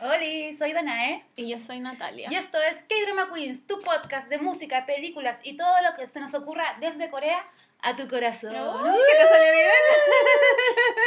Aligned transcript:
Hola, 0.00 0.18
soy 0.56 0.72
Danae. 0.72 1.24
Y 1.36 1.48
yo 1.48 1.58
soy 1.58 1.80
Natalia. 1.80 2.28
Y 2.30 2.36
esto 2.36 2.60
es 2.62 2.84
K-Drama 2.84 3.32
Queens, 3.34 3.66
tu 3.66 3.80
podcast 3.80 4.28
de 4.28 4.38
música, 4.38 4.86
películas 4.86 5.40
y 5.42 5.56
todo 5.56 5.72
lo 5.82 5.96
que 5.96 6.06
se 6.06 6.20
nos 6.20 6.34
ocurra 6.34 6.76
desde 6.80 7.10
Corea 7.10 7.44
a 7.80 7.96
tu 7.96 8.06
corazón. 8.08 8.54
Uy, 8.54 9.00
¿Qué 9.10 9.16
te 9.18 9.28
salió 9.28 9.52
bien? 9.52 9.70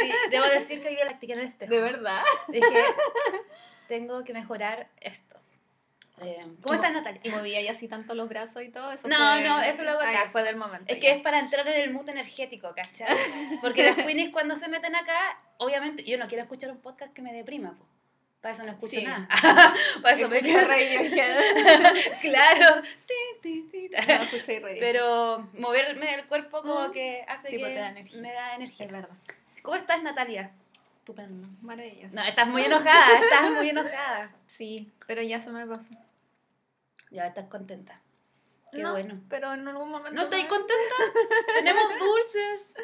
Sí, 0.00 0.12
debo 0.30 0.44
decir 0.46 0.82
que 0.82 0.88
hoy 0.88 0.96
día 0.96 1.04
la 1.06 1.12
en 1.20 1.38
el 1.38 1.46
espejo. 1.46 1.72
¿De 1.72 1.80
verdad? 1.80 2.22
Dije, 2.48 2.84
tengo 3.88 4.24
que 4.24 4.32
mejorar 4.34 4.88
esto. 5.00 5.36
Eh, 6.20 6.40
¿Cómo 6.62 6.74
estás, 6.74 6.92
Natalia? 6.92 7.20
Y 7.24 7.30
movía 7.30 7.60
ya 7.62 7.72
así 7.72 7.88
tanto 7.88 8.14
los 8.14 8.28
brazos 8.28 8.62
y 8.62 8.68
todo 8.68 8.92
eso. 8.92 9.08
No, 9.08 9.16
fue- 9.16 9.42
no, 9.42 9.60
eso 9.62 9.84
lo 9.84 9.92
hago 9.92 10.00
Ah, 10.02 10.10
acá. 10.10 10.28
fue 10.30 10.42
del 10.42 10.56
momento. 10.56 10.84
Es 10.92 10.96
ya. 10.96 11.00
que 11.00 11.10
es 11.16 11.22
para 11.22 11.38
entrar 11.38 11.66
en 11.66 11.80
el 11.80 11.90
mood 11.92 12.08
energético, 12.08 12.74
¿cachai? 12.76 13.16
Porque 13.62 13.84
las 13.84 13.96
queenies 13.96 14.30
cuando 14.30 14.54
se 14.54 14.68
meten 14.68 14.94
acá, 14.94 15.40
obviamente, 15.58 16.04
yo 16.04 16.18
no 16.18 16.28
quiero 16.28 16.42
escuchar 16.42 16.70
un 16.70 16.80
podcast 16.80 17.12
que 17.14 17.22
me 17.22 17.32
deprima, 17.32 17.76
po. 17.78 17.86
Para 18.42 18.52
eso 18.54 18.64
no 18.64 18.72
escucho 18.72 18.96
Sí. 18.96 19.04
nada. 19.04 19.28
para 20.02 20.16
eso 20.16 20.28
me 20.28 20.40
Radiohead. 20.40 21.94
Claro. 22.20 22.82
No, 22.82 24.22
escuché 24.24 24.60
Radiohead. 24.60 24.80
Pero 24.80 25.48
moverme 25.54 26.14
el 26.14 26.26
cuerpo 26.26 26.60
como 26.62 26.88
Mm. 26.88 26.92
que 26.92 27.24
hace 27.28 27.48
Sí, 27.50 27.56
que 27.56 27.60
pues 27.62 27.74
te 27.74 27.80
da 27.80 27.88
energía. 27.90 28.20
me 28.20 28.32
da 28.32 28.54
energía. 28.56 28.86
Es 28.86 28.92
verdad. 28.92 29.16
¿Cómo 29.62 29.76
estás, 29.76 30.02
Natalia? 30.02 30.50
Estupendo. 30.98 31.48
Maravilloso. 31.62 32.14
No, 32.14 32.22
estás 32.22 32.48
muy 32.48 32.64
enojada, 32.64 33.18
estás 33.20 33.50
muy 33.52 33.68
enojada. 33.70 34.32
Sí, 34.48 34.90
pero 35.06 35.22
ya 35.22 35.40
se 35.40 35.50
me 35.50 35.64
pasó. 35.66 35.88
Ya 37.10 37.26
estás 37.28 37.46
contenta. 37.46 38.00
Qué 38.72 38.78
No, 38.78 38.92
bueno. 38.92 39.20
Pero 39.28 39.52
en 39.52 39.68
algún 39.68 39.90
momento. 39.90 40.20
¿No 40.22 40.28
me- 40.28 40.48
contenta? 40.48 40.94
Tenemos 41.58 41.84
dulces. 42.00 42.74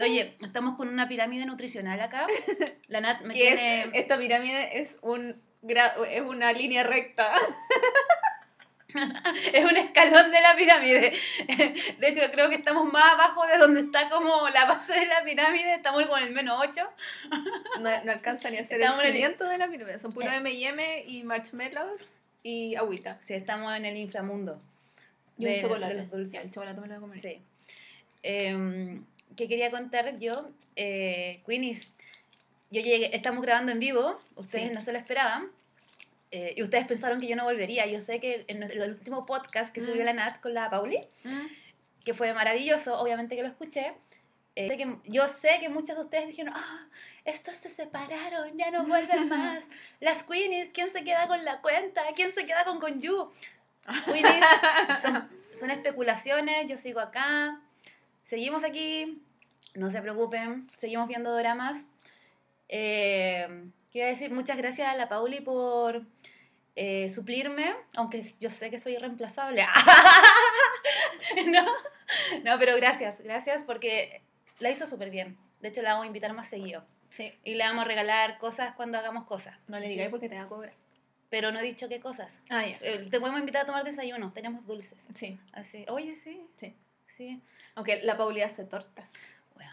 Oye, 0.00 0.36
estamos 0.40 0.76
con 0.76 0.88
una 0.88 1.08
pirámide 1.08 1.46
nutricional 1.46 2.00
acá. 2.00 2.26
La 2.88 3.00
Nat 3.00 3.22
me 3.22 3.32
¿Qué 3.34 3.40
tiene... 3.40 3.80
es? 3.82 3.88
Esta 3.94 4.18
pirámide 4.18 4.80
es 4.80 4.98
un 5.02 5.40
gra- 5.62 5.94
es 6.10 6.20
una 6.22 6.52
línea 6.52 6.82
recta. 6.82 7.32
Es 9.52 9.70
un 9.70 9.76
escalón 9.76 10.30
de 10.30 10.40
la 10.40 10.56
pirámide. 10.56 11.12
De 11.98 12.08
hecho, 12.08 12.22
creo 12.32 12.48
que 12.48 12.54
estamos 12.54 12.90
más 12.90 13.04
abajo 13.12 13.46
de 13.46 13.58
donde 13.58 13.80
está 13.80 14.08
como 14.08 14.48
la 14.48 14.64
base 14.64 14.94
de 14.94 15.04
la 15.06 15.22
pirámide. 15.22 15.74
Estamos 15.74 16.06
con 16.06 16.22
el 16.22 16.32
menos 16.32 16.58
8. 16.58 16.80
No, 17.80 18.04
no 18.04 18.12
alcanza 18.12 18.48
ni 18.48 18.56
a 18.56 18.64
ser 18.64 18.80
Estamos 18.80 19.00
en 19.00 19.06
el 19.06 19.10
el- 19.12 19.16
cimiento 19.18 19.44
de 19.44 19.58
la 19.58 19.68
pirámide. 19.68 19.98
Son 19.98 20.12
puro 20.12 20.30
M&M 20.30 21.04
y 21.08 21.22
marshmallows 21.24 22.14
y 22.42 22.74
agüita. 22.76 23.18
Sí, 23.20 23.34
estamos 23.34 23.76
en 23.76 23.84
el 23.84 23.98
inframundo. 23.98 24.62
Y 25.36 25.44
un 25.46 25.52
de- 25.52 25.60
chocolate. 25.60 25.94
de 25.94 26.00
los 26.00 26.10
dulces. 26.10 26.32
Ya, 26.32 26.40
el 26.40 26.50
chocolate 26.50 26.80
me 26.80 26.86
lo 26.86 26.94
voy 26.94 26.96
a 26.96 27.00
comer. 27.00 27.20
Sí. 27.20 27.42
Em, 28.22 29.04
¿Qué 29.34 29.48
quería 29.48 29.70
contar 29.70 30.18
yo? 30.18 30.50
Eh, 30.76 31.40
Queenies, 31.46 31.88
yo 32.70 32.80
llegué, 32.80 33.14
estamos 33.16 33.42
grabando 33.42 33.72
en 33.72 33.78
vivo, 33.80 34.18
ustedes 34.36 34.68
Sí. 34.68 34.74
no 34.74 34.80
se 34.80 34.92
lo 34.92 34.98
esperaban. 34.98 35.48
eh, 36.32 36.54
y 36.56 36.62
ustedes 36.64 36.86
pensaron 36.88 37.20
que 37.20 37.28
yo 37.28 37.36
no 37.36 37.44
volvería. 37.44 37.86
Yo 37.86 38.00
sé 38.00 38.18
que 38.20 38.44
en 38.48 38.60
el 38.62 38.82
último 38.90 39.24
podcast 39.26 39.72
que 39.72 39.80
subió 39.80 40.02
Mm. 40.02 40.06
la 40.06 40.12
Nat 40.12 40.40
con 40.40 40.52
la 40.54 40.68
Pauli, 40.68 40.98
Mm. 41.22 41.46
que 42.04 42.14
fue 42.14 42.34
maravilloso, 42.34 42.98
obviamente 43.00 43.36
que 43.36 43.42
lo 43.42 43.48
escuché. 43.48 43.94
eh, 44.56 44.68
sé 44.68 44.76
que, 44.78 44.96
yo 45.04 45.28
sé 45.28 45.58
que 45.60 45.68
muchas 45.68 45.96
de 45.96 46.02
ustedes 46.02 46.26
dijeron, 46.28 46.52
ah, 46.56 46.88
estos 47.24 47.56
se 47.56 47.68
separaron, 47.70 48.56
ya 48.58 48.70
no 48.70 48.84
vuelven 48.86 49.28
más. 49.28 49.68
Las 50.00 50.22
Queenies, 50.24 50.72
¿quién 50.72 50.90
se 50.90 51.04
queda 51.04 51.26
con 51.28 51.44
la 51.44 51.60
cuenta? 51.60 52.02
¿Quién 52.14 52.32
se 52.32 52.44
queda 52.46 52.64
con 52.64 52.80
Gonju? 52.80 53.30
Queenies, 54.06 54.44
son, 55.02 55.28
son 55.58 55.70
especulaciones, 55.70 56.66
yo 56.68 56.76
sigo 56.78 57.00
acá, 57.00 57.60
seguimos 58.26 58.62
aquí, 58.64 59.22
no 59.74 59.90
se 59.90 60.02
preocupen, 60.02 60.68
seguimos 60.78 61.08
viendo 61.08 61.34
dramas. 61.34 61.86
Eh, 62.68 63.70
quiero 63.90 64.08
decir 64.08 64.30
muchas 64.32 64.56
gracias 64.58 64.88
a 64.88 64.94
la 64.96 65.08
Pauli 65.08 65.40
por 65.40 66.02
eh, 66.74 67.08
suplirme, 67.14 67.74
aunque 67.96 68.22
yo 68.40 68.50
sé 68.50 68.68
que 68.70 68.78
soy 68.78 68.94
irreemplazable. 68.94 69.64
no, 71.46 71.64
no, 72.44 72.58
pero 72.58 72.76
gracias, 72.76 73.20
gracias 73.20 73.62
porque 73.62 74.20
la 74.58 74.70
hizo 74.70 74.86
súper 74.86 75.10
bien. 75.10 75.38
De 75.60 75.68
hecho, 75.68 75.82
la 75.82 75.90
vamos 75.92 76.04
a 76.04 76.08
invitar 76.08 76.32
más 76.34 76.48
seguido. 76.48 76.84
Sí. 77.10 77.32
Y 77.44 77.54
le 77.54 77.64
vamos 77.64 77.84
a 77.84 77.88
regalar 77.88 78.38
cosas 78.38 78.74
cuando 78.74 78.98
hagamos 78.98 79.24
cosas. 79.26 79.56
No 79.68 79.78
le 79.78 79.86
Sí. 79.86 79.92
digáis 79.92 80.10
porque 80.10 80.28
te 80.28 80.36
va 80.36 80.42
a 80.42 80.48
cobrar. 80.48 80.74
Pero 81.30 81.50
no 81.50 81.58
he 81.58 81.62
dicho 81.62 81.88
qué 81.88 81.98
cosas. 81.98 82.40
Ah, 82.50 82.64
ya. 82.66 82.76
Eh, 82.82 83.06
te 83.10 83.18
podemos 83.20 83.40
invitar 83.40 83.62
a 83.62 83.66
tomar 83.66 83.84
desayuno, 83.84 84.32
tenemos 84.32 84.66
dulces. 84.66 85.08
Sí, 85.14 85.38
Así, 85.52 85.84
oye, 85.88 86.12
sí. 86.12 86.46
sí. 86.60 86.74
Sí. 87.16 87.40
Aunque 87.74 88.02
la 88.02 88.16
Pauli 88.16 88.42
hace 88.42 88.64
tortas. 88.64 89.12
Weón. 89.56 89.70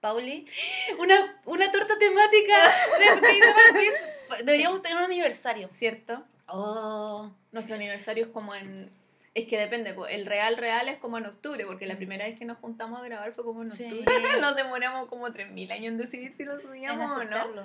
Pauli, 0.00 0.46
una, 0.98 1.40
una 1.44 1.70
torta 1.70 1.98
temática 1.98 2.54
de. 4.38 4.44
Deberíamos 4.44 4.82
tener 4.82 4.96
un 4.98 5.04
aniversario. 5.04 5.68
¿Cierto? 5.70 6.22
Oh. 6.46 7.30
Nuestro 7.52 7.74
aniversario 7.76 8.24
es 8.24 8.30
como 8.30 8.54
en... 8.54 8.90
Es 9.34 9.46
que 9.46 9.58
depende, 9.58 9.96
el 10.10 10.26
real 10.26 10.56
real 10.56 10.88
es 10.88 10.98
como 10.98 11.18
en 11.18 11.26
octubre, 11.26 11.66
porque 11.66 11.86
la 11.86 11.96
primera 11.96 12.24
vez 12.24 12.38
que 12.38 12.44
nos 12.44 12.58
juntamos 12.58 13.00
a 13.00 13.04
grabar 13.04 13.32
fue 13.32 13.42
como 13.44 13.62
en 13.62 13.72
Sí. 13.72 13.84
octubre. 13.84 14.14
Nos 14.40 14.54
demoramos 14.54 15.08
como 15.08 15.26
3.000 15.26 15.72
años 15.72 15.86
en 15.92 15.98
decidir 15.98 16.32
si 16.32 16.44
lo 16.44 16.56
subíamos 16.56 17.10
o 17.10 17.24
no. 17.24 17.64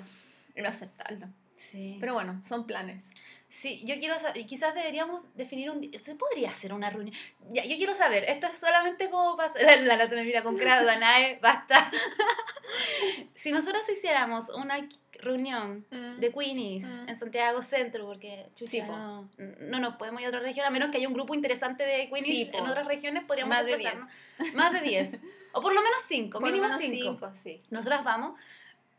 En 0.56 0.66
aceptarlo. 0.66 1.28
Sí. 1.60 1.98
Pero 2.00 2.14
bueno, 2.14 2.40
son 2.42 2.66
planes. 2.66 3.12
Sí, 3.48 3.82
yo 3.84 3.98
quiero 3.98 4.18
saber, 4.18 4.46
quizás 4.46 4.74
deberíamos 4.74 5.26
definir 5.36 5.70
un 5.70 5.92
¿se 5.92 6.14
podría 6.14 6.48
hacer 6.50 6.72
una 6.72 6.88
reunión? 6.88 7.14
Ya, 7.50 7.64
yo 7.64 7.76
quiero 7.76 7.94
saber, 7.94 8.24
esto 8.24 8.46
es 8.46 8.56
solamente 8.58 9.10
como 9.10 9.36
para 9.36 9.52
la, 9.62 9.76
la 9.76 9.96
Nata 9.96 10.14
me 10.14 10.24
mira 10.24 10.42
con 10.42 10.56
cara, 10.56 10.82
Danae, 10.84 11.38
basta. 11.42 11.90
si 13.34 13.52
nosotros 13.52 13.88
hiciéramos 13.88 14.48
una 14.50 14.88
reunión 15.12 15.84
de 16.18 16.32
Queenies 16.32 16.86
Mm. 16.86 17.08
en 17.10 17.16
Santiago 17.18 17.60
Centro, 17.60 18.06
porque 18.06 18.46
chucha, 18.54 18.70
Sí, 18.70 18.80
no, 18.82 19.28
no 19.36 19.78
nos 19.80 19.96
podemos 19.96 20.20
ir 20.22 20.26
a 20.26 20.28
otra 20.30 20.40
región, 20.40 20.64
a 20.64 20.70
menos 20.70 20.90
que 20.90 20.96
haya 20.96 21.08
un 21.08 21.14
grupo 21.14 21.34
interesante 21.34 21.84
de 21.84 22.08
Queenies 22.08 22.48
Sí, 22.48 22.50
en 22.54 22.66
otras 22.66 22.86
regiones, 22.86 23.24
podríamos 23.24 23.54
Más 23.54 23.66
de 23.66 23.72
desplazarnos. 23.72 24.54
Más 24.54 24.72
de 24.72 24.80
10. 24.80 25.20
O 25.52 25.60
por 25.60 25.74
lo 25.74 25.82
menos 25.82 26.00
5, 26.06 26.38
Por 26.38 26.48
lo 26.48 26.54
mínimo 26.54 26.68
menos 26.68 26.80
5. 26.80 26.96
cinco, 27.10 27.34
sí. 27.34 27.60
Nosotras 27.70 28.02
vamos. 28.04 28.38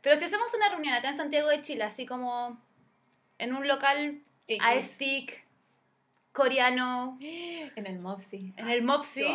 Pero 0.02 0.16
si 0.16 0.26
hacemos 0.26 0.54
una 0.56 0.70
reunión 0.70 0.94
acá 0.94 1.10
en 1.10 1.16
Santiago 1.18 1.48
de 1.50 1.62
Chile, 1.62 1.84
así 1.84 2.06
como 2.06 2.60
en 3.38 3.54
un 3.56 3.68
local 3.68 4.20
a 4.60 4.74
X. 4.76 4.86
stick 4.94 5.44
coreano, 6.32 7.18
En 7.22 7.86
el 7.88 8.00
Mopsy. 8.00 8.54
en 8.58 8.70
el 8.70 8.82
Mopsy, 8.84 9.26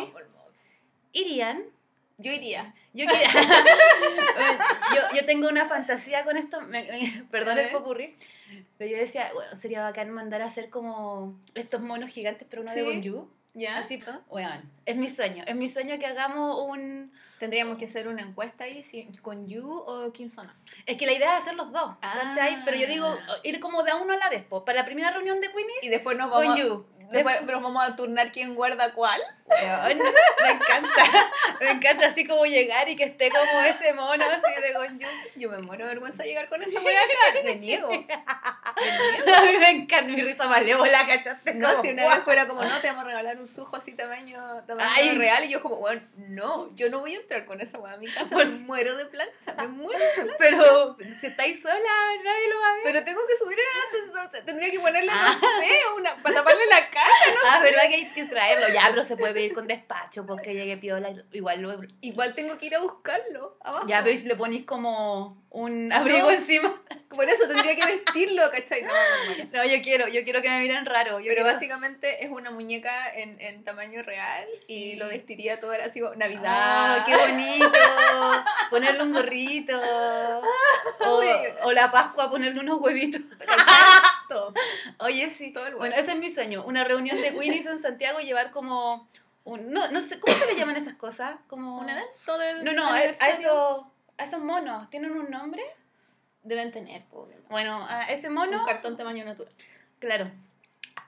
irían. 1.13 1.63
Yo 2.19 2.31
iría. 2.31 2.73
Yo, 2.93 3.05
quiero- 3.05 3.29
yo, 4.95 5.01
yo 5.19 5.25
tengo 5.25 5.47
una 5.49 5.65
fantasía 5.67 6.23
con 6.23 6.35
esto, 6.37 6.61
me- 6.61 6.83
me- 6.83 7.23
perdón 7.31 7.59
el 7.59 7.69
popurrí, 7.69 8.15
pero 8.77 8.89
yo 8.91 8.97
decía, 8.97 9.29
bueno, 9.33 9.55
sería 9.55 9.83
bacán 9.83 10.09
mandar 10.09 10.41
a 10.41 10.45
hacer 10.45 10.69
como 10.69 11.39
estos 11.53 11.81
monos 11.81 12.09
gigantes, 12.09 12.47
pero 12.49 12.63
uno 12.63 12.73
de 12.73 12.83
Sí. 12.83 12.85
¿Ya? 13.53 13.79
Así, 13.79 13.99
bueno, 14.29 14.61
es 14.85 14.95
mi 14.97 15.09
sueño, 15.09 15.43
es 15.47 15.55
mi 15.55 15.67
sueño 15.67 15.97
que 15.97 16.05
hagamos 16.05 16.69
un... 16.69 17.11
Tendríamos 17.39 17.77
que 17.77 17.85
hacer 17.85 18.07
una 18.07 18.21
encuesta 18.21 18.63
ahí 18.63 18.83
si, 18.83 19.05
con 19.21 19.47
Yu 19.47 19.67
o 19.67 20.11
Kim 20.11 20.29
Sona. 20.29 20.53
Es 20.85 20.97
que 20.97 21.05
la 21.05 21.13
idea 21.13 21.37
es 21.37 21.43
hacer 21.43 21.55
los 21.55 21.71
dos, 21.71 21.95
¿cachai? 22.01 22.55
Ah. 22.55 22.61
Pero 22.65 22.77
yo 22.77 22.87
digo, 22.87 23.17
ir 23.43 23.59
como 23.59 23.83
de 23.83 23.91
a 23.91 23.95
uno 23.95 24.13
a 24.13 24.17
la 24.17 24.29
vez, 24.29 24.43
po. 24.43 24.65
para 24.65 24.79
la 24.79 24.85
primera 24.85 25.11
reunión 25.11 25.39
de 25.39 25.47
Queenies, 25.51 25.83
Y 25.83 25.89
después 25.89 26.17
nos 26.17 26.31
con 26.31 26.45
vamos, 26.45 26.59
You. 26.59 26.85
Después 27.11 27.41
nos 27.43 27.61
vamos 27.63 27.83
a 27.83 27.95
turnar 27.95 28.31
quién 28.31 28.55
guarda 28.55 28.93
cuál. 28.93 29.21
Me 29.47 30.49
encanta, 30.51 31.31
me 31.61 31.69
encanta 31.71 32.07
así 32.07 32.27
como 32.27 32.45
llegar 32.45 32.89
y 32.89 32.95
que 32.95 33.05
esté 33.05 33.29
como 33.31 33.61
ese 33.63 33.93
mono 33.93 34.25
así 34.25 34.61
de 34.61 34.73
Gonju. 34.73 35.07
Yo 35.35 35.49
me 35.49 35.59
muero 35.59 35.85
de 35.85 35.89
vergüenza 35.91 36.23
llegar 36.23 36.49
con 36.49 36.61
esa 36.61 36.79
wea 36.81 36.99
acá. 37.01 37.39
Me 37.45 37.55
niego. 37.55 37.89
Me 37.89 37.97
niego. 37.99 38.13
A 39.37 39.41
mí 39.41 39.57
me 39.57 39.69
encanta 39.69 40.11
mi 40.13 40.21
risa 40.21 40.47
malévola, 40.47 41.05
¿cachaste? 41.07 41.53
No, 41.55 41.69
Como, 41.69 41.81
si 41.81 41.89
una 41.89 42.03
¡guau! 42.03 42.15
vez 42.15 42.23
fuera 42.25 42.47
como, 42.47 42.63
no, 42.63 42.79
te 42.79 42.87
vamos 42.87 43.03
a 43.03 43.07
regalar 43.07 43.37
un 43.37 43.47
sujo 43.47 43.75
así 43.77 43.93
tamaño, 43.93 44.63
tamaño 44.67 44.89
Ay. 44.95 45.17
real. 45.17 45.45
Y 45.45 45.49
yo 45.49 45.61
como, 45.61 45.77
bueno, 45.77 46.01
no, 46.17 46.67
yo 46.75 46.89
no 46.89 46.99
voy 46.99 47.15
a 47.15 47.19
entrar 47.19 47.45
con 47.45 47.59
esa 47.61 47.79
wea 47.79 47.93
a 47.93 47.97
mi 47.97 48.07
casa. 48.07 48.35
Me 48.35 48.45
muero 48.45 48.95
de 48.97 49.05
plancha, 49.05 49.53
me 49.57 49.67
muero. 49.69 49.99
Pero 50.37 50.97
si 51.19 51.27
estáis 51.27 51.61
sola, 51.61 51.77
nadie 52.23 52.49
lo 52.49 52.59
va 52.59 52.69
a 52.69 52.73
ver. 52.73 52.83
Pero 52.83 53.03
tengo 53.03 53.21
que 53.27 53.35
subir 53.37 53.57
en 53.57 53.65
el 53.65 53.87
ascensor. 53.87 54.27
o 54.27 54.31
sea, 54.31 54.45
tendría 54.45 54.69
que 54.71 54.79
ponerle, 54.79 55.11
Ah. 55.13 55.35
no 55.41 55.61
sé, 55.61 55.79
una, 55.95 56.15
para 56.21 56.35
taparle 56.35 56.65
la 56.69 56.89
cara. 56.89 56.96
Ah, 57.49 57.59
verdad 57.61 57.81
que 57.89 57.95
hay 57.95 58.09
que 58.09 58.25
traerlo. 58.25 58.67
Ya, 58.73 58.83
pero 58.89 59.03
se 59.03 59.17
puede 59.17 59.33
pedir 59.33 59.53
con 59.53 59.67
despacho 59.67 60.25
porque 60.25 60.53
llegue 60.53 60.77
piola. 60.77 61.09
Igual 61.31 61.61
lo. 61.61 61.79
Igual 62.01 62.33
tengo 62.35 62.57
que 62.57 62.67
ir 62.67 62.75
a 62.75 62.79
buscarlo 62.79 63.57
abajo. 63.63 63.87
Ya, 63.87 63.99
pero 64.03 64.13
¿y 64.13 64.17
si 64.17 64.27
le 64.27 64.35
ponéis 64.35 64.65
como 64.65 65.41
un 65.49 65.91
abrigo 65.93 66.27
No. 66.27 66.31
encima. 66.31 66.71
Por 67.09 67.27
eso 67.29 67.47
tendría 67.47 67.75
que 67.75 67.85
vestirlo, 67.85 68.51
¿cachai? 68.51 68.83
No. 68.83 68.91
No, 69.53 69.63
yo 69.65 69.81
quiero, 69.81 70.07
yo 70.09 70.23
quiero 70.23 70.41
que 70.41 70.49
me 70.49 70.59
miren 70.59 70.85
raro. 70.85 71.19
Yo 71.19 71.25
Pero 71.29 71.35
quiero- 71.35 71.45
básicamente 71.45 72.23
es 72.25 72.29
una 72.31 72.51
muñeca 72.51 73.09
en, 73.15 73.39
en 73.39 73.63
tamaño 73.63 74.03
real 74.03 74.45
Sí. 74.67 74.73
y 74.73 74.95
lo 74.97 75.07
vestiría 75.07 75.57
todo 75.57 75.71
así 75.71 76.01
como 76.01 76.15
Navidad. 76.15 76.43
Ah, 76.45 77.03
qué 77.07 77.15
bonito. 77.17 77.71
Ponerle 78.69 79.03
un 79.03 79.13
gorrito. 79.13 79.79
O, 80.99 81.23
o 81.63 81.71
la 81.71 81.89
Pascua, 81.91 82.29
ponerle 82.29 82.59
unos 82.59 82.79
huevitos. 82.81 83.21
Todo. 84.27 84.53
Oye, 84.99 85.29
sí. 85.29 85.51
Todo 85.53 85.67
el 85.67 85.75
Bueno, 85.75 85.95
ese 85.95 86.11
es 86.13 86.17
mi 86.19 86.29
sueño. 86.29 86.63
Una 86.65 86.83
reunión 86.83 87.19
de 87.21 87.33
Queenies 87.33 87.65
en 87.65 87.79
Santiago 87.79 88.19
y 88.19 88.25
llevar 88.25 88.51
como. 88.51 89.07
Un, 89.43 89.71
no, 89.71 89.89
no 89.91 90.01
sé, 90.01 90.19
¿cómo 90.19 90.35
se 90.35 90.45
le 90.45 90.55
llaman 90.57 90.75
esas 90.75 90.95
cosas? 90.95 91.37
Como... 91.47 91.77
¿Un 91.79 91.87
evento 91.89 92.37
de 92.37 92.63
No, 92.63 92.73
no, 92.73 92.85
a, 92.85 92.95
a 92.95 93.03
esos, 93.05 93.85
a 94.17 94.23
esos 94.25 94.41
monos. 94.41 94.89
¿Tienen 94.89 95.11
un 95.11 95.29
nombre? 95.31 95.63
Deben 96.43 96.69
tener, 96.73 97.05
pobre. 97.05 97.37
Bueno, 97.49 97.85
a 97.89 98.03
ese 98.11 98.29
mono, 98.29 98.59
Un 98.59 98.65
cartón 98.65 98.97
tamaño 98.97 99.23
natural. 99.23 99.53
claro. 99.99 100.29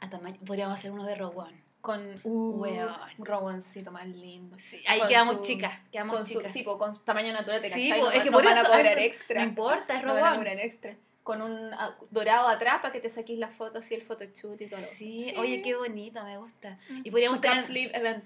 A 0.02 0.10
tamaño, 0.10 0.38
podríamos 0.46 0.80
hacer 0.80 0.92
uno 0.92 1.04
de 1.06 1.16
Rogue 1.16 1.36
One. 1.38 1.64
Con 1.82 2.22
Weón. 2.24 2.96
un 3.18 3.26
roboncito 3.26 3.92
más 3.92 4.08
lindo. 4.08 4.58
Sí, 4.58 4.82
ahí 4.88 5.00
Con 5.00 5.08
quedamos 5.10 5.36
su- 5.38 5.42
chicas, 5.42 5.78
quedamos 5.92 6.16
Con 6.16 6.26
su, 6.26 6.34
chicas. 6.38 6.54
sí, 6.54 6.64
po, 6.64 6.78
con 6.78 6.98
tamaño 7.04 7.34
natural, 7.34 7.62
te 7.62 7.70
Sí, 7.70 7.90
po, 7.92 8.06
No- 8.06 8.12
es 8.12 8.24
que 8.24 8.30
no 8.30 8.38
por 8.38 8.46
van 8.46 8.58
a 8.58 8.62
eso- 8.62 8.70
cobrar 8.72 8.86
eso- 8.88 9.00
extra. 9.00 9.42
No 9.42 9.48
importa, 9.50 9.96
es 9.96 10.02
No 10.04 10.08
Rogue 10.10 10.22
van 10.22 10.34
a 10.34 10.38
cobrar 10.38 10.60
extra. 10.60 10.96
Con 11.30 11.42
un 11.44 11.72
dorado 12.10 12.48
atrás 12.48 12.82
para 12.82 12.92
que 12.92 13.00
te 13.00 13.10
saquís 13.10 13.38
la 13.38 13.50
foto 13.50 13.80
así, 13.80 13.94
el 13.94 14.02
photoshoot 14.02 14.60
y 14.62 14.68
todo. 14.68 14.80
otro. 14.80 14.92
Sí, 14.92 15.32
oye, 15.38 15.62
qué 15.62 15.76
bonito, 15.76 16.24
me 16.24 16.38
gusta. 16.40 16.80
Mm. 16.90 17.02
Y 17.04 17.12
podríamos 17.12 17.40
tener- 17.40 17.62
sleeve 17.62 17.96
event. 17.96 18.26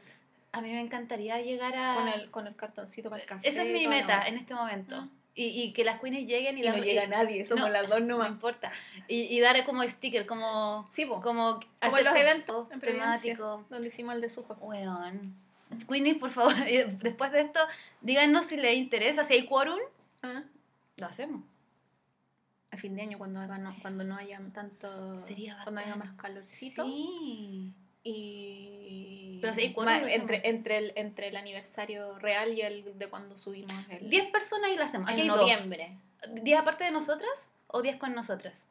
A 0.54 0.62
mí 0.62 0.72
me 0.72 0.80
encantaría 0.80 1.42
llegar 1.42 1.76
a... 1.76 1.96
Con 1.96 2.08
el, 2.08 2.32
con 2.32 2.48
el 2.48 2.56
cartoncito 2.56 3.10
para 3.10 3.22
el 3.22 3.28
café. 3.28 3.46
Esa 3.48 3.64
es 3.64 3.74
mi 3.74 3.88
meta 3.88 4.20
onda. 4.20 4.28
en 4.30 4.38
este 4.38 4.54
momento. 4.54 5.02
Mm. 5.02 5.10
Y, 5.36 5.46
y 5.64 5.74
que 5.74 5.84
las 5.84 6.00
queenies 6.00 6.28
lleguen 6.28 6.58
y, 6.58 6.62
Y 6.62 6.64
las- 6.64 6.78
no 6.78 6.84
llega 6.84 7.04
y- 7.06 7.08
nadie, 7.10 7.44
somos 7.46 7.66
no, 7.66 7.74
las 7.74 7.90
dos 7.90 8.00
No 8.02 8.08
nomás. 8.16 8.30
importa. 8.30 8.72
Y, 9.10 9.22
y 9.36 9.40
dar 9.42 9.66
como 9.66 9.84
sticker, 9.86 10.26
como... 10.26 10.88
Sí, 10.92 11.06
po. 11.06 11.16
Como, 11.22 11.56
Como 11.56 11.62
hacer 11.82 12.00
en 12.00 12.06
los 12.06 12.16
eventos 12.16 12.72
en 12.72 12.80
Providencia, 12.80 13.36
temático. 13.36 13.66
donde 13.70 13.88
hicimos 13.90 14.16
el 14.16 14.22
de 14.22 14.30
Sujo. 14.30 14.54
Weón. 14.62 15.36
Queenies, 15.90 16.18
por 16.20 16.30
favor, 16.32 16.54
y 16.70 16.78
después 17.02 17.32
de 17.34 17.42
esto, 17.42 17.60
díganos 18.02 18.46
si 18.46 18.56
les 18.58 18.76
interesa, 18.76 19.24
si 19.26 19.34
hay 19.34 19.46
quórum, 19.46 19.80
Ah. 20.22 20.44
lo 20.98 21.08
hacemos. 21.08 21.42
A 22.74 22.78
fin 22.78 22.96
de 22.96 23.04
año, 23.04 23.20
cuando, 23.20 23.40
haga 23.40 23.60
no, 23.60 23.76
cuando 23.84 24.04
no 24.04 24.18
haya 24.18 24.42
tanto. 24.52 25.16
Sería 25.16 25.60
Cuando 25.62 25.82
haya 25.82 25.96
más 25.96 26.14
calorcito. 26.14 26.84
Sí. 26.86 27.72
Y. 28.04 29.38
Pero 29.42 29.54
sí, 29.54 29.76
lo 29.78 29.92
entre, 30.08 30.50
entre, 30.50 30.78
el, 30.80 30.94
entre 30.96 31.28
el 31.28 31.38
aniversario 31.38 32.18
real 32.18 32.52
y 32.54 32.62
el 32.62 32.98
de 32.98 33.08
cuando 33.10 33.36
subimos 33.36 33.72
el. 33.90 34.10
10 34.10 34.32
personas 34.32 34.72
y 34.72 34.76
lo 34.76 34.86
hacemos. 34.86 35.12
En 35.12 35.28
noviembre. 35.28 36.00
dos. 36.24 36.42
¿10 36.42 36.58
aparte 36.58 36.86
de 36.86 36.92
nosotras 36.92 37.48
o 37.68 37.84
10 37.84 37.98
con 37.98 38.16
nosotras? 38.16 38.64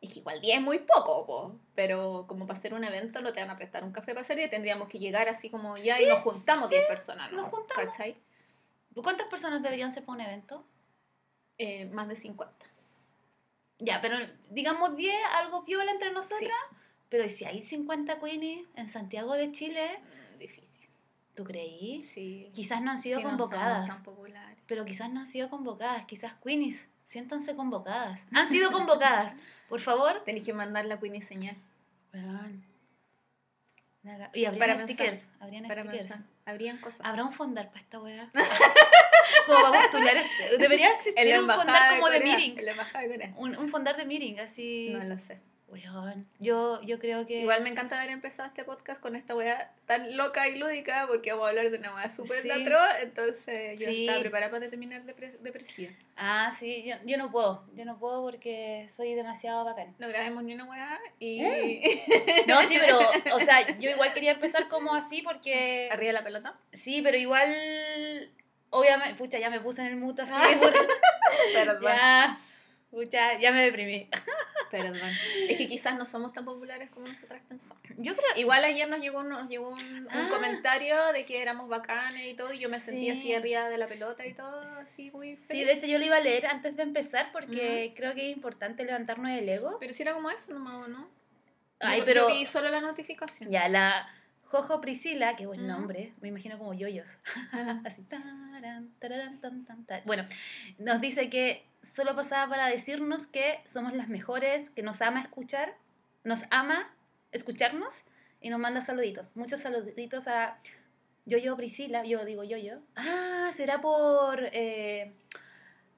Es 0.00 0.10
que 0.10 0.20
igual 0.20 0.40
10 0.40 0.56
es 0.56 0.62
muy 0.62 0.78
poco, 0.78 1.26
po. 1.26 1.54
pero 1.74 2.24
como 2.26 2.46
para 2.46 2.58
hacer 2.58 2.72
un 2.72 2.82
evento 2.82 3.20
no 3.20 3.34
te 3.34 3.40
van 3.40 3.50
a 3.50 3.56
prestar 3.56 3.84
un 3.84 3.92
café 3.92 4.12
para 4.12 4.22
hacer 4.22 4.36
10, 4.36 4.48
tendríamos 4.50 4.88
que 4.88 4.98
llegar 4.98 5.28
así 5.28 5.50
como 5.50 5.76
ya 5.76 6.00
y 6.00 6.06
nos 6.06 6.20
juntamos 6.20 6.70
10 6.70 6.86
personas, 6.86 7.30
¿no? 7.30 7.42
nos 7.42 7.50
juntamos. 7.50 7.84
¿Cachai? 7.90 8.16
¿Cuántas 9.02 9.26
personas 9.26 9.62
deberían 9.62 9.92
ser 9.92 10.04
para 10.04 10.16
un 10.16 10.20
evento? 10.22 10.64
Eh, 11.58 11.86
más 11.86 12.08
de 12.08 12.16
50. 12.16 12.66
Ya, 13.78 14.00
pero 14.00 14.16
digamos 14.50 14.96
10, 14.96 15.14
algo 15.38 15.64
piola 15.64 15.90
entre 15.92 16.12
nosotras. 16.12 16.40
Sí. 16.70 16.76
Pero 17.08 17.24
¿y 17.24 17.28
si 17.28 17.44
hay 17.44 17.60
50 17.62 18.20
queenies 18.20 18.66
en 18.76 18.88
Santiago 18.88 19.34
de 19.34 19.50
Chile, 19.52 19.86
Mm, 20.34 20.38
difícil. 20.38 20.88
¿tú 21.34 21.44
creí? 21.44 22.02
Sí. 22.02 22.50
Quizás 22.54 22.80
no 22.82 22.90
han 22.92 22.98
sido 22.98 23.18
Sí, 23.18 23.24
no 23.24 23.30
convocadas. 23.30 23.86
tan 23.88 24.02
populares. 24.02 24.58
pero 24.66 24.84
quizás 24.84 25.10
no 25.10 25.20
han 25.20 25.26
sido 25.26 25.50
convocadas. 25.50 26.06
Quizás 26.06 26.34
queenies, 26.42 26.88
siéntanse 27.04 27.54
convocadas. 27.56 28.26
Han 28.36 28.48
sido 28.48 28.70
convocadas. 28.72 29.36
Por 29.68 29.80
favor. 29.80 30.22
Tenéis 30.24 30.46
que 30.46 30.52
mandar 30.54 30.84
la 30.86 30.98
Queenie 30.98 31.20
señal 31.22 31.56
Weón. 32.14 32.64
Y 34.34 34.44
habrían 34.46 34.58
Para 34.58 34.74
pensar, 34.74 34.88
stickers. 34.88 35.30
Habrían 35.40 35.66
para 35.68 35.82
stickers. 35.82 36.08
pensar. 36.08 36.26
Habrían 36.44 36.78
cosas. 36.78 37.00
¿Habrá 37.06 37.24
un 37.24 37.32
fondar 37.32 37.68
para 37.68 37.80
esta 37.80 38.00
weá? 38.00 38.30
como 39.46 39.60
para 39.70 39.82
postular. 39.82 40.16
este- 40.16 40.58
Debería 40.58 40.90
existir 40.92 41.38
un 41.40 41.48
fondar 41.50 41.94
como 41.94 42.10
de, 42.10 42.20
meeting. 42.20 42.58
En 42.58 42.64
la 42.66 42.70
embajada 42.72 43.04
de 43.04 43.10
Corea. 43.10 43.32
Un, 43.36 43.56
un 43.56 43.68
fondar 43.68 43.96
de 43.96 44.04
meeting, 44.04 44.38
así. 44.38 44.90
No 44.92 45.04
lo 45.04 45.18
sé. 45.18 45.38
Weón. 45.68 46.26
Yo, 46.38 46.82
yo 46.82 46.98
creo 46.98 47.26
que. 47.26 47.40
Igual 47.40 47.62
me 47.62 47.70
encanta 47.70 47.96
haber 47.98 48.10
empezado 48.10 48.46
este 48.46 48.62
podcast 48.62 49.00
con 49.00 49.16
esta 49.16 49.34
weá 49.34 49.72
tan 49.86 50.18
loca 50.18 50.46
y 50.46 50.58
lúdica 50.58 51.06
porque 51.08 51.32
vamos 51.32 51.46
a 51.46 51.48
hablar 51.48 51.70
de 51.70 51.78
una 51.78 51.94
weá 51.94 52.10
súper 52.10 52.42
Sí. 52.42 52.50
entonces 53.00 53.80
yo 53.80 53.86
Sí. 53.86 54.02
estaba 54.02 54.20
preparada 54.20 54.50
para 54.50 54.68
terminar 54.68 55.02
depre- 55.04 55.38
depresiva. 55.38 55.90
Ah, 56.14 56.52
sí, 56.54 56.82
yo, 56.84 56.96
yo 57.06 57.16
no 57.16 57.30
puedo. 57.32 57.64
Yo 57.74 57.86
no 57.86 57.98
puedo 57.98 58.20
porque 58.20 58.86
soy 58.94 59.14
demasiado 59.14 59.64
bacán. 59.64 59.94
No 59.98 60.08
grabemos 60.08 60.44
ni 60.44 60.52
una 60.52 60.64
weá 60.64 61.00
y 61.18 61.40
No, 62.46 62.62
sí, 62.64 62.76
pero, 62.78 62.98
o 63.34 63.40
sea, 63.40 63.66
yo 63.78 63.88
igual 63.88 64.12
quería 64.12 64.32
empezar 64.32 64.68
como 64.68 64.94
así 64.94 65.22
porque. 65.22 65.88
arriba 65.90 66.08
de 66.08 66.12
la 66.12 66.24
pelota. 66.24 66.54
Sí, 66.74 67.00
pero 67.00 67.16
igual. 67.16 68.30
Obviamente, 68.74 69.14
pucha, 69.16 69.38
ya 69.38 69.50
me 69.50 69.60
puse 69.60 69.82
en 69.82 69.88
el 69.88 69.96
mute 69.96 70.22
así. 70.22 70.32
Ah. 70.34 70.48
Perdón. 71.54 71.82
ya. 71.82 72.38
Pucha, 72.90 73.38
ya 73.38 73.52
me 73.52 73.62
deprimí. 73.62 74.08
Perdón. 74.70 74.96
Es 75.48 75.56
que 75.58 75.68
quizás 75.68 75.96
no 75.96 76.06
somos 76.06 76.32
tan 76.32 76.44
populares 76.46 76.90
como 76.90 77.06
nosotras 77.06 77.42
pensamos. 77.46 77.82
Yo 77.98 78.16
creo. 78.16 78.26
Igual 78.36 78.64
ayer 78.64 78.88
nos 78.88 79.00
llegó, 79.00 79.20
un- 79.20 79.28
nos 79.28 79.48
llegó 79.48 79.68
un, 79.68 79.78
un 79.78 80.08
Ah. 80.10 80.28
comentario 80.30 80.96
de 81.12 81.24
que 81.26 81.42
éramos 81.42 81.68
bacanes 81.68 82.26
y 82.26 82.34
todo, 82.34 82.52
y 82.52 82.58
yo 82.58 82.68
me 82.70 82.80
sentía 82.80 83.12
así 83.12 83.22
Sí. 83.22 83.34
arriba 83.34 83.68
de 83.68 83.76
la 83.78 83.86
pelota 83.86 84.26
y 84.26 84.32
todo, 84.32 84.60
así 84.62 85.10
muy 85.12 85.36
Sí, 85.36 85.44
feliz. 85.46 85.66
de 85.66 85.72
hecho 85.74 85.86
yo 85.86 85.98
lo 85.98 86.04
iba 86.06 86.16
a 86.16 86.20
leer 86.20 86.46
antes 86.46 86.74
de 86.76 86.82
empezar 86.82 87.30
porque 87.32 87.92
creo 87.96 88.14
que 88.14 88.30
es 88.30 88.34
importante 88.36 88.84
levantarnos 88.84 89.30
el 89.32 89.46
ego. 89.48 89.76
Pero 89.78 89.92
si 89.92 90.02
era 90.02 90.14
como 90.14 90.30
eso 90.30 90.52
nomás, 90.54 90.74
¿o 90.76 90.88
¿no? 90.88 91.08
Ay, 91.80 91.98
Yo- 92.00 92.04
pero. 92.06 92.28
Yo 92.28 92.34
vi 92.34 92.46
solo 92.46 92.70
la 92.70 92.80
notificación. 92.80 93.50
Ya, 93.50 93.68
la 93.68 94.08
Jojo 94.52 94.82
Priscila, 94.82 95.34
qué 95.34 95.46
buen 95.46 95.66
nombre, 95.66 96.12
me 96.20 96.28
imagino 96.28 96.58
como 96.58 96.74
yoyos. 96.74 97.16
Así, 97.86 98.02
tan, 98.02 98.90
tan, 99.00 99.64
tan. 99.86 100.02
Bueno, 100.04 100.26
nos 100.76 101.00
dice 101.00 101.30
que 101.30 101.64
solo 101.80 102.14
pasaba 102.14 102.50
para 102.50 102.66
decirnos 102.66 103.26
que 103.26 103.62
somos 103.64 103.94
las 103.94 104.08
mejores, 104.08 104.68
que 104.68 104.82
nos 104.82 105.00
ama 105.00 105.22
escuchar, 105.22 105.74
nos 106.22 106.42
ama 106.50 106.94
escucharnos 107.32 108.04
y 108.42 108.50
nos 108.50 108.60
manda 108.60 108.82
saluditos. 108.82 109.38
Muchos 109.38 109.60
saluditos 109.60 110.28
a 110.28 110.58
Yoyo 111.24 111.56
Priscila, 111.56 112.04
yo 112.04 112.22
digo 112.26 112.44
Yoyo. 112.44 112.82
Ah, 112.94 113.52
será 113.54 113.80
por 113.80 114.38
eh, 114.52 115.14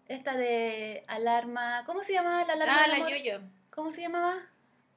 esta 0.07 0.37
de 0.37 1.03
alarma. 1.09 1.83
¿Cómo 1.87 2.05
se 2.05 2.13
llamaba 2.13 2.45
la 2.45 2.53
alarma? 2.53 2.77
Ah, 2.85 2.87
la 2.87 3.11
yo-yo. 3.11 3.41
¿Cómo 3.71 3.91
se 3.91 4.03
llamaba? 4.03 4.37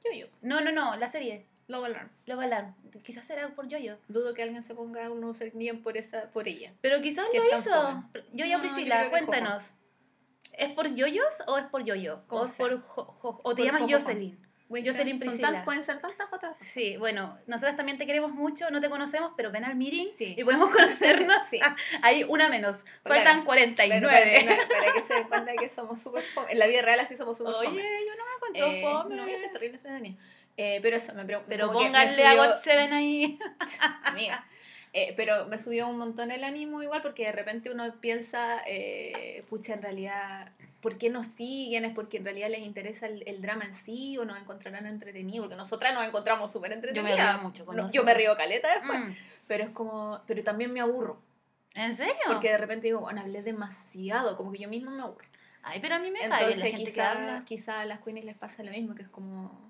Yo-yo. 0.06 0.28
No, 0.44 0.62
no, 0.62 0.72
no, 0.72 0.96
la 0.96 1.08
serie. 1.08 1.48
Love 1.68 1.86
Alarm. 1.86 2.10
Love 2.28 2.44
Alarm. 2.44 2.76
Quizás 3.04 3.26
será 3.26 3.48
por 3.50 3.68
Yoyo. 3.68 3.98
Dudo 4.08 4.34
que 4.34 4.44
alguien 4.44 4.64
se 4.64 4.74
ponga 4.76 5.10
un 5.10 5.24
username 5.24 5.76
por, 5.76 5.98
esa, 5.98 6.30
por 6.32 6.48
ella. 6.48 6.74
Pero 6.82 7.02
quizás 7.02 7.26
lo 7.34 7.58
hizo. 7.58 8.04
Yoyo 8.34 8.58
No, 8.58 8.64
yo 8.64 8.70
Priscila, 8.70 9.04
es 9.04 9.10
cuéntanos. 9.10 9.74
¿Es 10.54 10.70
por 10.72 10.88
yoyos 10.96 11.44
o 11.48 11.58
es 11.58 11.66
por 11.66 11.84
yoyo? 11.84 12.24
Como 12.28 12.42
¿O, 12.42 12.46
es 12.46 12.52
por 12.54 12.74
o 12.96 13.56
te 13.56 13.64
Por 13.64 13.66
llamas. 13.66 13.84
Jocelyn? 13.90 14.38
Jocelyn 14.70 15.18
Priscila. 15.18 15.52
tan- 15.52 15.64
pueden 15.64 15.82
ser 15.84 16.02
tantas 16.02 16.28
otras. 16.34 16.58
Sí, 16.60 16.98
bueno, 16.98 17.38
nosotras 17.48 17.78
también 17.78 17.98
te 17.98 18.06
queremos 18.06 18.32
mucho, 18.32 18.70
no 18.70 18.82
te 18.82 18.90
conocemos, 18.90 19.32
pero 19.38 19.50
ven 19.50 19.64
al 19.64 19.76
meeting 19.78 20.08
Sí. 20.14 20.36
y 20.38 20.44
podemos 20.44 20.70
conocernos. 20.76 21.46
Sí. 21.48 21.60
Hay 22.02 22.24
una 22.26 22.50
menos. 22.50 22.84
Claro. 23.04 23.24
Faltan 23.24 23.46
49. 23.46 24.02
Claro, 24.42 24.58
para, 24.68 24.80
para 24.82 24.94
que 24.94 25.04
se 25.04 25.14
den 25.14 25.28
cuenta 25.30 25.52
que 25.58 25.70
somos 25.70 26.02
súper. 26.02 26.26
En 26.50 26.60
la 26.60 26.68
vida 26.68 26.82
real 26.82 27.00
así 27.00 27.16
somos 27.16 27.38
súper 27.38 27.54
Oye, 27.56 27.70
fome. 27.70 27.82
yo 27.82 28.16
no 28.18 28.24
me 28.26 28.40
cuento 28.40 28.66
Eh, 28.66 28.82
fome. 28.82 29.16
No, 29.16 29.30
yo 29.30 29.38
soy 29.38 29.50
terrible 29.54 29.78
entretenida. 29.78 30.18
Eh, 30.58 30.80
pero 30.82 30.98
eso, 30.98 31.14
me 31.14 31.24
pregunto. 31.24 31.48
Pero 31.50 31.72
pónganle 31.72 32.26
a 32.26 32.36
God 32.36 32.56
Seven 32.56 32.92
ahí. 32.94 33.38
Amiga. 34.04 34.46
Eh, 34.94 35.14
pero 35.16 35.46
me 35.48 35.60
subió 35.60 35.88
un 35.88 35.98
montón 35.98 36.32
el 36.32 36.44
ánimo 36.44 36.82
igual 36.82 37.04
porque 37.04 37.26
de 37.26 37.32
repente 37.32 37.70
uno 37.70 37.94
piensa, 38.02 38.64
eh, 38.66 39.44
pucha, 39.48 39.74
en 39.74 39.84
realidad, 39.84 40.52
¿por 40.82 40.98
qué 40.98 41.12
nos 41.12 41.28
siguen? 41.28 41.86
¿Es 41.86 41.94
porque 41.94 42.18
en 42.18 42.24
realidad 42.26 42.50
les 42.50 42.62
interesa 42.62 43.06
el, 43.06 43.24
el 43.28 43.42
drama 43.42 43.66
en 43.66 43.76
sí 43.76 44.18
o 44.18 44.26
nos 44.26 44.40
encontrarán 44.42 44.88
entretenidos? 44.88 45.46
Porque 45.46 45.56
nosotras 45.56 45.94
nos 45.94 46.08
encontramos 46.08 46.52
súper 46.52 46.72
entretenidas. 46.72 47.36
río 47.36 47.44
mucho 47.44 47.66
con 47.66 47.76
No. 47.76 47.92
Yo 47.92 48.04
me 48.04 48.16
río 48.16 48.36
caleta 48.36 48.74
después. 48.74 49.00
Mm. 49.00 49.12
Pero 49.48 49.64
es 49.66 49.70
como, 49.70 50.22
pero 50.26 50.44
también 50.44 50.74
me 50.74 50.82
aburro. 50.82 51.22
¿En 51.76 51.96
serio? 51.96 52.16
Porque 52.26 52.50
de 52.50 52.58
repente 52.58 52.88
digo, 52.88 53.02
bueno, 53.02 53.22
hablé 53.22 53.44
demasiado, 53.44 54.36
como 54.36 54.52
que 54.52 54.58
yo 54.58 54.70
misma 54.70 54.90
me 54.90 55.04
aburro. 55.04 55.26
Ay, 55.62 55.80
pero 55.80 55.96
a 55.96 56.00
mí 56.00 56.10
me 56.10 56.20
cae 56.20 56.28
bien 56.28 56.30
la 56.32 56.40
Entonces 56.40 56.64
gente 56.64 56.78
que 56.78 56.86
quizá, 56.86 57.12
habla. 57.12 57.44
quizá 57.46 57.82
a 57.82 57.86
las 57.86 58.00
queenies 58.00 58.26
les 58.26 58.36
pasa 58.38 58.64
lo 58.64 58.72
mismo, 58.72 58.96
que 58.96 59.04
es 59.04 59.10
como, 59.10 59.67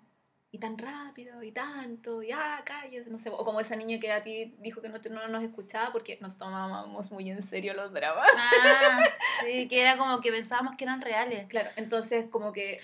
y 0.52 0.60
tan 0.60 0.78
rápido, 0.78 1.44
y 1.44 1.52
tanto, 1.52 2.24
y 2.24 2.32
ah, 2.32 2.62
cállate, 2.66 3.10
no 3.10 3.20
sé. 3.20 3.30
O 3.30 3.44
como 3.44 3.60
esa 3.60 3.76
niña 3.76 4.00
que 4.00 4.12
a 4.12 4.22
ti 4.22 4.56
dijo 4.60 4.82
que 4.82 4.88
no, 4.90 5.00
te- 5.02 5.10
no 5.10 5.28
nos 5.28 5.44
escuchaba 5.44 5.92
porque 5.92 6.18
nos 6.22 6.38
tomábamos 6.38 7.12
muy 7.12 7.30
en 7.30 7.44
serio 7.48 7.74
los 7.74 7.92
dramas. 7.92 8.28
Ah, 8.36 9.00
sí, 9.46 9.68
que 9.68 9.82
era 9.82 9.98
como 9.98 10.22
que 10.22 10.32
pensábamos 10.32 10.76
que 10.78 10.86
eran 10.86 11.02
reales. 11.02 11.48
Claro, 11.50 11.70
entonces 11.76 12.28
como 12.30 12.54
que 12.54 12.80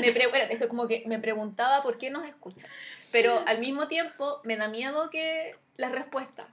me, 0.00 0.12
pre- 0.12 0.24
espérate, 0.26 0.52
es 0.54 0.58
que 0.60 0.68
como 0.68 0.86
que 0.86 1.02
me 1.06 1.18
preguntaba 1.18 1.82
por 1.82 1.98
qué 1.98 2.08
nos 2.10 2.26
escuchan. 2.26 2.70
Pero 3.10 3.42
al 3.46 3.58
mismo 3.58 3.88
tiempo 3.88 4.40
me 4.44 4.56
da 4.56 4.68
miedo 4.68 5.10
que 5.10 5.50
las 5.76 5.90
respuestas, 5.92 6.46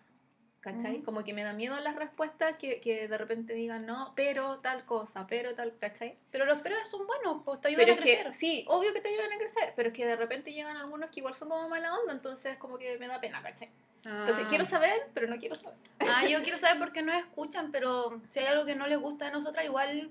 ¿cachai? 0.66 0.98
Mm. 0.98 1.04
Como 1.04 1.24
que 1.24 1.32
me 1.34 1.44
da 1.44 1.54
miedo 1.54 1.80
las 1.82 1.96
respuestas 1.96 2.56
que, 2.58 2.82
que 2.82 3.08
de 3.08 3.18
repente 3.20 3.54
digan, 3.54 3.86
no, 3.86 4.14
pero 4.16 4.58
tal 4.60 4.84
cosa, 4.84 5.28
pero 5.28 5.54
tal, 5.54 5.78
¿cachai? 5.80 6.18
Pero 6.32 6.46
los 6.46 6.60
peros 6.62 6.90
son 6.90 7.06
buenos, 7.06 7.44
pues 7.46 7.62
te 7.62 7.68
ayudan 7.68 7.86
Pero 7.86 7.92
a 7.94 8.00
es 8.00 8.04
que, 8.04 8.14
crecer. 8.16 8.34
sí, 8.34 8.66
obvio 8.68 8.92
que 8.92 9.00
te 9.02 9.10
ayudan 9.10 9.32
a 9.32 9.38
crecer, 9.38 9.74
pero 9.76 9.90
es 9.90 9.94
que 9.96 10.06
de 10.08 10.16
repente 10.16 10.52
llegan 10.52 10.76
algunos 10.76 11.12
que 11.12 11.20
igual 11.20 11.36
son 11.36 11.50
como 11.50 11.70
mala 11.70 11.94
onda, 11.94 12.12
entonces 12.14 12.58
como 12.58 12.80
que 12.80 12.98
me 12.98 13.08
da 13.08 13.22
pena, 13.22 13.42
¿cachai? 13.44 13.70
Entonces 14.04 14.44
Ah. 14.46 14.50
quiero 14.50 14.66
saber, 14.66 15.08
pero 15.14 15.28
no 15.28 15.38
quiero 15.38 15.56
saber. 15.56 15.78
Ah, 16.00 16.26
yo 16.28 16.40
quiero 16.44 16.58
saber 16.58 16.80
por 16.80 16.92
qué 16.94 17.04
no 17.04 17.14
escuchan, 17.14 17.72
pero 17.72 18.20
si 18.30 18.40
hay 18.40 18.48
algo 18.48 18.66
que 18.66 18.76
no 18.76 18.88
les 18.88 19.00
gusta 19.00 19.28
a 19.28 19.32
nosotras, 19.32 19.64
igual 19.66 20.10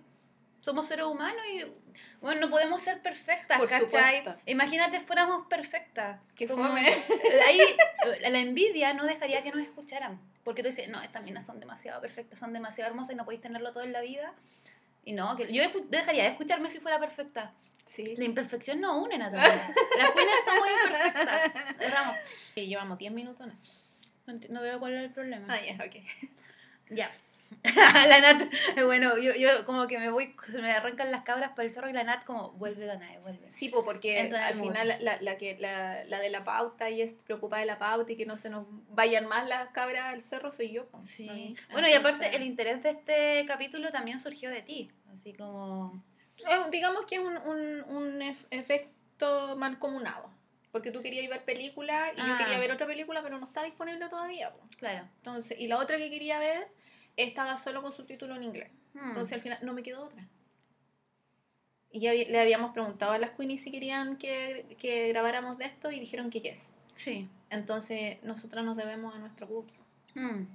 somos 0.65 0.87
seres 0.89 1.05
humanos 1.05 1.43
y 1.53 1.63
bueno, 2.23 2.41
no 2.41 2.51
podemos 2.51 2.81
ser 2.81 3.03
perfectas, 3.03 3.59
Por 3.59 3.69
¿cachai? 3.69 4.17
supuesto. 4.23 4.35
Imagínate 4.47 4.99
fuéramos 5.01 5.47
perfectas. 5.47 6.21
Como- 6.49 6.65
fome. 6.69 6.89
Ahí 7.47 7.61
la 8.31 8.39
envidia 8.39 8.95
no 8.95 9.05
dejaría 9.05 9.43
que 9.43 9.51
nos 9.51 9.61
escucharan. 9.61 10.19
Porque 10.43 10.63
tú 10.63 10.69
dices, 10.69 10.89
no, 10.89 11.03
estas 11.03 11.23
minas 11.23 11.45
son 11.45 11.61
demasiado 11.61 12.01
perfectas, 12.01 12.39
son 12.39 12.53
demasiado 12.55 12.91
hermosas 12.91 13.13
y 13.13 13.17
no 13.17 13.25
podéis 13.27 13.43
tenerlo 13.43 13.73
todo 13.73 13.83
en 13.85 13.93
la 13.93 14.01
vida. 14.01 14.33
Y 15.05 15.13
no, 15.13 15.37
que 15.37 15.53
yo 15.53 15.63
dejaría 15.91 16.23
de 16.25 16.31
escucharme 16.31 16.71
si 16.71 16.81
fuera 16.81 16.99
perfecta. 16.99 17.53
Sí. 17.87 18.15
La 18.17 18.25
imperfección 18.25 18.81
no 18.81 18.97
une, 19.03 19.19
Natalia. 19.19 19.47
Las 19.99 20.11
queens 20.13 20.31
somos 20.47 20.69
imperfectas. 20.87 21.53
Erramos. 21.79 22.17
Y 22.55 22.67
llevamos 22.67 22.99
10 22.99 23.13
minutos. 23.13 23.47
¿no? 23.47 23.55
No, 24.49 24.63
veo 24.63 24.79
cuál 24.81 24.95
es 24.95 25.05
el 25.05 25.11
problema. 25.11 25.47
Ah, 25.55 25.61
ya, 25.61 25.75
ok. 25.85 25.97
Ya. 26.91 27.11
la 28.09 28.21
Nat, 28.21 28.43
bueno, 28.85 29.17
yo, 29.19 29.35
yo 29.35 29.65
como 29.67 29.87
que 29.87 29.99
me 29.99 30.11
voy, 30.11 30.35
se 30.51 30.61
me 30.61 30.73
arrancan 30.73 31.11
las 31.11 31.23
cabras 31.23 31.51
para 31.51 31.65
el 31.65 31.71
cerro 31.71 31.89
y 31.89 31.93
la 31.93 32.05
Nat 32.05 32.25
como, 32.25 32.53
vuelve 32.53 32.87
Danae, 32.87 33.19
vuelve. 33.21 33.51
Sí, 33.51 33.69
po, 33.69 33.85
porque 33.85 34.21
al 34.21 34.55
final 34.57 34.97
la, 35.01 35.21
la, 35.21 35.39
que, 35.39 35.57
la, 35.59 36.05
la 36.05 36.19
de 36.21 36.31
la 36.31 36.45
pauta 36.45 36.91
y 36.91 37.03
es 37.03 37.13
preocupada 37.25 37.61
de 37.61 37.67
la 37.67 37.79
pauta 37.79 38.13
y 38.13 38.17
que 38.17 38.27
no 38.27 38.37
se 38.37 38.51
nos 38.51 38.67
vayan 38.91 39.27
más 39.27 39.47
las 39.49 39.69
cabras 39.71 40.07
al 40.13 40.23
cerro 40.23 40.53
soy 40.53 40.73
yo. 40.73 40.87
Sí. 41.03 41.55
¿no? 41.69 41.73
Bueno, 41.73 41.89
y 41.89 41.93
aparte 41.93 42.27
Entonces, 42.27 42.37
el 42.41 42.47
interés 42.47 42.83
de 42.83 42.91
este 42.91 43.45
capítulo 43.47 43.91
también 43.91 44.19
surgió 44.19 44.51
de 44.51 44.63
ti, 44.63 44.91
así 45.13 45.33
como... 45.33 46.03
eh, 46.39 46.69
digamos 46.71 47.07
que 47.07 47.17
es 47.17 47.21
un, 47.21 47.37
un, 47.39 47.83
un 47.89 48.21
ef- 48.23 48.47
efecto 48.51 49.57
mancomunado. 49.57 50.33
Porque 50.73 50.91
tú 50.91 51.03
querías 51.03 51.29
ver 51.31 51.45
película 51.45 52.11
y 52.15 52.17
yo 52.19 52.25
Ah. 52.27 52.37
quería 52.37 52.59
ver 52.59 52.73
otra 52.73 52.85
película, 52.85 53.23
pero 53.23 53.39
no 53.39 53.47
está 53.47 53.63
disponible 53.63 54.09
todavía. 54.09 54.51
po. 54.53 54.59
Claro. 54.77 55.07
Entonces, 55.19 55.57
y 55.61 55.69
la 55.69 55.79
otra 55.79 55.97
que 55.99 56.11
quería 56.11 56.41
ver 56.41 56.67
estaba 57.17 57.57
solo 57.57 57.83
con 57.83 57.93
subtítulo 57.93 58.35
en 58.37 58.45
inglés. 58.45 58.71
Hmm. 58.95 59.09
Entonces 59.09 59.33
al 59.35 59.43
final 59.43 59.59
no 59.63 59.73
me 59.73 59.83
quedó 59.83 60.05
otra. 60.05 60.27
Y 61.91 62.01
ya 62.01 62.13
le 62.13 62.41
habíamos 62.41 62.73
preguntado 62.73 63.13
a 63.13 63.19
las 63.19 63.31
Queenies 63.31 63.63
si 63.63 63.71
querían 63.71 64.17
que, 64.17 64.67
que 64.79 65.09
grabáramos 65.09 65.59
de 65.59 65.67
esto 65.67 65.93
y 65.93 66.01
dijeron 66.01 66.31
que 66.31 66.41
yes. 66.41 66.75
sí. 66.95 67.29
Entonces 67.51 68.21
nosotras 68.25 68.65
nos 68.65 68.77
debemos 68.77 69.15
a 69.15 69.19
nuestro 69.19 69.47
público, 69.47 69.79
Hmm. 70.15 70.47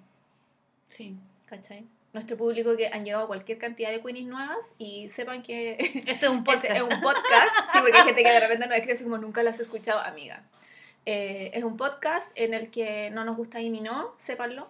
Sí. 0.90 1.16
¿cachai? 1.46 1.86
Nuestro 2.14 2.38
público 2.38 2.76
que 2.76 2.88
han 2.88 3.06
llegado 3.06 3.28
cualquier 3.28 3.58
cantidad 3.58 3.92
de 3.92 4.02
Queenies 4.02 4.26
nuevas 4.28 4.74
y 4.78 5.08
sepan 5.10 5.42
que 5.44 5.78
Este 5.80 6.26
es 6.26 6.30
un 6.30 6.44
podcast. 6.44 6.66
este 6.72 6.78
es 6.78 6.82
un 6.82 7.02
podcast. 7.02 7.52
Sí, 7.72 7.80
porque 7.82 7.98
hay 7.98 8.04
gente 8.06 8.24
que 8.24 8.32
de 8.32 8.40
repente 8.40 8.68
nos 8.68 8.76
escribe 8.76 8.94
así 8.96 9.04
como 9.04 9.18
nunca 9.18 9.44
las 9.44 9.60
he 9.60 9.64
escuchado, 9.64 10.00
amiga. 10.00 10.44
Eh, 11.06 11.52
es 11.54 11.64
un 11.64 11.78
podcast 11.78 12.30
en 12.36 12.54
el 12.54 12.70
que 12.70 13.10
no 13.12 13.24
nos 13.24 13.38
gusta 13.38 13.60
Amy 13.60 13.80
no, 13.82 14.14
sépanlo. 14.18 14.68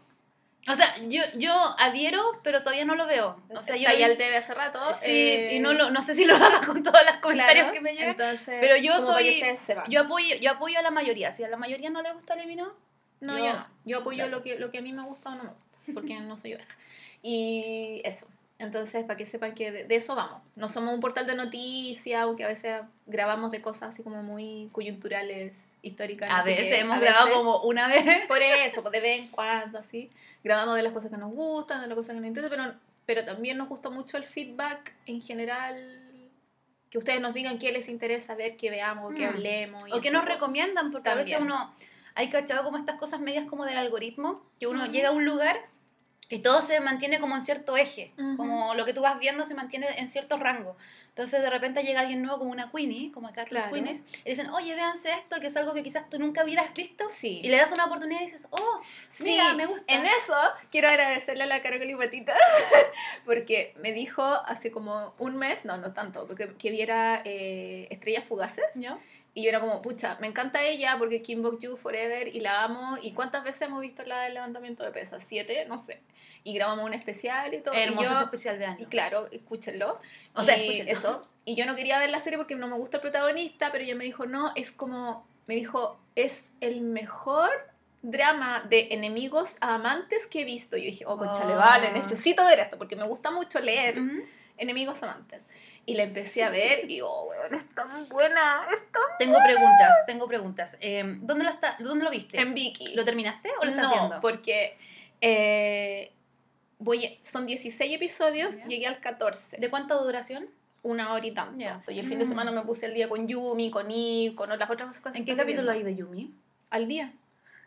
O 0.67 0.75
sea, 0.75 0.95
yo, 1.07 1.23
yo 1.35 1.53
adhiero, 1.79 2.21
pero 2.43 2.59
todavía 2.61 2.85
no 2.85 2.95
lo 2.95 3.07
veo. 3.07 3.41
O 3.49 3.61
sea, 3.63 3.75
yo... 3.75 3.87
Está 3.87 3.93
ya 3.97 4.07
el 4.07 4.17
TV 4.17 4.37
hace 4.37 4.53
rato. 4.53 4.79
Sí, 4.93 5.09
eh, 5.09 5.55
y 5.55 5.59
no, 5.59 5.73
lo, 5.73 5.89
no 5.89 6.01
sé 6.01 6.13
si 6.13 6.25
lo 6.25 6.35
haga 6.35 6.61
con 6.65 6.83
todos 6.83 6.99
los 7.05 7.17
comentarios 7.17 7.63
claro, 7.65 7.73
que 7.73 7.81
me 7.81 7.93
llegan. 7.93 8.09
Entonces, 8.09 8.57
Pero 8.59 8.75
yo 8.77 8.99
soy-. 9.01 9.41
Yo 9.87 10.01
apoyo, 10.01 10.35
yo 10.35 10.51
apoyo 10.51 10.77
a 10.77 10.81
la 10.83 10.91
mayoría. 10.91 11.31
Si 11.31 11.43
a 11.43 11.47
la 11.47 11.57
mayoría 11.57 11.89
no 11.89 12.01
le 12.01 12.11
gusta 12.13 12.33
el 12.33 12.41
Emino, 12.41 12.73
No, 13.21 13.37
Yo- 13.37 13.45
yo, 13.45 13.53
no. 13.53 13.67
Yo 13.85 13.97
apoyo 13.99 14.23
Dale. 14.23 14.31
lo 14.31 14.43
que, 14.43 14.59
lo 14.59 14.69
que 14.71 14.77
a 14.79 14.81
mí 14.81 14.91
me 14.93 15.03
gusta 15.03 15.29
o 15.29 15.35
no 15.35 15.43
me 15.43 15.49
gusta, 15.49 15.79
porque 15.93 16.13
no 16.19 16.37
soy 16.37 16.53
oveja. 16.55 16.77
Y 17.23 18.01
eso. 18.05 18.27
Entonces, 18.59 19.03
para 19.05 19.15
que 19.17 19.25
sepan 19.25 19.55
que 19.55 19.71
de, 19.71 19.83
de 19.85 19.95
eso 19.95 20.15
vamos. 20.15 20.41
No 20.57 20.67
somos 20.67 20.93
un 20.93 20.99
portal 20.99 21.25
de 21.25 21.33
noticias, 21.33 22.21
aunque 22.21 22.43
a 22.43 22.47
veces 22.47 22.81
grabamos 23.07 23.51
de 23.51 23.61
cosas 23.61 23.89
así 23.93 24.03
como 24.03 24.21
muy 24.21 24.69
coyunturales, 24.73 25.71
históricas. 25.81 26.29
a 26.29 26.39
no 26.39 26.43
veces 26.45 26.65
qué, 26.65 26.79
hemos 26.79 26.97
a 26.97 26.99
grabado 26.99 27.25
veces. 27.27 27.37
como 27.37 27.61
una 27.61 27.87
vez. 27.87 28.03
Por 28.27 28.41
eso, 28.41 28.81
pues 28.81 28.91
de 28.91 28.99
vez 28.99 29.19
en 29.21 29.27
cuando, 29.29 29.79
así. 29.79 30.11
Grabamos 30.43 30.75
de 30.75 30.83
las 30.83 30.91
cosas 30.91 31.09
que 31.09 31.17
nos 31.17 31.31
gustan, 31.33 31.79
de 31.81 31.87
las 31.87 31.95
cosas 31.95 32.13
que 32.15 32.19
nos 32.19 32.27
interesan, 32.27 32.49
pero, 32.57 32.73
pero 33.05 33.25
también 33.25 33.57
nos 33.57 33.69
gusta 33.69 33.89
mucho 33.89 34.17
el 34.17 34.25
feedback 34.25 34.93
en 35.05 35.21
general. 35.21 36.05
Que 36.89 36.97
ustedes 36.97 37.21
nos 37.21 37.33
digan 37.33 37.59
qué 37.59 37.71
les 37.71 37.87
interesa 37.87 38.35
ver, 38.35 38.57
que 38.57 38.69
veamos, 38.69 39.13
que 39.13 39.25
Mm. 39.25 39.29
hablemos. 39.29 39.83
y 39.87 39.91
O 39.93 40.01
que 40.01 40.11
nos 40.11 40.23
pues. 40.23 40.33
recomiendan, 40.35 40.91
porque 40.91 41.07
a 41.09 41.15
veces 41.15 41.33
También. 41.33 41.53
uno, 41.53 41.73
hay 42.15 42.29
cachado 42.29 42.63
como 42.65 42.77
estas 42.77 42.97
cosas 42.97 43.21
medias 43.21 43.45
como 43.47 43.63
del 43.65 43.77
algoritmo, 43.77 44.43
que 44.59 44.67
uno 44.67 44.83
Ujú. 44.83 44.91
llega 44.91 45.09
a 45.09 45.11
un 45.11 45.23
lugar 45.23 45.57
y 46.29 46.39
todo 46.39 46.61
se 46.61 46.79
mantiene 46.79 47.19
como 47.19 47.35
en 47.35 47.41
cierto 47.41 47.75
eje, 47.75 48.13
como 48.37 48.75
lo 48.75 48.85
que 48.85 48.93
tú 48.93 49.01
vas 49.01 49.17
viendo 49.19 49.45
se 49.45 49.55
mantiene 49.55 49.87
en 49.97 50.07
cierto 50.07 50.37
rango. 50.37 50.77
Entonces 51.09 51.41
de 51.41 51.49
repente 51.49 51.83
llega 51.83 52.01
alguien 52.01 52.21
nuevo 52.21 52.37
como 52.39 52.51
una 52.51 52.71
Queenie, 52.71 53.11
como 53.11 53.27
acá 53.27 53.43
Claro. 53.43 53.73
Queenies, 53.73 54.05
y 54.23 54.29
dicen, 54.29 54.49
oye, 54.51 54.73
véanse 54.73 55.11
esto, 55.11 55.39
que 55.41 55.47
es 55.47 55.57
algo 55.57 55.73
que 55.73 55.83
quizás 55.83 56.09
tú 56.09 56.17
nunca 56.19 56.43
hubieras 56.45 56.73
visto, 56.73 57.09
Sí. 57.09 57.41
y 57.43 57.49
le 57.49 57.57
das 57.57 57.71
una 57.71 57.85
oportunidad 57.85 58.21
y 58.21 58.25
dices, 58.25 58.47
oh, 58.51 58.79
Sí, 59.09 59.23
mira, 59.23 59.53
me 59.55 59.65
gusta. 59.65 59.83
En 59.93 60.05
eso 60.05 60.35
quiero 60.71 60.87
agradecerle 60.87 61.43
a 61.43 61.47
la 61.47 61.61
Carol 61.61 61.81
Patita 61.97 62.35
porque 63.25 63.73
me 63.81 63.91
dijo 63.91 64.23
hace 64.23 64.71
como 64.71 65.13
un 65.17 65.35
mes, 65.37 65.65
no, 65.65 65.77
no 65.77 65.93
tanto, 65.93 66.25
porque 66.27 66.53
que 66.55 66.71
viera 66.71 67.21
eh, 67.25 67.87
Estrellas 67.89 68.23
Fugaces 68.25 68.65
¿Yo? 68.75 68.97
Y 69.39 69.43
yo 69.43 69.49
era 69.49 69.59
como, 69.59 69.81
pucha, 69.81 70.17
me 70.19 70.27
encanta 70.27 70.63
ella 70.63 70.95
porque 70.99 71.21
Kim 71.21 71.41
Bok 71.41 71.59
Ju 71.63 71.77
Forever 71.77 72.27
y 72.35 72.39
la 72.39 72.63
amo 72.63 72.97
y 73.01 73.11
cuántas 73.13 73.43
veces 73.43 73.63
hemos 73.63 73.81
visto 73.81 74.03
la 74.03 74.21
del 74.21 74.33
levantamiento 74.33 74.83
de 74.83 74.91
pesas, 74.91 75.23
siete, 75.25 75.65
no 75.67 75.79
sé, 75.79 76.01
y 76.43 76.53
grabamos 76.53 76.85
un 76.85 76.93
especial 76.93 77.53
y 77.53 77.59
todo 77.61 77.73
Hermoso 77.73 78.09
y 78.11 78.13
yo, 78.13 78.19
especial, 78.21 78.57
vean. 78.57 78.75
y 78.79 78.85
claro, 78.85 79.27
escúchenlo. 79.31 79.97
O 80.33 80.43
sea, 80.43 80.57
y 80.57 80.61
escúchenlo. 80.81 80.91
eso. 80.91 81.27
Y 81.45 81.55
yo 81.55 81.65
no 81.65 81.75
quería 81.75 81.97
ver 81.99 82.09
la 82.11 82.19
serie 82.19 82.37
porque 82.37 82.55
no 82.55 82.67
me 82.67 82.75
gusta 82.75 82.97
el 82.97 83.01
protagonista, 83.01 83.71
pero 83.71 83.83
ella 83.83 83.95
me 83.95 84.03
dijo, 84.05 84.25
no, 84.25 84.51
es 84.55 84.71
como, 84.71 85.25
me 85.47 85.55
dijo, 85.55 85.99
es 86.15 86.51
el 86.61 86.81
mejor 86.81 87.49
drama 88.01 88.63
de 88.69 88.87
enemigos 88.91 89.57
a 89.61 89.75
amantes 89.75 90.25
que 90.27 90.41
he 90.41 90.45
visto. 90.45 90.77
Y 90.77 90.81
yo 90.83 90.85
dije, 90.91 91.05
oh, 91.07 91.17
conchale, 91.17 91.53
Oh. 91.53 91.57
vale, 91.57 91.91
necesito 91.91 92.45
ver 92.45 92.59
esto 92.59 92.77
porque 92.77 92.95
me 92.95 93.03
gusta 93.05 93.31
mucho 93.31 93.59
leer 93.59 93.99
Ujú. 93.99 94.21
Enemigos 94.59 95.01
amantes. 95.03 95.41
Y 95.85 95.95
la 95.95 96.03
empecé 96.03 96.43
a 96.43 96.49
ver 96.51 96.89
y, 96.91 97.01
oh, 97.01 97.23
weón, 97.29 97.55
es 97.55 97.67
tan 97.73 98.07
buena. 98.09 98.67
Es 98.71 98.91
tan... 98.91 99.01
Tengo 99.17 99.39
preguntas, 99.43 99.95
tengo 100.05 100.27
preguntas. 100.27 100.77
Eh, 100.81 101.03
¿dónde, 101.21 101.45
la 101.45 101.51
está, 101.51 101.75
¿Dónde 101.79 102.03
lo 102.05 102.11
viste? 102.11 102.39
En 102.39 102.53
Vicky. 102.53 102.93
¿Lo 102.93 103.03
terminaste 103.05 103.49
o 103.59 103.65
lo 103.65 103.71
estás 103.71 103.85
no, 103.85 103.91
viendo? 103.91 104.21
porque 104.21 104.77
eh, 105.21 106.11
voy 106.77 107.05
a- 107.05 107.09
son 107.23 107.45
16 107.45 107.95
episodios, 107.95 108.57
Ya. 108.57 108.65
llegué 108.67 108.87
al 108.87 108.99
14. 108.99 109.57
¿De 109.57 109.69
cuánta 109.69 109.95
duración? 109.95 110.47
una 110.81 111.11
hora 111.11 111.25
y 111.27 111.31
tanto. 111.31 111.59
Ya. 111.59 111.83
Y 111.89 111.99
el 111.99 112.07
fin 112.07 112.19
de 112.19 112.25
Mm. 112.25 112.29
semana 112.29 112.51
me 112.51 112.61
puse 112.61 112.85
el 112.85 112.93
día 112.93 113.09
con 113.09 113.27
Yumi, 113.27 113.69
con 113.69 113.91
Eve, 113.91 114.33
con 114.33 114.47
las 114.47 114.69
otras 114.69 114.95
cosas. 115.01 115.13
¿En 115.17 115.25
qué 115.25 115.35
capítulo 115.35 115.69
hay 115.71 115.83
de 115.83 115.93
Yumi? 115.93 116.33
Al 116.69 116.87
día. 116.87 117.11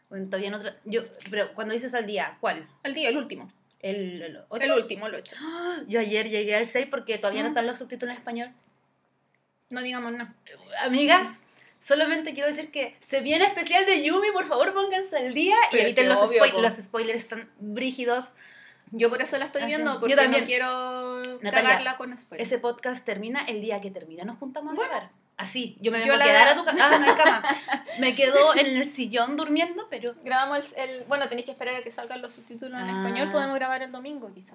Bueno, 0.08 0.24
todavía 0.24 0.50
no 0.50 0.58
yo, 0.86 1.02
pero 1.30 1.52
cuando 1.54 1.74
dices 1.74 1.92
al 1.94 2.06
día, 2.06 2.38
¿cuál? 2.40 2.66
Al 2.82 2.94
día, 2.94 3.10
el 3.10 3.18
último. 3.18 3.52
¿El, 3.82 4.22
el? 4.22 4.38
El 4.60 4.72
último, 4.72 5.06
el 5.08 5.14
8. 5.16 5.36
¡Ah! 5.40 5.80
Yo 5.88 6.00
ayer 6.00 6.28
llegué 6.30 6.54
al 6.54 6.68
6 6.68 6.86
porque 6.90 7.18
todavía 7.18 7.42
no 7.42 7.48
Mm. 7.48 7.52
están 7.52 7.66
los 7.66 7.78
subtítulos 7.78 8.12
en 8.14 8.18
español. 8.18 8.50
No 9.70 9.82
digamos 9.82 10.12
nada. 10.12 10.34
Amigas, 10.84 11.42
solamente 11.80 12.32
quiero 12.34 12.48
decir 12.48 12.70
que 12.70 12.94
se 13.00 13.20
viene 13.22 13.44
especial 13.44 13.84
de 13.86 14.02
Yumi, 14.04 14.30
por 14.32 14.46
favor 14.46 14.72
pónganse 14.74 15.16
al 15.16 15.34
día 15.34 15.56
y 15.68 15.72
Pero 15.72 15.82
eviten 15.84 16.04
que 16.04 16.08
los, 16.10 16.18
obvio, 16.18 16.44
spoil- 16.44 16.60
los 16.62 16.74
spoilers 16.74 17.28
tan 17.28 17.50
brígidos. 17.58 18.34
Yo 18.94 19.08
por 19.08 19.22
eso 19.22 19.38
la 19.38 19.46
estoy 19.46 19.62
Ah, 19.62 19.66
viendo, 19.66 19.94
Yo 19.94 20.00
porque 20.00 20.14
también. 20.16 20.42
no 20.42 20.46
quiero 20.46 21.22
Natalia, 21.40 21.50
cagarla 21.70 21.96
con 21.96 22.16
spoilers. 22.16 22.46
Ese 22.46 22.58
podcast 22.60 23.04
termina 23.06 23.42
el 23.46 23.62
día 23.62 23.80
que 23.80 23.90
termina, 23.90 24.24
nos 24.24 24.38
juntamos 24.38 24.72
a 24.72 24.76
Bueno. 24.76 24.90
grabar. 24.90 25.10
Así, 25.42 25.76
yo 25.80 25.90
me 25.92 25.98
Yo 25.98 26.12
vengo 26.12 26.14
a 26.14 26.16
la 26.18 26.24
quedar 26.24 26.48
a 26.48 26.54
tu. 26.54 26.64
Ah, 26.82 26.98
no 26.98 27.06
hay 27.10 27.14
cama. 27.16 27.42
Me 28.00 28.14
quedo 28.16 28.54
en 28.56 28.66
el 28.76 28.86
sillón 28.86 29.36
durmiendo, 29.36 29.86
pero 29.90 30.14
Grabamos 30.24 30.72
el, 30.76 30.88
el- 30.90 31.04
Bueno, 31.04 31.28
tenéis 31.28 31.44
que 31.46 31.52
esperar 31.52 31.74
a 31.76 31.82
que 31.82 31.90
salgan 31.90 32.22
los 32.22 32.32
subtítulos 32.32 32.80
en 32.80 32.88
Ah. 32.88 33.04
español. 33.06 33.30
Podemos 33.32 33.54
grabar 33.56 33.82
el 33.82 33.92
domingo, 33.92 34.32
quizá. 34.32 34.54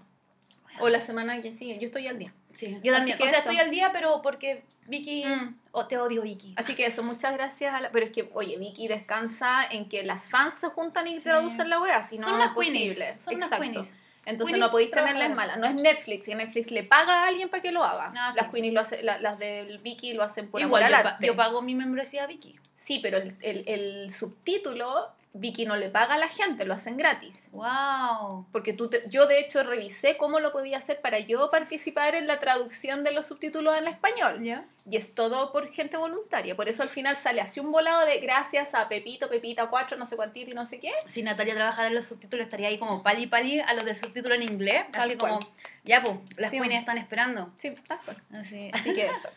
O 0.80 0.90
la 0.90 1.02
semana 1.02 1.42
que 1.42 1.52
sigue. 1.52 1.78
Yo 1.80 1.86
estoy 1.86 2.08
al 2.08 2.20
día. 2.20 2.34
sí, 2.54 2.80
yo 2.84 2.94
también. 2.94 3.16
O 3.16 3.24
sea, 3.24 3.30
eso. 3.30 3.38
estoy 3.40 3.60
al 3.60 3.72
día, 3.72 3.92
pero 3.92 4.22
porque 4.22 4.64
Vicky. 4.86 5.26
Mm. 5.26 5.56
O 5.72 5.86
te 5.88 5.98
odio, 5.98 6.22
Vicky. 6.22 6.54
Así 6.58 6.74
que 6.76 6.86
eso, 6.86 7.04
muchas 7.04 7.34
gracias 7.34 7.74
a 7.74 7.82
la... 7.82 7.92
Pero 7.92 8.06
es 8.06 8.12
que, 8.12 8.32
oye, 8.34 8.58
Vicky 8.58 8.88
descansa 8.88 9.64
en 9.70 9.88
que 9.90 10.02
las 10.04 10.30
fans 10.30 10.56
se 10.56 10.68
juntan 10.70 11.06
y 11.08 11.18
Sí. 11.18 11.24
traducen 11.26 11.70
la 11.70 11.80
wea, 11.80 12.02
si 12.02 12.18
no 12.18 12.24
Son 12.26 12.36
unas 12.36 12.48
es 12.50 12.54
queenies. 12.58 12.96
Son 13.22 13.36
unas 13.36 13.48
Exacto. 13.52 13.62
queenies. 13.62 13.96
Entonces 14.28 14.54
Queenies 14.54 14.68
no 14.68 14.72
podéis 14.72 14.92
tenerla 14.92 15.26
en 15.26 15.34
trabajadoras. 15.34 15.58
mala. 15.58 15.74
No 15.74 15.78
es 15.78 15.84
Netflix, 15.84 16.26
que 16.28 16.36
Netflix 16.36 16.72
le 16.72 16.84
paga 16.84 17.24
a 17.24 17.28
alguien 17.28 17.50
para 17.50 17.62
que 17.64 17.72
lo 17.72 17.84
haga. 17.84 18.10
No, 18.10 18.22
las 18.22 18.36
sí. 18.36 18.52
Queenies 18.52 18.74
lo 18.74 18.82
hace, 18.82 19.02
la- 19.02 19.18
las 19.20 19.40
de 19.40 19.80
Vicky 19.84 20.14
lo 20.14 20.22
hacen 20.24 20.50
por 20.50 20.62
Igual, 20.62 20.84
amor 20.84 20.92
yo, 20.92 20.98
al 20.98 21.04
pa- 21.04 21.10
arte. 21.12 21.28
yo 21.28 21.36
pago 21.36 21.62
mi 21.62 21.74
membresía 21.76 22.24
a 22.26 22.28
Vicky. 22.28 22.56
Sí, 22.76 23.00
pero 23.02 23.18
el, 23.18 23.36
el, 23.42 23.64
el 23.68 24.12
subtítulo, 24.12 25.10
Vicky 25.40 25.66
no 25.66 25.76
le 25.76 25.90
paga 25.90 26.16
a 26.16 26.18
la 26.18 26.28
gente, 26.28 26.66
lo 26.66 26.74
hacen 26.74 26.98
gratis. 26.98 27.48
¡Wow! 27.52 28.46
Porque 28.52 28.74
tú 28.74 28.90
te- 28.90 29.04
yo 29.10 29.28
de 29.28 29.40
hecho 29.40 29.64
revisé 29.64 30.18
cómo 30.18 30.40
lo 30.40 30.52
podía 30.52 30.78
hacer 30.78 31.02
para 31.02 31.20
yo 31.20 31.50
participar 31.52 32.16
en 32.16 32.28
la 32.28 32.40
traducción 32.40 33.04
de 33.04 33.12
los 33.12 33.28
subtítulos 33.28 33.78
en 33.78 33.88
español. 33.88 34.44
¿Ya? 34.44 34.66
Y 34.90 34.96
es 34.96 35.14
todo 35.16 35.52
por 35.52 35.70
gente 35.72 35.98
voluntaria. 35.98 36.56
Por 36.56 36.70
eso 36.70 36.82
al 36.82 36.90
final 36.90 37.18
sale 37.18 37.42
así 37.42 37.60
un 37.60 37.72
volado 37.72 38.06
de 38.06 38.20
gracias 38.20 38.74
a 38.74 38.88
Pepito, 38.88 39.30
Pepita 39.30 39.68
4, 39.70 39.98
no 39.98 40.06
sé 40.06 40.16
cuántito 40.16 40.52
y 40.52 40.54
no 40.54 40.66
sé 40.66 40.80
qué. 40.80 40.92
Si 41.08 41.24
Natalia 41.24 41.56
trabajara 41.56 41.90
en 41.90 41.96
los 41.96 42.06
subtítulos, 42.06 42.46
estaría 42.46 42.70
ahí 42.70 42.78
como 42.80 43.04
pali 43.04 43.28
pali 43.28 43.60
a 43.60 43.74
los 43.74 43.84
del 43.84 43.98
subtítulo 43.98 44.34
en 44.36 44.44
inglés. 44.44 44.86
Tal 44.92 45.10
así 45.10 45.18
cual. 45.18 45.34
como, 45.40 45.54
ya, 45.84 46.02
pues, 46.02 46.16
las 46.38 46.52
Sí, 46.52 46.58
bueno. 46.60 46.74
están 46.74 46.98
esperando. 46.98 47.52
Sí, 47.58 47.72
tal 47.88 48.00
cual. 48.06 48.18
Así. 48.40 48.70
Así 48.74 48.94
que 48.96 49.06
eso. 49.08 49.30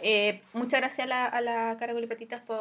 Eh, 0.00 0.42
muchas 0.52 0.80
gracias 0.80 1.06
a 1.06 1.08
la, 1.08 1.26
a 1.26 1.40
la 1.40 1.76
Patitas 2.08 2.40
por, 2.42 2.58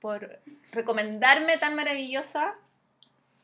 por 0.00 0.40
recomendarme 0.72 1.58
tan 1.58 1.74
maravillosa 1.74 2.54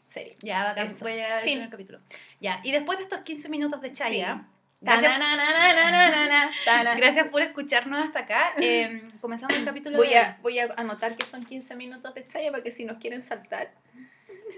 serie. 0.06 0.36
Ya, 0.42 0.64
bacán. 0.64 0.88
Eso. 0.88 1.04
Voy 1.04 1.12
a 1.12 1.16
llegar 1.16 1.32
al 1.32 1.42
primer 1.42 1.70
capítulo. 1.70 2.00
Ya, 2.40 2.60
y 2.62 2.72
después 2.72 2.98
de 2.98 3.04
estos 3.04 3.20
15 3.20 3.48
minutos 3.48 3.80
de 3.80 3.92
Chaya, 3.92 4.44
Sí. 4.84 6.70
gracias, 6.96 7.28
por 7.28 7.40
escucharnos 7.42 8.04
hasta 8.04 8.20
acá. 8.20 8.52
Eh, 8.60 9.02
comenzamos 9.20 9.56
el 9.56 9.64
capítulo 9.64 9.96
Voy 9.96 10.08
de 10.08 10.18
a, 10.18 10.38
voy 10.42 10.58
a 10.58 10.72
anotar 10.76 11.16
que 11.16 11.24
son 11.24 11.44
15 11.44 11.76
minutos 11.76 12.14
de 12.14 12.26
chaya 12.26 12.50
para 12.50 12.62
que 12.62 12.70
si 12.72 12.84
nos 12.84 12.98
quieren 12.98 13.22
saltar, 13.22 13.70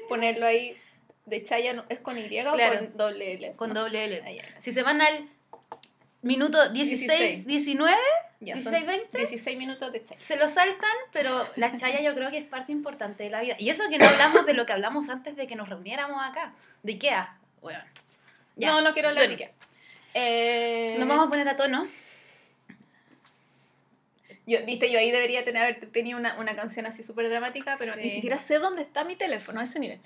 ponerlo 0.08 0.46
ahí 0.46 0.78
de 1.26 1.42
chaya, 1.44 1.84
¿es 1.88 2.00
con 2.00 2.18
Y 2.18 2.24
o 2.40 2.52
Claro. 2.54 2.78
con 2.78 2.96
doble 2.96 3.32
L? 3.34 3.52
con 3.56 3.72
No 3.72 3.80
doble 3.82 4.04
L. 4.04 4.42
Si 4.58 4.72
se 4.72 4.82
van 4.82 5.00
al 5.00 5.28
minuto 6.24 6.68
16, 6.70 7.46
19, 7.46 7.96
Ya, 8.40 8.54
16, 8.54 8.64
son 8.64 8.86
20. 8.86 9.18
16 9.18 9.58
minutos 9.58 9.92
de 9.92 10.04
chat. 10.04 10.16
Se 10.18 10.36
lo 10.36 10.48
saltan, 10.48 10.96
pero 11.12 11.46
la 11.56 11.74
chaya 11.76 12.00
yo 12.00 12.14
creo 12.14 12.30
que 12.30 12.38
es 12.38 12.44
parte 12.46 12.72
importante 12.72 13.22
de 13.22 13.30
la 13.30 13.40
vida. 13.42 13.56
Y 13.58 13.68
eso 13.70 13.84
que 13.90 13.98
no 13.98 14.06
hablamos 14.06 14.46
de 14.46 14.54
lo 14.54 14.66
que 14.66 14.72
hablamos 14.72 15.08
antes 15.10 15.36
de 15.36 15.46
que 15.46 15.56
nos 15.56 15.68
reuniéramos 15.68 16.20
acá, 16.24 16.54
de 16.82 16.92
Ikea. 16.92 17.38
Bueno, 17.60 17.80
ya. 18.56 18.68
No, 18.68 18.80
no 18.82 18.92
quiero 18.92 19.08
hablar 19.10 19.26
Bueno, 19.28 19.38
de 19.38 19.44
qué. 19.44 19.54
Eh, 20.14 20.96
Nos 20.98 21.08
vamos 21.08 21.26
a 21.26 21.30
poner 21.30 21.48
a 21.48 21.56
tono. 21.56 21.86
Yo, 24.46 24.58
viste, 24.66 24.90
yo 24.90 24.98
ahí 24.98 25.10
debería 25.10 25.42
tener 25.44 25.62
haber 25.62 25.90
tenido 25.90 26.18
una, 26.18 26.38
una 26.38 26.54
canción 26.54 26.84
así 26.84 27.02
súper 27.02 27.30
dramática, 27.30 27.76
pero 27.78 27.96
ni 27.96 28.10
siquiera 28.10 28.36
sé 28.36 28.58
dónde 28.58 28.82
está 28.82 29.04
mi 29.04 29.16
teléfono 29.16 29.60
a 29.60 29.64
ese 29.64 29.78
nivel. 29.78 30.00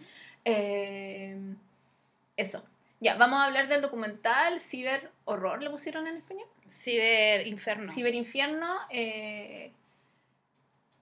Eh, 0.44 1.36
eso. 2.36 2.64
Ya, 3.00 3.14
vamos 3.14 3.40
a 3.40 3.44
hablar 3.44 3.68
del 3.68 3.80
documental 3.80 4.60
Ciber 4.60 5.10
Horror, 5.24 5.62
¿le 5.62 5.70
pusieron 5.70 6.06
en 6.06 6.16
español? 6.16 6.46
Ciber 6.68 7.46
Inferno. 7.46 7.92
Ciberinfierno, 7.92 8.76
eh, 8.90 9.72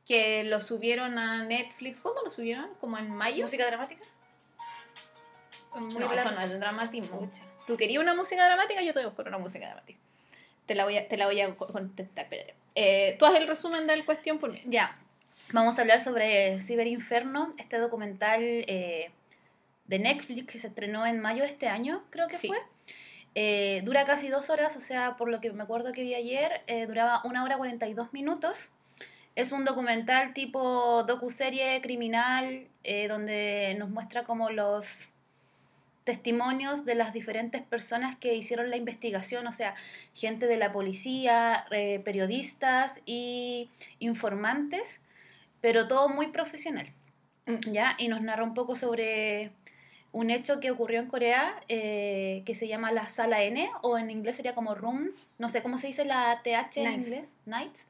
que 0.07 0.45
lo 0.45 0.61
subieron 0.61 1.19
a 1.19 1.45
Netflix. 1.45 2.00
¿Cuándo 2.00 2.23
lo 2.23 2.31
subieron? 2.31 2.75
¿Como 2.81 2.99
en 2.99 3.11
mayo? 3.11 3.45
¿Música 3.45 3.67
dramática? 3.67 4.05
Muy 5.75 5.95
no, 5.95 6.12
eso 6.12 6.31
no 6.31 6.41
es 6.41 6.61
dramatismo. 6.61 7.19
Pucha. 7.19 7.43
¿Tú 7.67 7.76
querías 7.76 8.03
una 8.03 8.15
música 8.15 8.45
dramática? 8.47 8.83
Yo 8.83 8.93
te 8.93 9.00
voy 9.00 9.05
a 9.05 9.09
buscar 9.09 9.29
una 9.29 9.38
música 9.38 9.67
dramática. 9.67 9.99
Te 10.67 10.75
la 10.75 10.85
voy 10.85 10.97
a, 10.97 11.09
te 11.09 11.17
la 11.17 11.26
voy 11.26 11.41
a 11.41 11.55
co- 11.57 11.67
contestar, 11.67 12.25
espérate. 12.25 12.55
Eh, 12.75 13.17
tú 13.19 13.26
haz 13.26 13.35
el 13.37 13.47
resumen 13.47 13.87
del 13.87 14.05
cuestión 14.05 14.38
por 14.38 14.53
mí. 14.53 14.61
Ya, 14.65 14.97
vamos 15.53 15.79
a 15.79 15.81
hablar 15.81 16.03
sobre 16.03 16.59
Ciberinferno, 16.61 17.55
este 17.59 17.79
documental 17.79 18.41
eh, 18.43 19.11
de 19.88 19.99
Netflix 19.99 20.47
que 20.47 20.59
se 20.59 20.69
estrenó 20.69 21.07
en 21.07 21.21
mayo 21.21 21.43
de 21.43 21.50
este 21.50 21.69
año, 21.69 22.02
creo 22.11 22.28
que 22.28 22.37
Sí. 22.37 22.49
fue. 22.49 22.59
Eh, 23.35 23.83
dura 23.85 24.05
casi 24.07 24.28
dos 24.28 24.49
horas, 24.49 24.76
o 24.76 24.81
sea, 24.81 25.16
por 25.16 25.28
lo 25.28 25.40
que 25.40 25.52
me 25.52 25.62
acuerdo 25.62 25.93
que 25.93 26.02
vi 26.02 26.14
ayer, 26.14 26.62
eh, 26.66 26.87
duraba 26.87 27.21
una 27.25 27.45
hora 27.45 27.57
42 27.59 28.12
minutos. 28.12 28.71
Es 29.35 29.52
un 29.52 29.66
documental 29.66 30.33
tipo 30.33 31.02
docuserie 31.05 31.81
criminal 31.83 32.66
eh, 32.85 33.09
donde 33.09 33.76
nos 33.78 33.90
muestra 33.90 34.25
como 34.25 34.49
los 34.49 35.11
testimonios 36.05 36.85
de 36.85 36.95
las 36.95 37.12
diferentes 37.12 37.61
personas 37.62 38.16
que 38.16 38.35
hicieron 38.35 38.71
la 38.71 38.76
investigación, 38.76 39.47
o 39.47 39.52
sea, 39.52 39.75
gente 40.14 40.47
de 40.47 40.57
la 40.57 40.73
policía, 40.73 41.66
eh, 41.73 42.00
periodistas 42.05 43.02
y 43.05 43.69
informantes, 43.99 45.02
pero 45.61 45.88
todo 45.88 46.09
muy 46.09 46.28
profesional, 46.28 46.87
¿ya? 47.71 47.97
Y 47.99 48.07
nos 48.09 48.23
narra 48.23 48.45
un 48.45 48.55
poco 48.55 48.76
sobre 48.76 49.50
un 50.17 50.31
hecho 50.31 50.61
que 50.61 50.71
ocurrió 50.71 51.01
en 51.01 51.09
Corea 51.09 51.63
eh, 51.69 52.43
que 52.47 52.55
se 52.55 52.69
llama 52.69 52.91
la 52.91 53.07
Sala 53.11 53.43
N, 53.43 53.69
o 53.83 53.99
en 53.99 54.11
inglés 54.11 54.37
sería 54.37 54.55
como 54.55 54.75
Room, 54.75 55.11
no 55.39 55.51
sé 55.51 55.63
cómo 55.63 55.77
se 55.77 55.89
dice 55.89 56.07
la 56.07 56.41
TH 56.43 56.79
en 56.79 56.85
Nights. 56.85 57.07
inglés, 57.07 57.35
Nights, 57.45 57.89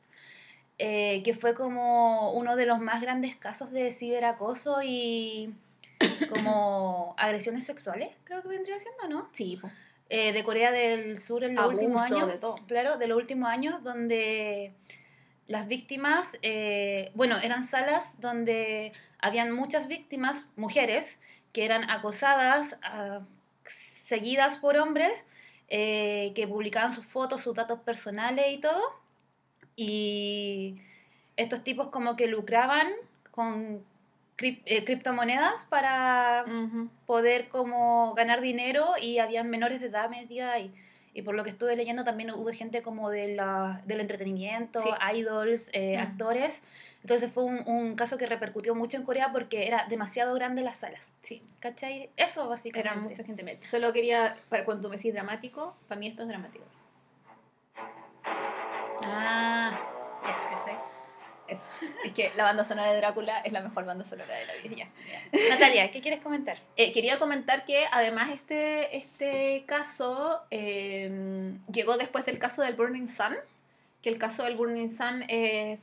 eh, 0.79 1.23
que 1.25 1.35
fue 1.35 1.55
como 1.55 2.33
uno 2.33 2.57
de 2.57 2.67
los 2.67 2.81
más 2.81 3.01
grandes 3.01 3.37
casos 3.37 3.71
de 3.71 3.93
ciberacoso 3.93 4.83
y 4.83 5.55
como 6.29 7.15
agresiones 7.17 7.63
sexuales, 7.63 8.09
creo 8.25 8.43
que 8.43 8.49
vendría 8.49 8.81
siendo, 8.81 9.09
¿no? 9.09 9.29
Sí. 9.31 9.61
Eh, 10.09 10.33
de 10.33 10.43
Corea 10.43 10.73
del 10.73 11.21
Sur 11.21 11.45
en 11.45 11.55
los 11.55 11.69
últimos 11.69 12.01
Abuso 12.03 12.17
años. 12.17 12.29
de 12.33 12.39
todo. 12.39 12.57
Claro, 12.67 12.99
de 12.99 13.07
los 13.07 13.19
últimos 13.19 13.49
años, 13.49 13.85
donde 13.85 14.73
las 15.47 15.69
víctimas, 15.69 16.41
eh, 16.43 17.13
bueno, 17.15 17.39
eran 17.39 17.63
salas 17.63 18.21
donde 18.21 18.93
habían 19.21 19.53
muchas 19.53 19.87
víctimas, 19.87 20.45
mujeres, 20.57 21.21
que 21.57 21.65
eran 21.65 21.89
acosadas, 21.89 22.77
ah, 22.83 23.21
seguidas 23.65 24.59
por 24.59 24.77
hombres, 24.77 25.27
eh, 25.69 26.33
que 26.35 26.47
publicaban 26.47 26.93
sus 26.93 27.07
fotos, 27.07 27.41
sus 27.41 27.55
datos 27.55 27.79
personales 27.81 28.45
y 28.51 28.59
todo. 28.59 28.83
Y 29.75 30.77
estos 31.39 31.65
tipos 31.65 31.89
como 31.89 32.15
que 32.15 32.27
lucraban 32.27 32.89
con 33.31 33.83
eh, 34.39 34.85
criptomonedas 34.85 35.65
para 35.71 36.45
poder 37.07 37.49
como 37.49 38.13
ganar 38.13 38.43
dinero 38.43 38.85
y 39.01 39.17
habían 39.19 39.49
menores 39.49 39.81
de 39.81 39.87
edad 39.87 40.11
metida 40.11 40.53
ahí. 40.53 40.71
Y 41.15 41.23
por 41.23 41.35
lo 41.35 41.43
que 41.43 41.49
estuve 41.49 41.75
leyendo 41.75 42.05
también 42.05 42.33
hubo 42.33 42.53
gente 42.53 42.83
como 42.83 43.09
de 43.09 43.35
la, 43.35 43.81
del 43.87 44.01
entretenimiento, 44.01 44.81
Sí. 44.81 44.91
idols, 45.15 45.71
eh, 45.73 45.97
Mm. 45.97 46.03
actores. 46.03 46.63
Entonces 47.07 47.31
fue 47.31 47.45
un, 47.45 47.63
un 47.69 47.95
caso 47.95 48.19
que 48.19 48.27
repercutió 48.27 48.75
mucho 48.75 48.97
en 48.97 49.05
Corea 49.05 49.31
porque 49.31 49.69
era 49.69 49.87
demasiado 49.87 50.35
grande 50.35 50.63
las 50.63 50.79
salas. 50.79 51.13
Sí, 51.23 51.41
¿Cachai? 51.61 52.11
Eso 52.17 52.49
básicamente. 52.49 52.89
era 52.89 53.01
mucha 53.01 53.23
gente 53.23 53.45
metida. 53.45 53.65
Solo 53.65 53.93
quería, 53.93 54.37
para 54.49 54.65
cuando 54.65 54.89
me 54.89 54.97
decís 54.97 55.15
dramático, 55.15 55.77
para 55.87 56.01
mí 56.01 56.09
esto 56.09 56.25
es 56.25 56.29
dramático. 56.29 56.65
Ah, 59.05 59.79
¿Cachai? 60.51 60.75
Eso. 61.47 61.69
Es 62.05 62.11
que 62.13 62.33
la 62.35 62.43
banda 62.43 62.65
sonora 62.65 62.91
de 62.91 62.97
Drácula 62.97 63.39
es 63.39 63.53
la 63.53 63.61
mejor 63.61 63.85
banda 63.85 64.05
sonora 64.05 64.35
de 64.35 64.47
la 64.47 64.55
vida. 64.55 64.75
ya. 65.33 65.49
Natalia, 65.51 65.93
¿qué 65.93 66.01
quieres 66.01 66.21
comentar? 66.21 66.59
Eh, 66.77 66.91
quería 66.91 67.21
comentar 67.21 67.65
que 67.65 67.85
además 67.93 68.31
este, 68.31 68.97
este 68.97 69.63
caso 69.65 70.41
eh, 70.51 71.53
llegó 71.71 71.99
después 71.99 72.27
del 72.27 72.41
caso 72.41 72.63
del 72.63 72.75
Burning 72.75 73.07
Sun, 73.07 73.37
que 74.03 74.09
el 74.09 74.19
caso 74.19 74.43
del 74.43 74.57
Burning 74.57 74.91
Sun 74.91 75.23
es 75.29 75.79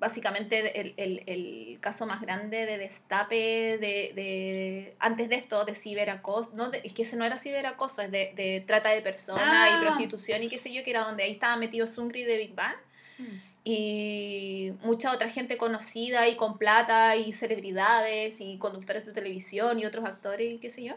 básicamente 0.00 0.80
el, 0.80 0.94
el- 0.96 1.22
el 1.26 1.78
caso 1.80 2.06
más 2.06 2.20
grande 2.20 2.66
de 2.66 2.78
destape 2.78 3.78
de, 3.78 4.12
de- 4.14 4.94
antes 5.00 5.28
de 5.28 5.34
esto 5.36 5.64
de 5.64 5.74
ciberacoso, 5.74 6.50
no 6.54 6.70
de- 6.70 6.80
es 6.84 6.92
que 6.92 7.02
ese 7.02 7.16
no 7.16 7.24
era 7.24 7.36
ciberacoso, 7.38 8.02
es 8.02 8.10
de, 8.10 8.32
de 8.36 8.62
trata 8.66 8.90
de 8.90 9.02
personas 9.02 9.42
Ah. 9.46 9.78
y 9.80 9.84
prostitución 9.86 10.42
y 10.42 10.48
qué 10.48 10.58
sé 10.58 10.72
yo, 10.72 10.84
que 10.84 10.90
era 10.90 11.04
donde 11.04 11.24
ahí 11.24 11.32
estaba 11.32 11.56
metido 11.56 11.86
Sungri 11.86 12.22
de 12.24 12.36
Big 12.38 12.54
Bang 12.54 12.76
y 13.64 14.72
mucha 14.82 15.12
otra 15.12 15.28
gente 15.28 15.56
conocida 15.56 16.28
y 16.28 16.36
con 16.36 16.56
plata 16.58 17.16
y 17.16 17.32
celebridades 17.32 18.40
y 18.40 18.56
conductores 18.58 19.04
de 19.04 19.12
televisión 19.12 19.78
y 19.80 19.84
otros 19.84 20.04
actores 20.06 20.54
y 20.54 20.58
qué 20.58 20.70
sé 20.70 20.84
yo. 20.84 20.94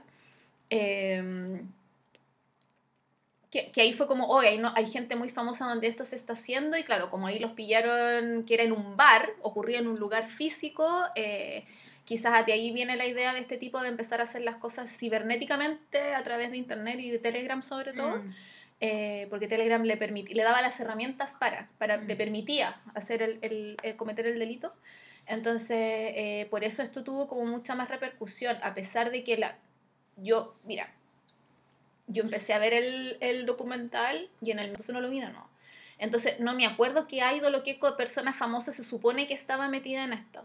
Em, 0.69 1.67
que, 3.51 3.69
que 3.71 3.81
ahí 3.81 3.91
fue 3.93 4.07
como, 4.07 4.27
oye, 4.27 4.47
hay, 4.49 4.57
no, 4.57 4.71
hay 4.75 4.85
gente 4.85 5.15
muy 5.15 5.29
famosa 5.29 5.65
donde 5.67 5.87
esto 5.87 6.05
se 6.05 6.15
está 6.15 6.33
haciendo 6.33 6.77
y 6.77 6.83
claro, 6.83 7.09
como 7.11 7.27
ahí 7.27 7.37
los 7.37 7.51
pillaron 7.51 8.43
que 8.45 8.53
era 8.55 8.63
en 8.63 8.71
un 8.71 8.95
bar, 8.97 9.29
ocurría 9.41 9.79
en 9.79 9.87
un 9.87 9.99
lugar 9.99 10.25
físico, 10.27 11.03
eh, 11.15 11.65
quizás 12.05 12.45
de 12.45 12.53
ahí 12.53 12.71
viene 12.71 12.95
la 12.95 13.05
idea 13.05 13.33
de 13.33 13.39
este 13.41 13.57
tipo 13.57 13.81
de 13.81 13.89
empezar 13.89 14.21
a 14.21 14.23
hacer 14.23 14.41
las 14.41 14.55
cosas 14.55 14.89
cibernéticamente 14.97 16.13
a 16.15 16.23
través 16.23 16.51
de 16.51 16.57
internet 16.57 16.99
y 16.99 17.09
de 17.11 17.19
Telegram 17.19 17.61
sobre 17.61 17.93
todo 17.93 18.17
Mm. 18.17 18.33
eh, 18.79 19.27
porque 19.29 19.47
Telegram 19.47 19.83
le, 19.83 19.95
le 19.95 20.43
daba 20.43 20.61
las 20.61 20.79
herramientas 20.79 21.35
para, 21.39 21.69
para 21.77 21.97
Mm. 21.97 22.07
le 22.07 22.15
permitía 22.15 22.81
hacer 22.95 23.21
el, 23.21 23.37
el- 23.41 23.77
el 23.83 23.95
cometer 23.95 24.25
el 24.27 24.39
delito. 24.39 24.73
Entonces, 25.27 25.77
eh, 25.77 26.47
por 26.49 26.63
eso 26.63 26.81
esto 26.81 27.03
tuvo 27.03 27.27
como 27.27 27.45
mucha 27.45 27.75
más 27.75 27.89
repercusión, 27.89 28.57
a 28.63 28.73
pesar 28.73 29.11
de 29.11 29.23
que 29.23 29.37
la... 29.37 29.55
Yo, 30.17 30.55
mira, 30.65 30.91
yo 32.07 32.23
empecé 32.23 32.53
a 32.53 32.59
ver 32.59 32.73
el, 32.73 33.17
el 33.21 33.45
documental 33.45 34.29
y 34.41 34.51
en 34.51 34.59
el 34.59 34.69
entonces 34.69 34.93
no 34.93 35.01
lo 35.01 35.09
vi, 35.09 35.19
no. 35.19 35.49
Entonces, 36.01 36.39
no 36.39 36.55
me 36.55 36.65
acuerdo 36.65 37.07
qué 37.07 37.21
idol 37.35 37.53
o 37.53 37.61
qué 37.61 37.79
persona 37.95 38.33
famosa 38.33 38.71
se 38.71 38.83
supone 38.83 39.27
que 39.27 39.35
estaba 39.35 39.69
metida 39.69 40.03
en 40.03 40.13
esto. 40.13 40.43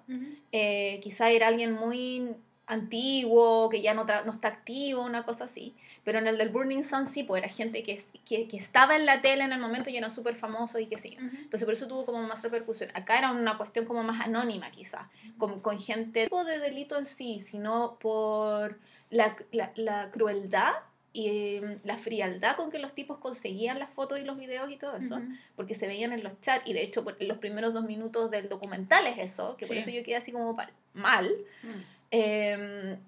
Eh, 0.52 1.00
quizá 1.02 1.30
era 1.30 1.48
alguien 1.48 1.72
muy 1.72 2.36
antiguo, 2.66 3.70
que 3.70 3.80
ya 3.80 3.94
no, 3.94 4.04
no 4.04 4.32
está 4.32 4.48
activo, 4.48 5.02
una 5.02 5.22
cosa 5.22 5.44
así. 5.44 5.74
Pero 6.04 6.18
en 6.18 6.26
el 6.26 6.36
del 6.36 6.50
Burning 6.50 6.84
Sun 6.84 7.06
sí, 7.06 7.22
pues 7.22 7.42
era 7.42 7.50
gente 7.50 7.82
que, 7.82 7.98
que, 8.26 8.46
que 8.46 8.56
estaba 8.58 8.96
en 8.96 9.06
la 9.06 9.22
tele 9.22 9.44
en 9.44 9.52
el 9.52 9.58
momento 9.58 9.88
y 9.88 9.96
era 9.96 10.10
súper 10.10 10.34
famoso 10.34 10.78
y 10.78 10.86
qué 10.86 10.98
sé 10.98 11.12
yo. 11.12 11.24
Ujú. 11.24 11.36
Entonces 11.36 11.64
por 11.64 11.72
eso 11.72 11.88
tuvo 11.88 12.04
como 12.04 12.22
más 12.22 12.42
repercusión. 12.42 12.90
Acá 12.92 13.18
era 13.18 13.30
una 13.30 13.56
cuestión 13.56 13.86
como 13.86 14.02
más 14.02 14.20
anónima 14.20 14.70
quizá, 14.70 15.08
con, 15.38 15.60
con 15.60 15.78
gente, 15.78 16.24
no 16.24 16.26
tipo 16.26 16.44
de 16.44 16.58
delito 16.58 16.98
en 16.98 17.06
sí, 17.06 17.40
sino 17.40 17.98
por 17.98 18.78
la, 19.08 19.36
la, 19.52 19.72
la 19.76 20.10
crueldad 20.10 20.74
y 21.18 21.28
eh, 21.28 21.78
la 21.84 21.96
frialdad 21.96 22.56
con 22.56 22.70
que 22.70 22.78
los 22.78 22.94
tipos 22.94 23.16
conseguían 23.18 23.78
las 23.78 23.88
fotos 23.90 24.18
y 24.20 24.24
los 24.24 24.36
videos 24.36 24.70
y 24.70 24.76
todo 24.76 24.96
eso 24.96 25.16
Ujú. 25.16 25.24
porque 25.56 25.74
se 25.74 25.86
veían 25.86 26.12
en 26.12 26.22
los 26.22 26.38
chats 26.42 26.66
y 26.68 26.74
de 26.74 26.82
hecho 26.82 27.04
por- 27.04 27.16
los 27.22 27.38
primeros 27.38 27.72
dos 27.72 27.84
minutos 27.84 28.30
del 28.30 28.48
documental 28.50 29.06
es 29.06 29.18
eso, 29.18 29.56
que 29.56 29.66
por 29.66 29.76
Sí. 29.76 29.80
eso 29.82 29.90
yo 29.90 30.02
quedé 30.04 30.16
así 30.16 30.30
como 30.32 30.54
mal. 30.92 31.34
Mm. 31.62 31.68
Eh, 32.10 32.98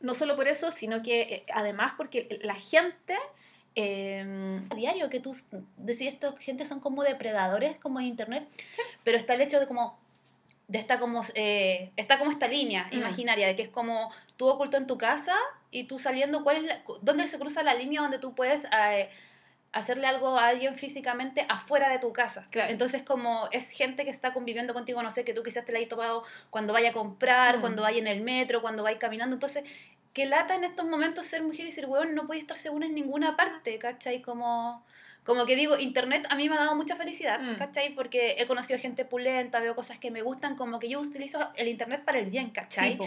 no 0.00 0.12
solo 0.14 0.34
por 0.36 0.48
eso, 0.48 0.70
sino 0.72 1.02
que 1.02 1.20
eh, 1.22 1.44
además 1.54 1.92
porque 1.96 2.40
la 2.42 2.54
gente... 2.56 3.16
eh, 3.76 4.60
a 4.70 4.74
diario 4.76 5.10
que 5.10 5.18
tú 5.20 5.36
decís 5.76 6.02
esto 6.14 6.36
gente 6.38 6.64
son 6.64 6.78
como 6.80 7.02
depredadores 7.02 7.76
como 7.78 7.98
en 7.98 8.06
internet 8.06 8.46
pero 9.02 9.16
está 9.18 9.34
el 9.34 9.40
hecho 9.40 9.58
de 9.58 9.66
como 9.66 9.98
de 10.68 10.78
esta 10.78 11.00
como 11.00 11.22
eh, 11.34 11.90
está 11.96 12.18
como 12.20 12.30
esta 12.30 12.46
línea 12.46 12.88
Mm. 12.92 12.98
imaginaria 12.98 13.46
de 13.48 13.56
que 13.56 13.62
es 13.62 13.68
como 13.68 14.10
tú 14.36 14.46
oculto 14.48 14.76
en 14.76 14.86
tu 14.86 14.98
casa 14.98 15.34
y 15.70 15.84
tú 15.84 15.98
saliendo 15.98 16.42
cuál 16.44 16.56
es 16.56 16.62
la- 16.64 16.82
dónde 17.02 17.28
se 17.28 17.38
cruza 17.38 17.62
la 17.62 17.74
línea 17.74 18.00
donde 18.00 18.18
tú 18.18 18.34
puedes 18.34 18.66
eh, 18.76 19.08
hacerle 19.72 20.06
algo 20.06 20.38
a 20.38 20.46
alguien 20.48 20.74
físicamente 20.76 21.46
afuera 21.48 21.88
de 21.88 21.98
tu 21.98 22.12
casa 22.12 22.46
Claro. 22.50 22.70
entonces 22.70 23.02
como 23.02 23.48
es 23.50 23.70
gente 23.70 24.04
que 24.04 24.10
está 24.10 24.32
conviviendo 24.32 24.72
contigo 24.72 25.02
no 25.02 25.10
sé 25.10 25.24
que 25.24 25.34
tú 25.34 25.42
quizás 25.42 25.64
te 25.64 25.72
la 25.72 25.78
hayas 25.78 25.88
topado 25.90 26.22
cuando 26.50 26.72
vaya 26.72 26.90
a 26.90 26.92
comprar 26.92 27.58
Mm. 27.58 27.60
cuando 27.60 27.82
vaya 27.82 27.98
en 27.98 28.06
el 28.06 28.20
metro 28.20 28.62
cuando 28.62 28.82
vaya 28.84 28.98
caminando 28.98 29.34
entonces 29.34 29.64
qué 30.12 30.26
lata 30.26 30.54
en 30.54 30.62
estos 30.64 30.86
momentos 30.86 31.24
ser 31.24 31.42
mujer 31.42 31.62
y 31.62 31.70
decir, 31.70 31.86
weón, 31.86 32.14
no 32.14 32.28
puedes 32.28 32.42
estar 32.44 32.56
segura 32.56 32.86
en 32.86 32.94
ninguna 32.94 33.36
parte, 33.36 33.80
¿cachai? 33.80 34.22
Como, 34.22 34.86
como 35.24 35.44
que 35.44 35.56
digo, 35.56 35.76
internet 35.76 36.24
a 36.30 36.36
mí 36.36 36.48
me 36.48 36.54
ha 36.54 36.60
dado 36.60 36.76
mucha 36.76 36.94
felicidad, 36.94 37.40
Mm. 37.40 37.56
¿cachai? 37.56 37.96
Porque 37.96 38.36
he 38.38 38.46
conocido 38.46 38.78
gente 38.78 39.04
pulenta, 39.04 39.58
veo 39.58 39.74
cosas 39.74 39.98
que 39.98 40.12
me 40.12 40.22
gustan, 40.22 40.54
como 40.54 40.78
que 40.78 40.88
yo 40.88 41.00
utilizo 41.00 41.50
el 41.56 41.66
internet 41.66 42.04
para 42.04 42.20
el 42.20 42.26
bien, 42.26 42.50
¿cachai? 42.50 42.92
Sí. 42.96 42.98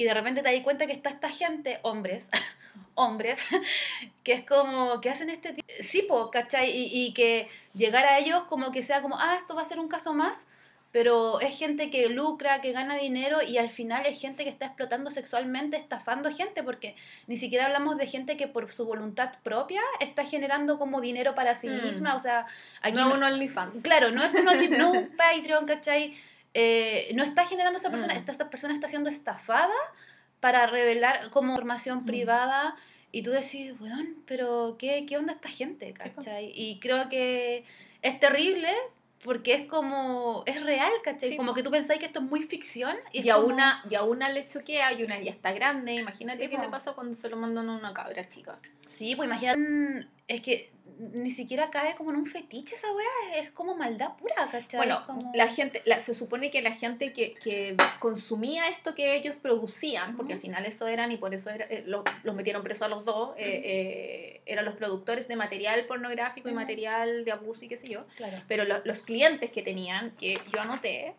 Y 0.00 0.04
de 0.04 0.14
repente 0.14 0.42
te 0.42 0.50
das 0.50 0.62
cuenta 0.64 0.86
que 0.86 0.92
está 0.92 1.10
esta 1.10 1.28
gente, 1.28 1.78
hombres, 1.82 2.30
hombres, 2.94 3.46
que 4.24 4.32
es 4.32 4.44
como 4.46 5.00
que 5.02 5.10
hacen 5.10 5.28
este 5.30 5.52
tipo, 5.52 5.68
sí, 5.82 6.02
po, 6.08 6.30
¿cachai? 6.30 6.70
Y, 6.70 7.06
y 7.06 7.12
que 7.12 7.48
llegar 7.74 8.04
a 8.06 8.18
ellos 8.18 8.44
como 8.48 8.72
que 8.72 8.82
sea 8.82 9.02
como, 9.02 9.18
ah, 9.18 9.34
esto 9.36 9.54
va 9.54 9.62
a 9.62 9.64
ser 9.66 9.78
un 9.78 9.88
caso 9.88 10.14
más, 10.14 10.48
pero 10.92 11.38
es 11.40 11.56
gente 11.56 11.90
que 11.90 12.08
lucra, 12.08 12.60
que 12.62 12.72
gana 12.72 12.96
dinero 12.96 13.42
y 13.46 13.58
al 13.58 13.70
final 13.70 14.06
es 14.06 14.20
gente 14.20 14.42
que 14.42 14.50
está 14.50 14.66
explotando 14.66 15.10
sexualmente, 15.10 15.76
estafando 15.76 16.32
gente, 16.34 16.62
porque 16.64 16.96
ni 17.28 17.36
siquiera 17.36 17.66
hablamos 17.66 17.96
de 17.96 18.06
gente 18.08 18.36
que 18.36 18.48
por 18.48 18.72
su 18.72 18.86
voluntad 18.86 19.34
propia 19.44 19.82
está 20.00 20.24
generando 20.24 20.78
como 20.80 21.00
dinero 21.00 21.34
para 21.36 21.54
sí 21.56 21.68
Mm. 21.68 21.84
misma, 21.86 22.16
o 22.16 22.20
sea, 22.20 22.46
aquí 22.82 22.96
no 22.96 23.08
no- 23.10 23.14
un 23.16 23.22
OnlyFans. 23.22 23.82
Claro, 23.82 24.10
no 24.10 24.24
es 24.24 24.34
un, 24.34 24.46
Only- 24.48 24.76
no 24.78 24.90
un 24.92 25.10
Patreon, 25.16 25.66
¿cachai? 25.66 26.16
Eh, 26.54 27.12
no 27.14 27.22
está 27.22 27.46
generando 27.46 27.78
esa 27.78 27.90
persona, 27.90 28.14
Mm. 28.14 28.18
esta, 28.18 28.32
esta 28.32 28.50
persona 28.50 28.74
está 28.74 28.88
siendo 28.88 29.08
estafada 29.08 29.74
para 30.40 30.66
revelar 30.66 31.30
como 31.30 31.52
información 31.52 31.98
Mm. 32.02 32.06
privada 32.06 32.76
y 33.12 33.22
tú 33.22 33.30
decís, 33.30 33.72
weón, 33.80 34.16
pero 34.26 34.76
¿qué, 34.78 35.04
¿qué 35.06 35.16
onda 35.18 35.32
esta 35.34 35.48
gente? 35.48 35.94
Sí. 36.02 36.10
¿cachai? 36.10 36.52
Y 36.54 36.80
creo 36.80 37.08
que 37.08 37.64
es 38.02 38.20
terrible 38.20 38.68
porque 39.22 39.52
es 39.52 39.66
como, 39.66 40.42
es 40.46 40.62
real, 40.62 40.90
¿cachai? 41.04 41.30
Sí, 41.30 41.36
como 41.36 41.52
que 41.52 41.62
tú 41.62 41.70
pensáis 41.70 42.00
que 42.00 42.06
esto 42.06 42.20
es 42.20 42.24
muy 42.24 42.42
ficción 42.42 42.96
y, 43.12 43.28
a, 43.28 43.34
como- 43.34 43.48
una, 43.48 43.84
y 43.90 43.94
a 43.94 44.02
una 44.02 44.30
le 44.30 44.48
choquea 44.48 44.92
y 44.94 45.04
una 45.04 45.20
ya 45.20 45.30
está 45.30 45.52
grande. 45.52 45.94
Imagínate 45.96 46.44
Sí, 46.44 46.48
qué 46.48 46.56
po. 46.56 46.62
le 46.62 46.68
pasa 46.70 46.94
cuando 46.94 47.14
se 47.14 47.28
lo 47.28 47.36
mandan 47.36 47.68
a 47.68 47.76
una 47.76 47.92
cabra 47.92 48.24
chica. 48.24 48.58
Sí, 48.86 49.14
pues 49.14 49.26
imagínate, 49.28 50.08
es 50.26 50.40
que 50.40 50.72
ni 50.98 51.30
siquiera 51.30 51.70
cae 51.70 51.94
como 51.94 52.10
en 52.10 52.16
un 52.16 52.26
fetiche 52.26 52.74
esa 52.74 52.88
weá, 52.92 53.38
es 53.40 53.50
como 53.50 53.74
maldad 53.76 54.16
pura, 54.16 54.34
¿cachai? 54.50 54.78
Bueno, 54.78 55.02
como- 55.06 55.30
la 55.34 55.48
gente, 55.48 55.82
la- 55.84 56.00
se 56.00 56.14
supone 56.14 56.50
que 56.50 56.62
la 56.62 56.72
gente 56.72 57.12
que, 57.12 57.34
que 57.34 57.76
consumía 57.98 58.68
esto 58.68 58.94
que 58.94 59.14
ellos 59.14 59.34
producían, 59.40 60.16
porque 60.16 60.32
al 60.34 60.40
final 60.40 60.66
eso 60.66 60.86
eran 60.88 61.12
y 61.12 61.16
por 61.16 61.34
eso 61.34 61.50
era- 61.50 61.66
eh, 61.66 61.82
lo- 61.86 62.04
los 62.22 62.34
metieron 62.34 62.62
presos 62.62 62.82
a 62.82 62.88
los 62.88 63.04
dos, 63.04 63.34
eh, 63.36 63.62
eh, 63.64 64.42
eran 64.46 64.64
los 64.64 64.76
productores 64.76 65.28
de 65.28 65.36
material 65.36 65.84
pornográfico 65.86 66.48
y 66.48 66.52
material 66.52 67.24
de 67.24 67.32
abuso 67.32 67.64
y 67.64 67.68
qué 67.68 67.76
sé 67.76 67.88
yo. 67.88 68.06
Claro. 68.16 68.36
Pero 68.48 68.64
lo- 68.64 68.80
los 68.84 69.02
clientes 69.02 69.50
que 69.50 69.62
tenían, 69.62 70.10
que 70.16 70.38
yo 70.52 70.60
anoté, 70.60 71.14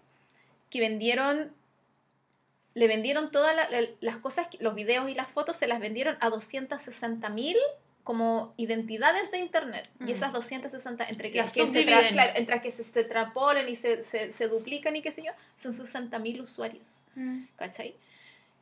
que 0.70 0.80
vendieron, 0.80 1.54
le 2.74 2.88
vendieron 2.88 3.32
todas 3.32 3.54
la- 3.56 3.70
la- 3.70 3.88
las 4.00 4.18
cosas, 4.18 4.48
los 4.60 4.76
videos 4.76 5.10
y 5.10 5.14
las 5.14 5.28
fotos, 5.28 5.58
se 5.58 5.68
las 5.68 5.80
vendieron 5.82 6.18
a 6.22 6.30
260 6.30 7.28
mil 7.30 7.58
como 8.04 8.54
identidades 8.58 9.32
de 9.32 9.38
internet. 9.40 9.90
Y 10.00 10.06
Mm. 10.06 10.10
esas 10.10 10.34
260, 10.34 11.08
entre 11.08 11.32
que, 11.32 11.38
Las 11.40 11.52
que 11.54 11.68
se, 11.68 11.86
tra- 11.86 12.10
claro, 12.12 12.32
entre 12.36 12.62
que 12.62 12.72
se, 12.72 12.84
se 12.84 13.04
trapolen 13.04 13.70
y 13.70 13.76
se, 13.76 14.04
se, 14.04 14.32
se 14.32 14.48
duplican 14.48 14.96
y 14.96 15.02
qué 15.02 15.12
sé 15.12 15.24
yo, 15.24 15.32
son 15.56 15.74
60 15.74 16.18
mil 16.20 16.42
usuarios. 16.42 17.02
Mm. 17.16 17.44
¿Cachai? 17.58 17.96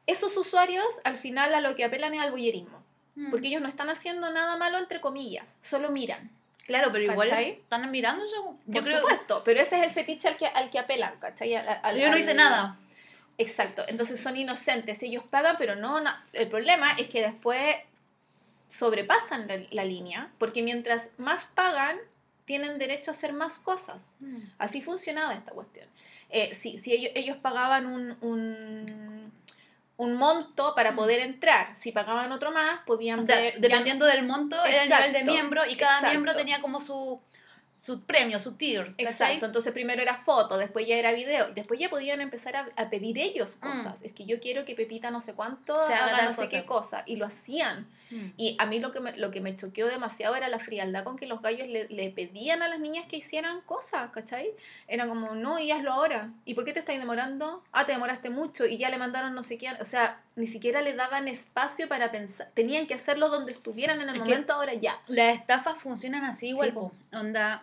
Esos 0.08 0.36
usuarios 0.38 0.86
al 1.04 1.20
final 1.20 1.54
a 1.54 1.62
lo 1.62 1.76
que 1.76 1.86
apelan 1.86 2.14
es 2.14 2.20
al 2.22 2.32
boyerismo. 2.32 2.84
Mm. 3.16 3.32
Porque 3.32 3.48
ellos 3.48 3.62
no 3.62 3.68
están 3.68 3.90
haciendo 3.90 4.32
nada 4.32 4.58
malo 4.58 4.78
entre 4.78 5.02
comillas, 5.02 5.56
solo 5.62 5.90
miran. 5.90 6.30
Claro, 6.66 6.92
pero 6.92 7.12
igual 7.12 7.30
¿Cachai? 7.30 7.52
están 7.52 7.90
mirando 7.90 8.24
yo. 8.32 8.56
Por 8.72 8.84
creo 8.84 9.00
supuesto, 9.02 9.42
pero 9.44 9.60
ese 9.60 9.78
es 9.78 9.84
el 9.84 9.92
fetiche 9.92 10.28
al 10.28 10.38
que, 10.38 10.46
al 10.46 10.70
que 10.70 10.78
apelan, 10.80 11.18
¿cachai? 11.20 11.56
Al- 11.56 11.80
al- 11.82 11.98
yo 12.00 12.10
no 12.10 12.18
hice 12.18 12.34
nada. 12.36 12.78
Exacto, 13.40 13.84
entonces 13.88 14.20
son 14.20 14.36
inocentes, 14.38 15.02
ellos 15.02 15.24
pagan, 15.28 15.56
pero 15.58 15.76
no, 15.76 16.00
na- 16.02 16.26
el 16.34 16.48
problema 16.50 16.92
es 16.98 17.08
que 17.08 17.22
después 17.22 17.76
sobrepasan 18.70 19.48
la, 19.48 19.60
la 19.72 19.84
línea, 19.84 20.32
porque 20.38 20.62
mientras 20.64 21.10
más 21.18 21.44
pagan, 21.46 21.98
tienen 22.46 22.78
derecho 22.80 23.12
a 23.12 23.14
hacer 23.14 23.34
más 23.34 23.60
cosas. 23.60 24.06
Así 24.58 24.82
funcionaba 24.82 25.34
esta 25.34 25.52
cuestión. 25.52 25.88
Eh, 26.30 26.56
si 26.56 26.78
si 26.78 26.94
ellos, 26.94 27.12
ellos 27.16 27.38
pagaban 27.38 27.86
un, 27.88 28.16
un, 28.22 29.32
un 29.98 30.14
monto 30.16 30.74
para 30.76 30.92
Mm. 30.92 30.96
poder 30.96 31.20
entrar, 31.20 31.76
si 31.76 31.92
pagaban 31.92 32.32
otro 32.32 32.52
más, 32.52 32.80
podían 32.86 33.20
O 33.20 33.24
sea, 33.24 33.36
ver... 33.36 33.56
ya- 33.56 33.60
dependiendo 33.60 34.06
del 34.06 34.24
monto, 34.26 34.64
era 34.64 34.84
el 34.84 34.90
nivel 34.90 35.14
de 35.14 35.24
miembro 35.32 35.66
y 35.68 35.76
cada 35.76 35.96
exacto. 35.98 36.10
miembro 36.12 36.36
tenía 36.36 36.62
como 36.62 36.80
su, 36.80 37.20
su 37.80 38.02
premio, 38.02 38.40
su 38.42 38.56
tiers. 38.58 38.94
Exacto, 38.98 39.46
entonces 39.46 39.72
primero 39.72 40.02
era 40.02 40.16
foto, 40.18 40.58
después 40.58 40.86
ya 40.86 40.98
era 40.98 41.14
video, 41.14 41.50
y 41.50 41.54
después 41.54 41.80
ya 41.80 41.90
podían 41.90 42.20
empezar 42.20 42.56
a, 42.58 42.68
a 42.76 42.90
pedir 42.90 43.18
ellos 43.18 43.58
Mm. 43.62 43.68
cosas. 43.70 43.96
Es 44.04 44.12
que 44.14 44.26
yo 44.26 44.40
quiero 44.42 44.66
que 44.66 44.76
Pepita 44.76 45.12
no 45.12 45.22
sé 45.22 45.34
cuánto 45.34 45.80
haga 45.80 46.24
no 46.24 46.34
sé 46.34 46.42
cosa. 46.44 46.50
qué 46.50 46.66
cosa, 46.66 47.04
y 47.06 47.16
lo 47.16 47.26
hacían. 47.26 47.88
Mm. 48.12 48.26
Y 48.38 48.56
a 48.60 48.66
mí 48.66 48.80
lo 48.80 48.92
que 48.92 49.00
me, 49.00 49.16
lo 49.18 49.32
que 49.32 49.40
me 49.40 49.56
choqueó 49.56 49.88
demasiado 49.88 50.36
era 50.36 50.50
la 50.50 50.60
frialdad 50.60 51.04
con 51.06 51.16
que 51.16 51.26
los 51.28 51.42
gallos 51.42 51.68
le, 51.70 51.88
le 51.90 52.10
pedían 52.10 52.62
a 52.64 52.68
las 52.68 52.80
niñas 52.80 53.06
que 53.08 53.16
hicieran 53.18 53.62
cosas, 53.62 54.10
¿cachai? 54.12 54.50
Era 54.88 55.08
como, 55.08 55.36
no, 55.36 55.58
y 55.60 55.72
hazlo 55.72 55.94
ahora. 55.94 56.32
¿Y 56.44 56.56
por 56.56 56.66
qué 56.66 56.74
te 56.74 56.80
estás 56.80 56.98
demorando? 56.98 57.64
Ah, 57.72 57.86
te 57.86 57.92
demoraste 57.94 58.30
mucho 58.30 58.66
y 58.66 58.78
ya 58.78 58.90
le 58.90 58.98
mandaron 58.98 59.34
no 59.36 59.44
sé 59.44 59.58
qué. 59.58 59.70
O 59.80 59.86
sea, 59.86 60.20
ni 60.36 60.48
siquiera 60.48 60.82
le 60.82 60.94
daban 60.96 61.28
espacio 61.28 61.88
para 61.88 62.12
pensar. 62.12 62.50
Tenían 62.56 62.88
que 62.88 62.96
hacerlo 62.96 63.30
donde 63.30 63.52
estuvieran 63.52 64.02
en 64.02 64.10
el 64.10 64.16
Es 64.16 64.22
momento, 64.22 64.54
ahora 64.54 64.74
ya. 64.74 65.00
Las 65.08 65.36
estafas 65.38 65.78
funcionan 65.78 66.24
así 66.26 66.50
igual, 66.50 66.70
Sí, 66.70 66.74
po. 66.74 66.92
Onda, 67.14 67.62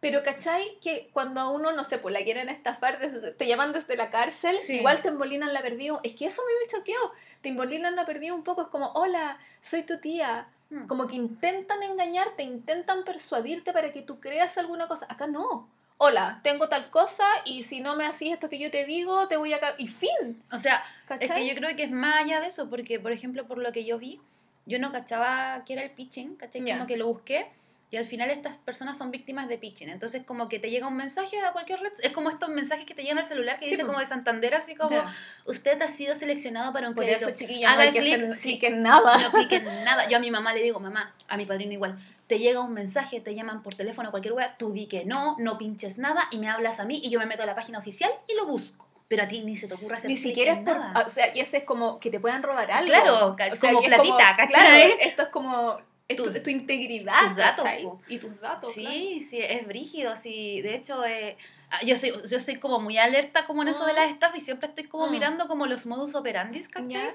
Pero, 0.00 0.22
¿cachai? 0.22 0.78
Que 0.80 1.10
cuando 1.12 1.40
a 1.40 1.50
uno, 1.50 1.72
no 1.72 1.82
sé, 1.82 1.98
pues 1.98 2.12
la 2.14 2.22
quieren 2.22 2.48
estafar, 2.48 3.00
desde- 3.00 3.32
te 3.32 3.46
llaman 3.48 3.72
desde 3.72 3.96
la 3.96 4.10
cárcel, 4.10 4.56
Sí. 4.64 4.76
igual 4.76 5.02
te 5.02 5.08
embolinan 5.08 5.52
la 5.52 5.60
perdido. 5.60 6.00
Es 6.04 6.14
que 6.14 6.26
eso 6.26 6.40
me 6.46 6.52
me 6.64 6.70
choqueó. 6.70 7.12
Te 7.40 7.48
embolinan 7.48 7.96
la 7.96 8.06
perdido 8.06 8.34
un 8.36 8.44
poco. 8.44 8.62
Es 8.62 8.68
como, 8.68 8.92
hola, 8.92 9.38
soy 9.60 9.82
tu 9.82 9.98
tía. 9.98 10.48
mm. 10.70 10.86
Como 10.86 11.06
que 11.08 11.16
intentan 11.16 11.82
engañarte, 11.82 12.42
intentan 12.42 13.02
persuadirte 13.04 13.72
para 13.72 13.90
que 13.90 14.02
tú 14.02 14.20
creas 14.20 14.56
alguna 14.58 14.86
cosa. 14.86 15.06
Acá 15.08 15.26
no. 15.26 15.68
Hola, 15.96 16.40
tengo 16.44 16.68
tal 16.68 16.90
cosa 16.90 17.24
y 17.44 17.64
si 17.64 17.80
no 17.80 17.96
me 17.96 18.06
haces 18.06 18.28
esto 18.32 18.48
que 18.48 18.58
yo 18.58 18.70
te 18.70 18.84
digo, 18.84 19.26
te 19.26 19.36
voy 19.36 19.52
a... 19.54 19.58
Y 19.78 19.88
fin. 19.88 20.42
o 20.52 20.58
sea, 20.60 20.84
¿Cachai? 21.08 21.26
es 21.26 21.32
que 21.34 21.46
yo 21.48 21.54
creo 21.56 21.74
que 21.74 21.82
es 21.84 21.90
más 21.90 22.22
allá 22.22 22.40
de 22.40 22.46
eso, 22.48 22.68
porque, 22.70 23.00
por 23.00 23.10
ejemplo, 23.10 23.48
por 23.48 23.58
lo 23.58 23.72
que 23.72 23.84
yo 23.84 23.98
vi, 23.98 24.20
yo 24.66 24.78
no 24.78 24.92
cachaba 24.92 25.64
que 25.64 25.72
era 25.72 25.82
el 25.82 25.90
pitching, 25.90 26.36
¿cachai? 26.36 26.62
Como 26.70 26.86
que 26.86 26.96
lo 26.98 27.06
busqué. 27.08 27.48
Y 27.90 27.96
al 27.96 28.04
final 28.04 28.30
estas 28.30 28.56
personas 28.58 28.98
son 28.98 29.10
víctimas 29.10 29.48
de 29.48 29.56
pitching. 29.56 29.88
Entonces 29.88 30.22
como 30.26 30.48
que 30.48 30.58
te 30.58 30.68
llega 30.70 30.86
un 30.86 30.96
mensaje 30.96 31.38
a 31.40 31.52
cualquier 31.52 31.80
red. 31.80 31.92
Es 32.02 32.12
como 32.12 32.28
estos 32.28 32.50
mensajes 32.50 32.84
que 32.84 32.94
te 32.94 33.02
llegan 33.02 33.18
al 33.18 33.26
celular 33.26 33.58
que 33.58 33.64
Sí, 33.64 33.70
dice 33.72 33.86
como 33.86 33.98
de 33.98 34.04
Santander, 34.06 34.54
así 34.54 34.74
como, 34.74 35.02
usted 35.46 35.80
ha 35.80 35.88
sido 35.88 36.14
seleccionado 36.14 36.72
para 36.72 36.88
un 36.88 36.94
Por 36.94 37.04
crédito. 37.04 37.28
eso, 37.28 37.36
chiquilla, 37.36 37.68
no 37.68 37.74
Haga 37.74 37.82
hay 37.84 37.92
que 37.92 38.00
hacer 38.00 38.34
sí. 38.34 38.58
en 38.62 38.82
nada. 38.82 39.16
No 39.18 39.30
cliques 39.32 39.62
en 39.62 39.84
nada. 39.84 40.06
Yo 40.08 40.18
a 40.18 40.20
mi 40.20 40.30
mamá 40.30 40.52
le 40.52 40.62
digo, 40.62 40.80
mamá, 40.80 41.14
a 41.28 41.36
mi 41.38 41.46
padrino 41.46 41.72
igual, 41.72 41.98
te 42.26 42.38
llega 42.38 42.60
un 42.60 42.74
mensaje, 42.74 43.20
te 43.22 43.34
llaman 43.34 43.62
por 43.62 43.74
teléfono, 43.74 44.10
cualquier 44.10 44.34
wea, 44.34 44.54
tú 44.58 44.72
di 44.74 44.86
que 44.86 45.06
no, 45.06 45.36
no 45.38 45.56
pinches 45.56 45.96
nada 45.96 46.28
y 46.30 46.36
me 46.38 46.50
hablas 46.50 46.80
a 46.80 46.84
mí 46.84 47.00
y 47.02 47.08
yo 47.08 47.18
me 47.18 47.24
meto 47.24 47.42
a 47.42 47.46
la 47.46 47.54
página 47.54 47.78
oficial 47.78 48.10
y 48.28 48.34
lo 48.34 48.44
busco. 48.44 48.86
Pero 49.08 49.22
a 49.22 49.28
ti 49.28 49.40
ni 49.40 49.56
se 49.56 49.66
te 49.66 49.72
ocurra 49.72 49.96
hacer 49.96 50.10
Ni 50.10 50.18
siquiera 50.18 50.52
es 50.52 50.58
por... 50.58 50.76
nada. 50.76 51.06
O 51.06 51.08
sea, 51.08 51.34
y 51.34 51.40
ese 51.40 51.56
es 51.56 51.64
como 51.64 51.98
que 51.98 52.10
te 52.10 52.20
puedan 52.20 52.42
robar 52.42 52.70
algo. 52.70 52.88
Claro, 52.92 53.28
O 53.28 53.36
ca- 53.36 53.54
sea, 53.56 53.70
como 53.70 53.80
que 53.80 53.88
platita, 53.88 54.36
¿cachai? 54.36 54.46
Claro, 54.48 54.94
esto 55.00 55.22
es 55.22 55.28
como... 55.30 55.80
Es 56.08 56.16
tu, 56.16 56.24
Tu- 56.32 56.50
integridad, 56.50 57.26
tus 57.28 57.36
datos. 57.36 57.66
Y 58.08 58.18
tus 58.18 58.40
datos, 58.40 58.72
claro. 58.74 58.90
Sí, 58.96 59.20
sí, 59.20 59.40
es 59.42 59.66
brígido, 59.66 60.16
sí. 60.16 60.62
De 60.62 60.74
hecho, 60.74 61.04
eh, 61.04 61.36
ah, 61.70 61.82
yo, 61.84 61.96
soy, 61.96 62.14
yo 62.30 62.40
soy 62.40 62.56
como 62.56 62.80
muy 62.80 62.96
alerta 62.96 63.46
como 63.46 63.60
en 63.62 63.68
eso 63.68 63.84
de 63.84 63.92
Mm. 63.92 63.96
las 63.96 64.10
estafas 64.12 64.38
y 64.38 64.40
siempre 64.40 64.68
estoy 64.70 64.84
como 64.84 65.06
Mm. 65.08 65.10
mirando 65.12 65.46
como 65.48 65.66
los 65.66 65.84
modus 65.86 66.14
operandi, 66.14 66.62
¿cachai? 66.64 66.88
Ya. 66.92 67.14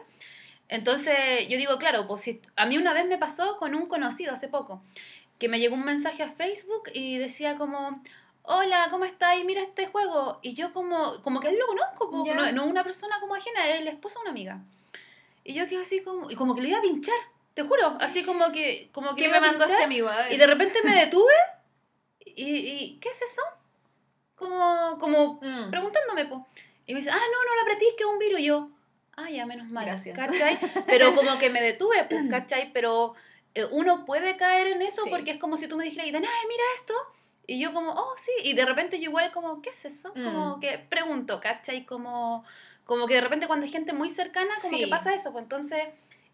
Entonces 0.70 1.48
yo 1.50 1.58
digo, 1.58 1.78
claro, 1.78 2.08
pues 2.08 2.22
si, 2.22 2.42
a 2.56 2.66
mí 2.66 2.78
una 2.78 2.94
vez 2.94 3.08
me 3.08 3.18
pasó 3.18 3.58
con 3.58 3.76
un 3.76 3.88
conocido 3.88 4.34
hace 4.34 4.48
poco, 4.48 4.82
que 5.40 5.48
me 5.50 5.60
llegó 5.60 5.76
un 5.76 5.84
mensaje 5.86 6.24
a 6.24 6.30
Facebook 6.30 6.84
y 6.94 7.18
decía 7.18 7.58
como, 7.58 8.02
hola, 8.44 8.88
¿cómo 8.92 9.06
estáis? 9.06 9.44
Mira 9.44 9.62
este 9.62 9.88
juego. 9.88 10.40
Y 10.44 10.54
yo 10.54 10.72
como, 10.72 11.22
como 11.24 11.40
que 11.40 11.50
él 11.50 11.58
lo 11.58 11.66
conozco, 11.68 12.12
po, 12.12 12.24
Ya. 12.26 12.36
no, 12.36 12.52
no 12.52 12.66
una 12.66 12.84
persona 12.84 13.20
como 13.20 13.36
ajena, 13.36 13.70
es 13.70 13.82
el 13.82 13.88
esposo 13.88 14.20
de 14.20 14.22
una 14.22 14.32
amiga. 14.32 14.60
Y 15.44 15.54
yo 15.56 15.68
quedé 15.68 15.82
así 15.82 16.02
como, 16.02 16.30
y 16.32 16.36
como 16.36 16.54
que 16.56 16.62
le 16.62 16.70
iba 16.70 16.78
a 16.78 16.82
pinchar, 16.82 17.16
te 17.54 17.62
juro, 17.64 17.96
así 18.00 18.24
como 18.24 18.52
que... 18.52 18.90
Como 18.92 19.16
que 19.16 19.24
¿Qué 19.24 19.30
me 19.30 19.40
mandó 19.40 19.64
este 19.66 19.84
amigo? 19.84 20.10
A 20.10 20.24
ver. 20.24 20.34
Y 20.34 20.38
de 20.38 20.48
repente 20.48 20.80
me 20.84 20.96
detuve 20.96 21.34
y, 22.26 22.56
y 22.58 23.00
¿qué 23.00 23.10
es 23.10 23.22
eso? 23.22 23.42
Como, 24.36 24.98
como 25.00 25.40
Mm. 25.42 25.70
preguntándome, 25.70 26.26
po. 26.26 26.48
Y 26.86 26.94
me 26.94 27.00
dice, 27.00 27.12
ah, 27.12 27.16
no, 27.16 27.44
no 27.50 27.56
lo 27.56 27.62
apretís, 27.62 27.90
que 27.98 28.04
es 28.04 28.10
un 28.10 28.20
virus. 28.20 28.40
Y 28.40 28.46
yo, 28.46 28.70
ah, 29.16 29.30
ya, 29.30 29.46
menos 29.46 29.68
mal. 29.70 29.86
Gracias. 29.86 30.18
¿Cachai? 30.18 30.58
Pero 30.88 31.16
como 31.16 31.38
que 31.40 31.50
me 31.50 31.62
detuve, 31.62 32.04
pues, 32.06 32.30
¿cachai? 32.30 32.72
Pero 32.74 33.14
eh, 33.56 33.66
uno 33.72 34.06
puede 34.06 34.36
caer 34.36 34.68
en 34.68 34.82
eso 34.82 35.04
Sí. 35.04 35.10
porque 35.10 35.32
es 35.32 35.38
como 35.40 35.58
si 35.58 35.68
tú 35.68 35.78
me 35.78 35.84
dijeras, 35.86 36.08
ay, 36.08 36.12
mira 36.48 36.64
esto. 36.76 36.94
Y 37.46 37.60
yo 37.60 37.74
como, 37.74 37.92
oh, 37.92 38.16
sí. 38.18 38.32
Y 38.50 38.54
de 38.54 38.66
repente 38.66 38.98
yo 39.00 39.10
igual 39.10 39.32
como, 39.32 39.62
¿qué 39.62 39.70
es 39.70 39.86
eso? 39.86 40.12
Como 40.14 40.58
Mm. 40.58 40.60
que 40.60 40.78
pregunto, 40.80 41.40
¿cachai? 41.40 41.86
Como, 41.86 42.44
como 42.86 43.08
que 43.08 43.14
de 43.16 43.22
repente 43.22 43.48
cuando 43.48 43.66
hay 43.66 43.72
gente 43.72 43.94
muy 43.94 44.10
cercana, 44.10 44.54
como 44.62 44.70
Sí. 44.76 44.84
que 44.84 44.88
pasa 44.90 45.14
eso. 45.14 45.32
Pues 45.32 45.44
entonces... 45.44 45.84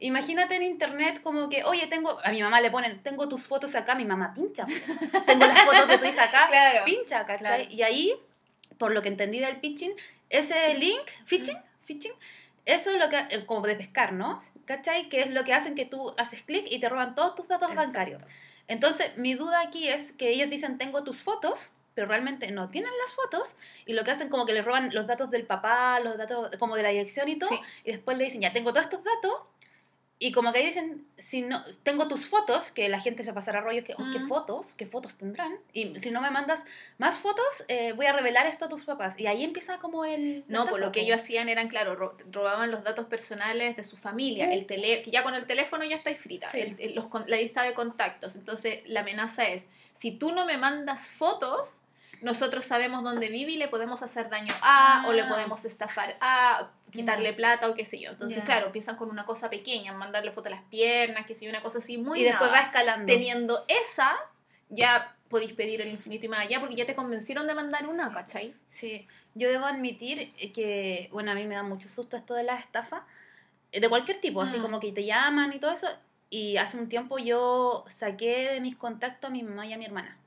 Imagínate 0.01 0.55
en 0.55 0.63
internet 0.63 1.21
como 1.21 1.49
que, 1.49 1.63
oye, 1.65 1.87
tengo, 1.87 2.19
a 2.23 2.31
mi 2.31 2.41
mamá 2.41 2.61
le 2.61 2.71
ponen, 2.71 3.03
tengo 3.03 3.27
tus 3.27 3.41
fotos 3.43 3.75
acá, 3.75 3.95
mi 3.95 4.05
mamá 4.05 4.33
pincha. 4.33 4.65
Tengo 5.25 5.45
las 5.45 5.61
fotos 5.61 5.87
de 5.89 5.97
tu 5.97 6.05
hija 6.05 6.23
acá, 6.23 6.47
Claro. 6.49 6.85
pincha, 6.85 7.25
¿cachai? 7.25 7.37
Claro. 7.37 7.63
Y 7.69 7.81
ahí, 7.83 8.13
por 8.77 8.91
lo 8.91 9.01
que 9.01 9.09
entendí 9.09 9.39
del 9.39 9.57
pitching, 9.59 9.93
ese 10.29 10.73
link, 10.75 11.01
phishing, 11.25 11.57
phishing, 11.83 12.13
eso 12.65 12.91
es 12.91 12.97
lo 12.99 13.09
que, 13.09 13.17
eh, 13.29 13.45
como 13.45 13.61
de 13.67 13.75
pescar, 13.75 14.13
¿no? 14.13 14.41
¿Cachai? 14.65 15.09
Que 15.09 15.21
es 15.21 15.31
lo 15.31 15.43
que 15.43 15.53
hacen 15.53 15.75
que 15.75 15.85
tú 15.85 16.13
haces 16.17 16.43
clic 16.43 16.65
y 16.69 16.79
te 16.79 16.87
roban 16.87 17.13
todos 17.15 17.35
tus 17.35 17.47
datos 17.47 17.69
Exacto. 17.69 17.87
bancarios. 17.91 18.23
Entonces, 18.69 19.17
mi 19.17 19.33
duda 19.33 19.61
aquí 19.61 19.89
es 19.89 20.11
que 20.13 20.29
ellos 20.29 20.49
dicen, 20.49 20.77
tengo 20.77 21.03
tus 21.03 21.17
fotos, 21.17 21.71
pero 21.95 22.07
realmente 22.07 22.49
no 22.51 22.69
tienen 22.69 22.91
las 23.05 23.15
fotos 23.15 23.55
y 23.85 23.93
lo 23.93 24.05
que 24.05 24.11
hacen 24.11 24.29
como 24.29 24.45
que 24.45 24.53
le 24.53 24.61
roban 24.61 24.93
los 24.93 25.07
datos 25.07 25.29
del 25.31 25.45
papá, 25.45 25.99
los 25.99 26.17
datos 26.17 26.51
como 26.57 26.75
de 26.77 26.83
la 26.83 26.89
dirección 26.89 27.27
y 27.27 27.35
todo, 27.37 27.49
Sí. 27.49 27.59
y 27.83 27.91
después 27.91 28.17
le 28.17 28.23
dicen, 28.25 28.39
ya 28.41 28.53
tengo 28.53 28.71
todos 28.71 28.85
estos 28.85 29.03
datos. 29.03 29.33
Y 30.21 30.33
como 30.33 30.51
que 30.51 30.59
ahí 30.59 30.65
dicen, 30.65 31.05
si 31.17 31.41
no, 31.41 31.63
tengo 31.83 32.09
tus 32.09 32.27
fotos, 32.27 32.71
que 32.71 32.89
la 32.89 32.99
gente 32.99 33.23
se 33.23 33.31
pasará 33.31 33.61
rollo, 33.61 33.85
que, 33.85 33.93
oh, 33.93 34.03
¿qué 34.11 34.19
fotos? 34.19 34.67
¿Qué 34.75 34.85
fotos 34.85 35.15
tendrán? 35.17 35.55
Y 35.71 35.95
si 36.01 36.11
no 36.11 36.19
me 36.19 36.29
mandas 36.29 36.65
más 36.97 37.17
fotos, 37.19 37.45
eh, 37.69 37.93
voy 37.93 38.05
a 38.05 38.11
revelar 38.11 38.45
esto 38.45 38.65
a 38.65 38.69
tus 38.69 38.83
papás. 38.83 39.17
Y 39.17 39.27
ahí 39.27 39.45
empieza 39.45 39.77
como 39.77 40.03
el... 40.03 40.43
No, 40.49 40.65
la 40.65 40.69
pues 40.71 40.81
lo 40.81 40.91
que 40.91 40.99
ellos 41.01 41.21
hacían 41.21 41.47
eran, 41.47 41.69
claro, 41.69 41.95
ro- 41.95 42.17
robaban 42.31 42.69
los 42.69 42.83
datos 42.83 43.05
personales 43.05 43.77
de 43.77 43.83
su 43.85 43.95
familia, 43.95 44.53
el 44.53 44.65
tele, 44.65 45.03
que 45.03 45.11
ya 45.11 45.23
con 45.23 45.35
el 45.35 45.45
teléfono 45.45 45.85
ya 45.85 45.95
estáis 45.95 46.19
frita, 46.19 46.51
Sí. 46.51 46.59
el- 46.59 46.75
el- 46.79 46.95
los 46.95 47.05
la 47.27 47.37
lista 47.37 47.63
de 47.63 47.73
contactos. 47.73 48.35
Entonces, 48.35 48.83
la 48.87 48.99
amenaza 48.99 49.47
es, 49.47 49.67
si 49.97 50.11
tú 50.11 50.33
no 50.33 50.45
me 50.45 50.57
mandas 50.57 51.09
fotos, 51.11 51.77
nosotros 52.21 52.65
sabemos 52.65 53.03
dónde 53.03 53.29
vive 53.29 53.51
y 53.53 53.57
le 53.57 53.67
podemos 53.67 54.01
hacer 54.01 54.29
daño 54.29 54.53
a, 54.61 55.05
o 55.07 55.13
le 55.13 55.21
Ah. 55.23 55.29
podemos 55.29 55.63
estafar 55.65 56.17
a, 56.21 56.69
quitarle 56.91 57.33
plata 57.33 57.69
o 57.69 57.75
qué 57.75 57.85
sé 57.85 57.99
yo. 57.99 58.11
Entonces, 58.11 58.43
claro, 58.43 58.65
empiezan 58.67 58.95
con 58.95 59.09
una 59.11 59.25
cosa 59.25 59.49
pequeña, 59.49 59.93
mandarle 59.93 60.31
foto 60.31 60.47
a 60.47 60.51
las 60.51 60.63
piernas, 60.63 61.25
qué 61.27 61.35
sé 61.35 61.45
yo, 61.45 61.51
una 61.51 61.61
cosa 61.61 61.77
así 61.77 61.97
muy 61.99 62.21
Y 62.21 62.23
después 62.23 62.51
va 62.51 62.59
escalando. 62.61 63.05
Teniendo 63.05 63.63
esa, 63.67 64.17
ya 64.69 65.15
podéis 65.29 65.53
pedir 65.53 65.81
el 65.81 65.89
infinito 65.89 66.25
y 66.25 66.29
más 66.29 66.39
allá, 66.39 66.59
porque 66.59 66.75
ya 66.75 66.85
te 66.87 66.95
convencieron 66.95 67.45
de 67.45 67.53
mandar 67.53 67.85
una, 67.87 68.11
¿cachai? 68.11 68.55
Sí, 68.69 69.07
yo 69.35 69.47
debo 69.49 69.67
admitir 69.67 70.33
que, 70.53 71.07
bueno, 71.11 71.29
a 71.31 71.35
mí 71.35 71.45
me 71.45 71.53
da 71.55 71.61
mucho 71.63 71.87
susto 71.89 72.17
esto 72.17 72.33
de 72.33 72.43
las 72.43 72.61
estafas, 72.61 73.03
eh, 73.71 73.79
de 73.79 73.87
cualquier 73.87 74.19
tipo, 74.19 74.41
así 74.41 74.57
Mm. 74.57 74.61
como 74.63 74.79
que 74.79 74.91
te 74.91 75.05
llaman 75.05 75.53
y 75.53 75.59
todo 75.59 75.71
eso. 75.71 75.87
Y 76.31 76.57
hace 76.57 76.77
un 76.77 76.89
tiempo 76.89 77.19
yo 77.19 77.85
saqué 77.87 78.53
de 78.53 78.61
mis 78.61 78.75
contactos 78.75 79.29
a 79.29 79.31
mi 79.33 79.43
mamá 79.43 79.67
y 79.67 79.73
a 79.73 79.77
mi 79.77 79.85
hermana. 79.85 80.17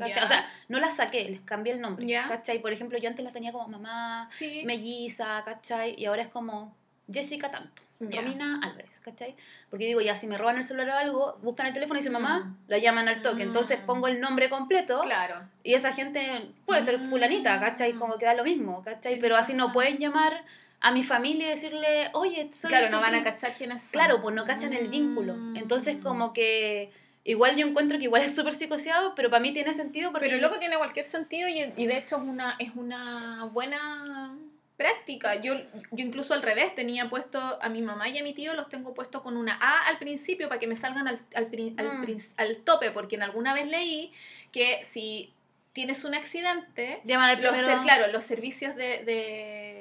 O 0.00 0.26
sea, 0.26 0.46
no 0.68 0.80
las 0.80 0.96
saqué, 0.96 1.28
les 1.28 1.40
cambié 1.42 1.72
el 1.74 1.80
nombre. 1.80 2.06
Ya. 2.06 2.26
¿Cachai? 2.28 2.60
Por 2.60 2.72
ejemplo, 2.72 2.98
yo 2.98 3.08
antes 3.08 3.22
las 3.24 3.32
tenía 3.32 3.52
como 3.52 3.68
mamá, 3.68 4.26
Sí. 4.30 4.62
melliza, 4.64 5.42
¿cachai? 5.44 5.94
Y 5.98 6.06
ahora 6.06 6.22
es 6.22 6.28
como 6.28 6.74
Jessica 7.12 7.50
tanto, 7.50 7.82
Ya. 8.00 8.20
Romina 8.22 8.60
Álvarez, 8.62 9.00
¿cachai? 9.04 9.36
Porque 9.68 9.86
digo, 9.86 10.00
ya 10.00 10.16
si 10.16 10.26
me 10.26 10.38
roban 10.38 10.56
el 10.56 10.64
celular 10.64 10.88
o 10.90 10.98
algo, 10.98 11.38
buscan 11.42 11.66
el 11.66 11.74
teléfono 11.74 11.98
y 11.98 12.00
dicen 12.00 12.12
mamá, 12.12 12.40
Mm. 12.40 12.56
la 12.68 12.78
llaman 12.78 13.08
al 13.08 13.22
toque. 13.22 13.42
Ences 13.42 13.80
Mm. 13.82 13.86
pongo 13.86 14.08
el 14.08 14.18
nombre 14.20 14.48
completo 14.48 15.00
Claro. 15.02 15.42
y 15.62 15.74
esa 15.74 15.92
gente 15.92 16.50
puede 16.64 16.82
ser 16.82 16.98
fulanita, 17.00 17.60
¿cachai? 17.60 17.92
Mm. 17.92 17.98
Como 17.98 18.16
que 18.18 18.24
da 18.26 18.34
lo 18.34 18.44
mismo, 18.44 18.82
¿cachai? 18.82 19.20
Pero 19.20 19.36
así 19.36 19.52
no 19.52 19.72
pueden 19.72 19.98
llamar 19.98 20.42
a 20.80 20.90
mi 20.90 21.02
familia 21.04 21.46
y 21.48 21.50
decirle, 21.50 22.08
oye, 22.14 22.48
soy 22.52 22.70
Claro, 22.70 22.88
no 22.90 23.00
van 23.00 23.14
a 23.14 23.20
prim-". 23.20 23.24
cachar 23.24 23.52
quiénes 23.54 23.82
son. 23.82 23.92
Claro, 23.92 24.20
pues 24.22 24.34
no 24.34 24.44
cachan 24.46 24.72
el 24.72 24.88
vínculo. 24.88 25.34
Entonces 25.54 25.98
como 26.02 26.32
que 26.32 26.90
igual 27.24 27.56
yo 27.56 27.66
encuentro 27.66 27.98
que 27.98 28.04
igual 28.04 28.22
es 28.22 28.34
súper 28.34 28.54
psicoseado, 28.54 29.14
pero 29.14 29.30
para 29.30 29.40
mí 29.40 29.52
tiene 29.52 29.74
sentido 29.74 30.10
porque... 30.12 30.28
Pero 30.28 30.40
loco 30.40 30.58
tiene 30.58 30.76
cualquier 30.76 31.04
sentido 31.04 31.48
y, 31.48 31.72
y 31.76 31.86
de 31.86 31.98
hecho 31.98 32.16
es 32.16 32.22
una, 32.22 32.56
es 32.58 32.70
una 32.74 33.48
buena 33.52 34.36
práctica. 34.76 35.36
Yo, 35.36 35.54
yo 35.54 36.04
incluso 36.04 36.34
al 36.34 36.42
revés 36.42 36.74
tenía 36.74 37.08
puesto 37.08 37.58
a 37.62 37.68
mi 37.68 37.82
mamá 37.82 38.08
y 38.08 38.18
a 38.18 38.24
mi 38.24 38.32
tío 38.32 38.54
los 38.54 38.68
tengo 38.68 38.94
puesto 38.94 39.22
con 39.22 39.36
una 39.36 39.56
A 39.60 39.86
al 39.86 39.98
principio 39.98 40.48
para 40.48 40.58
que 40.58 40.66
me 40.66 40.76
salgan 40.76 41.06
al, 41.06 41.20
al, 41.34 41.48
al 41.76 41.98
Mm. 41.98 42.18
al 42.36 42.56
tope, 42.58 42.90
porque 42.90 43.16
en 43.16 43.22
alguna 43.22 43.54
vez 43.54 43.66
leí 43.68 44.12
que 44.50 44.82
si 44.84 45.32
tienes 45.72 46.04
un 46.04 46.14
accidente, 46.14 47.00
Llaman 47.04 47.30
al 47.30 47.42
los, 47.42 47.52
claro, 47.82 48.12
los 48.12 48.24
servicios 48.24 48.74
de, 48.76 49.04
de 49.04 49.71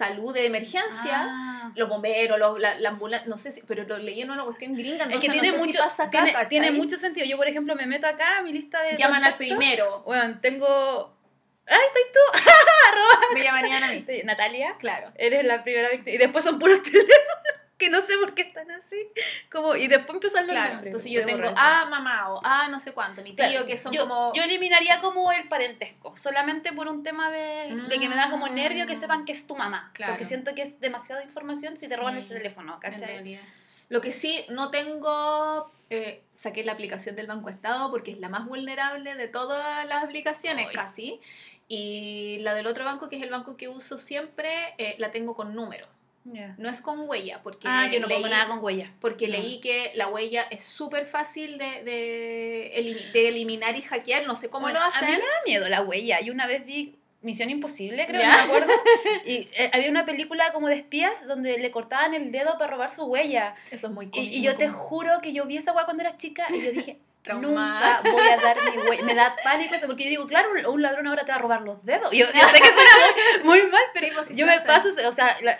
salud 0.00 0.32
de 0.34 0.46
emergencia 0.46 1.26
Ah. 1.28 1.72
los 1.76 1.88
bomberos, 1.88 2.38
los, 2.38 2.58
la, 2.58 2.78
la 2.78 2.88
ambulancia, 2.88 3.28
no 3.28 3.36
sé 3.36 3.52
si, 3.52 3.60
pero 3.62 3.84
lo 3.84 3.98
leí 3.98 4.22
en 4.22 4.30
una 4.30 4.44
cuestión 4.44 4.74
gringa, 4.74 5.04
Es 5.04 5.20
que 5.20 5.28
tiene, 5.28 5.48
no 5.48 5.52
sé 5.54 5.58
mucho, 5.58 5.72
si 5.72 5.78
pasa 5.78 6.02
acá, 6.04 6.10
tiene, 6.10 6.32
¿cachai? 6.32 6.48
tiene 6.48 6.70
mucho 6.72 6.96
sentido. 6.96 7.26
Yo, 7.26 7.36
por 7.36 7.46
ejemplo, 7.48 7.74
me 7.76 7.86
meto 7.86 8.06
acá 8.06 8.38
a 8.38 8.42
mi 8.42 8.52
lista 8.52 8.80
de... 8.82 8.96
Llaman 8.96 9.24
al 9.24 9.34
primero. 9.36 10.02
Bueno, 10.06 10.38
tengo... 10.40 11.14
¡Ay, 11.66 11.78
Me 13.34 13.42
llamarían 13.44 13.84
a 13.84 13.92
mí. 13.92 14.00
tú! 14.00 14.12
Natalia. 14.24 14.76
Claro. 14.78 15.12
Eres 15.16 15.44
la 15.44 15.62
primera 15.62 15.90
víctima. 15.90 16.14
Y 16.14 16.18
después 16.18 16.44
son 16.44 16.58
puros 16.58 16.82
teléfonos 16.82 17.49
que 17.80 17.90
no 17.90 17.98
sé 18.02 18.16
por 18.20 18.34
qué 18.34 18.42
están 18.42 18.70
así. 18.70 18.96
Como, 19.50 19.74
y 19.74 19.88
después 19.88 20.14
empiezan 20.14 20.46
los 20.46 20.54
Claro, 20.54 20.74
nombres. 20.74 20.86
entonces 20.94 21.10
yo 21.10 21.24
tengo 21.24 21.38
borrar 21.38 21.52
eso. 21.54 21.60
a 21.60 21.86
mamá 21.86 22.32
o 22.34 22.40
a 22.44 22.68
no 22.68 22.78
sé 22.78 22.92
cuánto, 22.92 23.22
mi 23.22 23.30
tío, 23.34 23.44
Claro, 23.48 23.66
que 23.66 23.76
son 23.76 23.92
yo, 23.92 24.02
como... 24.06 24.32
yo 24.34 24.42
eliminaría 24.44 25.00
como 25.00 25.32
el 25.32 25.48
parentesco, 25.48 26.14
solamente 26.14 26.72
por 26.72 26.86
un 26.86 27.02
tema 27.02 27.30
de, 27.30 27.74
de 27.88 27.98
que 27.98 28.08
me 28.08 28.14
da 28.14 28.30
como 28.30 28.46
nervio 28.48 28.86
que 28.86 28.94
sepan 28.94 29.24
que 29.24 29.32
es 29.32 29.46
tu 29.46 29.56
mamá. 29.56 29.90
Claro. 29.94 30.12
Porque 30.12 30.26
siento 30.26 30.54
que 30.54 30.62
es 30.62 30.78
demasiada 30.78 31.24
información 31.24 31.76
si 31.78 31.88
te 31.88 31.96
roban 31.96 32.16
el 32.16 32.22
Sí, 32.22 32.34
teléfono, 32.34 32.78
¿cachai? 32.78 33.40
Lo 33.88 34.00
que 34.00 34.12
sí, 34.12 34.44
no 34.50 34.70
tengo... 34.70 35.72
eh, 35.90 36.22
saqué 36.34 36.62
la 36.62 36.72
aplicación 36.72 37.16
del 37.16 37.26
Banco 37.26 37.48
Estado 37.48 37.90
porque 37.90 38.12
es 38.12 38.18
la 38.20 38.28
más 38.28 38.46
vulnerable 38.46 39.16
de 39.16 39.26
todas 39.26 39.84
las 39.86 40.04
aplicaciones 40.04 40.68
Ay. 40.68 40.74
casi. 40.74 41.20
Y 41.66 42.38
la 42.42 42.54
del 42.54 42.66
otro 42.66 42.84
banco, 42.84 43.08
que 43.08 43.16
es 43.16 43.22
el 43.22 43.30
banco 43.30 43.56
que 43.56 43.68
uso 43.68 43.98
siempre, 43.98 44.74
eh, 44.78 44.94
la 44.98 45.10
tengo 45.10 45.34
con 45.34 45.54
número. 45.54 45.86
No 46.24 46.68
es 46.68 46.80
con 46.80 47.08
huella, 47.08 47.40
porque 47.42 47.66
Ah, 47.68 47.88
yo 47.90 47.98
no 47.98 48.06
pongo 48.08 48.26
leí- 48.26 48.30
nada 48.30 48.46
con 48.48 48.62
huella. 48.62 48.92
Porque 49.00 49.26
No. 49.26 49.32
leí 49.32 49.60
que 49.60 49.90
la 49.94 50.08
huella 50.08 50.46
es 50.50 50.62
súper 50.64 51.06
fácil 51.06 51.58
de, 51.58 51.82
de, 51.82 52.72
elimi- 52.76 53.12
de 53.12 53.28
eliminar 53.28 53.74
y 53.76 53.82
hackear, 53.82 54.26
no 54.26 54.36
sé 54.36 54.48
cómo 54.50 54.64
Bueno, 54.66 54.78
lo 54.80 54.84
A 54.84 54.88
mí 54.88 54.94
hacen. 54.96 55.10
me 55.12 55.18
da 55.18 55.42
miedo 55.46 55.68
la 55.68 55.82
huella. 55.82 56.20
Yo 56.20 56.32
una 56.32 56.46
vez 56.46 56.64
vi 56.66 56.94
Misión 57.22 57.50
Imposible, 57.50 58.06
creo, 58.06 58.20
¿Ya? 58.20 58.30
no 58.30 58.36
me 58.36 58.42
acuerdo. 58.58 58.72
Y 59.26 59.48
eh, 59.54 59.70
había 59.72 59.90
una 59.90 60.04
película 60.06 60.52
como 60.52 60.68
de 60.68 60.76
espías 60.76 61.26
donde 61.26 61.58
le 61.58 61.70
cortaban 61.70 62.14
el 62.14 62.30
dedo 62.32 62.58
para 62.58 62.70
robar 62.72 62.90
su 62.94 63.04
huella. 63.04 63.54
Eso 63.70 63.88
es 63.88 63.92
muy 63.92 64.10
Y, 64.14 64.20
y 64.20 64.42
yo 64.42 64.56
te 64.56 64.68
juro 64.68 65.20
que 65.22 65.32
yo 65.32 65.46
vi 65.46 65.56
esa 65.56 65.72
hueá 65.72 65.84
cuando 65.84 66.02
era 66.02 66.16
chica 66.16 66.46
y 66.50 66.60
yo 66.62 66.70
dije, 66.72 66.98
Traumada. 67.22 68.00
nunca 68.02 68.10
voy 68.12 68.28
a 68.28 68.36
dar 68.38 68.56
mi 68.70 68.78
huella. 68.78 69.02
Me 69.04 69.14
da 69.14 69.36
pánico 69.44 69.74
eso 69.74 69.86
porque 69.86 70.04
yo 70.04 70.10
digo, 70.10 70.26
claro, 70.26 70.48
un, 70.70 70.82
ladrón 70.82 71.06
ahora 71.06 71.24
te 71.24 71.32
va 71.32 71.36
a 71.36 71.40
robar 71.40 71.62
los 71.62 71.84
dedos. 71.84 72.10
Yo, 72.12 72.26
yo 72.26 72.48
sé 72.48 72.60
que 72.60 72.68
suena 72.68 72.90
muy, 73.44 73.60
muy 73.60 73.70
mal, 73.70 73.82
pero 73.92 74.06
Sí, 74.06 74.12
pues 74.14 74.26
sí 74.28 74.36
yo 74.36 74.46
me 74.46 74.58
paso, 74.60 74.88
ese- 74.88 75.06
o 75.06 75.12
sea, 75.12 75.36
la- 75.42 75.58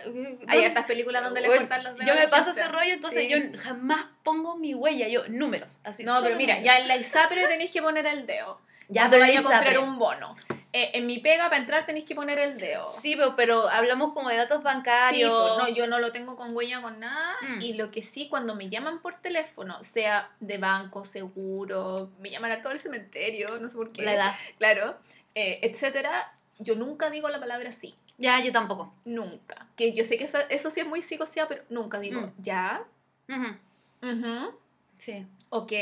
Hay 0.48 0.64
hartas 0.64 0.86
películas 0.86 1.22
donde 1.22 1.40
le 1.42 1.48
cortan 1.48 1.84
los 1.84 1.94
dedos. 1.96 2.06
Yo 2.08 2.14
me 2.20 2.28
paso 2.28 2.50
ese 2.50 2.66
rollo, 2.68 2.92
entonces 2.94 3.22
Sí. 3.22 3.28
yo 3.28 3.36
jamás 3.62 4.06
pongo 4.22 4.56
mi 4.56 4.74
huella, 4.74 5.08
yo 5.08 5.28
números, 5.28 5.80
así. 5.84 6.02
No, 6.04 6.22
pero 6.22 6.36
mira, 6.36 6.54
números. 6.54 6.74
ya 6.74 6.80
en 6.80 6.88
la 6.88 6.96
ISAPRE 6.96 7.46
tenéis 7.46 7.70
que 7.72 7.82
poner 7.82 8.06
el 8.06 8.26
dedo. 8.26 8.60
Ya, 8.88 9.08
pero 9.10 9.20
vaya 9.22 9.38
a 9.40 9.42
comprar 9.42 9.78
un 9.78 9.98
bono. 9.98 10.36
Eh, 10.72 10.90
en 10.94 11.06
mi 11.06 11.18
pega, 11.18 11.44
para 11.46 11.56
entrar, 11.56 11.84
tenéis 11.84 12.04
que 12.04 12.14
poner 12.14 12.38
el 12.38 12.56
dedo. 12.58 12.92
Sí, 12.92 13.16
pero, 13.16 13.34
pero 13.34 13.68
hablamos 13.68 14.12
como 14.14 14.28
de 14.28 14.36
datos 14.36 14.58
Sí, 14.58 14.64
bancarios. 14.64 15.30
pues, 15.58 15.68
no, 15.70 15.74
yo 15.74 15.88
no 15.88 15.98
lo 15.98 16.12
tengo 16.12 16.36
con 16.36 16.54
huella 16.54 16.80
con 16.80 17.00
nada. 17.00 17.34
Mm. 17.42 17.60
Y 17.60 17.72
lo 17.74 17.90
que 17.90 18.02
sí, 18.02 18.28
cuando 18.28 18.54
me 18.54 18.68
llaman 18.68 19.00
por 19.02 19.14
teléfono, 19.20 19.82
sea 19.82 20.30
de 20.38 20.58
banco, 20.58 21.04
seguro, 21.04 22.10
me 22.20 22.30
llaman 22.30 22.52
a 22.52 22.62
todo 22.62 22.72
el 22.72 22.78
cementerio, 22.78 23.58
no 23.58 23.68
sé 23.68 23.74
por 23.76 23.90
qué. 23.92 24.02
La 24.02 24.14
edad. 24.14 24.34
Claro, 24.58 24.96
eh, 25.34 25.58
etcétera, 25.62 26.32
yo 26.58 26.76
nunca 26.76 27.10
digo 27.10 27.28
la 27.28 27.40
palabra 27.40 27.72
sí. 27.72 27.94
Ya, 28.18 28.38
yo 28.40 28.52
tampoco. 28.52 28.94
Nunca. 29.04 29.66
Que 29.76 29.92
yo 29.92 30.04
sé 30.04 30.18
que 30.18 30.24
eso, 30.24 30.38
eso 30.50 30.70
sí 30.70 30.80
es 30.80 30.86
muy 30.86 31.02
psicoseado, 31.02 31.48
pero 31.48 31.64
nunca 31.70 31.98
digo 31.98 32.20
Mm. 32.20 32.32
ya, 32.38 32.84
Ujú. 33.28 34.08
ujú, 34.08 34.54
Sí. 34.98 35.26
ok. 35.48 35.72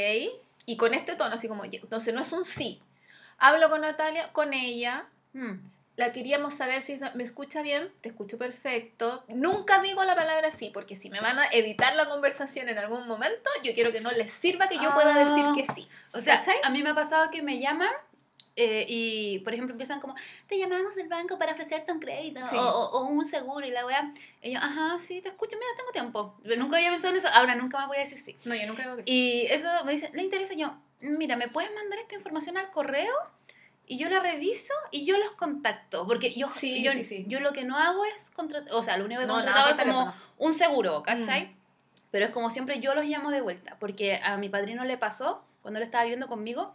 Y 0.66 0.77
con 0.77 0.94
este 0.94 1.14
tono, 1.16 1.35
así 1.35 1.48
como, 1.48 1.64
entonces 1.64 2.14
no 2.14 2.20
es 2.22 2.33
un 2.33 2.44
sí. 2.44 2.81
Hablo 3.38 3.70
con 3.70 3.81
Natalia, 3.83 4.33
con 4.33 4.53
ella, 4.53 5.07
Mm. 5.33 5.61
la 5.96 6.12
queríamos 6.12 6.55
saber 6.55 6.81
si 6.83 6.98
me 7.14 7.22
escucha 7.24 7.62
bien, 7.62 7.90
te 8.01 8.09
escucho 8.09 8.38
perfecto. 8.38 9.24
Nunca 9.29 9.81
digo 9.81 10.03
la 10.05 10.14
palabra 10.14 10.51
sí, 10.51 10.70
porque 10.72 10.94
si 10.96 11.11
me 11.11 11.20
van 11.20 11.38
a 11.38 11.46
editar 11.46 11.94
la 11.96 12.09
conversación 12.09 12.68
en 12.68 12.79
algún 12.79 13.07
momento, 13.09 13.51
yo 13.64 13.74
quiero 13.74 13.92
que 13.92 14.01
no 14.01 14.11
les 14.12 14.31
sirva 14.31 14.68
que 14.68 14.77
yo 14.77 14.92
pueda 14.94 15.14
Ah. 15.14 15.18
decir 15.24 15.44
que 15.66 15.72
sí. 15.72 15.88
O 16.12 16.20
sea, 16.20 16.37
¿Cachai? 16.40 16.57
a 16.62 16.70
mí 16.70 16.83
me 16.83 16.90
ha 16.90 16.94
pasado 16.94 17.31
que 17.31 17.42
me 17.42 17.59
llaman 17.61 17.90
eh, 18.61 18.85
y, 18.88 19.38
por 19.40 19.53
ejemplo, 19.55 19.72
empiezan 19.72 20.01
como, 20.01 20.16
te 20.48 20.59
llamamos 20.59 20.96
del 20.96 21.07
banco 21.09 21.38
para 21.38 21.53
ofrecerte 21.53 21.92
un 21.92 22.01
crédito 22.01 22.44
Sí. 22.48 22.57
o, 22.59 23.03
un 23.07 23.24
seguro 23.24 23.64
y 23.64 23.70
la 23.70 23.87
weá. 23.87 24.12
Y 24.42 24.53
yo, 24.55 24.59
ajá, 24.59 24.98
sí, 25.01 25.20
te 25.20 25.29
escucho, 25.29 25.57
mira, 25.57 25.68
tengo 25.77 25.92
tiempo. 25.92 26.35
Nunca 26.57 26.77
había 26.77 26.90
pensado 26.90 27.12
en 27.14 27.18
eso, 27.18 27.29
ahora 27.33 27.55
nunca 27.55 27.79
más 27.79 27.87
voy 27.87 27.98
a 27.98 28.01
decir 28.01 28.18
sí. 28.18 28.37
No, 28.44 28.57
yo 28.57 28.66
nunca 28.66 28.83
digo 28.83 28.96
que 28.96 29.05
sí. 29.05 29.11
Y 29.12 29.46
eso 29.46 29.68
me 29.85 29.92
dice, 29.92 30.11
¿le 30.12 30.24
interesa? 30.24 30.55
Y 30.55 30.59
yo, 30.59 30.74
mira, 31.01 31.37
¿me 31.37 31.49
puedes 31.49 31.73
mandar 31.75 31.99
esta 31.99 32.15
información 32.15 32.57
al 32.59 32.71
correo? 32.71 33.13
Y 33.87 33.97
yo 33.97 34.09
la 34.11 34.21
reviso 34.21 34.75
y 34.91 35.05
yo 35.07 35.17
los 35.19 35.31
contacto. 35.33 36.07
Porque 36.07 36.35
yo, 36.35 36.51
Sí, 36.53 36.83
yo, 36.83 36.93
sí, 36.93 37.05
sí. 37.05 37.25
yo 37.29 37.41
lo 37.41 37.53
que 37.53 37.65
no 37.65 37.79
hago 37.79 38.05
es 38.05 38.31
contratar, 38.33 38.73
o 38.75 38.83
sea, 38.83 38.99
lo 38.99 39.07
único 39.07 39.21
que 39.21 39.25
he 39.25 39.29
No, 39.29 39.39
nada 39.43 39.65
contratado 39.65 39.71
es 39.71 39.87
como 39.87 40.05
teléfono. 40.13 40.25
un 40.39 40.55
seguro, 40.55 41.03
¿cachai? 41.03 41.47
Mm. 41.47 41.55
Pero 42.11 42.25
es 42.27 42.31
como 42.31 42.51
siempre 42.51 42.81
yo 42.81 42.95
los 42.95 43.05
llamo 43.05 43.31
de 43.31 43.41
vuelta, 43.41 43.77
porque 43.81 44.17
a 44.23 44.37
mi 44.37 44.49
padrino 44.49 44.85
le 44.85 44.97
pasó, 44.99 45.43
cuando 45.63 45.79
él 45.79 45.85
estaba 45.85 46.05
viviendo 46.05 46.27
conmigo, 46.29 46.75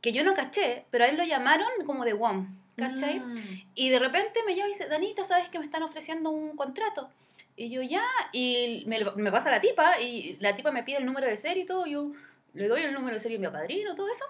que 0.00 0.12
yo 0.12 0.22
no 0.24 0.34
caché, 0.34 0.84
pero 0.90 1.04
a 1.04 1.08
él 1.08 1.16
lo 1.16 1.24
llamaron 1.24 1.68
como 1.86 2.04
de 2.04 2.12
WOM, 2.12 2.46
¿cachai? 2.76 3.20
Mm. 3.20 3.62
Y 3.74 3.88
de 3.90 3.98
repente 3.98 4.40
me 4.46 4.54
llama 4.54 4.68
y 4.68 4.72
dice, 4.72 4.88
Danita, 4.88 5.24
¿sabes 5.24 5.48
que 5.48 5.58
me 5.58 5.64
están 5.64 5.82
ofreciendo 5.82 6.30
un 6.30 6.56
contrato? 6.56 7.08
Y 7.56 7.70
yo, 7.70 7.82
ya, 7.82 8.02
y 8.32 8.84
me, 8.86 8.98
me 9.16 9.30
pasa 9.30 9.50
la 9.50 9.60
tipa, 9.60 9.98
y 10.00 10.36
la 10.40 10.56
tipa 10.56 10.72
me 10.72 10.82
pide 10.82 10.98
el 10.98 11.06
número 11.06 11.26
de 11.26 11.36
serie 11.36 11.62
y 11.62 11.66
todo, 11.66 11.86
yo 11.86 12.10
le 12.54 12.68
doy 12.68 12.82
el 12.82 12.94
número 12.94 13.14
de 13.16 13.20
serie 13.20 13.36
a 13.36 13.40
mi 13.40 13.48
padrino, 13.48 13.94
todo 13.94 14.08
eso. 14.10 14.24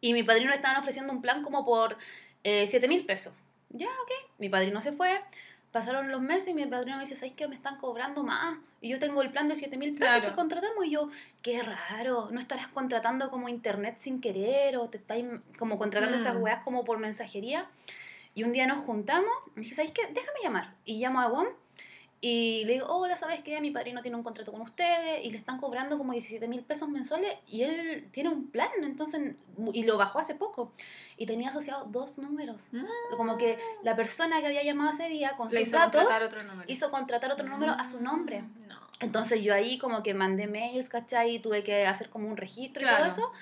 Y 0.00 0.12
mi 0.12 0.22
padrino 0.22 0.50
le 0.50 0.56
estaban 0.56 0.78
ofreciendo 0.80 1.12
un 1.12 1.20
plan 1.22 1.42
como 1.42 1.64
por 1.64 1.96
7 2.42 2.88
mil 2.88 3.04
pesos. 3.06 3.32
Ya, 3.70 3.86
ok. 3.88 4.10
Mi 4.38 4.48
padrino 4.48 4.80
se 4.80 4.92
fue, 4.92 5.20
pasaron 5.72 6.10
los 6.10 6.20
meses 6.20 6.48
y 6.48 6.54
mi 6.54 6.66
padrino 6.66 6.96
me 6.96 7.02
dice, 7.04 7.16
¿sabes 7.16 7.32
qué? 7.34 7.48
Me 7.48 7.56
están 7.56 7.78
cobrando 7.78 8.22
más. 8.22 8.58
Y 8.80 8.90
yo 8.90 8.98
tengo 8.98 9.22
el 9.22 9.30
plan 9.30 9.48
de 9.48 9.56
7 9.56 9.76
mil 9.78 9.94
pesos 9.94 10.06
Claro. 10.16 10.28
que 10.30 10.34
contratamos. 10.36 10.84
Y 10.84 10.90
yo, 10.90 11.08
qué 11.42 11.62
raro, 11.62 12.28
¿no 12.30 12.38
estarás 12.38 12.68
contratando 12.68 13.30
como 13.30 13.48
internet 13.48 13.96
sin 13.98 14.20
querer? 14.20 14.76
¿O 14.76 14.88
te 14.88 14.98
estáis 14.98 15.24
como 15.58 15.78
contratando 15.78 16.16
Mm. 16.16 16.20
esas 16.20 16.36
weas 16.36 16.62
como 16.64 16.84
por 16.84 16.98
mensajería? 16.98 17.66
Y 18.34 18.42
un 18.44 18.52
día 18.52 18.66
nos 18.66 18.84
juntamos 18.84 19.30
y 19.56 19.60
dije, 19.60 19.74
¿sabes 19.74 19.92
qué? 19.92 20.02
Déjame 20.08 20.38
llamar. 20.42 20.74
Y 20.84 20.98
llamo 21.00 21.20
a 21.20 21.28
WOM 21.28 21.46
y 22.26 22.64
le 22.64 22.72
digo, 22.74 22.86
hola, 22.86 23.16
¿sabes 23.16 23.42
qué? 23.42 23.60
Mi 23.60 23.70
padrino 23.70 24.00
tiene 24.00 24.16
un 24.16 24.22
contrato 24.22 24.50
con 24.50 24.62
ustedes 24.62 25.22
y 25.22 25.30
le 25.30 25.36
están 25.36 25.58
cobrando 25.60 25.98
como 25.98 26.12
17 26.12 26.48
mil 26.48 26.62
pesos 26.62 26.88
mensuales 26.88 27.36
y 27.46 27.64
él 27.64 28.08
tiene 28.12 28.30
un 28.30 28.46
plan, 28.50 28.70
entonces, 28.82 29.34
y 29.74 29.82
lo 29.82 29.98
bajó 29.98 30.20
hace 30.20 30.34
poco. 30.34 30.72
Y 31.18 31.26
tenía 31.26 31.50
asociado 31.50 31.84
dos 31.84 32.16
números. 32.18 32.68
Como 33.18 33.36
que 33.36 33.58
la 33.82 33.94
persona 33.94 34.40
que 34.40 34.46
había 34.46 34.62
llamado 34.62 34.90
ese 34.90 35.10
día 35.10 35.36
con 35.36 35.50
Le 35.50 35.58
sus 35.60 35.68
hizo 35.68 35.76
datos 35.76 36.00
contratar 36.02 36.22
otro 36.26 36.42
número. 36.44 36.72
hizo 36.72 36.90
contratar 36.90 37.30
otro 37.30 37.46
número 37.46 37.72
a 37.72 37.84
su 37.84 38.00
nombre. 38.00 38.42
No. 38.68 38.78
Entonces 39.00 39.42
yo 39.42 39.52
ahí 39.52 39.76
como 39.76 40.02
que 40.02 40.14
mandé 40.14 40.46
mails, 40.46 40.88
¿cachai? 40.88 41.34
Y 41.34 41.38
tuve 41.40 41.62
que 41.62 41.86
hacer 41.86 42.08
como 42.08 42.26
un 42.28 42.38
registro 42.38 42.80
Claro. 42.80 43.04
y 43.06 43.10
todo 43.10 43.18
eso. 43.18 43.32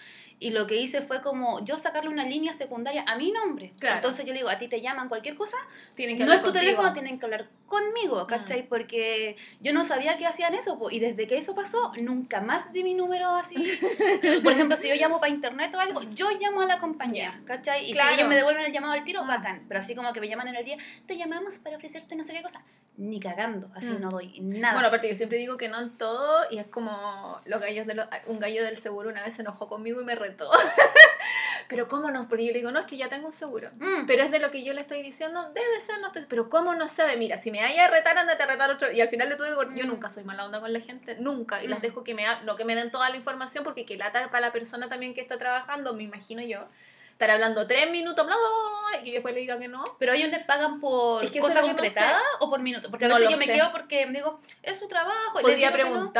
Y 0.43 0.51
lo 0.51 0.67
que 0.67 0.77
hice 0.77 1.03
fue 1.03 1.23
como 1.23 1.65
yo 1.65 1.77
sacarle 1.77 2.11
una 2.11 2.25
línea 2.25 2.53
secundaria 2.53 3.05
a 3.07 3.17
mi 3.17 3.31
nombre. 3.31 3.73
Claro. 3.79 3.97
Entonces 3.97 4.27
yo 4.27 4.33
le 4.33 4.41
digo, 4.41 4.49
a 4.51 4.59
ti 4.59 4.67
te 4.69 4.81
llaman 4.81 5.09
cualquier 5.09 5.37
cosa, 5.37 5.57
Tienen 5.95 6.17
que 6.19 6.25
no 6.25 6.33
es 6.33 6.41
tu 6.41 6.47
contigo. 6.47 6.61
teléfono, 6.65 6.93
tienen 6.93 7.19
que 7.19 7.25
hablar 7.27 7.45
Mm. 7.45 7.69
conmigo, 7.69 8.27
¿cachai? 8.27 8.67
Porque 8.69 9.37
yo 9.61 9.73
no 9.73 9.85
sabía 9.85 10.19
que 10.19 10.27
hacían 10.27 10.55
eso, 10.55 10.79
po, 10.79 10.91
y 10.91 10.99
desde 11.01 11.27
que 11.27 11.39
eso 11.39 11.55
pasó, 11.55 11.93
nunca 12.03 12.41
más 12.43 12.73
di 12.73 12.83
mi 12.85 12.93
número 12.95 13.31
así. 13.35 13.55
Por 14.43 14.53
ejemplo, 14.53 14.77
si 14.77 14.89
yo 14.89 14.95
llamo 14.97 15.21
para 15.21 15.33
internet 15.33 15.75
o 15.75 15.81
algo, 15.81 16.03
yo 16.15 16.29
llamo 16.39 16.61
a 16.63 16.67
la 16.67 16.79
compañía, 16.81 17.41
¿cachai? 17.47 17.89
Y 17.89 17.93
Claro. 17.93 18.09
si 18.11 18.15
ellos 18.17 18.29
me 18.29 18.35
devuelven 18.37 18.65
el 18.65 18.73
llamado 18.73 18.93
al 18.95 19.05
tiro, 19.05 19.25
Mm. 19.25 19.29
bacán. 19.29 19.65
Pero 19.69 19.81
así 19.81 19.95
como 19.95 20.13
que 20.13 20.21
me 20.21 20.29
llaman 20.29 20.49
en 20.49 20.57
el 20.57 20.65
día, 20.65 20.77
te 21.07 21.17
llamamos 21.17 21.59
para 21.61 21.77
ofrecerte 21.77 22.15
no 22.17 22.25
sé 22.25 22.33
qué 22.35 22.43
cosa. 22.43 22.63
Ni 22.99 23.21
cagando, 23.21 23.71
así 23.75 23.87
Mm. 23.87 24.01
no 24.03 24.11
doy 24.11 24.39
nada. 24.41 24.75
Bueno, 24.75 24.89
aparte 24.89 25.09
yo 25.09 25.15
siempre 25.15 25.39
digo 25.39 25.57
que 25.57 25.69
no 25.69 25.81
en 25.81 25.97
todo 25.97 26.45
y 26.51 26.59
es 26.59 26.67
como 26.67 27.41
los 27.47 27.59
gallos 27.61 27.87
de 27.87 27.95
los, 27.95 28.07
un 28.27 28.39
gallo 28.39 28.63
del 28.65 28.77
seguro 28.77 29.09
una 29.09 29.23
vez 29.23 29.35
se 29.35 29.41
enojó 29.43 29.67
conmigo 29.69 30.03
y 30.03 30.05
me 30.05 30.15
retó. 30.15 30.32
pero 31.69 31.89
cómo 31.89 32.11
no, 32.11 32.29
porque 32.29 32.45
yo 32.45 32.53
le 32.53 32.59
digo, 32.59 32.71
no, 32.71 32.81
es 32.81 32.87
que 32.87 32.97
ya 32.97 33.09
tengo 33.09 33.27
un 33.29 33.33
seguro. 33.33 33.71
Mm. 33.79 34.07
Pero 34.07 34.23
es 34.25 34.31
de 34.31 34.39
lo 34.39 34.51
que 34.51 34.63
yo 34.63 34.75
le 34.75 34.81
estoy 34.83 35.03
diciendo, 35.03 35.51
debe 35.55 35.81
ser, 35.81 36.01
no 36.01 36.09
estoy, 36.09 36.25
pero 36.29 36.49
cómo 36.49 36.75
no 36.75 36.89
sabe, 36.89 37.17
mira, 37.17 37.41
si 37.41 37.51
me 37.51 37.61
vaya 37.61 37.87
a 37.87 37.89
retar, 37.89 38.19
andate 38.19 38.43
a 38.43 38.47
retar 38.47 38.71
otro, 38.71 38.93
y 38.93 39.01
al 39.01 39.09
final 39.09 39.29
le 39.29 39.37
tuve 39.37 39.49
que, 39.49 39.55
cort- 39.55 39.75
yo 39.75 39.85
Mm. 39.85 39.89
nunca 39.89 40.09
soy 40.09 40.25
mala 40.25 40.45
onda 40.45 40.61
con 40.61 40.73
la 40.73 40.81
gente, 40.81 41.17
nunca, 41.19 41.63
y 41.63 41.69
las 41.69 41.79
Mm. 41.79 41.83
dejo 41.83 42.05
que 42.05 42.15
me, 42.15 42.27
ha- 42.27 42.41
no 42.43 42.57
que 42.57 42.65
me 42.65 42.75
den 42.75 42.91
toda 42.91 43.09
la 43.11 43.17
información, 43.17 43.65
porque 43.65 43.87
que 43.87 43.97
lata 43.97 44.31
para 44.31 44.47
la 44.49 44.53
persona 44.53 44.89
también 44.89 45.15
que 45.15 45.21
está 45.23 45.39
trabajando, 45.39 45.95
me 45.95 46.03
imagino 46.03 46.43
yo, 46.43 46.67
estar 47.13 47.31
hablando 47.31 47.67
tres 47.67 47.91
minutos, 47.91 48.27
bla, 48.27 48.35
bla, 48.37 48.99
bla, 48.99 49.07
y 49.09 49.13
después 49.13 49.33
le 49.35 49.41
diga 49.41 49.59
que 49.59 49.69
no. 49.69 49.85
Pero 50.01 50.13
ellos 50.13 50.31
les 50.31 50.43
pagan 50.45 50.81
por 50.81 51.25
Es 51.25 51.31
que 51.31 51.39
cosa 51.41 51.55
que 51.55 51.61
no 51.61 51.67
concretada 51.69 52.21
o 52.41 52.51
por 52.51 52.61
minuto. 52.61 52.91
Porque 52.91 53.05
a 53.05 53.09
No 53.09 53.15
veces 53.15 53.27
lo 53.27 53.33
yo 53.33 53.39
me 53.39 53.47
sé. 53.47 53.53
quedo 53.55 53.71
porque 53.71 54.07
digo, 54.07 54.41
es 54.63 54.79
su 54.79 54.89
trabajo. 54.89 55.39
Podría 55.41 55.73
que 55.73 55.85
no. 55.85 56.13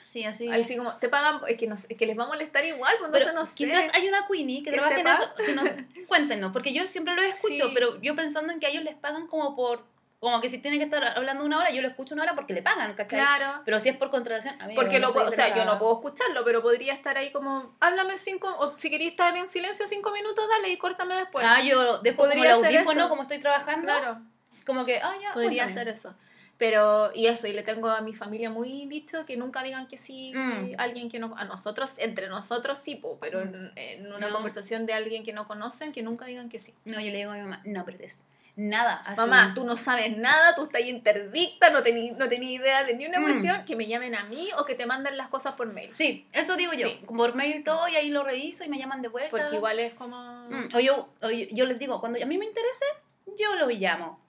Sí, 0.00 0.24
así. 0.24 0.48
así 0.48 0.76
como, 0.76 0.94
te 0.96 1.08
pagan, 1.08 1.40
es 1.48 1.58
que, 1.58 1.66
no, 1.66 1.76
sé, 1.76 1.86
es 1.90 1.96
que 1.98 2.06
les 2.06 2.18
va 2.18 2.24
a 2.24 2.28
molestar 2.28 2.64
igual, 2.64 2.94
pues 2.98 3.08
entonces 3.10 3.34
no 3.34 3.46
sé. 3.46 3.54
quizás 3.54 3.90
hay 3.94 4.08
una 4.08 4.26
Queenie 4.26 4.62
que, 4.62 4.70
que 4.70 4.76
trabaja 4.76 4.94
en 5.00 5.06
sepa. 5.06 5.12
eso. 5.22 5.44
Si 5.44 5.54
no, 5.54 5.62
cuéntenos, 6.08 6.52
porque 6.52 6.72
yo 6.72 6.86
siempre 6.86 7.14
lo 7.14 7.22
escucho, 7.22 7.66
Sí. 7.68 7.70
pero 7.74 8.00
yo 8.00 8.14
pensando 8.14 8.52
en 8.52 8.60
que 8.60 8.66
a 8.66 8.70
ellos 8.70 8.84
les 8.84 8.94
pagan 8.94 9.26
como 9.26 9.54
por. 9.56 9.84
Como 10.20 10.40
que 10.40 10.50
si 10.50 10.58
tienen 10.58 10.80
que 10.80 10.84
estar 10.84 11.04
hablando 11.16 11.44
una 11.44 11.58
hora, 11.58 11.70
yo 11.70 11.80
lo 11.80 11.86
escucho 11.86 12.12
una 12.14 12.24
hora 12.24 12.34
porque 12.34 12.52
le 12.52 12.60
pagan, 12.60 12.92
¿cachai? 12.94 13.20
Claro. 13.20 13.62
Pero 13.64 13.78
si 13.78 13.88
es 13.90 13.96
por 13.96 14.10
contratación, 14.10 14.60
amigo, 14.60 14.80
Porque 14.80 14.98
no 14.98 15.12
lo, 15.12 15.26
o 15.26 15.30
sea, 15.30 15.54
yo 15.54 15.64
no 15.64 15.78
puedo 15.78 15.94
escucharlo, 15.94 16.44
pero 16.44 16.60
podría 16.60 16.92
estar 16.92 17.16
ahí 17.16 17.30
como, 17.30 17.76
háblame 17.78 18.18
cinco, 18.18 18.52
o 18.58 18.76
si 18.78 18.90
queréis 18.90 19.12
estar 19.12 19.36
en 19.36 19.48
silencio 19.48 19.86
cinco 19.86 20.10
minutos, 20.10 20.44
dale 20.48 20.70
y 20.70 20.76
córtame 20.76 21.14
después. 21.14 21.44
Ah, 21.48 21.62
yo 21.62 21.98
dejo 21.98 22.16
como 22.16 22.32
el 22.32 22.38
Podría 22.38 22.54
hacer 22.56 22.66
audífono 22.74 23.00
eso. 23.02 23.08
como 23.08 23.22
estoy 23.22 23.38
trabajando. 23.38 23.82
claro, 23.84 24.18
Como 24.66 24.84
que, 24.84 24.98
ah, 25.00 25.14
ya. 25.22 25.34
podría 25.34 25.66
hacer 25.66 25.86
eso. 25.86 26.12
Pero, 26.58 27.12
y 27.14 27.26
eso, 27.26 27.46
y 27.46 27.52
le 27.52 27.62
tengo 27.62 27.88
a 27.88 28.00
mi 28.00 28.14
familia 28.14 28.50
muy 28.50 28.86
dicho 28.86 29.24
que 29.24 29.36
nunca 29.36 29.62
digan 29.62 29.86
que 29.86 29.96
sí 29.96 30.32
Mm. 30.34 30.72
alguien 30.78 31.08
que 31.08 31.20
no, 31.20 31.34
a 31.36 31.44
nosotros, 31.44 31.94
entre 31.98 32.28
nosotros 32.28 32.78
sí, 32.78 32.96
po, 32.96 33.16
pero 33.20 33.40
en, 33.42 33.72
en 33.76 34.12
una 34.12 34.26
No. 34.28 34.34
conversación 34.34 34.84
de 34.84 34.92
alguien 34.92 35.22
que 35.24 35.32
no 35.32 35.46
conocen, 35.46 35.92
que 35.92 36.02
nunca 36.02 36.26
digan 36.26 36.48
que 36.48 36.58
sí. 36.58 36.74
No, 36.84 36.94
yo 37.00 37.10
le 37.12 37.18
digo 37.18 37.30
a 37.30 37.34
mi 37.34 37.42
mamá, 37.42 37.62
no 37.64 37.80
apretes. 37.80 38.18
Nada. 38.56 39.04
Mamá, 39.16 39.52
tú 39.54 39.62
no 39.64 39.76
sabes 39.76 40.16
nada, 40.16 40.56
tú 40.56 40.64
estás 40.64 40.80
interdicta, 40.82 41.70
no 41.70 41.80
tenés 41.84 42.16
no 42.18 42.28
tenés 42.28 42.50
idea 42.50 42.82
de 42.82 42.94
ni 42.94 43.06
una 43.06 43.20
Mm. 43.20 43.22
cuestión, 43.22 43.64
que 43.64 43.76
me 43.76 43.86
llamen 43.86 44.16
a 44.16 44.24
mí 44.24 44.48
o 44.58 44.64
que 44.64 44.74
te 44.74 44.84
manden 44.84 45.16
las 45.16 45.28
cosas 45.28 45.54
por 45.54 45.72
mail. 45.72 45.94
Sí, 45.94 46.26
eso 46.32 46.56
digo 46.56 46.72
yo. 46.72 46.88
Sí. 46.88 47.00
Por 47.06 47.36
mail 47.36 47.62
todo 47.62 47.86
y 47.86 47.94
ahí 47.94 48.08
lo 48.10 48.24
reviso 48.24 48.64
y 48.64 48.68
me 48.68 48.78
llaman 48.78 49.00
de 49.00 49.06
vuelta. 49.06 49.30
Porque 49.30 49.54
igual 49.54 49.78
es 49.78 49.94
como... 49.94 50.16
Mm, 50.50 50.70
O 50.74 50.80
yo, 50.80 51.08
o 51.22 51.30
yo, 51.30 51.46
yo 51.52 51.66
les 51.66 51.78
digo, 51.78 52.00
cuando 52.00 52.20
a 52.20 52.26
mí 52.26 52.36
me 52.36 52.46
interese, 52.46 52.84
yo 53.38 53.54
lo 53.54 53.68
llamo. 53.68 54.20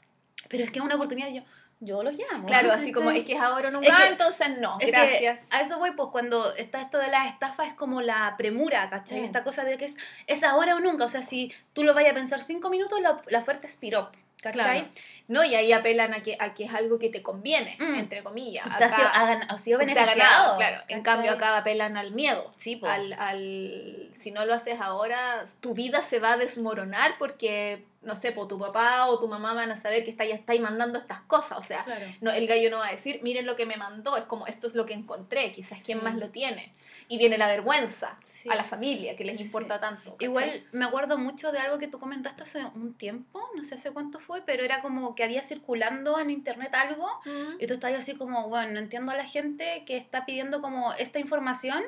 Pero 0.48 0.63
es 0.63 0.70
que 0.70 0.78
es 0.78 0.86
una 0.86 0.94
oportunidad, 0.96 1.30
yo, 1.30 1.42
yo 1.80 2.04
lo 2.04 2.12
llamo. 2.12 2.46
Claro, 2.46 2.72
así 2.74 2.92
como 2.92 3.12
es 3.12 3.24
que 3.24 3.34
es 3.34 3.42
ahora 3.42 3.70
o 3.70 3.72
nunca, 3.72 3.88
Es 3.88 3.96
que- 3.96 4.08
entonces 4.10 4.58
no, 4.60 4.78
gracias. 4.80 5.48
a 5.50 5.62
eso 5.62 5.80
voy, 5.80 5.92
pues 5.92 6.10
cuando 6.12 6.54
está 6.56 6.82
esto 6.82 6.98
de 6.98 7.08
las 7.08 7.28
estafas 7.28 7.68
es 7.68 7.74
como 7.74 8.02
la 8.02 8.36
premura, 8.38 8.89
¿cachai? 8.89 9.22
Mm. 9.22 9.26
Esta 9.26 9.44
cosa 9.44 9.63
de 9.63 9.78
que 9.78 9.86
es, 9.86 9.98
es 10.28 10.44
ahora 10.44 10.76
o 10.76 10.80
nunca. 10.80 11.06
O 11.06 11.10
sea, 11.10 11.22
si 11.22 11.54
tú 11.74 11.84
lo 11.84 11.94
vayas 11.94 12.12
a 12.12 12.15
pensar 12.15 12.42
cinco 12.42 12.70
minutos, 12.70 13.00
la, 13.02 13.22
la 13.28 13.39
oferta 13.39 13.68
es 13.68 13.76
pirop, 13.78 14.13
¿cachai? 14.42 14.52
Claro. 14.82 14.88
No, 15.30 15.44
y 15.44 15.54
ahí 15.54 15.72
apelan 15.74 16.12
a 16.15 16.22
que, 16.24 16.36
a 16.39 16.56
que 16.56 16.63
es 16.65 16.74
algo 16.74 16.98
que 16.98 17.10
te 17.10 17.22
conviene, 17.22 17.78
Mm. 17.80 17.96
entre 18.00 18.24
comillas. 18.24 18.65
Usted 18.65 18.86
ha 18.86 18.89
sido, 18.89 19.08
ha 19.08 19.32
ha 19.32 19.58
sido 19.60 19.78
usted 19.80 19.92
ha 19.92 20.02
beneficiado. 20.02 20.15
ganado, 20.18 20.58
claro. 20.58 20.84
En 20.88 21.04
cambio, 21.04 21.32
acá 21.34 21.56
apelan 21.56 21.98
al 21.98 22.12
miedo. 22.13 22.52
Sí, 22.58 22.76
pues. 22.76 22.92
Al, 22.92 23.13
al, 23.13 24.10
si 24.12 24.32
no 24.32 24.46
lo 24.46 24.56
haces 24.56 24.82
ahora, 24.82 25.46
tu 25.62 25.76
vida 25.76 26.02
se 26.02 26.20
va 26.20 26.34
a 26.34 26.38
desmoronar 26.38 27.13
porque, 27.20 27.86
no 28.01 28.15
sé, 28.15 28.31
pues, 28.31 28.47
tu 28.47 28.57
papá 28.57 29.07
o 29.07 29.19
tu 29.19 29.27
mamá 29.27 29.53
van 29.53 29.71
a 29.71 29.77
saber 29.77 30.03
que 30.03 30.12
está, 30.12 30.23
estáis 30.23 30.62
mandando 30.62 30.97
estas 30.99 31.21
cosas. 31.21 31.57
O 31.57 31.62
sea, 31.62 31.83
Claro. 31.83 32.05
no, 32.21 32.31
el 32.31 32.47
gallo 32.47 32.69
no 32.69 32.77
va 32.77 32.88
a 32.88 32.91
decir, 32.91 33.19
miren 33.23 33.45
lo 33.45 33.55
que 33.55 33.65
me 33.65 33.75
mandó, 33.77 34.15
es 34.17 34.23
como, 34.23 34.47
esto 34.47 34.67
es 34.67 34.75
lo 34.75 34.85
que 34.85 34.93
encontré, 34.93 35.51
quizás 35.51 35.81
quién 35.83 35.99
Sí. 35.99 36.03
más 36.05 36.15
lo 36.15 36.29
tiene. 36.29 36.73
Y 37.09 37.17
viene 37.17 37.38
la 37.38 37.47
vergüenza 37.47 38.17
Sí. 38.23 38.49
a 38.49 38.55
la 38.55 38.63
familia, 38.63 39.15
que 39.17 39.25
les 39.25 39.38
Sí. 39.38 39.43
importa 39.43 39.79
tanto. 39.79 40.12
¿cachai? 40.12 40.25
Igual 40.27 40.63
me 40.71 40.85
acuerdo 40.85 41.17
mucho 41.17 41.51
de 41.51 41.59
algo 41.59 41.77
que 41.79 41.88
tú 41.88 41.99
comentaste 41.99 42.43
hace 42.43 42.63
un 42.75 42.93
tiempo, 42.93 43.41
no 43.55 43.63
sé 43.63 43.75
hace 43.75 43.91
cuánto 43.91 44.19
fue, 44.19 44.43
pero 44.43 44.63
era 44.63 44.81
como 44.81 45.15
que 45.15 45.23
había 45.23 45.41
circulando 45.43 46.19
en 46.19 46.29
internet 46.29 46.73
algo 46.75 47.07
Mm. 47.25 47.55
y 47.59 47.67
tú 47.67 47.73
estás 47.73 47.93
así 47.95 48.15
como, 48.15 48.47
bueno, 48.47 48.73
no 48.73 48.79
entiendo 48.79 49.12
a 49.12 49.15
la 49.15 49.25
gente 49.25 49.83
que 49.85 49.97
está 49.97 50.25
pidiendo 50.25 50.62
como 50.62 50.93
esta 50.93 51.19
información 51.19 51.83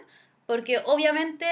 porque 0.52 0.80
obviamente 0.84 1.46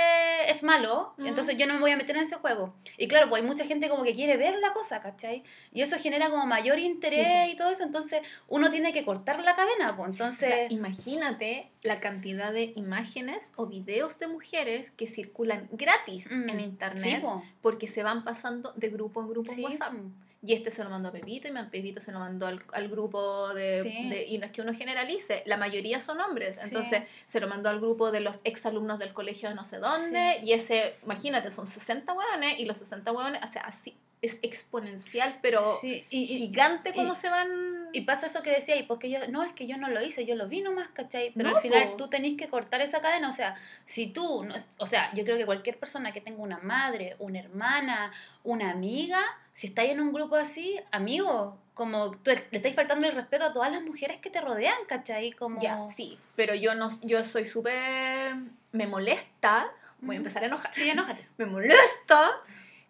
es 0.49 0.61
malo, 0.61 1.13
entonces 1.19 1.57
yo 1.57 1.65
no 1.67 1.75
me 1.75 1.79
voy 1.79 1.91
a 1.91 1.95
meter 1.95 2.17
en 2.17 2.23
ese 2.23 2.35
juego. 2.35 2.73
Y 2.97 3.07
claro, 3.07 3.29
pues 3.29 3.41
hay 3.41 3.47
mucha 3.47 3.63
gente 3.65 3.87
como 3.87 4.03
que 4.03 4.13
quiere 4.13 4.35
ver 4.35 4.59
la 4.59 4.73
cosa, 4.73 5.01
¿cachai? 5.01 5.45
Y 5.71 5.83
eso 5.83 5.95
genera 5.97 6.29
como 6.29 6.45
mayor 6.45 6.79
interés 6.79 7.45
Sí, 7.45 7.53
y 7.53 7.55
todo 7.55 7.69
eso, 7.69 7.83
entonces 7.83 8.21
uno 8.49 8.69
tiene 8.69 8.91
que 8.91 9.05
cortar 9.05 9.41
la 9.41 9.55
cadena, 9.55 9.95
pues 9.95 10.09
O 10.09 10.11
entonces... 10.11 10.49
sea, 10.49 10.67
imagínate 10.69 11.71
la 11.81 12.01
cantidad 12.01 12.51
de 12.51 12.73
imágenes 12.75 13.53
o 13.55 13.67
videos 13.67 14.19
de 14.19 14.27
mujeres 14.27 14.91
que 14.91 15.07
circulan 15.07 15.69
gratis 15.71 16.29
mm, 16.29 16.49
en 16.49 16.57
sí, 16.57 16.63
internet 16.65 17.21
po. 17.21 17.41
porque 17.61 17.87
se 17.87 18.03
van 18.03 18.25
pasando 18.25 18.73
de 18.75 18.89
grupo 18.89 19.21
en 19.21 19.29
grupo 19.29 19.53
Sí, 19.53 19.61
en 19.61 19.65
WhatsApp. 19.71 19.93
po. 19.93 20.28
Y 20.41 20.53
este 20.53 20.71
se 20.71 20.83
lo 20.83 20.89
mandó 20.89 21.09
a 21.09 21.11
Pepito 21.11 21.47
y 21.49 21.51
Pepito 21.69 21.99
se 21.99 22.11
lo 22.13 22.19
mandó 22.19 22.47
al, 22.47 22.63
al 22.71 22.87
grupo 22.87 23.53
de, 23.53 23.83
Sí. 23.83 24.09
de- 24.09 24.25
Y 24.27 24.37
no 24.37 24.45
es 24.45 24.51
que 24.53 24.61
uno 24.61 24.73
generalice, 24.73 25.43
la 25.45 25.57
mayoría 25.57 25.99
son 25.99 26.21
hombres. 26.21 26.55
Sí. 26.55 26.61
Entonces 26.69 27.03
se 27.27 27.39
lo 27.41 27.47
mandó 27.47 27.69
al 27.69 27.79
grupo 27.79 28.11
de 28.11 28.21
los 28.21 28.39
exalumnos 28.45 28.99
del 28.99 29.11
colegio 29.13 29.49
de 29.49 29.55
no 29.55 29.63
sé 29.65 29.79
dónde. 29.79 30.39
Y 30.41 30.53
ese, 30.53 30.95
imagínate, 31.03 31.51
son 31.51 31.67
60 31.67 32.13
hueones 32.13 32.57
y 32.59 32.65
los 32.65 32.77
60 32.77 33.11
hueones, 33.11 33.41
o 33.43 33.47
sea, 33.47 33.63
así 33.63 33.97
es 34.21 34.37
exponencial, 34.41 35.39
pero 35.41 35.77
Sí, 35.79 36.05
y- 36.09 36.25
gigante 36.25 36.93
cómo 36.93 37.15
se 37.15 37.29
van... 37.29 37.87
Y 37.93 38.01
pasa 38.01 38.27
eso 38.27 38.43
que 38.43 38.51
decía, 38.51 38.75
y 38.75 38.83
porque 38.83 39.09
yo, 39.09 39.19
no, 39.29 39.43
es 39.43 39.53
que 39.53 39.65
yo 39.65 39.77
no 39.77 39.87
lo 39.89 40.01
hice, 40.01 40.25
yo 40.25 40.35
lo 40.35 40.47
vi 40.47 40.61
nomás, 40.61 40.89
¿cachai? 40.89 41.31
Pero 41.35 41.49
No, 41.51 41.55
al 41.55 41.61
final 41.61 41.89
po. 41.91 41.95
tú 41.95 42.07
tenés 42.09 42.37
que 42.37 42.49
cortar 42.49 42.81
esa 42.81 43.01
cadena, 43.01 43.29
o 43.29 43.31
sea, 43.31 43.55
si 43.85 44.07
tú, 44.07 44.43
no 44.43 44.53
o 44.77 44.85
sea, 44.85 45.09
yo 45.15 45.23
creo 45.23 45.37
que 45.37 45.45
cualquier 45.45 45.79
persona 45.79 46.11
que 46.11 46.21
tenga 46.21 46.41
una 46.43 46.59
madre, 46.59 47.15
una 47.19 47.39
hermana, 47.39 48.11
una 48.43 48.69
amiga, 48.71 49.21
si 49.53 49.67
estáis 49.67 49.91
en 49.91 50.01
un 50.01 50.11
grupo 50.13 50.35
así, 50.35 50.79
amigo, 50.91 51.57
como 51.73 52.11
tú 52.11 52.31
le 52.31 52.57
estáis 52.57 52.75
faltando 52.75 53.07
el 53.07 53.15
respeto 53.15 53.45
a 53.45 53.53
todas 53.53 53.71
las 53.71 53.81
mujeres 53.81 54.19
que 54.19 54.29
te 54.29 54.41
rodean, 54.41 54.77
¿cachai? 54.87 55.31
Como... 55.31 55.59
Ya, 55.61 55.87
sí, 55.87 56.19
pero 56.35 56.53
yo 56.53 56.75
no 56.75 56.89
yo 57.03 57.23
soy 57.23 57.45
súper 57.47 58.35
me 58.73 58.85
molesta, 58.85 59.71
voy 60.01 60.15
a 60.15 60.17
empezar 60.17 60.43
a 60.43 60.47
enojar. 60.47 60.75
Sí, 60.75 60.89
enójate. 60.89 61.25
Me 61.37 61.45
molesta 61.45 62.31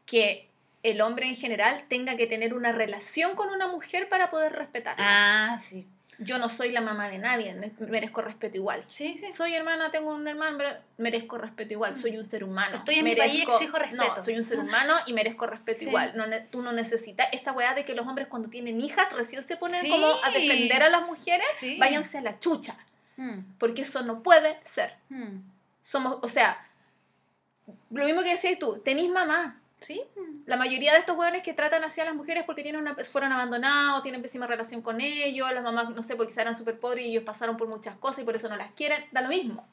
que 0.05 0.48
el 0.83 1.01
hombre 1.01 1.27
en 1.27 1.35
general 1.35 1.83
tenga 1.89 2.15
que 2.17 2.27
tener 2.27 2.53
una 2.53 2.71
relación 2.71 3.35
con 3.35 3.49
una 3.49 3.67
mujer 3.67 4.07
para 4.09 4.29
poder 4.29 4.53
respetarla. 4.53 5.03
Ah, 5.53 5.57
sí. 5.57 5.85
Yo 6.21 6.37
no 6.37 6.49
soy 6.49 6.71
la 6.71 6.81
mamá 6.81 7.07
de 7.07 7.17
nadie, 7.17 7.55
merezco 7.79 8.21
respeto 8.21 8.57
igual. 8.57 8.83
Sí, 8.89 9.17
sí. 9.17 9.31
Soy 9.31 9.53
hermana, 9.55 9.89
tengo 9.89 10.13
un 10.13 10.27
hermano, 10.27 10.57
pero 10.57 10.71
merezco 10.97 11.37
respeto 11.37 11.71
igual. 11.71 11.95
Soy 11.95 12.17
un 12.17 12.25
ser 12.25 12.43
humano. 12.43 12.75
Estoy 12.75 12.95
en 12.95 13.05
mi 13.05 13.15
país, 13.15 13.41
exijo 13.41 13.77
respeto. 13.79 14.03
No, 14.17 14.21
soy 14.23 14.35
un 14.35 14.43
ser 14.43 14.59
humano 14.59 14.95
y 15.05 15.13
merezco 15.13 15.47
respeto 15.47 15.79
Sí. 15.79 15.85
igual. 15.87 16.11
No, 16.17 16.25
tú 16.51 16.61
no 16.61 16.73
necesitas 16.73 17.29
esta 17.31 17.53
weá 17.53 17.73
de 17.73 17.85
que 17.85 17.95
los 17.95 18.05
hombres 18.05 18.27
cuando 18.27 18.49
tienen 18.49 18.81
hijas 18.81 19.13
recién 19.13 19.43
se 19.43 19.55
ponen 19.55 19.79
Sí. 19.81 19.89
como 19.89 20.07
a 20.25 20.29
defender 20.31 20.83
a 20.83 20.89
las 20.89 21.05
mujeres. 21.05 21.47
Sí. 21.57 21.77
Váyanse 21.79 22.17
a 22.17 22.21
la 22.21 22.37
chucha. 22.37 22.75
Mm, 23.15 23.39
Porque 23.57 23.83
eso 23.83 24.01
no 24.03 24.21
puede 24.21 24.59
ser. 24.65 24.95
mm. 25.07 25.37
Somos, 25.81 26.17
o 26.21 26.27
sea, 26.27 26.67
lo 27.91 28.03
mismo 28.05 28.23
que 28.23 28.31
decías 28.31 28.59
tú, 28.59 28.79
tenés 28.83 29.09
mamá, 29.09 29.59
Sí. 29.81 30.01
La 30.45 30.57
mayoría 30.57 30.93
de 30.93 30.99
estos 30.99 31.17
hueones 31.17 31.41
que 31.41 31.53
tratan 31.53 31.83
así 31.83 32.01
a 32.01 32.05
las 32.05 32.15
mujeres 32.15 32.43
porque 32.45 32.63
tienen 32.63 32.81
una, 32.81 32.95
fueron 32.95 33.31
abandonados, 33.31 34.03
tienen 34.03 34.21
pésima 34.21 34.45
relación 34.45 34.81
con 34.81 34.99
ellos, 34.99 35.51
las 35.53 35.63
mamás, 35.63 35.89
no 35.89 36.03
sé, 36.03 36.15
porque 36.15 36.31
quizás 36.31 36.41
eran 36.41 36.55
súper 36.55 36.79
pobres 36.79 37.05
y 37.05 37.09
ellos 37.09 37.23
pasaron 37.23 37.55
por 37.55 37.67
muchas 37.67 37.95
cosas 37.97 38.19
y 38.19 38.23
por 38.23 38.35
eso 38.35 38.49
no 38.49 38.57
las 38.57 38.71
quieren, 38.71 39.05
da 39.11 39.21
lo 39.21 39.29
mismo. 39.29 39.67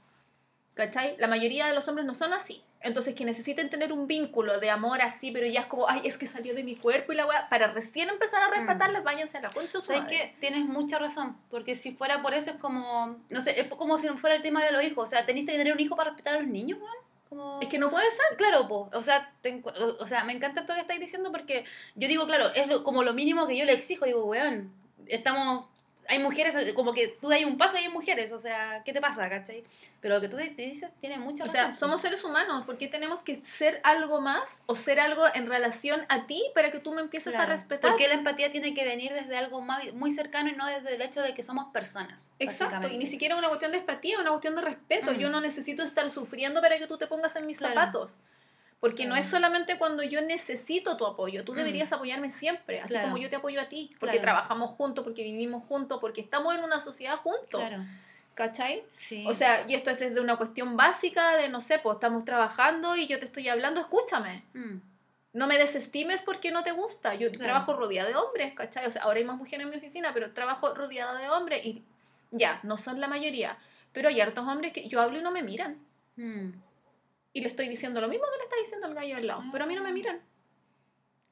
¿Cachai? 0.75 1.17
La 1.19 1.27
mayoría 1.27 1.67
de 1.67 1.75
los 1.75 1.89
hombres 1.89 2.07
no 2.07 2.15
son 2.15 2.35
así. 2.35 2.63
Entonces, 2.81 3.15
que 3.15 3.25
necesiten 3.25 3.71
tener 3.71 3.93
un 3.93 4.07
vínculo 4.07 4.61
de 4.61 4.71
amor 4.71 5.01
así, 5.01 5.33
pero 5.33 5.47
ya 5.47 5.61
es 5.61 5.67
como, 5.67 5.89
ay, 5.89 6.03
es 6.05 6.19
que 6.19 6.27
salió 6.27 6.55
de 6.55 6.63
mi 6.63 6.77
cuerpo 6.77 7.13
y 7.13 7.17
la 7.17 7.27
weá, 7.27 7.49
para 7.49 7.69
recién 7.73 8.11
empezar 8.11 8.43
a 8.43 8.49
respetarles, 8.49 9.03
váyanse 9.03 9.39
a 9.39 9.41
la 9.41 9.51
concha 9.51 9.81
¿Sabes 9.81 10.05
que 10.05 10.37
Tienes 10.39 10.67
mucha 10.67 10.99
razón, 10.99 11.37
porque 11.51 11.75
si 11.75 11.93
fuera 11.93 12.21
por 12.21 12.35
eso 12.35 12.51
es 12.51 12.57
como, 12.59 13.17
no 13.31 13.41
sé, 13.41 13.59
es 13.59 13.69
como 13.69 13.97
si 13.99 14.07
fuera 14.11 14.37
el 14.37 14.43
tema 14.43 14.63
de 14.63 14.71
los 14.71 14.85
hijos, 14.85 15.09
o 15.09 15.11
sea, 15.11 15.25
tenés 15.25 15.47
que 15.47 15.53
tener 15.53 15.73
un 15.73 15.81
hijo 15.81 15.97
para 15.97 16.11
respetar 16.11 16.35
a 16.35 16.41
los 16.41 16.49
niños, 16.49 16.79
weón. 16.79 16.95
Como... 17.29 17.61
Es 17.61 17.69
que 17.69 17.79
no 17.79 17.91
puede 17.91 18.11
ser. 18.11 18.37
Claro, 18.37 18.69
po. 18.69 18.89
O, 18.93 19.03
sea, 19.03 19.33
te 19.43 19.63
o- 19.65 19.97
o 20.03 20.07
sea, 20.07 20.25
me 20.25 20.33
encanta 20.33 20.61
esto 20.61 20.75
que 20.75 20.81
estáis 20.81 21.01
diciendo 21.01 21.31
porque 21.33 21.65
yo 21.95 22.09
digo, 22.09 22.27
claro, 22.27 22.47
es 22.55 22.67
lo- 22.69 22.85
como 22.85 23.03
lo 23.03 23.13
mínimo 23.15 23.47
que 23.47 23.57
yo 23.57 23.65
le 23.65 23.73
exijo. 23.73 24.05
Digo, 24.05 24.25
weón, 24.25 24.73
estamos. 25.07 25.67
Hay 26.09 26.19
mujeres, 26.19 26.55
como 26.75 26.93
que 26.93 27.09
tú 27.09 27.29
das 27.29 27.45
un 27.45 27.57
paso 27.59 27.77
y 27.77 27.83
hay 27.83 27.89
mujeres, 27.89 28.33
o 28.33 28.39
sea, 28.39 28.83
¿qué 28.85 28.93
te 28.93 29.01
pasa, 29.01 29.29
cachai? 29.29 29.65
Pero 30.01 30.15
lo 30.17 30.21
que 30.21 30.29
tú 30.29 30.37
te 30.37 30.45
dices 30.63 30.93
tiene 31.01 31.19
mucha 31.19 31.45
O 31.45 31.47
razón. 31.47 31.61
sea, 31.61 31.73
somos 31.75 32.01
seres 32.01 32.23
humanos, 32.25 32.65
¿por 32.65 32.79
qué 32.79 32.89
tenemos 32.89 33.21
que 33.21 33.37
ser 33.45 33.81
algo 33.85 34.21
más 34.21 34.63
o 34.67 34.75
ser 34.75 35.01
algo 35.01 35.25
en 35.35 35.47
relación 35.49 36.05
a 36.09 36.27
ti 36.27 36.43
para 36.55 36.71
que 36.71 36.79
tú 36.79 36.93
me 36.93 37.01
empieces 37.01 37.35
Claro. 37.35 37.51
a 37.53 37.55
respetar? 37.57 37.91
Porque 37.91 38.09
la 38.09 38.15
empatía 38.15 38.51
tiene 38.53 38.75
que 38.75 38.85
venir 38.85 39.13
desde 39.13 39.37
algo 39.37 39.61
más- 39.61 39.93
muy 39.95 40.13
cercano 40.13 40.49
y 40.51 40.53
no 40.55 40.67
desde 40.67 40.95
el 40.95 41.03
hecho 41.03 41.23
de 41.23 41.35
que 41.35 41.43
somos 41.43 41.73
personas. 41.73 42.33
Exacto, 42.39 42.89
y 42.89 42.97
ni 42.99 43.07
siquiera 43.07 43.37
una 43.37 43.49
cuestión 43.49 43.73
de 43.73 43.79
empatía, 43.79 44.19
una 44.21 44.31
cuestión 44.31 44.55
de 44.57 44.63
respeto. 44.63 45.13
Mm. 45.13 45.17
Yo 45.19 45.31
no 45.31 45.41
necesito 45.41 45.83
estar 45.83 46.11
sufriendo 46.11 46.61
para 46.61 46.79
que 46.79 46.87
tú 46.87 46.99
te 46.99 47.07
pongas 47.07 47.35
en 47.37 47.47
mis 47.47 47.59
Claro. 47.59 47.75
zapatos. 47.75 48.19
Porque 48.81 49.05
no 49.05 49.11
Claro. 49.15 49.23
es 49.25 49.31
solamente 49.31 49.79
cuando 49.79 50.03
yo 50.03 50.21
necesito 50.21 50.97
tu 50.97 51.07
apoyo, 51.07 51.45
tú 51.45 51.53
Mm. 51.53 51.57
deberías 51.57 51.93
apoyarme 51.93 52.31
siempre, 52.31 52.81
así 52.81 52.91
Claro. 52.91 53.09
como 53.09 53.17
yo 53.19 53.31
te 53.31 53.37
apoyo 53.37 53.61
a 53.61 53.65
ti, 53.69 53.91
porque 53.99 54.17
Claro. 54.19 54.23
trabajamos 54.23 54.71
juntos, 54.73 55.03
porque 55.03 55.23
vivimos 55.23 55.65
juntos, 55.65 55.99
porque 56.01 56.21
estamos 56.21 56.55
en 56.55 56.63
una 56.63 56.79
sociedad 56.81 57.17
juntos, 57.17 57.63
¿cachai? 58.35 58.85
sí. 58.99 59.25
O 59.27 59.33
sea, 59.35 59.65
y 59.67 59.75
esto 59.75 59.91
es 59.91 59.99
desde 59.99 60.21
una 60.21 60.37
cuestión 60.37 60.77
básica 60.77 61.37
de, 61.37 61.49
no 61.49 61.61
sé, 61.63 61.79
pues 61.79 61.95
estamos 61.95 62.25
trabajando 62.27 62.95
y 62.97 63.07
yo 63.07 63.19
te 63.19 63.25
estoy 63.25 63.49
hablando, 63.49 63.81
escúchame. 63.81 64.45
Mm, 64.55 64.77
No 65.33 65.47
me 65.47 65.59
desestimes 65.59 66.23
porque 66.23 66.51
no 66.51 66.63
te 66.63 66.73
gusta. 66.73 67.15
Yo 67.15 67.31
trabajo 67.31 67.75
rodeada 67.75 68.09
de 68.09 68.15
hombres, 68.17 68.55
¿cachai? 68.55 68.87
O 68.87 68.91
sea, 68.91 69.03
ahora 69.03 69.19
hay 69.19 69.25
más 69.27 69.37
mujeres 69.37 69.65
en 69.65 69.71
mi 69.71 69.77
oficina, 69.77 70.13
pero 70.15 70.33
trabajo 70.33 70.73
rodeada 70.75 71.19
de 71.21 71.29
hombres 71.29 71.63
y 71.67 71.83
ya, 72.31 72.59
no 72.63 72.79
son 72.79 73.01
la 73.01 73.07
mayoría. 73.09 73.59
Pero 73.93 74.09
hay 74.09 74.19
hartos 74.23 74.47
hombres 74.49 74.73
que 74.73 74.89
yo 74.89 74.99
hablo 75.03 75.19
y 75.19 75.23
no 75.23 75.31
me 75.33 75.43
miran. 75.43 75.79
mm. 76.17 76.53
Y 77.37 77.43
le 77.43 77.49
estoy 77.49 77.69
diciendo 77.69 78.01
lo 78.01 78.09
mismo 78.09 78.25
que 78.33 78.39
le 78.39 78.45
está 78.45 78.57
diciendo 78.57 78.87
el 78.87 78.95
gallo 78.95 79.17
al 79.17 79.27
lado. 79.27 79.45
Pero 79.53 79.65
a 79.65 79.67
mí 79.67 79.75
no 79.75 79.83
me 79.83 79.93
miran, 79.93 80.23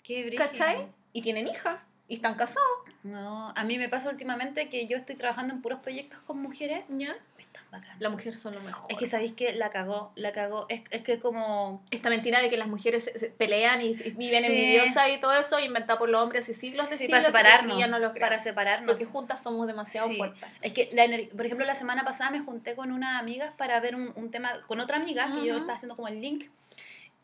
Qué 0.03 0.23
brígido. 0.23 0.47
¿cachai? 0.47 0.87
Y 1.15 1.23
tienen 1.23 1.49
hija. 1.49 1.83
Y 2.09 2.17
están 2.17 2.35
casados. 2.35 2.69
No, 3.05 3.55
a 3.57 3.65
mí 3.65 3.79
me 3.79 3.89
pasa 3.89 4.11
últimamente 4.11 4.69
que 4.69 4.87
yo 4.87 4.99
estoy 4.99 5.17
trabajando 5.17 5.55
en 5.55 5.63
puros 5.63 5.81
proyectos 5.81 6.21
con 6.27 6.43
mujeres. 6.43 6.85
¿Ya? 6.91 7.17
Tan 7.55 7.63
bacán. 7.71 7.97
Las 8.01 8.11
mujeres 8.11 8.39
son 8.41 8.53
lo 8.55 8.61
mejor. 8.63 8.85
Es 8.91 8.99
que 8.99 9.07
sabéis 9.07 9.33
que 9.33 9.53
la 9.55 9.71
cagó, 9.71 10.13
la 10.17 10.33
cagó. 10.33 10.67
Es, 10.69 10.83
es 10.91 11.03
que 11.05 11.21
como. 11.21 11.83
Esta 11.93 12.11
mentira 12.11 12.43
de 12.43 12.51
que 12.51 12.57
las 12.57 12.67
mujeres 12.67 13.05
se- 13.05 13.17
se 13.19 13.31
pelean 13.31 13.81
y, 13.81 13.91
y 13.91 14.11
viven 14.11 14.45
Sí. 14.45 14.47
envidiosas 14.51 15.09
y 15.11 15.21
todo 15.21 15.33
eso, 15.39 15.61
inventada 15.61 15.97
por 15.99 16.09
los 16.09 16.21
hombres 16.21 16.43
hace 16.43 16.53
siglos 16.55 16.91
de 16.91 16.97
Sí, 16.97 17.07
siglos. 17.07 17.21
para 17.21 17.23
y 17.23 17.27
separarnos. 17.27 17.79
ya 17.79 17.87
no 17.87 17.99
lo 18.01 18.13
para 18.13 18.39
separarnos. 18.41 18.91
Porque 18.91 19.05
juntas 19.05 19.41
somos 19.43 19.67
demasiado 19.69 20.09
Sí. 20.09 20.17
fuertes. 20.17 20.43
Es 20.63 20.73
que, 20.73 20.91
la 20.93 21.07
por 21.37 21.47
ejemplo, 21.47 21.65
la 21.65 21.77
semana 21.77 22.05
pasada 22.05 22.31
me 22.31 22.41
junté 22.41 22.75
con 22.75 22.91
unas 22.91 23.21
amigas 23.21 23.55
para 23.57 23.79
ver 23.81 23.95
un, 23.95 24.13
un 24.17 24.31
tema 24.33 24.61
con 24.67 24.81
otra 24.81 24.97
amiga 24.97 25.31
que 25.35 25.47
yo 25.47 25.55
estaba 25.57 25.75
haciendo 25.75 25.95
como 25.97 26.09
el 26.09 26.21
link. 26.21 26.47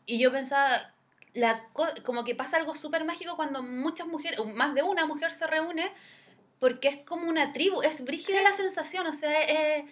Y 0.05 0.17
yo 0.17 0.31
pensaba, 0.31 0.93
la, 1.33 1.65
co- 1.73 1.87
como 2.05 2.23
que 2.23 2.35
pasa 2.35 2.55
algo 2.57 2.73
súper 2.75 3.03
mágico 3.03 3.35
cuando 3.35 3.61
muchas 3.63 4.07
mujeres, 4.07 4.39
más 4.45 4.73
de 4.73 4.81
una 4.83 5.05
mujer 5.05 5.31
se 5.31 5.45
reúne, 5.45 5.91
porque 6.59 6.87
es 6.87 6.97
como 7.05 7.27
una 7.27 7.53
tribu, 7.53 7.81
es 7.81 8.03
brígida 8.05 8.37
Sí. 8.39 8.43
la 8.43 8.51
sensación, 8.53 9.07
o 9.07 9.13
sea, 9.13 9.41
es 9.43 9.83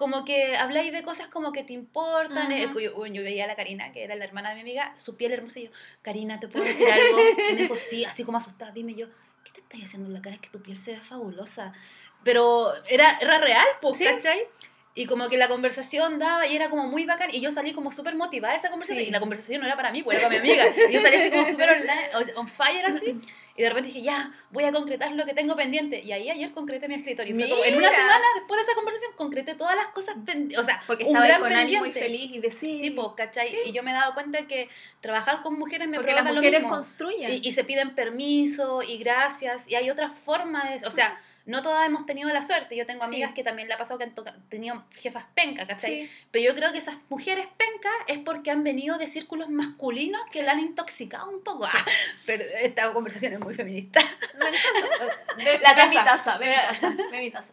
como 0.00 0.24
que 0.24 0.56
habláis 0.56 0.92
de 0.92 1.02
cosas 1.02 1.28
como 1.28 1.52
que 1.52 1.62
te 1.62 1.74
importan. 1.74 2.50
eh, 2.50 2.68
yo, 2.82 2.94
bueno, 2.94 3.14
yo 3.16 3.22
veía 3.22 3.44
a 3.44 3.46
la 3.46 3.54
Karina, 3.54 3.92
que 3.92 4.02
era 4.02 4.16
la 4.16 4.24
hermana 4.24 4.48
de 4.48 4.54
mi 4.54 4.62
amiga, 4.62 4.96
su 4.96 5.14
piel 5.18 5.30
hermosa, 5.32 5.60
y 5.60 5.64
yo, 5.64 5.70
Karina, 6.00 6.40
¿te 6.40 6.48
puedo 6.48 6.64
decir 6.64 6.90
algo? 6.90 7.18
Y 7.50 7.52
me 7.52 7.62
dijo, 7.64 7.76
sí, 7.76 8.06
así 8.06 8.24
como 8.24 8.38
asustada, 8.38 8.72
dime 8.72 8.94
yo, 8.94 9.08
¿qué 9.44 9.52
te 9.52 9.60
estás 9.60 9.82
haciendo 9.84 10.08
en 10.08 10.14
la 10.14 10.22
cara? 10.22 10.36
Es 10.36 10.40
que 10.40 10.48
tu 10.48 10.62
piel 10.62 10.78
se 10.78 10.92
ve 10.92 11.00
fabulosa. 11.02 11.74
Pero 12.24 12.72
era, 12.88 13.18
era 13.20 13.38
real, 13.38 13.66
pues, 13.82 13.98
Sí. 13.98 14.04
¿cachai? 14.04 14.40
Y 14.94 15.06
como 15.06 15.28
que 15.28 15.36
la 15.36 15.48
conversación 15.48 16.18
daba 16.18 16.46
y 16.48 16.56
era 16.56 16.68
como 16.68 16.88
muy 16.88 17.06
bacán. 17.06 17.30
Y 17.32 17.40
yo 17.40 17.50
salí 17.52 17.72
como 17.72 17.92
súper 17.92 18.16
motivada 18.16 18.54
de 18.54 18.58
esa 18.58 18.70
conversación. 18.70 19.04
Sí. 19.04 19.08
Y 19.08 19.12
la 19.12 19.20
conversación 19.20 19.60
no 19.60 19.66
era 19.66 19.76
para 19.76 19.92
mí, 19.92 20.02
pues 20.02 20.18
era 20.18 20.28
para 20.28 20.42
mi 20.42 20.48
amiga. 20.50 20.64
Y 20.88 20.92
yo 20.92 21.00
salí 21.00 21.16
así 21.16 21.30
como 21.30 21.46
súper 21.46 21.70
online, 21.70 22.34
on 22.36 22.48
fire 22.48 22.84
así. 22.86 23.20
Y 23.56 23.62
de 23.62 23.68
repente 23.68 23.88
dije, 23.88 24.02
ya, 24.02 24.32
voy 24.50 24.64
a 24.64 24.72
concretar 24.72 25.12
lo 25.12 25.26
que 25.26 25.34
tengo 25.34 25.54
pendiente. 25.54 26.00
Y 26.02 26.12
ahí 26.12 26.30
ayer 26.30 26.50
concreté 26.52 26.88
mi 26.88 26.94
escritorio. 26.94 27.34
Fue 27.36 27.48
como, 27.48 27.64
en 27.64 27.76
una 27.76 27.90
semana 27.90 28.24
después 28.36 28.58
de 28.58 28.64
esa 28.64 28.74
conversación 28.74 29.12
concreté 29.16 29.54
todas 29.54 29.76
las 29.76 29.88
cosas 29.88 30.16
pendientes. 30.24 30.58
O 30.58 30.64
sea, 30.64 30.82
Porque 30.86 31.04
un 31.04 31.10
estaba 31.10 31.24
ahí 31.24 31.30
gran 31.30 31.42
con 31.42 31.50
pendiente. 31.82 32.00
feliz 32.00 32.30
y 32.32 32.38
decir. 32.40 32.80
Sí, 32.80 32.90
pues, 32.90 33.08
¿cachai? 33.16 33.54
Y 33.66 33.72
yo 33.72 33.82
me 33.82 33.90
he 33.90 33.94
dado 33.94 34.14
cuenta 34.14 34.46
que 34.46 34.68
trabajar 35.00 35.42
con 35.42 35.58
mujeres 35.58 35.88
me 35.88 35.98
porque 35.98 36.12
las 36.12 36.22
provoca 36.22 36.34
lo 36.34 36.40
mujeres 36.40 36.60
mismo. 36.62 36.74
construyen. 36.74 37.30
Y, 37.32 37.40
y 37.48 37.52
se 37.52 37.64
piden 37.64 37.94
permiso 37.94 38.82
y 38.82 38.98
gracias. 38.98 39.68
Y 39.68 39.74
hay 39.74 39.90
otras 39.90 40.12
formas 40.24 40.80
de... 40.80 40.86
O 40.86 40.90
sea, 40.90 41.20
no 41.50 41.62
todas 41.62 41.86
hemos 41.86 42.06
tenido 42.06 42.28
la 42.30 42.42
suerte. 42.42 42.76
Yo 42.76 42.86
tengo 42.86 43.02
Sí. 43.02 43.08
amigas 43.08 43.32
que 43.34 43.42
también 43.44 43.68
le 43.68 43.74
ha 43.74 43.78
pasado 43.78 43.98
que 43.98 44.04
han 44.04 44.14
tenido 44.48 44.82
jefas 44.96 45.24
pencas, 45.34 45.66
¿cachai? 45.68 46.06
Sí. 46.06 46.10
Pero 46.30 46.44
yo 46.46 46.54
creo 46.54 46.72
que 46.72 46.78
esas 46.78 46.96
mujeres 47.08 47.46
pencas 47.58 47.92
es 48.06 48.18
porque 48.18 48.50
han 48.50 48.64
venido 48.64 48.96
de 48.98 49.06
círculos 49.06 49.48
masculinos 49.50 50.20
que 50.32 50.42
la 50.42 50.52
han 50.52 50.60
intoxicado 50.60 51.28
un 51.30 51.42
poco. 51.42 51.66
Ah, 51.66 51.84
pero 52.26 52.44
esta 52.62 52.92
conversación 52.92 53.32
es 53.34 53.40
muy 53.40 53.54
feminista. 53.54 54.00
Me 54.38 54.48
encanta. 54.48 55.16
Ve, 55.36 55.58
La 55.62 55.74
ve 55.74 55.88
mi 55.88 55.94
taza. 55.96 56.04
taza, 56.16 56.38
ve 56.38 56.46
mi 56.46 56.54
taza, 56.54 56.90
ve 57.10 57.18
mi 57.20 57.30
taza. 57.30 57.52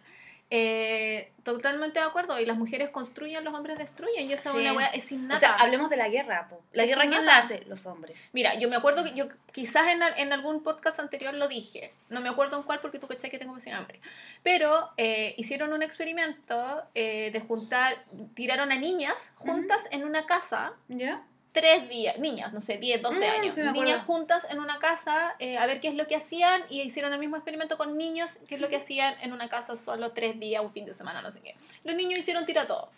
Eh, 0.49 1.31
totalmente 1.43 1.99
de 1.99 2.05
acuerdo. 2.05 2.39
Y 2.39 2.45
las 2.45 2.57
mujeres 2.57 2.89
construyen, 2.89 3.43
los 3.43 3.53
hombres 3.53 3.77
destruyen. 3.77 4.29
Y 4.29 4.33
esa 4.33 4.51
Sí. 4.51 4.59
una 4.59 4.73
wea, 4.73 4.87
es 4.87 5.11
innata. 5.11 5.35
O 5.35 5.39
sea, 5.39 5.55
hablemos 5.55 5.89
de 5.89 5.97
la 5.97 6.07
guerra. 6.09 6.47
po. 6.49 6.61
La 6.71 6.83
Es 6.83 6.89
guerra, 6.89 7.07
¿quién 7.09 7.25
la 7.25 7.37
hace? 7.37 7.63
Los 7.67 7.85
hombres. 7.85 8.17
Mira, 8.31 8.55
yo 8.55 8.69
me 8.69 8.75
acuerdo 8.77 9.03
que 9.03 9.13
yo 9.13 9.27
quizás 9.51 9.87
en, 9.91 10.01
en 10.01 10.31
algún 10.33 10.63
podcast 10.63 10.99
anterior 10.99 11.33
lo 11.33 11.47
dije. 11.47 11.93
No 12.09 12.21
me 12.21 12.29
acuerdo 12.29 12.57
en 12.57 12.63
cuál 12.63 12.79
porque 12.79 12.99
tú 12.99 13.07
cachai 13.07 13.29
que 13.29 13.39
tengo 13.39 13.53
pésima 13.55 13.77
hambre. 13.77 13.99
Pero 14.43 14.89
eh, 14.97 15.33
hicieron 15.37 15.73
un 15.73 15.83
experimento 15.83 16.83
eh, 16.95 17.29
de 17.31 17.39
juntar, 17.41 18.03
tiraron 18.33 18.71
a 18.71 18.75
niñas 18.77 19.33
juntas 19.35 19.81
en 19.91 20.05
una 20.05 20.25
casa 20.25 20.73
¿Ya? 20.87 21.23
Tres 21.59 21.89
días, 21.89 22.17
niñas, 22.19 22.53
no 22.53 22.61
sé, 22.61 22.77
10, 22.77 23.01
12 23.01 23.19
Mm, 23.19 23.31
años, 23.41 23.55
sí 23.55 23.61
niñas 23.63 24.05
juntas 24.05 24.45
en 24.49 24.59
una 24.59 24.77
casa 24.79 25.35
eh, 25.39 25.57
a 25.57 25.65
ver 25.65 25.79
qué 25.79 25.87
es 25.87 25.95
lo 25.95 26.05
que 26.07 26.15
hacían 26.15 26.61
y 26.69 26.81
hicieron 26.81 27.11
el 27.13 27.19
mismo 27.19 27.35
experimento 27.35 27.77
con 27.77 27.97
niños, 27.97 28.31
qué 28.47 28.55
es 28.55 28.61
lo 28.61 28.69
que 28.69 28.75
hacían 28.77 29.15
en 29.21 29.33
una 29.33 29.49
casa 29.49 29.75
solo 29.75 30.11
tres 30.11 30.39
días, 30.39 30.61
un 30.61 30.71
fin 30.71 30.85
de 30.85 30.93
semana, 30.93 31.21
no 31.21 31.31
sé 31.31 31.39
qué. 31.41 31.55
Los 31.83 31.95
niños 31.95 32.19
hicieron 32.19 32.45
tira 32.45 32.67
todo. 32.67 32.89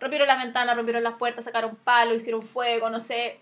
Rompieron 0.00 0.26
las 0.26 0.42
ventanas, 0.42 0.74
rompieron 0.76 1.02
las 1.02 1.14
puertas, 1.14 1.44
sacaron 1.44 1.76
palo, 1.76 2.14
hicieron 2.14 2.42
fuego, 2.42 2.88
no 2.88 2.98
sé, 3.00 3.38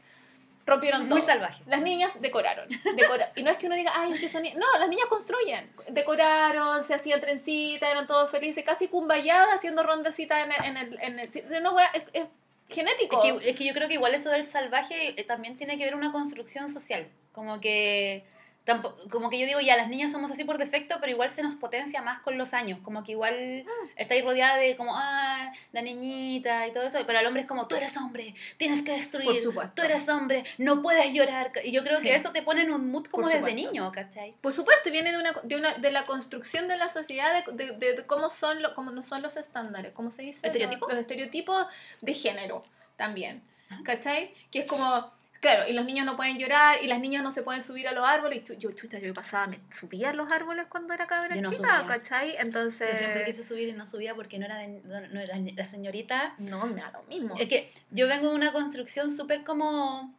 rompieron 0.67 1.03
todo. 1.09 1.19
Muy 1.19 1.21
salvaje. 1.25 1.63
Las 1.67 1.81
niñas 1.81 2.21
decoraron. 2.21 2.69
decora- 2.97 3.31
y 3.37 3.43
no 3.45 3.51
es 3.53 3.59
que 3.59 3.67
uno 3.67 3.77
diga, 3.77 3.93
ay, 3.95 4.13
es 4.13 4.19
que 4.21 4.29
son 4.29 4.43
niñas. 4.43 4.59
No, 4.59 4.79
las 4.81 4.89
niñas 4.89 5.07
construyen. 5.09 5.71
Decoraron, 5.91 6.83
se 6.83 6.95
hacían 6.95 7.21
trencitas, 7.21 7.89
eran 7.91 8.07
todos 8.07 8.31
felices, 8.31 8.65
casi 8.65 8.89
cumbayadas, 8.89 9.55
haciendo 9.55 9.83
rondecitas 9.85 10.45
en 10.45 10.53
el. 10.53 10.65
En 10.65 10.77
el, 10.77 10.99
en 11.01 11.19
el, 11.21 11.63
no, 11.63 11.79
es, 11.79 12.03
es 12.13 12.25
genético. 12.69 13.23
Es 13.41 13.57
que, 13.57 13.65
yo 13.65 13.75
creo 13.75 13.89
que 13.89 13.95
igual 13.95 14.15
eso 14.15 14.31
del 14.31 14.45
salvaje 14.45 15.21
eh, 15.21 15.25
también 15.25 15.57
tiene 15.57 15.79
que 15.79 15.85
ver 15.85 15.95
una 15.95 16.13
construcción 16.13 16.73
social. 16.73 17.09
Como 17.33 17.61
que, 17.61 18.25
tampo- 18.67 18.95
como 19.11 19.29
que 19.31 19.39
yo 19.39 19.47
digo, 19.47 19.61
ya 19.61 19.77
las 19.77 19.89
niñas 19.89 20.11
somos 20.13 20.31
así 20.31 20.45
por 20.45 20.59
defecto, 20.59 20.97
pero 21.01 21.13
igual 21.13 21.31
se 21.31 21.43
nos 21.43 21.55
potencia 21.55 22.01
más 22.03 22.21
con 22.21 22.39
los 22.39 22.55
años. 22.55 22.79
Como 22.83 23.05
que 23.05 23.13
igual 23.13 23.65
estáis 23.97 24.25
rodeada 24.25 24.57
de 24.57 24.77
como, 24.77 24.93
ah, 24.97 25.53
la 25.73 25.83
niñita 25.83 26.67
y 26.67 26.73
todo 26.73 26.85
eso. 26.85 26.99
Pero 27.07 27.19
el 27.19 27.27
hombre 27.27 27.43
es 27.43 27.49
como, 27.49 27.69
tú 27.69 27.77
eres 27.77 27.97
hombre, 27.97 28.35
tienes 28.57 28.83
que 28.83 28.93
destruir. 28.93 29.27
Por 29.29 29.41
supuesto. 29.41 29.73
Tú 29.77 29.83
eres 29.83 30.09
hombre, 30.09 30.45
no 30.59 30.83
puedes 30.83 31.13
llorar. 31.13 31.53
Y 31.65 31.73
yo 31.73 31.83
creo 31.85 31.99
Sí. 31.99 32.05
que 32.09 32.15
eso 32.15 32.31
te 32.33 32.43
pone 32.43 32.63
en 32.63 32.71
un 32.71 32.91
mood 32.91 33.07
como 33.07 33.29
desde 33.29 33.55
niño, 33.55 33.91
¿cachai? 33.93 34.35
Por 34.41 34.53
supuesto, 34.53 34.91
viene 34.91 35.13
de 35.13 35.19
una, 35.19 35.33
de 35.43 35.57
una 35.57 35.75
de 35.75 35.91
la 35.91 36.07
construcción 36.07 36.69
de 36.69 36.77
la 36.77 36.89
sociedad, 36.89 37.45
de, 37.47 37.53
de, 37.53 37.77
de- 37.77 37.95
de 37.95 38.07
cómo 38.07 38.31
son 38.31 38.63
lo, 38.63 38.75
cómo 38.75 38.91
no 38.91 39.03
son 39.03 39.23
los 39.23 39.37
estándares, 39.37 39.93
¿cómo 39.93 40.11
se 40.11 40.23
dice? 40.23 40.47
¿Estereotipos? 40.47 40.89
Los, 40.89 40.95
los 40.95 41.01
estereotipos 41.03 41.67
de 42.01 42.15
género 42.15 42.65
también. 42.97 43.43
Ah. 43.71 43.81
¿Cachai? 43.85 44.35
Que 44.51 44.61
es 44.61 44.67
como, 44.67 45.13
claro, 45.45 45.69
y 45.69 45.73
los 45.73 45.85
niños 45.85 46.05
no 46.07 46.17
pueden 46.17 46.39
llorar, 46.39 46.79
y 46.83 46.87
las 46.87 46.99
niñas 47.01 47.23
no 47.23 47.31
se 47.31 47.43
pueden 47.43 47.63
subir 47.63 47.87
a 47.89 47.93
los 47.93 48.05
árboles. 48.07 48.43
Y 48.51 48.57
yo, 48.57 48.73
chuta, 48.73 48.99
yo 48.99 49.13
pasaba, 49.15 49.47
me 49.47 49.61
subía 49.73 50.11
a 50.11 50.13
los 50.13 50.31
árboles 50.33 50.67
cuando 50.69 50.93
era 50.95 51.07
cabra 51.07 51.37
no 51.37 51.51
chica, 51.51 51.81
subía. 51.81 51.87
¿cachai? 51.87 52.37
Entonces. 52.39 52.91
Yo 52.93 52.99
siempre 52.99 53.25
quise 53.25 53.45
subir 53.45 53.69
y 53.69 53.73
no 53.73 53.87
subía 53.87 54.15
porque 54.15 54.39
no 54.39 54.47
era, 54.47 54.59
de- 54.59 54.69
no, 54.85 55.01
no 55.01 55.21
era 55.21 55.37
la 55.39 55.65
señorita. 55.65 56.35
No, 56.39 56.67
me 56.67 56.81
da 56.81 56.91
lo 56.93 57.03
mismo. 57.05 57.35
Es 57.39 57.49
que 57.49 57.73
yo 57.91 58.09
vengo 58.09 58.29
de 58.31 58.35
una 58.35 58.53
construcción 58.53 59.11
súper 59.11 59.45
como, 59.45 60.15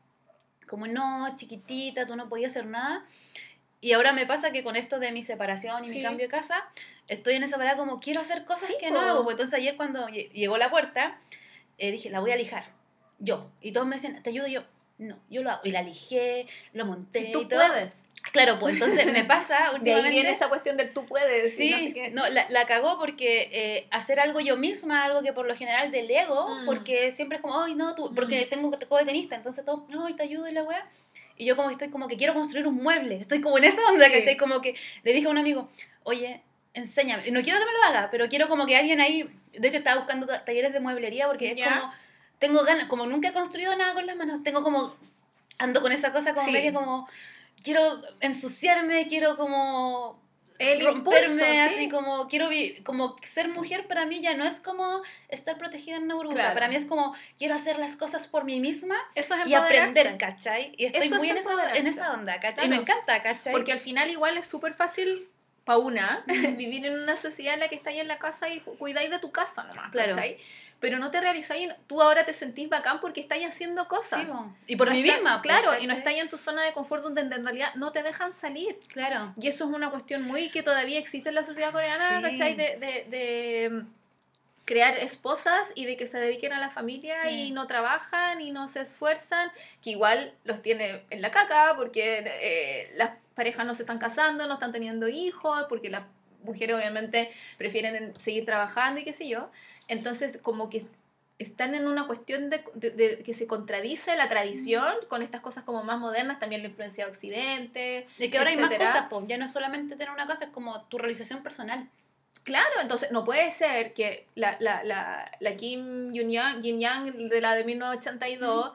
como 0.68 0.88
no, 0.88 1.36
chiquitita, 1.36 2.08
tú 2.08 2.16
no 2.16 2.30
podías 2.30 2.52
hacer 2.54 2.66
nada. 2.68 3.06
Y 3.82 3.92
ahora 3.94 4.14
me 4.14 4.26
pasa 4.26 4.52
que 4.52 4.64
con 4.64 4.76
esto 4.76 5.00
de 5.00 5.12
mi 5.12 5.22
separación 5.22 5.86
y 5.86 5.90
mi 5.90 6.02
cambio 6.02 6.26
de 6.26 6.32
casa, 6.32 6.68
estoy 7.08 7.36
en 7.36 7.44
esa 7.44 7.58
parada 7.58 7.78
como 7.78 8.00
quiero 8.00 8.20
hacer 8.22 8.46
cosas 8.46 8.68
Sí, 8.70 8.76
que 8.80 8.90
no 8.90 9.00
hago. 9.00 9.24
Pues 9.24 9.34
entonces 9.36 9.54
ayer 9.60 9.76
cuando 9.78 10.08
lle- 10.08 10.32
llegó 10.32 10.58
la 10.58 10.72
puerta, 10.72 11.20
eh, 11.78 11.92
dije, 11.92 12.10
la 12.10 12.20
voy 12.20 12.32
a 12.32 12.36
lijar. 12.36 12.66
Yo. 13.20 13.52
Y 13.62 13.74
todos 13.74 13.86
me 13.86 13.96
decían, 13.98 14.22
te 14.24 14.30
ayudo 14.30 14.48
yo. 14.48 14.64
No, 14.98 15.20
yo 15.30 15.44
lo 15.44 15.52
hago. 15.52 15.62
Y 15.66 15.72
la 15.72 15.82
lijé, 15.82 16.48
lo 16.74 16.86
monté. 16.86 17.30
Tú 17.34 17.42
y 17.42 17.46
todo. 17.48 17.60
puedes. 17.68 18.08
Claro, 18.32 18.58
pues 18.60 18.76
entonces 18.76 19.12
me 19.12 19.26
pasa 19.26 19.58
De 19.60 19.64
ahí 19.66 19.76
últimamente. 19.76 20.10
viene 20.12 20.30
esa 20.32 20.48
cuestión 20.48 20.78
del 20.78 20.94
tú 20.94 21.06
puedes. 21.06 21.56
Sí, 21.58 21.70
no 21.72 21.78
sé 21.78 21.94
qué. 21.94 22.10
no, 22.12 22.30
la, 22.30 22.46
la 22.50 22.66
cagó 22.66 22.98
porque 22.98 23.50
eh, 23.52 23.88
hacer 23.92 24.20
algo 24.22 24.40
yo 24.40 24.56
misma, 24.56 25.04
algo 25.04 25.22
que 25.22 25.34
por 25.34 25.46
lo 25.48 25.56
general 25.56 25.92
delego, 25.92 26.48
Mm. 26.50 26.66
porque 26.66 27.12
siempre 27.12 27.36
es 27.38 27.42
como, 27.42 27.62
ay, 27.62 27.76
no, 27.76 27.94
tú, 27.94 28.14
porque 28.16 28.46
Mm. 28.46 28.50
tengo 28.50 28.78
tengo 28.78 28.98
de 28.98 29.06
tenista, 29.06 29.36
entonces 29.36 29.66
todo, 29.66 29.86
no, 29.90 30.08
y 30.08 30.14
te 30.16 30.24
ayudo 30.24 30.48
y 30.48 30.54
la 30.54 30.64
weá. 30.64 30.88
Y 31.38 31.44
yo 31.46 31.58
como 31.58 31.68
que 31.68 31.74
estoy 31.74 31.90
como 31.90 32.08
que 32.08 32.16
quiero 32.16 32.34
construir 32.34 32.66
un 32.66 32.76
mueble, 32.76 33.16
estoy 33.18 33.42
como 33.42 33.58
en 33.58 33.66
esa 33.66 33.82
onda, 33.90 34.06
Sí. 34.06 34.12
que 34.14 34.18
estoy 34.20 34.38
como 34.38 34.62
que 34.62 34.76
le 35.04 35.12
dije 35.14 35.28
a 35.28 35.30
un 35.30 35.38
amigo, 35.38 35.70
oye, 36.04 36.42
enséñame, 36.74 37.30
no 37.32 37.42
quiero 37.42 37.60
que 37.60 37.66
me 37.66 37.72
lo 37.74 37.84
haga, 37.84 38.10
pero 38.12 38.30
quiero 38.30 38.48
como 38.48 38.66
que 38.66 38.78
alguien 38.78 39.02
ahí, 39.02 39.30
de 39.52 39.68
hecho 39.68 39.78
estaba 39.78 39.98
buscando 39.98 40.26
ta- 40.26 40.44
talleres 40.46 40.72
de 40.72 40.80
mueblería 40.80 41.28
porque 41.28 41.52
es 41.52 41.58
Ya. 41.60 41.82
como, 41.82 41.94
tengo 42.40 42.64
ganas, 42.64 42.88
como 42.88 43.06
nunca 43.08 43.30
he 43.30 43.34
construido 43.34 43.76
nada 43.76 43.94
con 43.94 44.06
las 44.06 44.16
manos, 44.16 44.44
tengo 44.44 44.64
como, 44.64 44.96
ando 45.58 45.82
con 45.82 45.92
esa 45.92 46.12
cosa 46.12 46.34
como 46.34 46.46
Sí. 46.46 46.52
media 46.52 46.74
como, 46.74 47.08
quiero 47.64 48.02
ensuciarme, 48.20 49.08
quiero 49.08 49.38
como 49.38 50.22
El 50.58 50.86
romperme 50.86 51.28
impulso, 51.28 51.46
¿sí? 51.52 51.58
así 51.58 51.90
como 51.90 52.28
quiero 52.28 52.50
como 52.86 53.18
ser 53.24 53.50
mujer 53.50 53.88
para 53.88 54.06
mí 54.06 54.22
ya 54.22 54.36
no 54.36 54.46
es 54.46 54.62
como 54.62 55.02
estar 55.28 55.58
protegida 55.58 55.98
en 55.98 56.04
una 56.04 56.16
burbuja 56.16 56.36
Claro. 56.36 56.54
para 56.54 56.68
mí 56.70 56.76
es 56.78 56.86
como 56.86 57.14
quiero 57.38 57.56
hacer 57.56 57.78
las 57.78 57.98
cosas 57.98 58.28
por 58.30 58.46
mí 58.46 58.60
misma 58.62 58.96
Eso 59.16 59.36
es 59.36 59.48
y 59.48 59.54
aprender 59.54 60.18
¿cachai? 60.18 60.74
y 60.78 60.86
estoy 60.86 61.08
Eso 61.08 61.16
es 61.16 61.20
muy 61.20 61.30
en 61.30 61.38
esa, 61.38 61.74
en 61.74 61.88
esa 61.88 62.14
onda 62.14 62.36
¿cachai? 62.40 62.54
Claro. 62.54 62.68
y 62.68 62.70
me 62.70 62.76
encanta 62.78 63.22
¿cachai? 63.22 63.52
Porque 63.52 63.74
al 63.74 63.80
final 63.80 64.10
igual 64.10 64.38
es 64.38 64.46
súper 64.46 64.74
fácil 64.76 65.28
para 65.66 65.80
una 65.80 66.24
vivir 66.58 66.86
en 66.86 67.00
una 67.02 67.18
sociedad 67.18 67.56
en 67.56 67.60
la 67.62 67.68
que 67.68 67.76
estáis 67.76 68.00
en 68.00 68.08
la 68.08 68.18
casa 68.18 68.48
y 68.50 68.60
cuidáis 68.62 69.10
de 69.10 69.20
tu 69.20 69.32
casa 69.32 69.64
nomás, 69.66 69.92
Claro. 69.92 70.16
¿cachai? 70.16 70.38
Pero 70.86 71.00
no 71.00 71.10
te 71.10 71.20
realizáis, 71.20 71.70
tú 71.88 72.00
ahora 72.00 72.26
te 72.26 72.32
sentís 72.34 72.70
bacán 72.70 73.00
porque 73.00 73.20
estáis 73.20 73.44
haciendo 73.44 73.88
cosas. 73.88 74.22
Sí, 74.22 74.28
y 74.68 74.76
por 74.76 74.88
No 74.90 74.94
mí 74.94 75.00
está- 75.02 75.14
misma 75.16 75.42
pues, 75.42 75.52
Claro, 75.52 75.80
y 75.82 75.88
no 75.88 75.94
estáis 75.94 76.22
en 76.22 76.30
tu 76.30 76.38
zona 76.38 76.62
de 76.62 76.74
confort 76.74 77.02
donde 77.02 77.22
en 77.22 77.44
realidad 77.44 77.74
no 77.74 77.92
te 77.92 78.04
dejan 78.04 78.36
salir. 78.36 78.78
claro 78.94 79.34
Y 79.42 79.48
eso 79.48 79.64
es 79.64 79.72
una 79.72 79.90
cuestión 79.90 80.22
muy 80.22 80.50
que 80.52 80.62
todavía 80.62 81.00
existe 81.00 81.30
en 81.30 81.36
la 81.36 81.44
sociedad 81.44 81.72
coreana, 81.72 82.18
Sí. 82.18 82.22
¿cachai? 82.22 82.54
De, 82.56 82.78
de, 82.78 83.06
de, 83.10 83.70
mm, 83.72 83.88
crear 84.66 84.96
esposas 85.00 85.72
y 85.74 85.86
de 85.86 85.98
que 85.98 86.06
se 86.06 86.20
dediquen 86.20 86.54
a 86.54 86.60
la 86.60 86.70
familia 86.70 87.16
Sí. 87.28 87.48
y 87.48 87.52
no 87.52 87.66
trabajan 87.66 88.40
y 88.42 88.52
no 88.52 88.68
se 88.68 88.82
esfuerzan, 88.82 89.52
que 89.82 89.90
igual 89.90 90.34
los 90.44 90.62
tiene 90.62 91.04
en 91.10 91.24
la 91.24 91.32
caca 91.32 91.74
porque 91.76 92.24
eh, 92.26 92.92
las 92.96 93.10
parejas 93.34 93.66
no 93.66 93.74
se 93.74 93.82
están 93.82 93.98
casando, 93.98 94.46
no 94.46 94.54
están 94.54 94.72
teniendo 94.72 95.08
hijos, 95.08 95.66
porque 95.68 95.90
las 95.90 96.04
mujeres 96.46 96.76
obviamente 96.76 97.32
prefieren 97.58 98.14
seguir 98.20 98.46
trabajando 98.46 99.02
y 99.02 99.04
qué 99.04 99.14
sé 99.14 99.28
yo. 99.28 99.50
Entonces 99.88 100.38
como 100.42 100.70
que 100.70 100.86
están 101.38 101.76
en 101.76 101.86
una 101.88 102.08
cuestión 102.08 102.50
de, 102.50 102.64
de- 102.76 102.92
de 102.92 103.18
que 103.24 103.34
se 103.34 103.46
contradice 103.46 104.16
la 104.16 104.30
tradición 104.30 104.86
con 105.10 105.22
estas 105.22 105.42
cosas 105.42 105.66
como 105.66 105.84
más 105.84 106.00
modernas, 106.00 106.40
también 106.40 106.62
la 106.62 106.70
influencia 106.70 107.06
de 107.06 107.12
Occidente. 107.12 108.08
de 108.18 108.30
que 108.32 108.38
ahora 108.38 108.52
hay 108.52 108.56
más 108.58 108.72
etcétera. 108.72 108.92
cosas 108.94 109.08
po. 109.10 109.26
ya 109.28 109.38
no 109.38 109.46
es 109.46 109.52
solamente 109.52 109.96
tener 109.98 110.12
una 110.14 110.28
casa 110.28 110.46
es 110.46 110.52
como 110.52 110.84
tu 110.84 110.98
realización 110.98 111.44
personal 111.44 111.90
Claro, 112.44 112.80
entonces 112.80 113.10
no 113.12 113.26
puede 113.26 113.50
ser 113.50 113.94
que 113.96 114.28
la, 114.36 114.56
la, 114.60 114.84
la, 114.84 115.32
la 115.40 115.56
Kim 115.58 116.14
Jong-yang 116.16 116.62
Yin 116.62 116.80
Yang 116.80 117.30
de 117.30 117.42
la 117.42 117.56
de 117.56 117.64
1982 117.64 118.72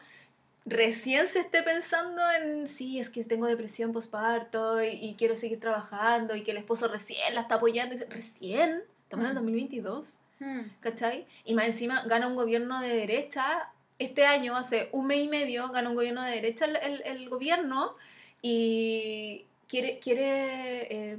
recién 0.67 1.27
se 1.29 1.41
esté 1.41 1.63
pensando 1.63 2.21
en, 2.33 2.69
sí, 2.69 2.99
es 3.01 3.11
que 3.11 3.25
tengo 3.25 3.47
depresión 3.47 3.93
postparto 3.93 4.83
y, 4.83 4.89
y 4.89 5.15
quiero 5.15 5.37
seguir 5.37 5.59
trabajando 5.61 6.37
y 6.37 6.43
que 6.43 6.51
el 6.53 6.59
esposo 6.59 6.89
recién 6.89 7.35
la 7.35 7.41
está 7.43 7.57
apoyando. 7.57 7.97
Recién, 8.09 8.83
estamos 9.03 9.25
en 9.25 9.31
el 9.31 9.33
Mm. 9.33 9.47
2022, 9.47 10.17
Mm. 10.41 10.61
¿cachai? 10.81 11.27
Y 11.45 11.55
más 11.55 11.67
encima 11.67 12.03
gana 12.07 12.27
un 12.27 12.35
gobierno 12.37 12.81
de 12.81 12.89
derecha. 12.89 13.69
Este 13.99 14.25
año, 14.25 14.57
hace 14.57 14.89
un 14.93 15.07
mes 15.07 15.19
y 15.25 15.29
medio, 15.29 15.69
gana 15.69 15.91
un 15.91 15.95
gobierno 15.95 16.23
de 16.23 16.31
derecha 16.31 16.65
el, 16.65 16.77
el, 16.77 17.03
el 17.05 17.29
gobierno 17.29 17.95
y 18.41 19.45
quiere, 19.69 19.99
quiere 19.99 20.87
eh, 21.13 21.19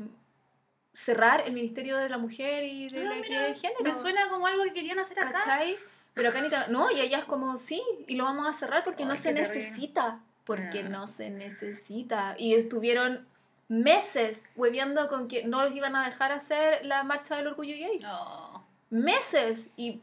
cerrar 0.94 1.44
el 1.46 1.54
Ministerio 1.54 1.98
de 1.98 2.10
la 2.10 2.18
Mujer 2.18 2.64
y 2.64 2.89
de 2.89 3.02
Ah, 3.02 3.10
la 3.10 3.18
Equidad 3.20 3.48
de 3.50 3.56
Género. 3.56 3.82
me 3.84 3.94
suena 3.94 4.28
como 4.30 4.48
algo 4.48 4.64
que 4.64 4.72
querían 4.74 4.98
hacer 5.00 5.20
acá 5.20 5.34
¿Cachai? 5.34 5.78
Pero 6.14 6.30
acá 6.30 6.41
no, 6.70 6.91
y 6.91 6.99
ella 6.99 7.20
es 7.20 7.26
como, 7.26 7.57
sí, 7.57 7.82
y 8.07 8.16
lo 8.16 8.26
vamos 8.26 8.45
a 8.47 8.53
cerrar 8.53 8.84
porque 8.84 9.05
no 9.05 9.16
se 9.16 9.34
necesita. 9.34 10.20
Porque 10.45 10.80
Ah. 10.80 10.89
no 10.89 11.07
se 11.07 11.30
necesita. 11.30 12.36
Y 12.38 12.55
estuvieron 12.55 13.28
meses 13.70 14.43
hueveando 14.55 15.07
con 15.07 15.28
que 15.30 15.45
no 15.45 15.64
los 15.64 15.74
iban 15.74 15.95
a 15.95 16.03
dejar 16.05 16.32
hacer 16.34 16.86
la 16.86 17.03
marcha 17.03 17.38
del 17.38 17.47
orgullo 17.47 17.74
gay. 17.76 17.99
no 17.99 18.66
Meses. 18.89 19.68
Y 19.78 20.01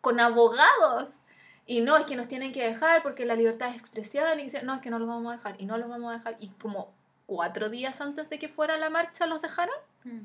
con 0.00 0.18
abogados. 0.18 1.10
Y 1.66 1.80
no, 1.80 1.96
es 1.96 2.04
que 2.06 2.16
nos 2.16 2.26
tienen 2.28 2.52
que 2.52 2.64
dejar 2.66 3.02
porque 3.02 3.24
la 3.24 3.36
libertad 3.36 3.70
de 3.70 3.76
expresión. 3.76 4.40
Y 4.40 4.44
dicen, 4.44 4.66
no, 4.66 4.74
es 4.74 4.80
que 4.80 4.90
no 4.90 4.98
los 4.98 5.06
vamos 5.08 5.32
a 5.32 5.36
dejar. 5.36 5.54
Y 5.60 5.66
no 5.66 5.78
los 5.78 5.88
vamos 5.88 6.12
a 6.12 6.16
dejar. 6.18 6.36
Y 6.40 6.48
como 6.48 6.92
cuatro 7.26 7.68
días 7.70 8.00
antes 8.00 8.28
de 8.28 8.38
que 8.40 8.48
fuera 8.48 8.76
la 8.76 8.90
marcha 8.90 9.26
los 9.26 9.40
dejaron 9.40 9.74
Mm. 10.02 10.20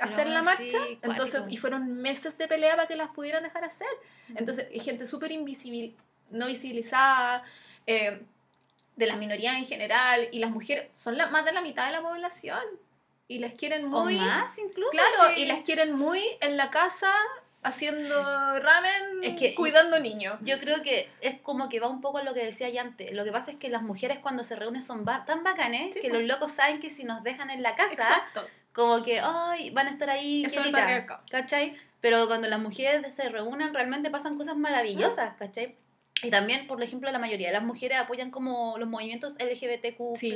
Hacer 0.00 0.28
la 0.28 0.42
marcha. 0.42 0.62
sí, 0.64 0.98
entonces, 1.02 1.42
y 1.48 1.56
fueron 1.56 1.94
meses 1.96 2.36
de 2.38 2.48
pelea 2.48 2.76
para 2.76 2.88
que 2.88 2.96
las 2.96 3.10
pudieran 3.10 3.42
dejar 3.42 3.64
hacer. 3.64 3.88
Entonces, 4.34 4.68
hay 4.72 4.80
gente 4.80 5.06
súper 5.06 5.32
invisible, 5.32 5.94
no 6.30 6.46
visibilizada, 6.46 7.42
eh, 7.86 8.20
de 8.96 9.06
las 9.06 9.16
minorías 9.18 9.56
en 9.56 9.66
general, 9.66 10.28
y 10.32 10.38
las 10.40 10.50
mujeres 10.50 10.88
son 10.94 11.16
la, 11.16 11.28
más 11.28 11.44
de 11.44 11.52
la 11.52 11.62
mitad 11.62 11.86
de 11.86 11.92
la 11.92 12.02
población. 12.02 12.62
Y 13.28 13.38
las 13.38 13.52
quieren 13.54 13.86
muy... 13.86 14.16
o 14.16 14.20
más 14.20 14.58
incluso 14.58 14.90
Claro, 14.90 15.34
sí. 15.34 15.42
y 15.42 15.46
las 15.46 15.60
quieren 15.60 15.92
muy 15.96 16.20
en 16.40 16.56
la 16.56 16.68
casa, 16.70 17.12
haciendo 17.62 18.58
ramen, 18.58 19.22
Es 19.22 19.38
que- 19.38 19.54
cuidando 19.54 19.98
niños. 20.00 20.36
Yo 20.42 20.58
creo 20.58 20.82
que 20.82 21.08
es 21.20 21.38
como 21.40 21.68
que 21.68 21.78
va 21.80 21.88
un 21.88 22.00
poco 22.00 22.18
a 22.18 22.22
lo 22.24 22.34
que 22.34 22.44
decía 22.44 22.68
ya 22.70 22.82
antes. 22.82 23.12
Lo 23.12 23.24
que 23.24 23.32
pasa 23.32 23.52
es 23.52 23.56
que 23.58 23.68
las 23.68 23.82
mujeres 23.82 24.18
cuando 24.18 24.42
se 24.44 24.56
reúnen 24.56 24.82
son 24.82 25.04
ba- 25.04 25.24
tan 25.26 25.44
bacanes 25.44 25.94
Sí, 25.94 26.00
que 26.00 26.08
los 26.08 26.22
locos 26.24 26.52
saben 26.52 26.80
que 26.80 26.90
si 26.90 27.04
nos 27.04 27.22
dejan 27.22 27.50
en 27.50 27.62
la 27.62 27.76
casa, 27.76 27.92
Exacto. 27.92 28.46
Como 28.72 29.02
que 29.02 29.20
ay, 29.20 29.70
van 29.70 29.86
a 29.86 29.90
estar 29.90 30.10
ahí. 30.10 30.44
Eso 30.44 30.60
es 30.60 30.66
el 30.66 30.72
quietitas", 30.72 30.80
patriarcado. 30.80 31.22
¿Cachai? 31.30 31.76
Pero 32.00 32.26
cuando 32.26 32.48
las 32.48 32.60
mujeres 32.60 33.14
se 33.14 33.28
reúnen 33.28 33.74
realmente 33.74 34.10
pasan 34.10 34.36
cosas 34.36 34.56
maravillosas, 34.56 35.34
¿cachai? 35.34 35.76
Y 36.22 36.30
también, 36.30 36.66
por 36.66 36.82
ejemplo, 36.82 37.10
la 37.10 37.18
mayoría 37.18 37.48
de 37.48 37.54
las 37.54 37.62
mujeres 37.62 37.98
apoyan 37.98 38.30
como 38.30 38.76
los 38.78 38.88
movimientos 38.88 39.34
LGBTQ+. 39.38 40.16
Sí. 40.16 40.34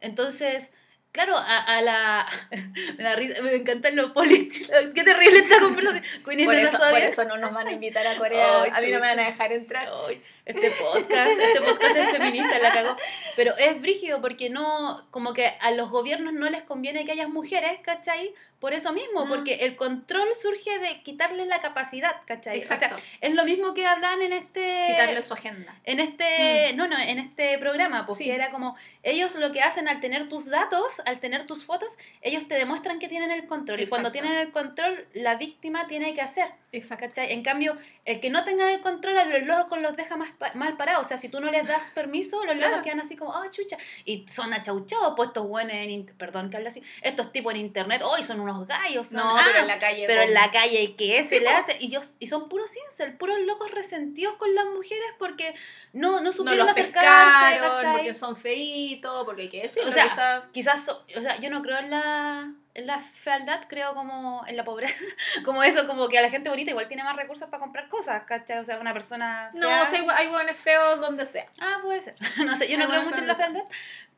Entonces, 0.00 0.72
claro, 1.12 1.36
a, 1.36 1.58
a 1.58 1.82
la... 1.82 2.26
me 2.96 3.04
da 3.04 3.16
risa, 3.16 3.42
me 3.42 3.54
encantan 3.54 3.96
los 3.96 4.12
políticos. 4.12 4.70
Qué 4.94 5.02
terrible 5.02 5.40
esta 5.40 5.60
conversación. 5.60 6.04
Por 6.24 6.54
eso, 6.54 6.78
por 6.78 7.02
eso 7.02 7.24
no 7.24 7.38
nos 7.38 7.52
van 7.52 7.68
a 7.68 7.72
invitar 7.72 8.06
a 8.06 8.16
Corea. 8.16 8.62
Ay, 8.62 8.70
a 8.72 8.80
mí 8.80 8.90
no 8.92 9.00
me 9.00 9.08
van 9.08 9.18
a 9.20 9.24
dejar 9.24 9.52
entrar. 9.52 9.88
Ay, 10.06 10.22
este 10.50 10.70
podcast, 10.72 11.30
este 11.40 11.60
podcast 11.60 11.96
es 11.96 12.10
feminista, 12.10 12.58
la 12.58 12.72
cagó. 12.72 12.96
Pero 13.36 13.56
es 13.56 13.80
brígido 13.80 14.20
porque 14.20 14.50
no, 14.50 15.06
como 15.10 15.32
que 15.34 15.46
a 15.60 15.70
los 15.72 15.90
gobiernos 15.90 16.32
no 16.32 16.48
les 16.50 16.62
conviene 16.62 17.04
que 17.04 17.12
haya 17.12 17.28
mujeres, 17.28 17.78
¿cachai? 17.82 18.34
Por 18.60 18.74
eso 18.74 18.92
mismo, 18.92 19.24
Mm. 19.24 19.28
porque 19.30 19.54
el 19.64 19.74
control 19.76 20.28
surge 20.40 20.78
de 20.80 21.00
quitarles 21.02 21.46
la 21.46 21.62
capacidad, 21.62 22.12
¿cachai? 22.26 22.58
Exacto. 22.58 22.94
O 22.94 22.98
sea, 22.98 23.06
es 23.22 23.34
lo 23.34 23.44
mismo 23.46 23.72
que 23.72 23.86
hablan 23.86 24.20
en 24.20 24.34
este... 24.34 24.84
Quitarle 24.88 25.22
su 25.22 25.32
agenda. 25.32 25.74
En 25.84 25.98
este, 25.98 26.72
no, 26.74 26.86
no, 26.86 26.98
en 26.98 27.18
este 27.18 27.56
programa, 27.58 28.04
porque 28.06 28.24
Mm. 28.24 28.26
Sí. 28.26 28.30
era 28.30 28.50
como, 28.50 28.76
ellos 29.02 29.34
lo 29.36 29.50
que 29.52 29.62
hacen 29.62 29.88
al 29.88 30.00
tener 30.00 30.28
tus 30.28 30.44
datos, 30.50 31.00
al 31.06 31.20
tener 31.20 31.46
tus 31.46 31.64
fotos, 31.64 31.96
ellos 32.20 32.46
te 32.48 32.54
demuestran 32.56 32.98
que 32.98 33.08
tienen 33.08 33.30
el 33.30 33.46
control. 33.46 33.80
Y 33.80 33.86
cuando 33.86 34.10
Exacto. 34.10 34.26
tienen 34.28 34.46
el 34.46 34.52
control, 34.52 35.06
la 35.14 35.36
víctima 35.36 35.86
tiene 35.88 36.14
que 36.14 36.20
hacer. 36.20 36.48
Exacto. 36.72 37.06
¿Cachai? 37.06 37.32
En 37.32 37.42
cambio, 37.42 37.78
el 38.04 38.20
que 38.20 38.28
no 38.28 38.44
tenga 38.44 38.70
el 38.70 38.82
control 38.82 39.16
a 39.16 39.24
los 39.24 39.42
locos 39.46 39.78
los 39.80 39.96
deja 39.96 40.16
más 40.16 40.32
pa- 40.40 40.50
mal 40.54 40.76
parados. 40.76 41.06
O 41.06 41.08
sea, 41.08 41.16
si 41.18 41.28
tú 41.28 41.38
no 41.38 41.48
les 41.52 41.64
das 41.68 41.92
permiso, 41.94 42.44
los 42.44 42.56
Claro. 42.56 42.70
locos 42.72 42.84
quedan 42.84 42.98
así 43.00 43.14
como, 43.16 43.32
ah, 43.36 43.48
chucha. 43.52 43.76
Y 44.04 44.26
son 44.26 44.52
achauchados, 44.52 45.12
pues 45.14 45.28
estos 45.28 45.46
buenos 45.46 45.72
en 45.74 46.06
perdón 46.18 46.50
que 46.50 46.56
hable 46.56 46.68
así, 46.70 46.82
estos 47.02 47.30
tipos 47.30 47.52
en 47.54 47.60
internet, 47.60 48.02
hoy 48.02 48.24
son 48.24 48.40
unos 48.40 48.66
gallos, 48.66 49.06
son, 49.06 49.18
No, 49.18 49.36
ah, 49.36 49.42
pero 49.46 49.58
en 49.60 49.66
la 49.68 49.78
calle. 49.78 50.04
pero 50.08 50.22
en 50.22 50.34
la 50.34 50.50
calle, 50.50 50.96
¿qué 50.96 51.22
se 51.22 51.36
Sí, 51.38 51.40
le 51.44 51.48
hace? 51.50 51.76
Y, 51.78 51.86
ellos, 51.86 52.16
y 52.18 52.26
son 52.26 52.48
puros 52.48 52.70
incel, 52.88 53.16
puros 53.16 53.38
locos 53.40 53.70
resentidos 53.70 54.34
con 54.36 54.52
las 54.54 54.64
mujeres 54.66 55.06
porque 55.18 55.54
no, 55.92 56.12
no 56.12 56.20
no 56.22 56.32
supieron 56.32 56.66
los 56.66 56.76
acercarse, 56.76 57.60
porque 57.92 58.14
son 58.14 58.36
feitos, 58.36 59.24
porque 59.24 59.42
hay 59.42 59.48
que 59.50 59.62
decirlo. 59.62 59.90
O 59.90 59.92
sea, 59.92 60.08
quizá- 60.08 60.48
Quizás, 60.52 60.84
so- 60.84 61.04
o 61.16 61.20
sea, 61.20 61.38
yo 61.40 61.50
no 61.50 61.60
creo 61.62 61.78
en 61.78 61.90
la, 61.90 62.52
la 62.74 63.00
fealdad, 63.00 63.62
creo 63.68 63.94
como 63.94 64.44
en 64.46 64.56
la 64.56 64.64
pobreza, 64.64 64.94
como 65.44 65.62
eso, 65.62 65.86
como 65.86 66.08
que 66.08 66.18
a 66.18 66.22
la 66.22 66.30
gente 66.30 66.50
bonita 66.50 66.70
igual 66.70 66.86
tiene 66.88 67.02
más 67.04 67.16
recursos 67.16 67.48
para 67.48 67.60
comprar 67.60 67.88
cosas, 67.88 68.22
¿cachai? 68.24 68.58
O 68.58 68.64
sea, 68.64 68.78
una 68.78 68.92
persona 68.92 69.50
No, 69.54 69.66
o 69.82 69.86
sea, 69.86 69.98
hay 70.00 70.06
hue- 70.06 70.14
hay 70.16 70.26
hueones 70.28 70.56
feos 70.56 71.00
donde 71.00 71.26
sea. 71.26 71.46
Ah, 71.60 71.78
puede 71.82 72.00
ser. 72.00 72.14
No 72.46 72.54
sé, 72.56 72.68
yo 72.70 72.78
no 72.78 72.86
creo 72.88 73.02
mucho 73.02 73.18
en 73.18 73.26
la 73.26 73.34
fealdad. 73.34 73.64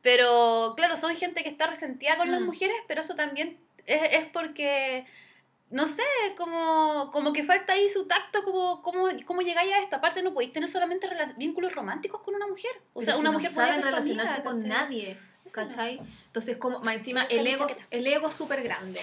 pero 0.01 0.73
claro, 0.75 0.95
son 0.97 1.15
gente 1.15 1.43
que 1.43 1.49
está 1.49 1.67
resentida 1.67 2.17
con 2.17 2.29
las 2.31 2.41
Mm. 2.41 2.45
mujeres, 2.45 2.75
pero 2.87 3.01
eso 3.01 3.15
también 3.15 3.57
es, 3.85 4.01
es 4.13 4.25
porque, 4.27 5.05
no 5.69 5.87
sé, 5.87 6.03
como, 6.37 7.09
como 7.11 7.33
que 7.33 7.43
falta 7.43 7.73
ahí 7.73 7.89
su 7.89 8.05
tacto, 8.07 8.43
como, 8.43 8.81
como, 8.81 9.07
cómo 9.25 9.41
llegáis 9.41 9.73
a 9.73 9.79
esto. 9.79 9.95
Aparte 9.95 10.21
no 10.21 10.33
podéis 10.33 10.53
tener 10.53 10.69
solamente 10.69 11.09
vínculos 11.37 11.73
románticos 11.73 12.21
con 12.21 12.35
una 12.35 12.47
mujer. 12.47 12.71
O 12.93 13.01
sea, 13.01 13.07
Pero 13.07 13.15
si 13.15 13.21
una 13.21 13.31
no 13.31 13.37
mujer 13.39 13.51
saben 13.51 13.81
relacionarse 13.81 14.33
amiga, 14.33 14.43
con 14.43 14.61
¿cachai? 14.61 14.69
nadie. 14.77 15.17
¿Cachai? 15.51 15.99
Entonces, 16.27 16.57
como, 16.57 16.79
más 16.79 16.95
encima, 16.95 17.23
el 17.23 17.45
ego, 17.45 17.67
el 17.91 18.07
ego 18.07 18.27
es 18.27 18.33
súper 18.33 18.63
grande. 18.63 19.01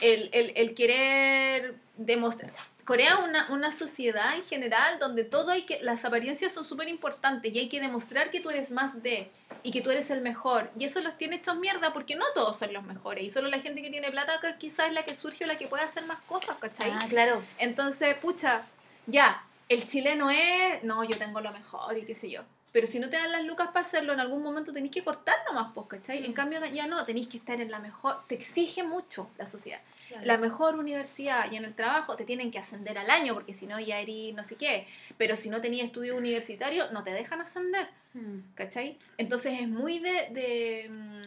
El, 0.00 0.30
el, 0.32 0.52
el 0.56 0.74
querer 0.74 1.76
demostrar. 1.96 2.52
Corea 2.84 3.14
es 3.14 3.28
una, 3.28 3.50
una 3.50 3.72
sociedad 3.72 4.36
en 4.36 4.44
general 4.44 4.98
donde 4.98 5.24
todo 5.24 5.50
hay 5.52 5.62
que, 5.62 5.80
las 5.82 6.04
apariencias 6.04 6.52
son 6.52 6.66
súper 6.66 6.88
importantes 6.88 7.54
y 7.54 7.58
hay 7.58 7.68
que 7.68 7.80
demostrar 7.80 8.30
que 8.30 8.40
tú 8.40 8.50
eres 8.50 8.70
más 8.70 9.02
de 9.02 9.30
y 9.62 9.70
que 9.70 9.80
tú 9.80 9.90
eres 9.90 10.10
el 10.10 10.20
mejor. 10.20 10.70
Y 10.78 10.84
eso 10.84 11.00
los 11.00 11.16
tiene 11.16 11.36
hechos 11.36 11.56
mierda 11.56 11.94
porque 11.94 12.14
no 12.14 12.26
todos 12.34 12.58
son 12.58 12.72
los 12.74 12.84
mejores 12.84 13.24
y 13.24 13.30
solo 13.30 13.48
la 13.48 13.60
gente 13.60 13.80
que 13.80 13.90
tiene 13.90 14.10
plata 14.10 14.38
quizás 14.58 14.88
es 14.88 14.92
la 14.92 15.04
que 15.04 15.14
surge 15.14 15.44
o 15.44 15.46
la 15.46 15.56
que 15.56 15.66
puede 15.66 15.82
hacer 15.82 16.04
más 16.04 16.20
cosas, 16.24 16.58
¿cachai? 16.58 16.90
Ah, 16.90 16.98
claro. 17.08 17.42
Entonces, 17.58 18.14
pucha, 18.16 18.66
ya, 19.06 19.42
el 19.70 19.86
chileno 19.86 20.30
es, 20.30 20.82
no, 20.84 21.04
yo 21.04 21.16
tengo 21.16 21.40
lo 21.40 21.52
mejor 21.52 21.96
y 21.96 22.04
qué 22.04 22.14
sé 22.14 22.30
yo. 22.30 22.42
Pero 22.74 22.88
si 22.88 22.98
no 22.98 23.08
te 23.08 23.16
dan 23.16 23.30
las 23.30 23.44
lucas 23.44 23.68
para 23.68 23.86
hacerlo, 23.86 24.12
en 24.14 24.18
algún 24.18 24.42
momento 24.42 24.72
tenés 24.72 24.90
que 24.90 25.04
cortar 25.04 25.36
nomás, 25.46 25.70
pues, 25.72 25.86
¿cachai? 25.86 26.24
En 26.26 26.32
cambio, 26.32 26.58
ya 26.66 26.88
no, 26.88 27.04
tenéis 27.04 27.28
que 27.28 27.36
estar 27.36 27.60
en 27.60 27.70
la 27.70 27.78
mejor, 27.78 28.16
te 28.26 28.34
exige 28.34 28.82
mucho 28.82 29.30
la 29.38 29.46
sociedad. 29.46 29.80
Claro. 30.08 30.26
La 30.26 30.38
mejor 30.38 30.74
universidad 30.74 31.50
y 31.52 31.54
en 31.56 31.64
el 31.64 31.72
trabajo 31.74 32.16
te 32.16 32.24
tienen 32.24 32.50
que 32.50 32.58
ascender 32.58 32.98
al 32.98 33.10
año 33.10 33.32
porque 33.34 33.54
si 33.54 33.68
no 33.68 33.78
ya 33.78 34.00
eres 34.00 34.34
no 34.34 34.42
sé 34.42 34.56
qué. 34.56 34.88
Pero 35.16 35.36
si 35.36 35.50
no 35.50 35.60
tenías 35.60 35.86
estudio 35.86 36.16
universitario, 36.16 36.90
no 36.90 37.04
te 37.04 37.12
dejan 37.12 37.40
ascender, 37.40 37.86
Mm. 38.12 38.40
¿cachai? 38.56 38.98
Entonces 39.18 39.60
es 39.60 39.68
muy 39.68 40.00
de... 40.00 40.28
de, 40.32 40.88
mm, 40.90 41.22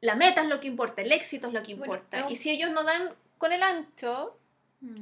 la 0.00 0.14
meta 0.14 0.40
es 0.42 0.48
lo 0.48 0.60
que 0.60 0.66
importa, 0.68 1.02
el 1.02 1.12
éxito 1.12 1.48
es 1.48 1.52
lo 1.52 1.62
que 1.62 1.74
Bueno, 1.74 1.94
importa. 1.94 2.24
un- 2.26 2.32
Y 2.32 2.36
si 2.36 2.48
ellos 2.50 2.70
no 2.70 2.84
dan 2.84 3.10
con 3.36 3.52
el 3.52 3.62
ancho, 3.62 4.34
Mm. 4.34 4.43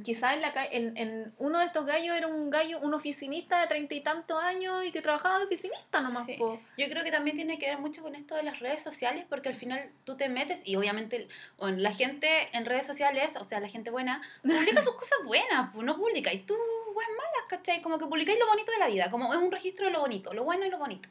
Quizás 0.03 0.33
en, 0.33 0.41
la, 0.41 0.53
en, 0.71 0.97
en 0.97 1.33
uno 1.37 1.59
de 1.59 1.65
estos 1.65 1.85
gallos 1.85 2.15
era 2.17 2.27
un 2.27 2.49
gallo, 2.49 2.79
un 2.79 2.93
oficinista 2.93 3.59
de 3.61 3.67
treinta 3.67 3.95
y 3.95 4.01
tantos 4.01 4.41
años 4.41 4.85
y 4.85 4.91
que 4.91 5.01
trabajaba 5.01 5.39
de 5.39 5.45
oficinista 5.45 6.01
nomás. 6.01 6.25
Sí. 6.25 6.35
po. 6.37 6.59
Yo 6.77 6.87
creo 6.89 7.03
que 7.03 7.11
también 7.11 7.35
tiene 7.35 7.59
que 7.59 7.67
ver 7.67 7.79
mucho 7.79 8.01
con 8.01 8.15
esto 8.15 8.35
de 8.35 8.43
las 8.43 8.59
redes 8.59 8.81
sociales, 8.81 9.25
porque 9.29 9.49
al 9.49 9.55
final 9.55 9.89
tú 10.03 10.15
te 10.17 10.29
metes 10.29 10.61
y 10.65 10.75
obviamente 10.75 11.27
bueno, 11.57 11.77
la 11.79 11.91
gente 11.91 12.27
en 12.53 12.65
redes 12.65 12.85
sociales, 12.85 13.35
o 13.35 13.43
sea, 13.43 13.59
la 13.59 13.69
gente 13.69 13.89
buena, 13.91 14.21
publica 14.41 14.81
sus 14.83 14.95
cosas 14.95 15.19
buenas, 15.25 15.71
pues 15.73 15.85
no 15.85 15.95
publica. 15.97 16.31
Y 16.33 16.39
tú, 16.39 16.55
pues 16.93 17.07
malas, 17.09 17.45
¿cachai? 17.49 17.81
Como 17.81 17.97
que 17.97 18.05
publicáis 18.05 18.39
lo 18.39 18.47
bonito 18.47 18.71
de 18.71 18.77
la 18.79 18.87
vida, 18.87 19.09
como 19.11 19.33
es 19.33 19.39
un 19.39 19.51
registro 19.51 19.87
de 19.87 19.91
lo 19.93 19.99
bonito, 20.01 20.33
lo 20.33 20.43
bueno 20.43 20.65
y 20.65 20.69
lo 20.69 20.77
bonito. 20.77 21.09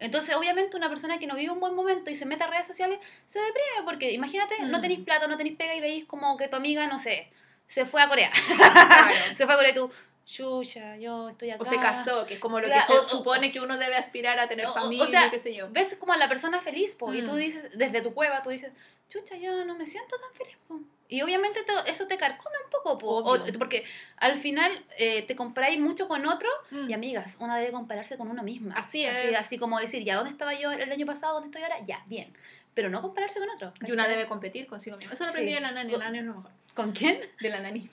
Entonces, 0.00 0.34
obviamente, 0.34 0.76
una 0.76 0.88
persona 0.88 1.18
que 1.18 1.26
no 1.26 1.36
vive 1.36 1.50
un 1.52 1.60
buen 1.60 1.74
momento 1.74 2.10
y 2.10 2.16
se 2.16 2.26
mete 2.26 2.42
a 2.44 2.48
redes 2.48 2.66
sociales 2.66 2.98
se 3.26 3.38
deprime, 3.38 3.84
porque 3.84 4.10
imagínate, 4.12 4.54
no 4.66 4.78
Mm. 4.78 4.80
tenéis 4.82 5.00
plata, 5.00 5.26
no 5.28 5.36
tenéis 5.36 5.56
pega 5.56 5.74
y 5.76 5.80
veis 5.80 6.04
como 6.04 6.36
que 6.36 6.48
tu 6.48 6.56
amiga, 6.56 6.86
no 6.88 6.98
sé, 6.98 7.28
se 7.66 7.84
fue 7.86 8.02
a 8.02 8.08
Corea. 8.08 8.30
Claro. 8.30 9.14
se 9.36 9.44
fue 9.44 9.54
a 9.54 9.56
Corea 9.56 9.70
y 9.70 9.74
tú, 9.74 9.90
Chucha, 10.26 10.96
yo 10.96 11.28
estoy 11.28 11.50
acá. 11.50 11.62
O 11.62 11.64
se 11.66 11.76
casó, 11.76 12.24
que 12.26 12.34
es 12.34 12.40
como 12.40 12.58
lo 12.58 12.66
Claro, 12.66 12.80
que 12.86 12.92
se 12.94 12.98
o- 12.98 13.02
o- 13.02 13.06
supone 13.08 13.52
que 13.52 13.60
uno 13.60 13.76
debe 13.76 13.96
aspirar 13.96 14.38
a 14.40 14.48
tener 14.48 14.64
o- 14.66 14.70
o 14.70 14.74
familia, 14.74 15.06
sea, 15.06 15.30
qué 15.30 15.38
sé 15.38 15.54
yo. 15.54 15.68
ves 15.70 15.96
como 16.00 16.14
a 16.14 16.16
la 16.16 16.28
persona 16.28 16.60
feliz, 16.62 16.94
po, 16.94 17.12
y 17.12 17.22
tú 17.22 17.32
Mm. 17.32 17.36
dices, 17.36 17.70
desde 17.74 18.00
tu 18.00 18.14
cueva, 18.14 18.42
tú 18.42 18.48
dices, 18.50 18.72
chucha, 19.10 19.36
yo 19.36 19.64
no 19.66 19.74
me 19.76 19.84
siento 19.84 20.16
tan 20.18 20.32
feliz, 20.34 20.56
po. 20.66 20.80
Y 21.10 21.20
obviamente 21.20 21.62
te- 21.62 21.90
eso 21.90 22.06
te 22.06 22.16
carcome 22.16 22.56
un 22.64 22.70
poco, 22.70 22.96
po, 22.98 23.38
porque 23.58 23.84
al 24.16 24.38
final 24.38 24.72
eh, 24.96 25.22
te 25.26 25.36
comparáis 25.36 25.78
mucho 25.78 26.08
con 26.08 26.26
otro, 26.26 26.48
Mm. 26.70 26.88
y 26.88 26.94
amigas, 26.94 27.36
una 27.40 27.58
debe 27.58 27.72
compararse 27.72 28.16
con 28.16 28.28
una 28.30 28.42
misma. 28.42 28.74
Así 28.76 29.04
es. 29.04 29.36
así 29.36 29.58
como 29.58 29.78
decir, 29.78 30.04
ya, 30.04 30.16
¿dónde 30.16 30.30
estaba 30.30 30.54
yo 30.54 30.72
el 30.72 30.90
año 30.90 31.04
pasado? 31.04 31.34
¿Dónde 31.34 31.48
estoy 31.48 31.62
ahora? 31.70 31.84
Ya, 31.86 32.02
bien. 32.06 32.34
Pero 32.72 32.88
no 32.88 33.02
compararse 33.02 33.38
con 33.38 33.50
otro. 33.50 33.74
Y 33.86 33.92
una 33.92 34.08
debe 34.08 34.26
competir 34.26 34.66
consigo 34.66 34.96
misma. 34.96 35.12
Eso 35.12 35.24
lo 35.24 35.30
aprendí 35.30 35.50
Sí. 35.50 35.54
de 35.56 35.60
la 35.60 35.70
nani, 35.70 35.92
la 35.92 35.98
nani 36.06 36.18
es 36.20 36.24
lo 36.24 36.34
mejor. 36.36 36.50
¿Con 36.74 36.92
quién? 36.92 37.20
De 37.40 37.48
la 37.50 37.60
nani. 37.60 37.88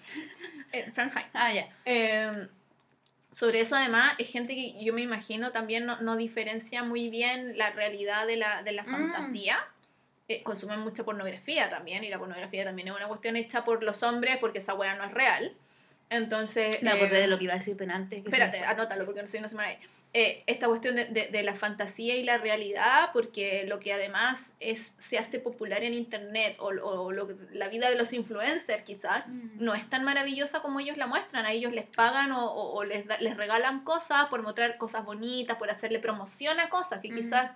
Eh, 0.71 0.89
Fran 0.93 1.11
Fine. 1.11 1.27
Ah, 1.34 1.53
ya. 1.53 1.67
Eh, 1.86 2.47
sobre 3.32 3.61
eso 3.61 3.75
además 3.75 4.13
es 4.17 4.29
gente 4.29 4.55
que 4.55 4.84
yo 4.84 4.93
me 4.93 5.01
imagino 5.01 5.51
también 5.51 5.86
no, 5.86 6.01
no 6.01 6.17
diferencia 6.17 6.84
muy 6.84 7.09
bien 7.09 7.57
la 7.57 7.71
realidad 7.71 8.25
de 8.27 8.38
la, 8.38 8.63
de 8.63 8.71
la 8.71 8.84
Mm. 8.84 8.91
fantasía. 8.91 9.59
Eh, 10.27 10.43
consumen 10.43 10.79
mucha 10.79 11.03
pornografía 11.03 11.69
también 11.69 12.03
y 12.03 12.09
la 12.09 12.17
pornografía 12.17 12.63
también 12.63 12.88
es 12.88 12.95
una 12.95 13.07
cuestión 13.07 13.36
hecha 13.36 13.65
por 13.65 13.84
los 13.84 14.01
hombres 14.03 14.38
porque 14.38 14.59
esa 14.59 14.73
weá 14.73 14.95
no 14.95 15.03
es 15.03 15.13
real. 15.13 15.53
Entonces... 16.09 16.82
Me 16.82 16.89
eh, 16.91 16.93
acordé 16.93 17.21
de 17.21 17.27
lo 17.27 17.38
que 17.38 17.45
iba 17.45 17.53
a 17.53 17.57
decir 17.57 17.75
antes. 17.89 18.21
que 18.21 18.29
Espérate, 18.29 18.63
anótalo 18.63 19.05
porque 19.05 19.21
no 19.21 19.27
sé, 19.27 19.41
no 19.41 19.49
se 19.49 19.55
me 19.55 19.63
va 19.63 19.69
a 19.69 19.73
ir. 19.73 19.79
Eh, 20.14 20.43
esta 20.45 20.68
cuestión 20.68 20.95
de, 20.97 21.05
de- 21.05 21.28
de 21.28 21.41
la 21.41 21.53
fantasía 21.55 22.16
y 22.18 22.24
la 22.24 22.38
realidad, 22.38 23.12
porque 23.14 23.64
lo 23.66 23.80
que 23.80 23.93
además 23.93 24.53
es, 24.59 24.93
se 24.99 25.18
hace 25.18 25.39
popular 25.39 25.86
en 25.86 25.93
internet 25.93 26.57
o, 26.59 26.66
o 26.68 27.12
lo 27.14 27.30
la 27.53 27.70
vida 27.70 27.89
de 27.89 27.95
los 27.95 28.12
influencers 28.12 28.84
quizás, 28.84 29.26
Mm. 29.28 29.64
no 29.64 29.74
es 29.74 29.89
tan 29.89 30.03
maravillosa 30.03 30.62
como 30.62 30.82
ellos 30.82 30.97
la 30.97 31.07
muestran. 31.07 31.45
A 31.45 31.53
ellos 31.53 31.72
les 31.72 31.86
pagan 31.86 32.34
o, 32.34 32.45
o- 32.45 32.74
o 32.74 32.84
les, 32.84 33.07
da- 33.07 33.20
les 33.22 33.38
regalan 33.38 33.86
cosas 33.86 34.26
por 34.28 34.41
mostrar 34.41 34.78
cosas 34.78 35.05
bonitas, 35.05 35.55
por 35.57 35.70
hacerle 35.72 35.99
promoción 35.99 36.59
a 36.59 36.70
cosas 36.70 36.99
que 36.99 37.09
Mm. 37.09 37.16
quizás 37.16 37.53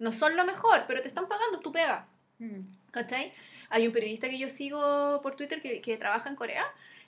no 0.00 0.10
son 0.10 0.36
lo 0.36 0.44
mejor, 0.44 0.86
pero 0.88 1.02
te 1.02 1.06
están 1.08 1.28
pagando, 1.28 1.56
es 1.56 1.62
tu 1.62 1.70
pega. 1.70 2.08
Mm. 2.40 2.62
¿Cachai? 2.90 3.32
Hay 3.70 3.86
un 3.86 3.92
periodista 3.92 4.28
que 4.28 4.38
yo 4.38 4.48
sigo 4.48 5.20
por 5.22 5.36
Twitter 5.36 5.62
que, 5.62 5.80
que 5.80 5.96
trabaja 5.96 6.28
en 6.28 6.34
Corea 6.34 6.64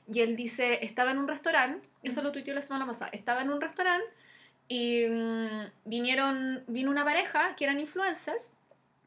y 0.07 0.21
él 0.21 0.37
dice, 0.37 0.85
estaba 0.85 1.11
en 1.11 1.19
un 1.19 1.27
restaurante, 1.27 1.89
eso 2.05 2.23
lo 2.23 2.31
tuiteó 2.31 2.55
la 2.55 2.63
semana 2.63 2.87
pasada, 2.87 3.11
estaba 3.13 3.43
en 3.43 3.51
un 3.51 3.61
restaurante 3.61 4.07
y 4.69 5.07
mm, 5.09 5.71
vinieron, 5.85 6.65
vino 6.67 6.91
una 6.91 7.05
pareja 7.05 7.55
que 7.57 7.65
eran 7.65 7.81
influencers, 7.81 8.53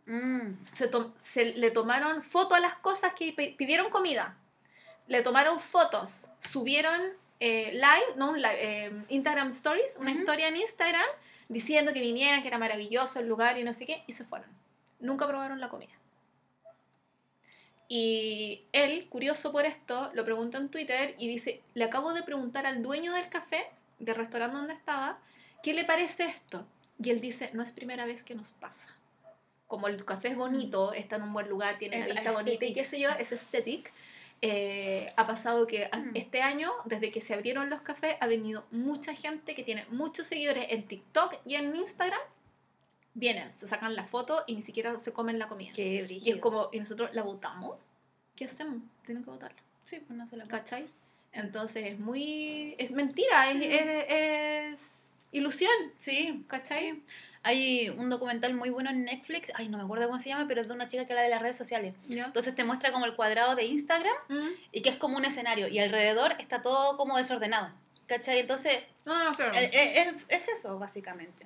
Mm. 0.09 0.63
se, 0.73 0.87
to- 0.87 1.13
se 1.21 1.53
le 1.55 1.69
tomaron 1.69 2.23
fotos 2.23 2.57
a 2.57 2.61
las 2.61 2.75
cosas 2.75 3.13
que 3.13 3.33
pidieron 3.57 3.89
comida, 3.89 4.37
le 5.07 5.21
tomaron 5.21 5.59
fotos, 5.59 6.27
subieron 6.39 7.01
eh, 7.41 7.71
live, 7.73 8.15
no 8.15 8.29
un 8.29 8.41
live, 8.41 8.57
eh, 8.85 8.91
Instagram 9.09 9.49
Stories, 9.49 9.97
una 9.99 10.11
historia 10.11 10.47
en 10.47 10.55
Instagram 10.55 11.05
diciendo 11.49 11.91
que 11.91 11.99
vinieran, 11.99 12.41
que 12.41 12.47
era 12.47 12.57
maravilloso 12.57 13.19
el 13.19 13.27
lugar 13.27 13.57
y 13.57 13.63
no 13.65 13.73
sé 13.73 13.85
qué, 13.85 14.03
y 14.07 14.13
se 14.13 14.23
fueron. 14.23 14.47
Nunca 15.01 15.27
probaron 15.27 15.59
la 15.59 15.67
comida. 15.69 15.91
Y 17.89 18.63
él, 18.73 19.07
curioso 19.09 19.51
por 19.51 19.65
esto, 19.65 20.11
lo 20.13 20.25
pregunta 20.25 20.57
en 20.57 20.69
Twitter 20.69 21.15
y 21.17 21.27
dice, 21.27 21.61
le 21.73 21.85
acabo 21.85 22.13
de 22.13 22.23
preguntar 22.23 22.65
al 22.65 22.81
dueño 22.83 23.13
del 23.13 23.29
café, 23.29 23.65
del 23.99 24.15
restaurante 24.15 24.57
donde 24.57 24.73
estaba, 24.73 25.19
¿qué 25.63 25.73
le 25.73 25.83
parece 25.83 26.25
esto? 26.25 26.65
Y 27.01 27.09
él 27.11 27.21
dice, 27.21 27.49
no 27.53 27.61
es 27.63 27.71
primera 27.71 28.05
vez 28.05 28.23
que 28.23 28.35
nos 28.35 28.51
pasa. 28.51 28.89
Como 29.67 29.87
el 29.87 30.03
café 30.05 30.29
es 30.29 30.35
bonito, 30.37 30.93
está 30.93 31.17
en 31.17 31.23
un 31.23 31.33
buen 31.33 31.49
lugar, 31.49 31.77
tiene 31.77 31.99
Es 31.99 32.07
la 32.07 32.15
vista 32.21 32.31
bonita 32.31 32.65
y 32.65 32.73
qué 32.73 32.83
sé 32.85 32.99
yo, 32.99 33.09
es 33.11 33.31
estético. 33.31 33.89
ha 35.17 35.27
pasado 35.27 35.67
que 35.67 35.89
Mm. 35.93 36.15
este 36.15 36.41
año, 36.41 36.71
desde 36.85 37.11
que 37.11 37.21
se 37.21 37.33
abrieron 37.33 37.69
los 37.69 37.81
cafés, 37.81 38.15
ha 38.19 38.27
venido 38.27 38.65
mucha 38.71 39.13
gente 39.13 39.55
que 39.55 39.63
tiene 39.63 39.85
muchos 39.89 40.27
seguidores 40.27 40.67
en 40.69 40.83
TikTok 40.87 41.35
y 41.45 41.55
en 41.55 41.75
Instagram. 41.75 42.19
Vienen, 43.13 43.53
se 43.55 43.67
sacan 43.67 43.95
la 43.95 44.05
foto 44.05 44.43
y 44.47 44.55
ni 44.55 44.61
siquiera 44.61 44.97
se 44.99 45.11
comen 45.11 45.39
la 45.39 45.47
comida. 45.47 45.71
Qué 45.73 45.95
Y 45.95 46.01
brígido. 46.03 46.35
es 46.35 46.41
como, 46.41 46.69
¿y 46.71 46.79
nosotros 46.79 47.09
la 47.13 47.23
votamos? 47.23 47.77
¿Qué 48.35 48.45
hacemos? 48.45 48.81
Tienen 49.05 49.23
que 49.23 49.31
votarla. 49.31 49.57
Sí, 49.83 49.99
pues 50.05 50.17
no 50.17 50.27
se 50.27 50.37
la 50.37 50.45
¿Cachai? 50.45 50.85
Entonces 51.31 51.85
es 51.87 51.99
muy. 51.99 52.75
Es 52.77 52.91
mentira, 52.91 53.49
es, 53.51 53.57
Mm. 53.57 53.61
es, 53.63 54.05
es 54.09 54.97
ilusión. 55.31 55.71
Sí, 55.97 56.43
¿Cachai? 56.47 56.91
sí. 56.91 57.03
Hay 57.43 57.87
un 57.89 58.09
documental 58.09 58.53
muy 58.55 58.69
bueno 58.69 58.89
en 58.89 59.05
Netflix, 59.05 59.51
ay, 59.55 59.69
no 59.69 59.77
me 59.77 59.83
acuerdo 59.85 60.07
cómo 60.07 60.19
se 60.19 60.29
llama, 60.29 60.45
pero 60.49 60.59
es 60.61 60.67
de 60.67 60.73
una 60.73 60.89
chica 60.89 61.05
que 61.05 61.13
habla 61.13 61.23
de 61.23 61.29
las 61.29 61.41
redes 61.41 61.55
sociales. 61.55 61.93
Entonces 62.09 62.53
te 62.55 62.65
muestra 62.65 62.91
como 62.91 63.05
el 63.05 63.15
cuadrado 63.15 63.55
de 63.55 63.63
Instagram 63.65 64.13
Mm. 64.27 64.47
y 64.73 64.81
que 64.81 64.89
es 64.89 64.97
como 64.97 65.15
un 65.15 65.23
escenario 65.23 65.69
y 65.69 65.79
alrededor 65.79 66.35
está 66.39 66.61
todo 66.61 66.97
como 66.97 67.15
desordenado. 67.17 67.69
¿Cachai? 68.07 68.39
Entonces, 68.39 68.79
No, 69.05 69.23
no, 69.23 69.31
claro. 69.31 69.53
eh, 69.55 69.69
eh, 69.73 70.13
es, 70.29 70.43
es 70.47 70.57
eso, 70.59 70.77
básicamente. 70.79 71.45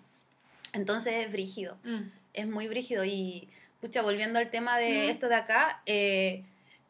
Entonces 0.74 1.14
es 1.26 1.32
brígido, 1.32 1.78
Mm. 1.84 2.10
es 2.34 2.48
muy 2.48 2.68
brígido. 2.68 3.04
Y, 3.06 3.48
pucha, 3.80 4.02
volviendo 4.02 4.40
al 4.40 4.50
tema 4.50 4.78
de 4.80 5.08
Mm. 5.08 5.10
esto 5.12 5.28
de 5.28 5.36
acá, 5.36 5.82
eh, 5.86 6.44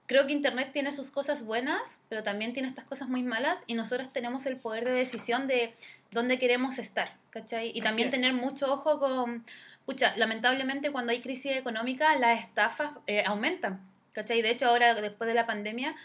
creo 0.07 0.25
que 0.27 0.33
Internet 0.33 0.69
tiene 0.71 0.91
sus 0.91 1.09
cosas 1.11 1.43
buenas, 1.43 1.97
pero 2.09 2.21
también 2.23 2.53
tiene 2.53 2.69
estas 2.69 2.85
cosas 2.85 3.09
muy 3.09 3.23
malas 3.23 3.63
y 3.67 3.73
nosotros 3.73 4.11
tenemos 4.13 4.45
el 4.45 4.57
poder 4.57 4.85
de 4.85 4.91
decisión 4.91 5.47
de 5.47 5.73
dónde 6.11 6.37
queremos 6.39 6.77
estar, 6.79 7.13
¿cachai? 7.29 7.67
Y 7.67 7.71
Así 7.71 7.81
también 7.81 8.07
es. 8.09 8.11
tener 8.13 8.33
mucho 8.33 8.71
ojo 8.73 8.99
con, 8.99 9.43
pucha, 9.85 10.13
lamentablemente 10.17 10.91
cuando 10.91 11.11
hay 11.11 11.21
crisis 11.21 11.55
económica 11.55 12.15
las 12.17 12.41
estafas 12.41 12.91
eh, 13.07 13.23
aumentan, 13.25 13.79
¿cachai? 14.13 14.41
De 14.41 14.51
hecho 14.51 14.67
ahora 14.67 14.93
después 14.95 15.27
de 15.27 15.33
la 15.33 15.45
pandemia, 15.45 15.95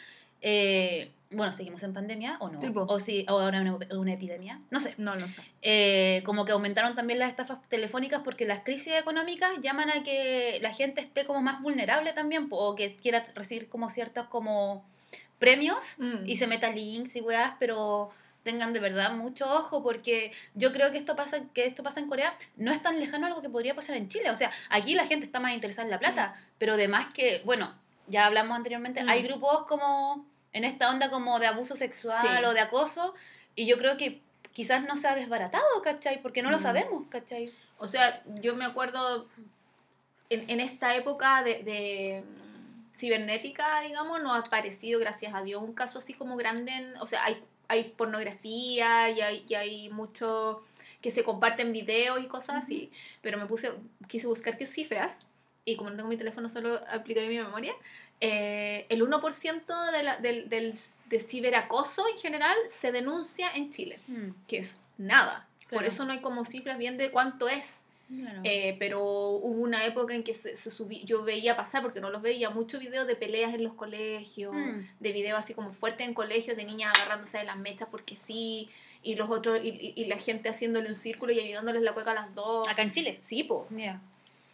eh, 0.43 1.11
bueno, 1.33 1.53
seguimos 1.53 1.83
en 1.83 1.93
pandemia 1.93 2.37
o 2.39 2.49
no, 2.49 2.61
Sí, 2.61 2.71
o 2.73 3.01
sí, 3.01 3.27
o 3.29 3.41
ahora 3.41 3.61
una, 3.61 3.77
una 3.99 4.13
epidemia, 4.13 4.61
no 4.71 4.79
sé. 4.81 4.95
No, 4.97 5.17
no 5.17 5.27
sé. 5.29 5.43
Eh, 5.63 6.23
como 6.25 6.45
que 6.45 6.53
aumentaron 6.53 6.95
también 6.95 7.19
las 7.19 7.31
estafas 7.31 7.59
telefónicas 7.69 8.21
porque 8.23 8.45
las 8.47 8.63
crisis 8.63 8.93
económicas 8.95 9.51
llaman 9.61 9.91
a 9.91 10.05
que 10.05 10.59
la 10.63 10.73
gente 10.73 11.01
esté 11.01 11.25
como 11.25 11.43
más 11.43 11.61
vulnerable 11.63 12.13
también 12.13 12.47
o 12.51 12.77
que 12.77 12.95
quiera 12.95 13.25
recibir 13.35 13.69
como 13.69 13.91
ciertos 13.91 14.29
como 14.29 14.85
premios 15.41 15.79
Mm. 15.99 16.27
y 16.29 16.37
se 16.37 16.47
meta 16.47 16.71
links 16.71 17.17
y 17.17 17.21
weas, 17.23 17.55
pero 17.59 18.11
tengan 18.47 18.73
de 18.73 18.81
verdad 18.81 19.11
mucho 19.13 19.45
ojo 19.53 19.83
porque 19.83 20.33
yo 20.55 20.73
creo 20.73 20.91
que 20.93 20.99
esto 20.99 21.15
pasa 21.17 21.41
que 21.53 21.67
esto 21.67 21.83
pasa 21.83 22.01
en 22.01 22.09
Corea 22.09 22.35
no 22.57 22.73
es 22.73 22.81
tan 22.81 22.99
lejano 22.99 23.27
a 23.27 23.29
algo 23.29 23.43
que 23.43 23.51
podría 23.51 23.75
pasar 23.75 23.97
en 23.97 24.09
Chile 24.09 24.31
o 24.31 24.37
sea 24.37 24.51
aquí 24.71 24.95
la 24.95 25.05
gente 25.07 25.27
está 25.27 25.39
más 25.41 25.53
interesada 25.53 25.85
en 25.87 25.91
la 25.91 25.99
plata 25.99 26.25
pero 26.59 26.75
además 26.75 27.09
que 27.13 27.43
bueno 27.45 27.75
ya 28.07 28.25
hablamos 28.27 28.57
anteriormente 28.57 29.03
Mm. 29.05 29.09
hay 29.09 29.23
grupos 29.25 29.67
como 29.67 30.25
en 30.53 30.65
esta 30.65 30.89
onda 30.91 31.11
como 31.11 31.39
de 31.41 31.49
abuso 31.49 31.77
sexual 31.77 32.21
Sí. 32.39 32.45
o 32.45 32.55
de 32.55 32.61
acoso 32.61 33.15
y 33.57 33.67
yo 33.67 33.77
creo 33.79 33.97
que 33.97 34.23
quizás 34.55 34.85
no 34.85 34.97
se 34.97 35.09
ha 35.09 35.15
desbaratado 35.17 35.83
¿cachai? 35.83 36.23
porque 36.23 36.41
no 36.43 36.51
lo 36.51 36.59
Mm. 36.59 36.63
sabemos 36.63 37.03
¿cachai? 37.11 37.53
O 37.79 37.87
sea, 37.89 38.23
yo 38.41 38.55
me 38.55 38.65
acuerdo 38.65 39.27
en, 40.31 40.49
en 40.49 40.61
esta 40.61 40.95
época 40.95 41.43
de, 41.43 41.63
de 41.63 42.23
cibernética, 42.95 43.81
digamos, 43.83 44.23
no 44.23 44.33
ha 44.33 44.39
aparecido, 44.39 44.99
gracias 45.01 45.35
a 45.35 45.43
Dios, 45.43 45.63
un 45.63 45.75
caso 45.75 45.99
así 45.99 46.15
como 46.15 46.37
grande. 46.37 46.73
en- 46.73 46.97
o 46.99 47.07
sea, 47.07 47.25
hay, 47.25 47.43
hay 47.69 47.85
pornografía 47.97 49.11
y 49.11 49.21
hay, 49.21 49.45
y 49.49 49.55
hay 49.55 49.89
mucho 49.91 50.63
que 51.01 51.11
se 51.11 51.25
comparten 51.25 51.73
videos 51.73 52.21
y 52.23 52.27
cosas 52.27 52.57
así. 52.65 52.91
Pero 53.23 53.39
me 53.39 53.47
puse, 53.47 53.73
quise 54.09 54.27
buscar 54.27 54.57
qué 54.59 54.67
cifras. 54.67 55.13
Y 55.65 55.77
como 55.77 55.91
no 55.91 55.97
tengo 55.97 56.09
mi 56.09 56.17
teléfono, 56.17 56.49
solo 56.49 56.81
aplicaré 56.91 57.29
mi 57.29 57.39
memoria. 57.39 57.75
eh, 58.21 58.87
el 58.89 59.03
1% 59.03 59.91
de 59.93 60.03
la, 60.03 60.17
del, 60.19 60.49
del, 60.49 60.75
de 61.07 61.21
ciberacoso 61.21 62.09
en 62.09 62.17
general 62.19 62.57
se 62.71 62.93
denuncia 62.93 63.51
en 63.55 63.71
Chile, 63.73 63.99
Mm, 64.07 64.31
que 64.47 64.59
es 64.59 64.79
nada. 64.97 65.47
Por 65.71 65.85
eso 65.85 66.05
no 66.05 66.13
hay 66.13 66.21
como 66.21 66.45
cifras 66.45 66.79
bien 66.79 66.97
de 66.97 67.11
cuánto 67.11 67.49
es. 67.49 67.83
Claro. 68.09 68.41
Eh, 68.45 68.77
pero 68.79 69.03
hubo 69.03 69.61
una 69.63 69.85
época 69.87 70.15
en 70.15 70.23
que 70.23 70.35
se, 70.35 70.57
se 70.57 70.71
subí, 70.71 71.05
yo 71.05 71.23
veía 71.23 71.57
pasar, 71.57 71.83
porque 71.83 72.01
no 72.01 72.11
los 72.11 72.23
veía, 72.23 72.51
muchos 72.51 72.81
videos 72.81 73.07
de 73.07 73.17
peleas 73.17 73.55
en 73.55 73.65
los 73.65 73.75
colegios, 73.75 74.55
Mm. 74.55 74.81
de 75.01 75.13
videos 75.13 75.39
así 75.39 75.55
como 75.55 75.73
fuertes 75.73 76.07
en 76.07 76.15
colegios, 76.15 76.57
de 76.57 76.65
niñas 76.65 76.93
agarrándose 76.97 77.39
de 77.39 77.45
las 77.45 77.57
mechas 77.57 77.89
porque 77.91 78.17
sí, 78.17 78.69
y 79.03 79.15
los 79.15 79.31
otros, 79.31 79.61
y, 79.63 79.69
y- 79.69 79.93
y 79.97 80.05
la 80.07 80.19
gente 80.19 80.49
haciéndole 80.49 80.89
un 80.89 80.97
círculo 80.97 81.33
y 81.33 81.39
ayudándoles 81.41 81.83
la 81.83 81.93
cueca 81.95 82.11
a 82.13 82.15
las 82.15 82.35
dos. 82.35 82.69
Acá 82.69 82.83
en 82.83 82.91
Chile. 82.93 83.19
Sí, 83.23 83.45
po. 83.45 83.69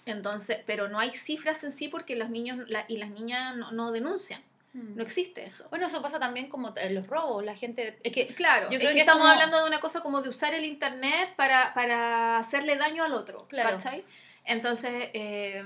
Entonces, 0.05 0.59
pero 0.67 0.89
no 0.89 0.99
hay 0.99 1.11
cifras 1.13 1.63
en 1.65 1.73
sí 1.73 1.89
porque 1.89 2.17
los 2.17 2.29
niños 2.29 2.69
la- 2.69 2.85
y 2.89 2.97
las 2.97 3.11
niñas 3.11 3.57
no, 3.57 3.71
no 3.73 3.93
denuncian. 3.93 4.43
Mm. 4.75 4.97
No 4.97 5.03
existe 5.03 5.45
eso. 5.45 5.67
Bueno, 5.69 5.87
eso 5.87 6.01
pasa 6.01 6.19
también 6.19 6.49
como 6.49 6.75
los 6.91 7.07
robos. 7.07 7.45
La 7.45 7.55
gente. 7.55 7.99
Es 8.03 8.13
que. 8.13 8.29
Claro, 8.35 8.69
Yo 8.71 8.75
es 8.75 8.79
creo 8.79 8.89
que, 8.91 8.95
que 8.95 9.01
es 9.01 9.07
estamos 9.07 9.23
como- 9.23 9.33
hablando 9.33 9.61
de 9.61 9.67
una 9.69 9.81
cosa 9.81 10.01
como 10.01 10.23
de 10.23 10.31
usar 10.31 10.55
el 10.55 10.65
internet 10.65 11.35
para, 11.37 11.75
para 11.75 12.39
hacerle 12.39 12.77
daño 12.77 13.05
al 13.05 13.13
otro, 13.13 13.47
Claro. 13.49 13.77
¿cachai? 13.77 14.05
Entonces, 14.45 15.11
eh, 15.13 15.63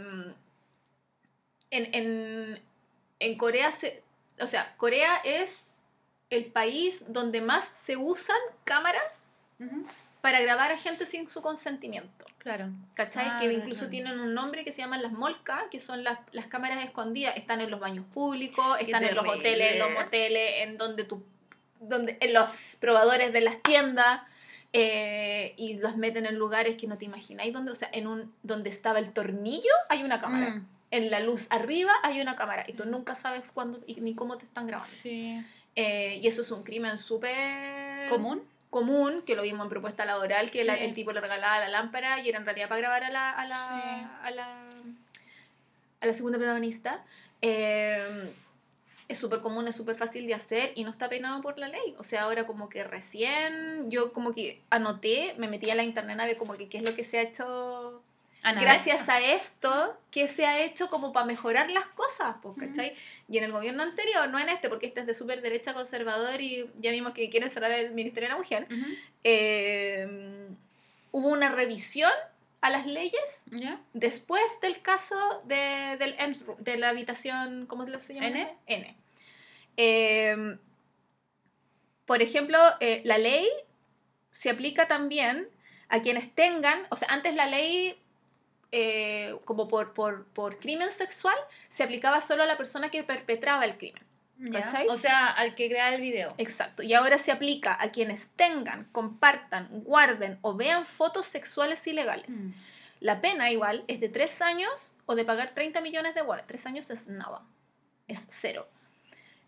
en, 1.71 1.95
en, 1.95 2.63
en 3.21 3.39
Corea 3.39 3.71
se... 3.73 4.03
O 4.41 4.47
sea, 4.47 4.77
Corea 4.77 5.17
es 5.25 5.65
el 6.31 6.47
país 6.47 7.05
donde 7.13 7.41
más 7.41 7.67
se 7.69 7.97
usan 7.97 8.37
cámaras 8.65 9.29
para 10.27 10.41
grabar 10.41 10.73
a 10.73 10.77
gente 10.77 11.07
sin 11.07 11.29
su 11.29 11.41
consentimiento. 11.41 12.27
Claro. 12.39 12.71
¿Cachai? 12.95 13.29
Ah, 13.31 13.39
que 13.39 13.53
incluso 13.53 13.83
claro. 13.83 13.91
tienen 13.91 14.19
un 14.19 14.35
nombre 14.35 14.65
que 14.65 14.73
se 14.73 14.79
llaman 14.79 15.01
las 15.01 15.13
molcas, 15.13 15.63
que 15.71 15.79
son 15.79 16.03
las, 16.03 16.19
las 16.33 16.49
cámaras 16.49 16.85
escondidas. 16.85 17.37
Están 17.37 17.61
en 17.61 17.71
los 17.71 17.79
baños 17.79 18.05
públicos, 18.13 18.77
están 18.81 19.05
en 19.05 19.15
los 19.15 19.25
hoteles, 19.25 19.75
en 19.75 19.79
los 19.79 19.93
moteles, 19.93 20.63
en 20.63 20.79
donde 20.79 21.05
tú, 21.05 21.23
donde, 21.79 22.17
en 22.21 22.33
los 22.33 22.49
probadores 22.81 23.33
de 23.33 23.41
las 23.41 23.63
tiendas. 23.63 24.23
eh, 24.73 25.55
y 25.57 25.79
los 25.79 25.97
meten 25.97 26.27
en 26.27 26.35
lugares 26.35 26.77
que 26.77 26.89
no 26.89 26.99
te 26.99 27.05
imagináis 27.05 27.53
donde, 27.53 27.71
o 27.71 27.77
sea, 27.77 27.89
en 27.93 28.09
un 28.09 28.35
donde 28.43 28.69
estaba 28.69 28.99
el 28.99 29.13
tornillo 29.13 29.71
hay 29.89 30.03
una 30.03 30.21
cámara, 30.21 30.57
Mm, 30.57 30.67
en 30.91 31.11
la 31.13 31.21
luz 31.21 31.47
arriba 31.51 31.93
hay 32.03 32.21
una 32.21 32.35
cámara 32.35 32.65
y 32.67 32.73
tú 32.73 32.85
nunca 32.85 33.15
sabes 33.15 33.53
cuándo 33.53 33.79
y 33.87 33.95
ni 34.01 34.17
cómo 34.17 34.39
te 34.39 34.45
están 34.45 34.67
grabando. 34.67 34.93
Sí. 35.01 35.41
Eh, 35.77 36.19
y 36.21 36.27
eso 36.27 36.43
es 36.43 36.51
un 36.51 36.65
crimen 36.65 36.99
súper 36.99 38.09
¿Común? 38.09 38.43
Común, 38.71 39.23
que 39.27 39.35
lo 39.37 39.43
vimos 39.43 39.65
en 39.65 39.71
propuesta 39.71 40.05
laboral, 40.05 40.51
que 40.51 40.65
la- 40.65 40.77
Sí. 40.77 40.85
el 40.85 40.95
tipo 40.95 41.13
le 41.13 41.21
regalaba 41.21 41.59
la 41.61 41.69
lámpara 41.69 42.21
y 42.21 42.29
era 42.29 42.39
en 42.39 42.45
realidad 42.45 42.69
para 42.69 42.81
grabar 42.81 43.05
a 43.05 43.11
la, 43.11 43.31
a 43.31 43.47
la, 43.47 43.69
Sí. 43.69 44.07
a 44.23 44.31
la, 44.33 44.57
a 46.01 46.07
la 46.07 46.13
segunda 46.15 46.39
protagonista. 46.39 47.05
Eh, 47.43 48.33
es 49.09 49.19
súper 49.19 49.41
común, 49.41 49.69
es 49.69 49.77
súper 49.77 49.97
fácil 49.97 50.27
de 50.27 50.35
hacer 50.35 50.73
y 50.75 50.83
no 50.83 50.91
está 50.91 51.09
penado 51.09 51.41
por 51.41 51.59
la 51.59 51.69
ley. 51.69 51.95
O 51.99 52.03
sea, 52.03 52.23
ahora 52.23 52.45
como 52.47 52.69
que 52.69 52.83
recién 52.83 53.89
yo 53.91 54.13
como 54.13 54.35
que 54.35 54.61
anoté, 54.69 55.35
me 55.39 55.47
metí 55.49 55.71
a 55.71 55.77
la 55.77 55.85
internet 55.85 56.19
a 56.19 56.27
ver 56.27 56.37
como 56.37 56.55
que 56.55 56.69
qué 56.69 56.79
es 56.79 56.83
lo 56.83 56.95
que 56.95 57.05
se 57.05 57.19
ha 57.19 57.23
hecho 57.23 58.03
gracias 58.55 59.09
a 59.09 59.21
esto, 59.21 59.97
qué 60.11 60.29
se 60.29 60.47
ha 60.47 60.65
hecho 60.65 60.89
como 60.89 61.13
para 61.13 61.27
mejorar 61.27 61.71
las 61.71 61.87
cosas, 61.87 62.37
pues, 62.43 62.57
¿cachai? 62.59 62.95
Y 63.29 63.39
en 63.39 63.45
el 63.45 63.53
gobierno 63.53 63.83
anterior, 63.83 64.29
no 64.29 64.39
en 64.39 64.49
este, 64.49 64.69
porque 64.69 64.87
este 64.87 65.01
es 65.01 65.07
de 65.07 65.15
súper 65.15 65.43
derecha 65.43 65.75
conservador 65.75 66.41
y 66.41 66.71
ya 66.77 66.91
vimos 66.91 67.13
que 67.13 67.29
quieren 67.31 67.51
cerrar 67.51 67.73
el 67.73 67.93
Ministerio 67.93 68.29
de 68.29 68.33
la 68.35 68.39
Mujer, 68.39 68.69
eh, 69.25 70.49
hubo 71.13 71.29
una 71.29 71.51
revisión 71.51 72.13
a 72.61 72.71
las 72.71 72.87
leyes 72.87 73.43
después 73.93 74.43
del 74.61 74.81
caso 74.81 75.43
de, 75.45 75.97
del 76.59 76.81
la 76.81 76.89
habitación, 76.89 77.67
¿cómo 77.67 77.87
se 77.87 78.15
llama? 78.15 78.27
¿N? 78.27 78.59
N. 78.67 78.97
Eh, 79.77 80.57
por 82.07 82.23
ejemplo, 82.23 82.59
eh, 82.81 83.03
la 83.05 83.19
ley 83.19 83.47
se 84.31 84.51
aplica 84.51 84.89
también 84.89 85.49
a 85.89 86.01
quienes 86.01 86.35
tengan, 86.35 86.87
o 86.91 86.97
sea, 86.97 87.09
antes 87.11 87.35
la 87.35 87.47
ley, 87.47 87.99
eh, 88.73 89.37
como 89.45 89.69
por, 89.69 89.95
por, 89.95 90.27
por 90.27 90.59
crimen 90.59 90.91
sexual, 90.91 91.37
se 91.69 91.83
aplicaba 91.83 92.21
solo 92.21 92.43
a 92.43 92.47
la 92.47 92.57
persona 92.57 92.91
que 92.91 93.03
perpetraba 93.03 93.65
el 93.65 93.77
crimen. 93.77 94.03
¿Cachai? 94.53 94.87
O 94.89 94.99
sea, 94.99 95.29
al 95.29 95.55
que 95.55 95.69
crea 95.69 95.95
el 95.95 96.01
video. 96.03 96.35
Exacto. 96.37 96.83
Y 96.83 96.93
ahora 96.93 97.17
se 97.17 97.33
aplica 97.33 97.77
a 97.81 97.89
quienes 97.89 98.29
tengan, 98.37 98.85
compartan, 98.93 99.69
guarden 99.71 100.39
o 100.43 100.55
vean 100.55 100.85
fotos 100.85 101.25
sexuales 101.27 101.87
ilegales. 101.87 102.29
Mm. 102.29 102.53
La 103.01 103.21
pena 103.21 103.51
igual 103.51 103.85
es 103.89 104.01
de 104.01 104.09
tres 104.11 104.43
años 104.43 104.93
o 105.07 105.15
de 105.15 105.25
pagar 105.25 105.55
30 105.55 105.81
millones 105.81 106.15
de 106.15 106.23
won. 106.23 106.41
Tres 106.47 106.67
años 106.67 106.91
es 106.91 107.07
nada. 107.07 107.43
Es 108.09 108.27
cero. 108.29 108.69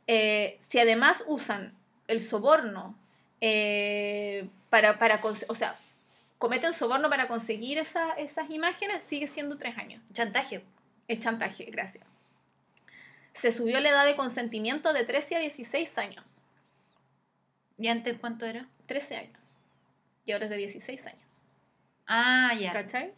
Eh, 0.07 0.59
si 0.67 0.79
además 0.79 1.23
usan 1.27 1.75
el 2.07 2.23
soborno 2.23 2.97
eh, 3.43 4.49
para, 4.71 4.99
para 4.99 5.21
o 5.23 5.55
sea, 5.55 5.79
cometen 6.39 6.73
soborno 6.73 7.11
para 7.11 7.29
conseguir 7.29 7.79
esa- 7.79 8.13
esas 8.15 8.49
imágenes, 8.51 9.03
sigue 9.03 9.27
siendo 9.27 9.59
tres 9.59 9.77
años. 9.77 10.03
Chantaje. 10.13 10.65
Es 11.09 11.21
chantaje, 11.21 11.65
gracias. 11.67 12.05
Se 13.35 13.53
subió 13.53 13.81
la 13.81 13.91
edad 13.91 14.05
de 14.05 14.17
consentimiento 14.17 14.93
de 14.93 15.05
13 15.05 15.37
a 15.37 15.39
16 15.41 15.97
años. 15.99 16.37
¿Y 17.79 17.89
antes 17.89 18.19
cuánto 18.19 18.47
era? 18.47 18.67
13 18.87 19.17
años. 19.17 19.39
Y 20.25 20.33
ahora 20.33 20.45
es 20.47 20.51
de 20.51 20.57
16 20.57 21.07
años. 21.07 21.41
Ah, 22.07 22.53
ya. 22.59 22.73
¿Cachai? 22.73 23.13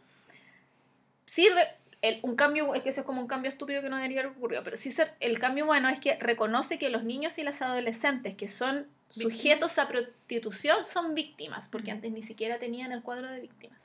Sí, 1.24 1.48
re- 1.48 1.74
el- 2.02 2.20
un 2.22 2.34
cambio, 2.36 2.74
es 2.74 2.82
que 2.82 2.88
ese 2.90 3.00
es 3.00 3.06
como 3.06 3.20
un 3.20 3.26
cambio 3.28 3.50
estúpido 3.50 3.82
que 3.82 3.88
no 3.90 3.96
debería 3.96 4.20
haber 4.20 4.32
ocurrido, 4.32 4.62
pero 4.64 4.76
sí 4.76 4.90
se- 4.90 5.10
el 5.20 5.38
cambio 5.38 5.66
bueno 5.66 5.88
es 5.88 5.98
que 6.00 6.16
reconoce 6.16 6.78
que 6.78 6.88
los 6.90 7.04
niños 7.04 7.38
y 7.38 7.42
las 7.42 7.60
adolescentes 7.62 8.36
que 8.36 8.48
son 8.48 8.86
Víctimas. 9.14 9.36
sujetos 9.36 9.78
a 9.78 9.88
prostitución 9.88 10.84
son 10.84 11.14
víctimas, 11.14 11.68
porque 11.68 11.90
antes 11.90 12.10
ni 12.12 12.22
siquiera 12.22 12.58
tenían 12.58 12.92
el 12.92 13.02
cuadro 13.02 13.28
de 13.28 13.40
víctimas. 13.40 13.80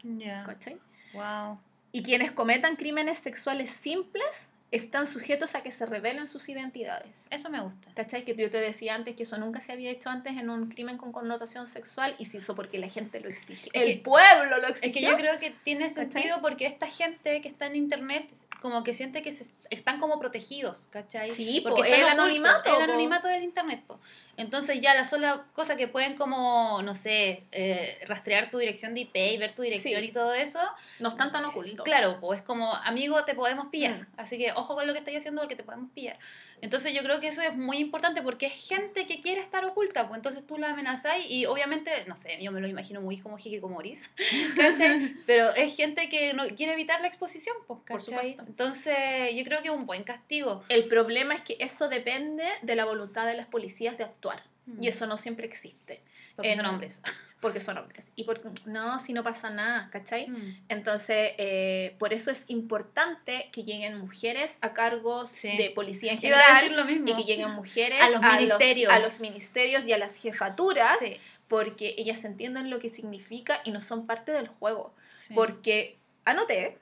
¿Cachai? 0.46 0.78
Wow. 1.14 1.60
Y 1.92 2.04
quienes 2.04 2.32
cometan 2.32 2.76
crímenes 2.76 3.20
sexuales 3.20 3.70
simples 3.72 4.50
están 4.76 5.08
sujetos 5.08 5.56
a 5.56 5.64
que 5.64 5.72
se 5.72 5.86
revelen 5.86 6.28
sus 6.28 6.48
identidades. 6.50 7.26
Eso 7.30 7.50
me 7.50 7.62
gusta. 7.62 7.90
¿Cachai? 7.96 8.24
Que 8.26 8.36
yo 8.36 8.50
te 8.52 8.60
decía 8.60 8.96
antes 8.96 9.16
que 9.16 9.24
eso 9.24 9.38
nunca 9.38 9.62
se 9.62 9.72
había 9.72 9.90
hecho 9.92 10.10
antes 10.10 10.34
en 10.38 10.50
un 10.50 10.70
crimen 10.70 10.98
con 10.98 11.12
connotación 11.12 11.68
sexual 11.68 12.16
y 12.20 12.26
se 12.26 12.38
hizo 12.38 12.56
porque 12.56 12.78
la 12.80 12.90
gente 12.90 13.20
lo 13.20 13.30
exige. 13.30 13.70
Es 13.74 13.82
el 13.82 13.88
que- 13.98 14.02
pueblo 14.04 14.58
lo 14.60 14.68
Es 14.68 14.78
exigió. 14.84 14.94
que 14.94 15.02
yo 15.14 15.18
creo 15.18 15.40
que 15.40 15.52
tiene 15.64 15.88
¿Cachai? 15.88 16.12
sentido 16.12 16.42
porque 16.42 16.66
esta 16.68 16.88
gente 16.88 17.42
que 17.42 17.50
está 17.50 17.68
en 17.68 17.76
internet 17.76 18.30
como 18.62 18.84
que 18.84 18.96
siente 18.96 19.22
que 19.22 19.32
se, 19.32 19.46
están 19.70 20.00
como 20.00 20.20
protegidos, 20.20 20.88
¿cachai? 20.90 21.30
Sí, 21.32 21.62
po, 21.62 21.70
porque 21.76 21.90
el 21.90 22.00
están 22.02 22.20
ocultos, 22.20 22.24
anonimato, 22.40 22.70
El 22.70 22.76
po. 22.78 22.82
anonimato 22.82 23.28
del 23.28 23.44
internet, 23.44 23.84
po. 23.86 24.00
Entonces 24.38 24.82
ya 24.82 24.96
la 24.96 25.06
sola 25.06 25.46
cosa 25.54 25.76
que 25.78 25.88
pueden 25.88 26.16
como, 26.16 26.82
no 26.82 26.96
sé, 26.96 27.44
eh, 27.52 28.00
rastrear 28.08 28.50
tu 28.50 28.58
dirección 28.58 28.96
de 28.96 29.02
IP 29.02 29.34
y 29.34 29.38
ver 29.38 29.52
tu 29.52 29.62
dirección 29.62 30.02
Sí. 30.02 30.08
y 30.08 30.12
todo 30.12 30.34
eso, 30.34 30.60
No 31.00 31.10
están 31.10 31.32
tan 31.32 31.46
ocultos. 31.46 31.86
claro, 31.86 32.18
pues 32.20 32.40
es 32.40 32.46
como, 32.46 32.74
amigo, 32.74 33.24
te 33.24 33.36
podemos 33.36 33.68
pillar. 33.68 34.00
Mm. 34.00 34.08
Así 34.18 34.38
que 34.40 34.52
ojo 34.54 34.65
con 34.74 34.88
lo 34.88 34.94
que 34.94 35.00
estáis 35.00 35.18
haciendo 35.18 35.42
porque 35.42 35.56
te 35.56 35.64
podemos 35.64 35.92
pillar. 35.92 36.18
Entonces 36.62 36.94
yo 36.94 37.04
creo 37.04 37.20
que 37.20 37.28
eso 37.28 37.42
es 37.42 37.56
muy 37.56 37.78
importante 37.78 38.22
porque 38.22 38.48
es 38.48 38.54
gente 38.54 39.06
que 39.06 39.20
quiere 39.20 39.42
estar 39.42 39.66
oculta, 39.66 40.08
pues 40.08 40.18
entonces 40.18 40.48
tú 40.48 40.58
la 40.58 40.72
amenazáis 40.72 41.30
y 41.30 41.46
obviamente, 41.46 41.92
no 42.08 42.16
sé, 42.16 42.42
yo 42.42 42.52
me 42.52 42.62
lo 42.62 42.68
imagino 42.68 43.02
muy 43.02 43.18
como 43.18 43.38
Hikikomoris, 43.38 44.10
¿cachai? 44.56 45.16
Pero 45.26 45.54
es 45.54 45.76
gente 45.76 46.10
que 46.10 46.34
no 46.34 46.48
quiere 46.56 46.74
evitar 46.74 47.02
la 47.02 47.08
exposición, 47.08 47.56
pues, 47.68 47.80
Por 47.86 48.00
¿cachai? 48.00 48.32
supuesto. 48.32 48.44
Entonces 48.48 49.36
yo 49.36 49.44
creo 49.44 49.62
que 49.62 49.68
es 49.68 49.74
un 49.74 49.86
buen 49.86 50.04
castigo. 50.04 50.64
El 50.70 50.88
problema 50.88 51.36
es 51.36 51.42
que 51.42 51.58
eso 51.60 51.90
depende 51.90 52.46
de 52.62 52.76
la 52.76 52.86
voluntad 52.86 53.26
de 53.26 53.36
las 53.36 53.48
policías 53.48 53.98
de 53.98 54.06
actuar. 54.06 54.44
Mm. 54.66 54.84
Y 54.84 54.88
eso 54.88 55.06
no 55.06 55.18
siempre 55.18 55.46
existe. 55.46 56.02
Porque 56.36 56.52
en- 56.52 56.58
son 56.58 56.66
hombres. 56.66 57.00
Porque 57.42 57.60
son 57.60 57.78
hombres. 57.78 58.12
Y 58.16 58.24
porque, 58.24 58.50
no, 58.66 58.98
si 59.00 59.14
no 59.14 59.24
pasa 59.24 59.50
nada, 59.52 59.90
¿cachai? 59.92 60.28
Mm. 60.30 60.64
Entonces, 60.70 61.34
eh, 61.38 61.96
por 62.00 62.12
eso 62.14 62.32
es 62.32 62.44
importante 62.48 63.50
que 63.52 63.64
lleguen 63.64 63.98
mujeres 64.00 64.58
a 64.62 64.74
cargos 64.74 65.30
Sí. 65.30 65.56
de 65.56 65.70
policía 65.70 66.14
en 66.14 66.26
Iba 66.26 66.38
a 66.38 66.40
decir 66.56 66.70
general. 66.70 66.76
lo 66.78 66.86
mismo. 66.92 67.08
Y 67.10 67.16
que 67.16 67.24
lleguen 67.32 67.52
mujeres 67.52 68.00
A 68.02 68.10
los 68.10 68.22
ministerios. 68.22 68.92
a 68.92 69.00
los 69.00 69.20
ministerios 69.20 69.86
y 69.86 69.94
a 69.94 69.98
las 69.98 70.16
jefaturas, 70.16 70.98
Sí, 71.00 71.18
porque 71.48 71.94
ellas 72.00 72.24
entienden 72.26 72.70
lo 72.72 72.80
que 72.80 72.90
significa 72.90 73.62
y 73.64 73.72
no 73.72 73.80
son 73.82 74.08
parte 74.08 74.32
del 74.32 74.48
juego. 74.48 74.96
sí. 75.16 75.34
Porque 75.36 75.98
anoté 76.24 76.80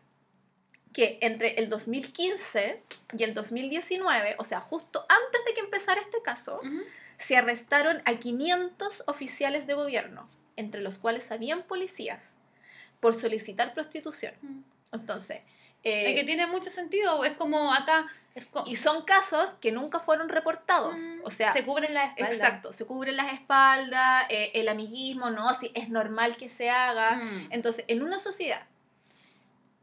que 0.94 1.18
entre 1.22 1.56
el 1.60 1.70
2015 1.70 2.82
y 3.18 3.24
el 3.24 3.34
2019, 3.34 4.36
o 4.38 4.44
sea, 4.46 4.62
justo 4.62 5.06
antes 5.10 5.46
de 5.46 5.54
que 5.56 5.60
empezara 5.62 6.00
este 6.00 6.22
caso, 6.22 6.60
Ujú. 6.60 6.82
Se 7.18 7.38
arrestaron 7.38 8.02
a 8.06 8.16
500 8.16 9.04
oficiales 9.08 9.68
de 9.68 9.74
gobierno, 9.74 10.28
entre 10.56 10.82
los 10.82 10.98
cuales 11.00 11.32
habían 11.32 11.64
policías, 11.64 12.36
por 13.00 13.16
solicitar 13.16 13.74
prostitución. 13.74 14.34
Mm. 14.42 14.60
Entonces, 14.94 15.42
Eh, 15.86 16.12
Es 16.12 16.16
que 16.16 16.24
tiene 16.24 16.48
mucho 16.48 16.70
sentido. 16.70 17.26
Es 17.26 17.34
como 17.34 17.74
acá. 17.74 18.10
Es 18.36 18.46
co- 18.46 18.64
y 18.66 18.78
son 18.78 19.04
casos 19.04 19.56
que 19.56 19.74
nunca 19.74 20.00
fueron 20.00 20.30
reportados. 20.30 20.98
Mm, 20.98 21.20
O 21.26 21.30
sea, 21.30 21.52
se 21.52 21.66
cubren 21.66 21.94
la 21.94 22.06
espalda. 22.06 22.34
exacto, 22.34 22.72
se 22.72 22.86
cubren 22.86 23.18
las 23.18 23.34
espaldas, 23.34 24.26
eh, 24.30 24.52
el 24.54 24.70
amiguismo, 24.70 25.30
no, 25.30 25.54
si 25.56 25.72
es 25.76 25.90
normal 25.90 26.38
que 26.38 26.48
se 26.48 26.70
haga. 26.70 27.16
Mm. 27.18 27.48
Entonces, 27.52 27.84
en 27.90 28.02
una 28.02 28.18
sociedad 28.18 28.62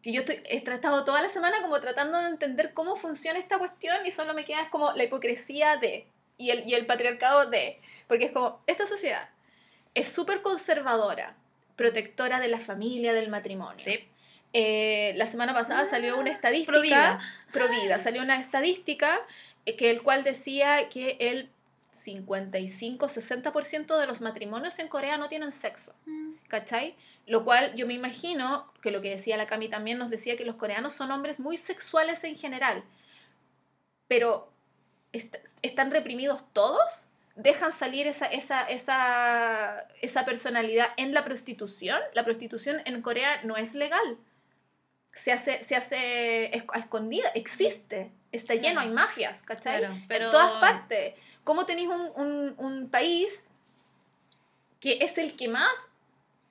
que 0.03 0.13
yo 0.13 0.21
estoy, 0.21 0.41
he 0.47 0.63
tratado 0.63 1.05
toda 1.05 1.21
la 1.21 1.29
semana 1.29 1.61
como 1.61 1.79
tratando 1.81 2.17
de 2.19 2.29
entender 2.29 2.73
cómo 2.73 2.97
funciona 2.97 3.39
esta 3.39 3.59
cuestión 3.59 3.99
y 4.07 4.11
solo 4.11 4.33
me 4.33 4.47
queda 4.47 4.71
como 4.71 4.93
la 4.93 5.05
hipocresía 5.05 5.77
de 5.77 6.07
y 6.41 6.51
el, 6.51 6.67
y 6.67 6.75
el 6.75 6.87
patriarcado 6.87 7.49
de, 7.51 7.81
porque 8.09 8.25
es 8.25 8.33
como, 8.33 8.61
esta 8.67 8.87
sociedad 8.87 9.29
es 9.95 10.09
súper 10.09 10.43
conservadora, 10.43 11.37
protectora 11.77 12.41
de 12.41 12.49
la 12.49 12.59
familia, 12.59 13.13
del 13.13 13.29
matrimonio. 13.29 13.85
Sí. 13.85 14.09
Eh, 14.53 15.13
la 15.17 15.27
semana 15.27 15.55
pasada 15.55 15.87
salió 15.87 16.19
una 16.19 16.31
estadística. 16.31 16.73
provida. 16.73 17.21
Provida. 17.53 17.99
Salió 17.99 18.23
una 18.23 18.41
estadística 18.41 19.21
eh, 19.67 19.77
que 19.77 19.91
el 19.91 20.03
cual 20.03 20.25
decía 20.25 20.89
que 20.89 21.17
el 21.21 21.51
55-60% 21.93 23.99
de 23.99 24.07
los 24.07 24.21
matrimonios 24.21 24.79
en 24.79 24.89
Corea 24.89 25.19
no 25.19 25.29
tienen 25.29 25.53
sexo. 25.53 25.95
Mm. 26.07 26.33
¿Cachai? 26.49 26.97
Lo 27.27 27.45
cual 27.45 27.75
yo 27.77 27.87
me 27.87 27.95
imagino 27.95 28.73
que 28.81 28.91
lo 28.91 29.01
que 29.01 29.11
decía 29.11 29.37
la 29.37 29.47
Cami 29.47 29.69
también 29.69 29.99
nos 29.99 30.11
decía 30.11 30.37
que 30.37 30.45
los 30.45 30.57
coreanos 30.57 30.95
son 30.95 31.11
hombres 31.11 31.39
muy 31.39 31.57
sexuales 31.57 32.25
en 32.25 32.37
general. 32.37 32.83
Pero 34.09 34.51
est- 35.13 35.37
están 35.63 35.91
reprimidos 35.91 36.45
todos. 36.53 37.05
Dejan 37.37 37.73
salir 37.73 38.07
esa, 38.07 38.27
esa, 38.27 38.63
esa, 38.69 39.87
esa 40.03 40.25
personalidad 40.25 40.89
en 40.97 41.15
la 41.15 41.25
prostitución. 41.25 41.99
La 42.13 42.25
prostitución 42.25 42.83
en 42.85 43.01
Corea 43.03 43.41
no 43.45 43.57
es 43.57 43.75
legal. 43.75 44.19
Se 45.13 45.33
hace, 45.33 45.65
se 45.65 45.75
hace 45.75 46.51
a 46.73 46.79
escondida, 46.79 47.29
existe, 47.35 48.13
está 48.31 48.55
lleno, 48.55 48.81
hay 48.81 48.91
mafias, 48.91 49.43
¿cachai? 49.43 49.79
Claro, 49.81 49.95
pero- 50.07 50.25
En 50.27 50.31
todas 50.31 50.61
partes. 50.61 51.15
¿Cómo 51.45 51.67
tenéis 51.67 51.89
un, 51.89 52.13
un, 52.15 52.55
un 52.59 52.91
país 52.91 53.45
que 54.81 54.99
es 55.01 55.19
el 55.19 55.37
que 55.37 55.49
más 55.49 55.91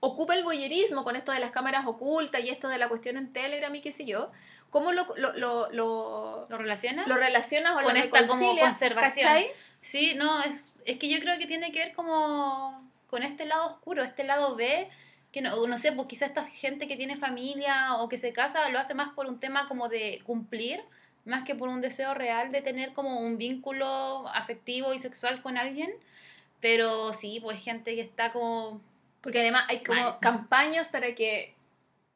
ocupa 0.02 0.36
el 0.36 0.44
voyerismo 0.44 1.04
con 1.04 1.16
esto 1.16 1.32
de 1.32 1.40
las 1.40 1.52
cámaras 1.52 1.86
ocultas 1.86 2.42
y 2.42 2.50
esto 2.50 2.68
de 2.68 2.78
la 2.78 2.90
cuestión 2.90 3.18
en 3.18 3.32
Telegram 3.34 3.74
y 3.76 3.82
qué 3.82 3.92
sé 3.92 4.06
yo? 4.06 4.32
¿Cómo 4.70 4.92
lo, 4.92 5.06
lo, 5.16 5.34
lo, 5.34 5.72
lo, 5.72 6.48
¿Lo 6.50 6.58
relacionas? 6.58 7.08
lo 7.08 7.16
relacionas 7.16 7.74
o 7.74 7.84
Con 7.84 7.94
lo 7.94 8.00
esta 8.00 8.28
como 8.28 8.58
conservación. 8.58 9.28
¿cachai? 9.28 9.52
Sí, 9.82 10.14
no, 10.16 10.44
es, 10.44 10.72
es 10.86 10.98
que 11.00 11.10
yo 11.10 11.20
creo 11.20 11.38
que 11.40 11.48
tiene 11.48 11.72
que 11.72 11.80
ver 11.80 11.94
como 11.94 12.88
con 13.10 13.24
este 13.24 13.46
lado 13.46 13.68
oscuro, 13.68 14.04
este 14.04 14.24
lado 14.24 14.56
B, 14.56 14.88
que 15.32 15.42
no, 15.42 15.66
no 15.66 15.78
sé, 15.78 15.92
pues 15.92 16.08
quizá 16.08 16.26
esta 16.26 16.46
gente 16.46 16.88
que 16.88 16.98
tiene 16.98 17.16
familia 17.16 17.96
o 17.98 18.10
que 18.10 18.18
se 18.18 18.34
casa 18.34 18.70
lo 18.70 18.80
hace 18.80 18.94
más 18.94 19.14
por 19.14 19.26
un 19.28 19.40
tema 19.40 19.68
como 19.68 19.90
de 19.90 20.22
cumplir, 20.26 20.82
más 21.26 21.44
que 21.44 21.56
por 21.56 21.70
un 21.70 21.82
deseo 21.82 22.14
real 22.14 22.50
de 22.52 22.62
tener 22.62 22.94
como 22.94 23.20
un 23.20 23.38
vínculo 23.38 24.28
afectivo 24.30 24.94
y 24.94 25.00
sexual 25.00 25.42
con 25.42 25.58
alguien. 25.58 25.92
Pero 26.62 27.14
sí, 27.14 27.40
pues 27.42 27.64
gente 27.64 27.96
que 27.96 28.02
está 28.02 28.32
como... 28.34 28.82
Porque 29.22 29.40
además 29.40 29.66
hay 29.70 29.82
como 29.84 30.02
Mal. 30.02 30.20
campañas 30.20 30.90
para 30.90 31.16
que 31.16 31.54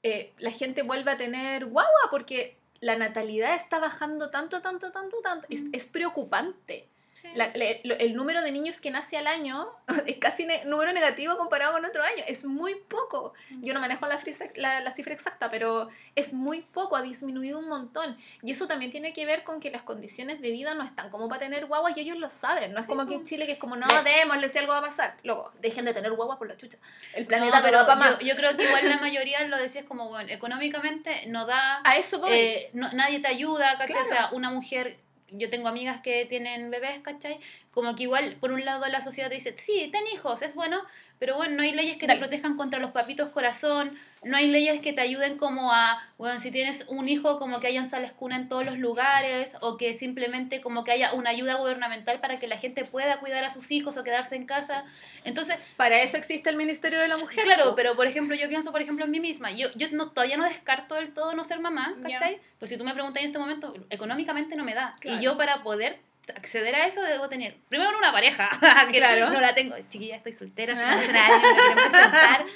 eh, 0.03 0.33
la 0.37 0.51
gente 0.51 0.81
vuelva 0.83 1.13
a 1.13 1.17
tener 1.17 1.65
guagua, 1.65 2.09
porque 2.11 2.57
la 2.81 2.95
natalidad 2.97 3.55
está 3.55 3.79
bajando 3.79 4.29
tanto, 4.29 4.61
tanto, 4.61 4.91
tanto, 4.91 5.17
tanto. 5.21 5.47
Es, 5.49 5.61
Mm. 5.61 5.69
es 5.73 5.87
preocupante. 5.87 6.87
Sí. 7.13 7.27
La- 7.35 7.47
le- 7.49 7.81
lo- 7.83 7.95
el 7.95 8.15
número 8.15 8.41
de 8.41 8.51
niños 8.51 8.81
que 8.81 8.91
nace 8.91 9.17
al 9.17 9.27
año 9.27 9.67
es 10.05 10.17
casi 10.17 10.45
ne- 10.45 10.65
número 10.65 10.91
negativo 10.93 11.37
comparado 11.37 11.73
con 11.73 11.85
otro 11.85 12.03
año. 12.03 12.23
Es 12.27 12.45
muy 12.45 12.75
poco. 12.75 13.33
Yo 13.61 13.73
no 13.73 13.79
manejo 13.79 14.05
la, 14.07 14.19
frisa- 14.19 14.51
la, 14.55 14.79
la 14.81 14.91
cifra 14.91 15.13
exacta, 15.13 15.49
pero 15.51 15.89
es 16.15 16.33
muy 16.33 16.61
poco, 16.61 16.95
ha 16.95 17.01
disminuido 17.01 17.59
un 17.59 17.67
montón. 17.67 18.17
Y 18.41 18.51
eso 18.51 18.67
también 18.67 18.91
tiene 18.91 19.13
que 19.13 19.25
ver 19.25 19.43
con 19.43 19.59
que 19.59 19.71
las 19.71 19.81
condiciones 19.83 20.41
de 20.41 20.51
vida 20.51 20.73
no 20.75 20.83
están 20.83 21.09
como 21.09 21.27
para 21.29 21.39
tener 21.39 21.65
guaguas 21.65 21.95
y 21.97 22.01
ellos 22.01 22.17
lo 22.17 22.29
saben. 22.29 22.73
No 22.73 22.79
es 22.79 22.87
como 22.87 23.01
aquí 23.03 23.13
en 23.13 23.23
Chile 23.25 23.45
que 23.45 23.53
es 23.53 23.59
como, 23.59 23.75
no, 23.75 23.87
Le- 23.87 24.09
démosle 24.19 24.49
si 24.49 24.57
algo 24.59 24.73
va 24.73 24.79
a 24.79 24.83
pasar. 24.83 25.17
Luego, 25.23 25.51
dejen 25.59 25.85
de 25.85 25.93
tener 25.93 26.11
guaguas 26.13 26.37
por 26.37 26.47
la 26.47 26.57
chucha. 26.57 26.77
El 27.13 27.25
planeta 27.25 27.59
No, 27.61 27.65
lo 27.67 27.71
va 27.71 27.71
pero 27.71 27.87
para 27.87 27.95
más. 28.11 28.19
yo, 28.19 28.27
yo 28.27 28.35
creo 28.35 28.55
que 28.57 28.63
igual 28.65 28.89
la 28.89 28.97
mayoría 29.01 29.45
lo 29.47 29.57
decías 29.57 29.85
como, 29.85 30.09
bueno, 30.09 30.29
económicamente 30.31 31.25
no 31.27 31.45
da... 31.45 31.81
A 31.83 31.97
eso 31.97 32.19
voy. 32.19 32.31
eh, 32.31 32.69
no- 32.73 32.91
nadie 32.93 33.19
te 33.19 33.27
ayuda, 33.27 33.71
¿cachai? 33.77 33.87
Claro. 33.93 34.05
O 34.07 34.09
sea, 34.09 34.29
una 34.31 34.49
mujer, 34.51 34.97
yo 35.33 35.49
tengo 35.49 35.67
amigas 35.67 36.01
que 36.01 36.25
tienen 36.25 36.69
bebés, 36.71 36.99
¿cachai? 37.01 37.39
Como 37.73 37.95
que 37.95 38.03
igual, 38.03 38.37
por 38.39 38.51
un 38.51 38.65
lado, 38.65 38.85
la 38.87 39.01
sociedad 39.01 39.29
te 39.29 39.35
dice, 39.35 39.55
sí, 39.57 39.89
ten 39.91 40.03
hijos, 40.13 40.41
es 40.43 40.53
bueno, 40.53 40.83
pero 41.19 41.37
bueno, 41.37 41.55
no 41.55 41.63
hay 41.63 41.73
leyes 41.73 41.97
que 41.97 42.05
Dale. 42.05 42.19
te 42.19 42.25
protejan 42.25 42.55
contra 42.55 42.79
los 42.79 42.91
papitos 42.91 43.29
corazón, 43.29 43.97
no 44.23 44.37
hay 44.37 44.47
leyes 44.47 44.81
que 44.81 44.93
te 44.93 45.01
ayuden 45.01 45.37
como 45.37 45.71
a, 45.71 46.01
bueno, 46.17 46.39
si 46.39 46.51
tienes 46.51 46.85
un 46.87 47.09
hijo, 47.09 47.39
como 47.39 47.59
que 47.59 47.67
hayan 47.67 47.87
sales 47.87 48.11
cuna 48.11 48.37
en 48.37 48.47
todos 48.47 48.65
los 48.65 48.77
lugares, 48.77 49.57
o 49.61 49.77
que 49.77 49.93
simplemente 49.93 50.61
como 50.61 50.83
que 50.83 50.91
haya 50.91 51.13
una 51.13 51.29
ayuda 51.29 51.55
gubernamental 51.55 52.19
para 52.19 52.37
que 52.39 52.47
la 52.47 52.57
gente 52.57 52.85
pueda 52.85 53.19
cuidar 53.19 53.43
a 53.43 53.49
sus 53.49 53.71
hijos 53.71 53.97
o 53.97 54.03
quedarse 54.03 54.35
en 54.35 54.45
casa. 54.45 54.85
Entonces, 55.23 55.57
Para 55.77 56.01
eso 56.01 56.17
existe 56.17 56.49
el 56.49 56.57
Ministerio 56.57 56.99
de 56.99 57.07
la 57.07 57.17
Mujer. 57.17 57.43
Claro, 57.43 57.73
pero 57.75 57.95
por 57.95 58.07
ejemplo, 58.07 58.35
yo 58.35 58.47
pienso, 58.47 58.71
por 58.71 58.81
ejemplo, 58.81 59.05
en 59.05 59.11
mí 59.11 59.19
misma. 59.19 59.51
Yo, 59.51 59.69
yo 59.75 59.87
no, 59.91 60.11
todavía 60.11 60.37
no 60.37 60.45
descarto 60.45 60.95
del 60.95 61.13
todo 61.13 61.33
no 61.33 61.43
ser 61.43 61.59
mamá. 61.59 61.95
¿cachai? 62.01 62.39
Pues 62.59 62.69
si 62.69 62.77
tú 62.77 62.83
me 62.83 62.93
preguntas 62.93 63.21
en 63.21 63.27
este 63.27 63.39
momento, 63.39 63.73
económicamente 63.89 64.55
no 64.55 64.63
me 64.63 64.73
da. 64.73 64.95
Claro. 64.99 65.19
Y 65.19 65.23
yo 65.23 65.37
para 65.37 65.63
poder 65.63 65.99
acceder 66.35 66.73
a 66.75 66.87
eso 66.87 67.01
debo 67.01 67.27
tener, 67.29 67.55
primero 67.69 67.97
una 67.97 68.11
pareja, 68.11 68.49
que 68.91 68.97
Claro. 68.97 69.29
no 69.29 69.39
la 69.41 69.53
tengo. 69.53 69.75
Chiquilla, 69.89 70.15
estoy 70.17 70.31
soltera, 70.31 70.75
si 70.75 70.81
Ah. 70.83 70.91
no 70.91 70.97
me 70.97 71.53
quieren 71.55 71.75
presentar. 71.75 72.45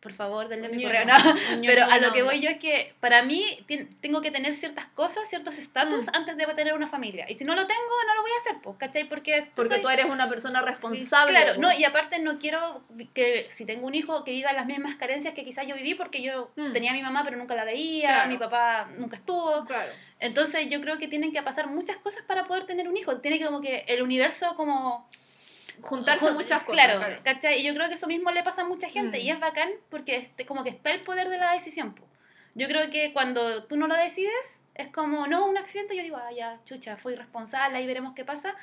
Por 0.00 0.12
favor, 0.12 0.46
denle 0.48 0.68
mi 0.68 0.82
correo. 0.84 1.04
no. 1.06 1.14
Pero 1.64 1.84
a 1.84 1.98
lo 1.98 2.12
que 2.12 2.22
voy 2.22 2.40
yo 2.40 2.48
es 2.50 2.58
que 2.58 2.94
para 3.00 3.22
mí 3.22 3.42
tengo 4.00 4.20
que 4.20 4.30
tener 4.30 4.54
ciertas 4.54 4.86
cosas, 4.86 5.28
ciertos 5.28 5.58
estatus 5.58 6.04
Mm. 6.04 6.08
antes 6.14 6.36
de 6.36 6.46
tener 6.54 6.74
una 6.74 6.86
familia. 6.86 7.26
Y 7.28 7.34
si 7.34 7.44
no 7.44 7.54
lo 7.56 7.66
tengo, 7.66 7.80
no 8.06 8.14
lo 8.14 8.22
voy 8.22 8.30
a 8.30 8.38
hacer, 8.40 8.62
pues, 8.62 8.76
¿cachai? 8.78 9.04
Porque, 9.08 9.50
Porque 9.56 9.74
soy- 9.74 9.82
tú 9.82 9.88
eres 9.88 10.04
una 10.06 10.28
persona 10.28 10.62
responsable. 10.62 11.32
Claro, 11.32 11.58
no, 11.60 11.72
y 11.72 11.84
aparte 11.84 12.20
no 12.20 12.38
quiero 12.38 12.84
que 13.14 13.46
si 13.50 13.64
tengo 13.66 13.86
un 13.86 13.94
hijo 13.94 14.22
que 14.22 14.30
viva 14.32 14.52
las 14.52 14.66
mismas 14.66 14.94
carencias 14.96 15.34
que 15.34 15.44
quizás 15.44 15.66
yo 15.66 15.74
viví 15.74 15.94
porque 15.94 16.22
yo 16.22 16.50
Mm. 16.56 16.72
tenía 16.72 16.90
a 16.92 16.94
mi 16.94 17.02
mamá 17.02 17.24
pero 17.24 17.36
nunca 17.36 17.54
la 17.54 17.64
veía, 17.64 18.08
Claro. 18.08 18.30
mi 18.30 18.38
papá 18.38 18.88
nunca 18.98 19.16
estuvo. 19.16 19.64
Claro. 19.64 19.90
Entonces 20.20 20.68
yo 20.68 20.80
creo 20.80 20.98
que 20.98 21.08
tienen 21.08 21.32
que 21.32 21.42
pasar 21.42 21.66
muchas 21.66 21.96
cosas 21.96 22.22
para 22.22 22.44
poder 22.46 22.64
tener 22.64 22.88
un 22.88 22.96
hijo. 22.96 23.16
Tiene 23.20 23.38
que 23.38 23.46
como 23.46 23.60
que 23.60 23.84
el 23.88 24.02
universo 24.02 24.54
como... 24.56 25.08
Juntarse 25.82 26.26
jun- 26.26 26.34
muchas 26.34 26.62
cosas. 26.62 26.84
Claro, 26.84 26.98
claro. 27.00 27.16
¿cachai? 27.24 27.60
Y 27.60 27.64
yo 27.64 27.74
creo 27.74 27.88
que 27.88 27.94
eso 27.94 28.06
mismo 28.06 28.30
le 28.30 28.42
pasa 28.42 28.62
a 28.62 28.64
mucha 28.64 28.88
gente 28.88 29.18
Mm. 29.18 29.20
y 29.22 29.30
es 29.30 29.40
bacán 29.40 29.70
porque 29.90 30.16
este, 30.16 30.46
como 30.46 30.64
que 30.64 30.70
está 30.70 30.90
el 30.90 31.02
poder 31.02 31.28
de 31.28 31.38
la 31.38 31.52
decisión. 31.52 31.94
po. 31.94 32.04
Yo 32.54 32.68
creo 32.68 32.88
que 32.90 33.12
cuando 33.12 33.64
tú 33.64 33.76
no 33.76 33.86
lo 33.86 33.94
decides, 33.94 34.62
es 34.74 34.88
como, 34.88 35.26
no, 35.26 35.46
un 35.46 35.58
accidente, 35.58 35.94
yo 35.94 36.02
digo, 36.02 36.16
ah, 36.16 36.32
ya, 36.32 36.58
chucha, 36.64 36.96
fui 36.96 37.12
irresponsable, 37.12 37.76
ahí 37.76 37.86
veremos 37.86 38.14
qué 38.14 38.24
pasa. 38.24 38.54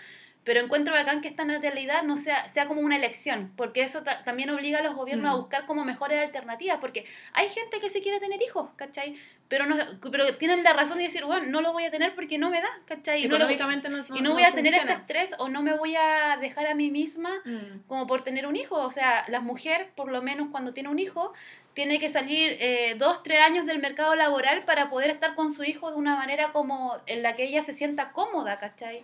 Pero 0.43 0.59
encuentro 0.59 0.93
bacán 0.93 1.21
que 1.21 1.29
esta 1.29 1.45
natalidad 1.45 2.03
no 2.03 2.15
sea, 2.17 2.47
sea 2.49 2.67
como 2.67 2.81
una 2.81 2.97
elección, 2.97 3.53
porque 3.55 3.81
eso 3.81 4.03
ta- 4.03 4.23
también 4.25 4.49
obliga 4.49 4.79
a 4.79 4.81
los 4.81 4.93
gobiernos 4.93 5.31
a 5.31 5.35
Mm. 5.35 5.39
buscar 5.39 5.65
como 5.65 5.85
mejores 5.85 6.19
alternativas, 6.21 6.79
porque 6.79 7.05
hay 7.31 7.47
gente 7.47 7.79
que 7.79 7.89
se 7.89 8.01
quiere 8.01 8.19
tener 8.19 8.41
hijos, 8.41 8.69
¿cachai? 8.75 9.15
Pero, 9.47 9.65
no, 9.67 9.75
pero 10.11 10.35
tienen 10.37 10.63
la 10.63 10.73
razón 10.73 10.97
de 10.97 11.03
decir, 11.05 11.23
bueno, 11.25 11.45
no 11.47 11.61
lo 11.61 11.71
voy 11.73 11.85
a 11.85 11.91
tener 11.91 12.13
porque 12.15 12.37
no 12.37 12.49
me 12.49 12.59
da, 12.59 12.67
¿cachai? 12.85 13.23
Y 13.23 13.27
no, 13.27 13.35
Económicamente 13.35 13.87
no, 13.89 14.03
y 14.15 14.21
no 14.21 14.33
voy 14.33 14.43
a 14.43 14.51
tener 14.51 14.73
este 14.73 14.91
estrés 14.91 15.35
o 15.37 15.47
no 15.47 15.61
me 15.61 15.73
voy 15.73 15.95
a 15.95 16.37
dejar 16.41 16.67
a 16.67 16.75
mí 16.75 16.91
misma 16.91 17.31
Mm. 17.45 17.81
como 17.87 18.05
por 18.07 18.21
tener 18.23 18.45
un 18.47 18.55
hijo. 18.55 18.75
O 18.81 18.91
sea, 18.91 19.23
la 19.29 19.39
mujer, 19.41 19.91
por 19.95 20.11
lo 20.11 20.21
menos 20.21 20.47
cuando 20.51 20.73
tiene 20.73 20.89
un 20.89 20.99
hijo, 20.99 21.33
tiene 21.73 21.99
que 21.99 22.09
salir 22.09 22.57
eh, 22.59 22.95
dos, 22.97 23.23
tres 23.23 23.39
años 23.41 23.65
del 23.65 23.79
mercado 23.79 24.13
laboral 24.15 24.63
para 24.65 24.89
poder 24.89 25.09
estar 25.09 25.35
con 25.35 25.53
su 25.53 25.63
hijo 25.63 25.89
de 25.89 25.97
una 25.97 26.15
manera 26.15 26.51
como 26.51 26.97
en 27.05 27.21
la 27.23 27.35
que 27.35 27.43
ella 27.45 27.61
se 27.61 27.73
sienta 27.73 28.11
cómoda, 28.11 28.59
¿cachai? 28.59 29.03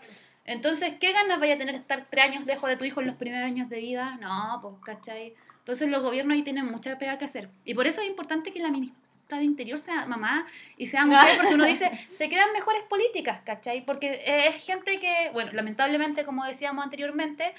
Entonces, 0.50 0.94
¿qué 1.00 1.14
ganas 1.14 1.40
vaya 1.40 1.54
a 1.54 1.58
tener 1.60 1.76
estar 1.76 2.04
tres 2.10 2.26
años 2.26 2.48
lejos 2.48 2.68
de 2.68 2.76
tu 2.76 2.84
hijo 2.84 3.02
en 3.02 3.06
los 3.08 3.16
primeros 3.16 3.46
años 3.46 3.70
de 3.70 3.80
vida? 3.80 4.18
No, 4.20 4.58
pues, 4.64 4.74
¿cachai? 4.84 5.36
Entonces 5.60 5.88
los 5.90 6.02
gobiernos 6.02 6.34
ahí 6.34 6.42
tienen 6.42 6.66
mucha 6.66 6.98
pega 6.98 7.20
que 7.20 7.26
hacer. 7.26 7.50
Y 7.66 7.76
por 7.76 7.86
eso 7.86 8.02
es 8.02 8.08
importante 8.08 8.52
que 8.52 8.60
la 8.60 8.72
ministra 8.72 9.38
de 9.38 9.44
Interior 9.44 9.78
sea 9.78 10.08
mamá 10.08 10.48
y 10.76 10.88
sea 10.88 11.06
mujer, 11.06 11.30
porque 11.38 11.54
uno 11.54 11.66
dice, 11.66 11.92
se 12.12 12.30
crean 12.30 12.52
mejores 12.52 12.82
políticas, 12.90 13.42
¿cachai? 13.46 13.86
Porque 13.86 14.24
es 14.26 14.66
gente 14.66 15.00
que, 15.00 15.30
bueno, 15.34 15.52
lamentablemente, 15.54 16.24
como 16.24 16.44
decíamos 16.44 16.84
anteriormente, 16.84 17.54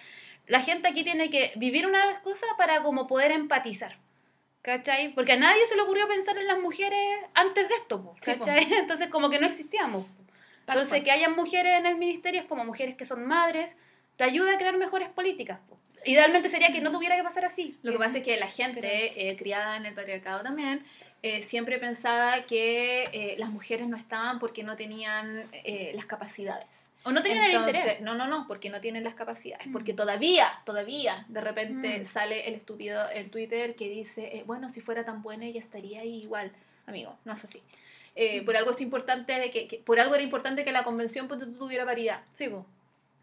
la 0.48 0.60
gente 0.60 0.88
aquí 0.88 1.04
tiene 1.04 1.30
que 1.30 1.52
vivir 1.54 1.86
una 1.86 2.20
cosa 2.22 2.46
para 2.58 2.82
como 2.82 3.06
poder 3.06 3.30
empatizar. 3.30 3.98
¿Cachai? 4.62 5.14
Porque 5.14 5.34
a 5.34 5.36
nadie 5.36 5.64
se 5.66 5.76
le 5.76 5.82
ocurrió 5.82 6.08
pensar 6.08 6.36
en 6.36 6.48
las 6.48 6.58
mujeres 6.58 6.98
antes 7.34 7.68
de 7.68 7.74
esto, 7.76 8.02
po, 8.02 8.16
Sí, 8.20 8.32
po. 8.32 8.44
¿cachai? 8.44 8.66
Entonces 8.80 9.06
como 9.10 9.30
que 9.30 9.38
no 9.38 9.46
existíamos. 9.46 10.06
Entonces 10.74 10.90
cual. 10.90 11.04
que 11.04 11.10
hayan 11.12 11.36
mujeres 11.36 11.78
en 11.78 11.86
el 11.86 11.96
ministerio 11.96 12.40
es 12.40 12.46
como 12.46 12.64
mujeres 12.64 12.94
que 12.96 13.04
son 13.04 13.26
madres, 13.26 13.76
te 14.16 14.24
ayuda 14.24 14.54
a 14.54 14.58
crear 14.58 14.76
mejores 14.76 15.08
políticas. 15.08 15.58
po. 15.68 15.78
Idealmente 16.04 16.48
sería 16.48 16.72
que 16.72 16.80
no 16.80 16.90
tuviera 16.90 17.16
que 17.16 17.22
pasar 17.22 17.44
así. 17.44 17.78
Lo 17.82 17.92
que 17.92 17.98
pasa 17.98 18.18
es 18.18 18.24
que 18.24 18.36
la 18.38 18.46
gente, 18.48 19.28
eh, 19.30 19.36
criada 19.36 19.76
en 19.76 19.84
el 19.86 19.94
patriarcado 19.94 20.42
también, 20.42 20.82
eh, 21.22 21.42
siempre 21.42 21.78
pensaba 21.78 22.42
que 22.46 23.10
eh, 23.12 23.34
las 23.38 23.50
mujeres 23.50 23.86
no 23.86 23.96
estaban 23.98 24.38
porque 24.38 24.62
no 24.62 24.76
tenían 24.76 25.46
eh, 25.52 25.92
las 25.94 26.06
capacidades. 26.06 26.88
O 27.04 27.12
no 27.12 27.22
tenían 27.22 27.44
el 27.44 27.50
Entonces, 27.52 27.76
interés. 27.76 28.00
No, 28.02 28.14
no, 28.14 28.26
no, 28.26 28.46
porque 28.46 28.70
no 28.70 28.80
tienen 28.80 29.04
las 29.04 29.14
capacidades. 29.14 29.66
Mm. 29.66 29.72
Porque 29.72 29.92
todavía, 29.92 30.46
todavía, 30.64 31.24
de 31.28 31.40
repente 31.42 31.98
Mm. 31.98 32.04
sale 32.06 32.46
el 32.48 32.54
estúpido 32.54 33.10
en 33.10 33.30
Twitter 33.30 33.74
que 33.74 33.88
dice, 33.90 34.36
eh, 34.38 34.44
bueno, 34.46 34.68
si 34.70 34.80
fuera 34.80 35.04
tan 35.04 35.22
buena 35.22 35.44
ella 35.46 35.60
estaría 35.60 36.00
ahí 36.00 36.22
igual. 36.22 36.52
Amigo, 36.86 37.18
no 37.26 37.32
es 37.34 37.44
así. 37.44 37.62
Eh, 38.16 38.42
por 38.44 38.56
algo 38.56 38.70
es 38.72 38.80
importante 38.80 39.32
de 39.38 39.50
que, 39.50 39.68
que- 39.68 39.78
por 39.78 40.00
algo 40.00 40.14
era 40.14 40.22
importante 40.24 40.64
que 40.64 40.72
la 40.72 40.84
convención 40.84 41.28
pues, 41.28 41.40
tuviera 41.58 41.84
paridad. 41.84 42.20
Sí, 42.32 42.48
po. 42.48 42.66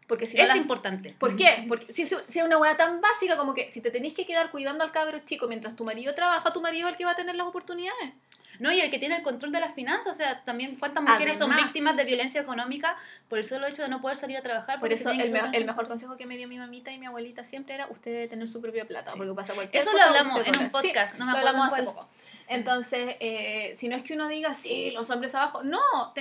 Porque 0.06 0.26
si 0.26 0.38
no 0.38 0.44
Es 0.44 0.56
importante. 0.56 1.14
¿Por 1.18 1.36
qué? 1.36 1.66
Porque 1.68 1.92
si 1.92 2.02
es, 2.02 2.16
si 2.28 2.38
es 2.38 2.44
una 2.44 2.56
weá 2.56 2.76
tan 2.78 3.00
básica 3.02 3.36
como 3.36 3.52
que 3.54 3.70
si 3.70 3.82
te 3.82 3.90
tenés 3.90 4.14
que 4.14 4.24
quedar 4.24 4.50
cuidando 4.50 4.82
al 4.82 4.90
cabro 4.90 5.18
chico 5.20 5.48
mientras 5.48 5.76
tu 5.76 5.84
marido 5.84 6.14
trabaja, 6.14 6.50
tu 6.52 6.62
marido 6.62 6.86
es 6.88 6.92
el 6.92 6.96
que 6.98 7.04
va 7.04 7.10
a 7.10 7.16
tener 7.16 7.34
las 7.36 7.46
oportunidades. 7.46 8.12
No, 8.58 8.72
y 8.72 8.80
el 8.80 8.90
que 8.90 8.98
tiene 8.98 9.16
el 9.16 9.22
control 9.22 9.52
de 9.52 9.60
las 9.60 9.72
finanzas, 9.74 10.08
o 10.08 10.14
sea, 10.14 10.42
también 10.44 10.74
cuántas 10.76 11.02
mujeres 11.04 11.36
son 11.38 11.52
Además. 11.52 11.66
víctimas 11.66 11.96
de 11.96 12.04
violencia 12.04 12.40
económica 12.40 12.96
por 13.28 13.38
el 13.38 13.44
solo 13.44 13.66
hecho 13.68 13.82
de 13.82 13.88
no 13.88 14.00
poder 14.00 14.16
salir 14.16 14.36
a 14.38 14.42
trabajar. 14.42 14.80
Por 14.80 14.90
eso 14.92 15.10
el, 15.10 15.30
me- 15.30 15.50
el 15.52 15.64
mejor 15.64 15.86
consejo 15.86 16.16
que 16.16 16.26
me 16.26 16.36
dio 16.38 16.48
mi 16.48 16.58
mamita 16.58 16.90
y 16.90 16.98
mi 16.98 17.06
abuelita 17.06 17.44
siempre 17.44 17.74
era 17.74 17.86
usted 17.88 18.10
debe 18.10 18.26
tener 18.28 18.48
su 18.48 18.60
propia 18.62 18.84
plata, 18.86 19.12
porque 19.16 19.32
pasa 19.34 19.52
cualquier 19.52 19.80
Eso 19.82 19.92
lo 19.92 19.98
cosa, 19.98 20.08
hablamos 20.08 20.38
usted 20.40 20.52
en 20.54 20.58
un. 20.58 20.64
Sí, 20.66 20.70
podcast, 20.72 21.18
no 21.18 21.26
me 21.26 21.32
lo 21.32 21.38
hablamos 21.38 21.72
hace 21.72 21.82
poco. 21.84 22.08
Entonces, 22.48 23.16
eh, 23.20 23.74
si 23.76 23.88
no 23.88 23.96
es 23.96 24.02
que 24.02 24.14
uno 24.14 24.28
diga, 24.28 24.54
sí, 24.54 24.90
los 24.92 25.10
hombres 25.10 25.34
abajo, 25.34 25.62
no, 25.62 25.80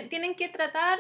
tienen 0.10 0.36
que 0.36 0.50
tratar 0.50 1.00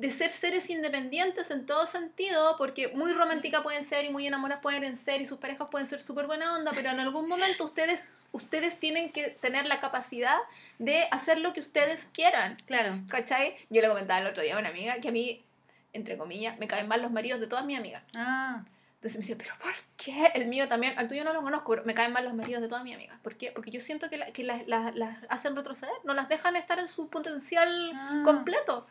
de 0.00 0.10
ser 0.10 0.30
seres 0.30 0.70
independientes 0.70 1.50
en 1.50 1.66
todo 1.66 1.86
sentido, 1.86 2.56
porque 2.56 2.88
muy 2.88 3.12
romántica 3.12 3.62
pueden 3.62 3.84
ser 3.84 4.06
y 4.06 4.10
muy 4.10 4.26
enamoradas 4.26 4.62
pueden 4.62 4.96
ser 4.96 5.20
y 5.20 5.26
sus 5.26 5.38
parejas 5.38 5.68
pueden 5.70 5.86
ser 5.86 6.02
súper 6.02 6.26
buena 6.26 6.56
onda, 6.56 6.72
pero 6.74 6.88
en 6.88 7.00
algún 7.00 7.28
momento 7.28 7.64
ustedes, 7.64 8.02
ustedes 8.32 8.80
tienen 8.80 9.12
que 9.12 9.28
tener 9.28 9.66
la 9.66 9.78
capacidad 9.78 10.38
de 10.78 11.06
hacer 11.10 11.38
lo 11.38 11.52
que 11.52 11.60
ustedes 11.60 12.08
quieran. 12.14 12.56
Claro. 12.64 12.98
¿Cachai? 13.08 13.56
Yo 13.68 13.82
le 13.82 13.88
comentaba 13.88 14.20
el 14.20 14.26
otro 14.28 14.42
día 14.42 14.56
a 14.56 14.58
una 14.58 14.70
amiga 14.70 14.94
que 15.02 15.08
a 15.08 15.12
mí, 15.12 15.44
entre 15.92 16.16
comillas, 16.16 16.58
me 16.58 16.66
caen 16.66 16.88
mal 16.88 17.02
los 17.02 17.10
maridos 17.10 17.38
de 17.38 17.46
todas 17.46 17.66
mis 17.66 17.78
amigas. 17.78 18.02
Ah, 18.14 18.64
Entonces 19.00 19.16
me 19.18 19.22
dice, 19.22 19.36
¿pero 19.36 19.54
por 19.62 19.72
qué? 19.96 20.30
El 20.34 20.46
mío 20.48 20.68
también, 20.68 20.98
al 20.98 21.08
tuyo 21.08 21.24
no 21.24 21.32
lo 21.32 21.42
conozco, 21.42 21.70
pero 21.70 21.84
me 21.86 21.94
caen 21.94 22.12
mal 22.12 22.22
los 22.22 22.34
maridos 22.34 22.60
de 22.60 22.68
todas 22.68 22.84
mis 22.84 22.94
amigas. 22.94 23.18
¿Por 23.22 23.36
qué? 23.36 23.50
Porque 23.50 23.70
yo 23.70 23.80
siento 23.80 24.10
que, 24.10 24.18
la- 24.18 24.26
que 24.26 24.44
las, 24.44 24.66
las- 24.68 24.94
las 24.94 25.18
hacen 25.30 25.56
retroceder, 25.56 25.94
no 26.04 26.12
las 26.12 26.28
dejan 26.28 26.54
estar 26.54 26.78
en 26.78 26.86
su 26.88 27.08
potencial 27.08 27.92
Ah. 27.94 28.20
completo. 28.26 28.86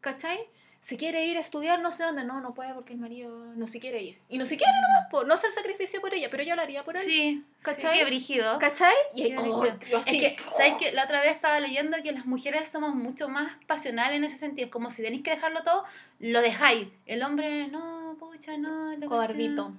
¿Cachai? 0.00 0.38
Se 0.80 0.96
quiere 0.96 1.26
ir 1.26 1.36
a 1.36 1.40
estudiar 1.40 1.78
no 1.80 1.92
sé 1.92 2.02
dónde, 2.02 2.24
no, 2.24 2.40
no 2.40 2.54
puede 2.54 2.74
porque 2.74 2.92
el 2.94 2.98
marido 2.98 3.30
no 3.54 3.66
se 3.68 3.78
quiere 3.78 4.02
ir. 4.02 4.18
Y 4.28 4.36
no 4.38 4.46
se 4.46 4.56
quiere 4.56 4.72
nomás, 4.72 5.08
po, 5.12 5.22
no 5.22 5.34
hace 5.34 5.46
el 5.46 5.52
sacrificio 5.52 6.00
por 6.00 6.12
ella, 6.12 6.28
pero 6.28 6.42
yo 6.42 6.56
lo 6.56 6.62
haría 6.62 6.82
por 6.82 6.96
él. 6.96 7.02
sí. 7.04 7.44
¿Cachai? 7.62 7.92
Sí, 7.92 7.98
qué 7.98 8.04
brígido. 8.06 8.58
¿Cachai? 8.58 8.92
Y 9.14 9.22
ahí, 9.24 9.34
oh, 9.38 9.64
yo 9.88 9.98
así, 9.98 10.24
Es 10.24 10.32
que, 10.32 10.42
¿sabes 10.56 10.74
qué? 10.80 10.90
La 10.92 11.04
otra 11.04 11.20
vez 11.20 11.36
estaba 11.36 11.60
leyendo 11.60 11.96
que 12.02 12.10
las 12.10 12.24
mujeres 12.26 12.68
somos 12.68 12.96
mucho 12.96 13.28
más 13.28 13.54
pasionales 13.68 14.16
en 14.16 14.24
ese 14.24 14.38
sentido. 14.38 14.70
Como 14.70 14.90
si 14.90 15.02
tenéis 15.02 15.22
que 15.22 15.30
dejarlo 15.30 15.62
todo, 15.62 15.84
lo 16.18 16.40
dejáis. 16.40 16.88
El 17.06 17.22
hombre, 17.22 17.68
no, 17.68 18.01
pucha, 18.42 18.58
no. 18.58 19.06
cobardito. 19.08 19.72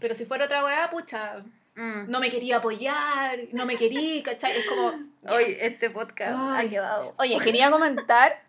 Pero 0.00 0.14
si 0.14 0.24
fuera 0.26 0.44
otra 0.44 0.64
weá, 0.64 0.90
pucha, 0.90 1.42
Mm. 1.74 2.10
no 2.10 2.20
me 2.20 2.30
quería 2.30 2.58
apoyar, 2.58 3.38
no 3.52 3.64
me 3.64 3.76
quería, 3.76 4.22
¿cachai? 4.24 4.52
Es 4.58 4.66
como... 4.66 4.92
Hoy 5.26 5.56
este 5.58 5.88
podcast 5.88 6.36
Ay. 6.38 6.66
ha 6.66 6.70
quedado. 6.70 7.14
Oye, 7.16 7.38
quería 7.40 7.70
comentar 7.70 8.42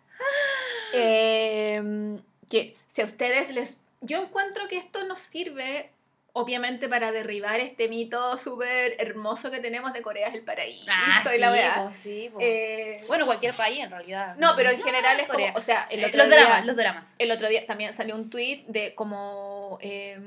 eh, 0.92 2.18
que 2.50 2.76
si 2.88 3.00
a 3.00 3.04
ustedes 3.06 3.50
les... 3.54 3.80
Yo 4.02 4.18
encuentro 4.22 4.68
que 4.68 4.76
esto 4.76 5.04
nos 5.04 5.20
sirve, 5.20 5.90
obviamente, 6.36 6.88
para 6.88 7.12
derribar 7.12 7.60
este 7.60 7.88
mito 7.88 8.36
súper 8.36 8.96
hermoso 8.98 9.50
que 9.52 9.60
tenemos 9.60 9.92
de 9.92 10.02
Corea 10.02 10.26
es 10.28 10.34
el 10.34 10.42
paraíso 10.42 10.90
Ah, 10.92 11.22
y 11.34 11.38
la 11.38 11.92
sí, 11.94 12.28
po. 12.32 12.38
Eh, 12.40 13.04
Bueno, 13.06 13.24
cualquier 13.24 13.54
país 13.54 13.78
en 13.78 13.90
realidad. 13.90 14.34
no, 14.36 14.54
pero 14.56 14.70
en 14.70 14.82
general 14.82 15.16
es 15.20 15.26
como... 15.26 15.34
Corea. 15.38 15.52
O 15.56 15.60
sea, 15.60 15.86
el 15.90 16.00
Eh, 16.00 16.06
otro 16.06 16.18
los 16.18 16.26
día... 16.28 16.36
dramas, 16.40 16.66
los 16.66 16.76
dramas. 16.76 17.14
El 17.18 17.30
otro 17.30 17.48
día 17.48 17.64
también 17.66 17.94
salió 17.94 18.16
un 18.16 18.30
tweet 18.30 18.64
de 18.66 18.94
como... 18.96 19.78
eh, 19.80 20.18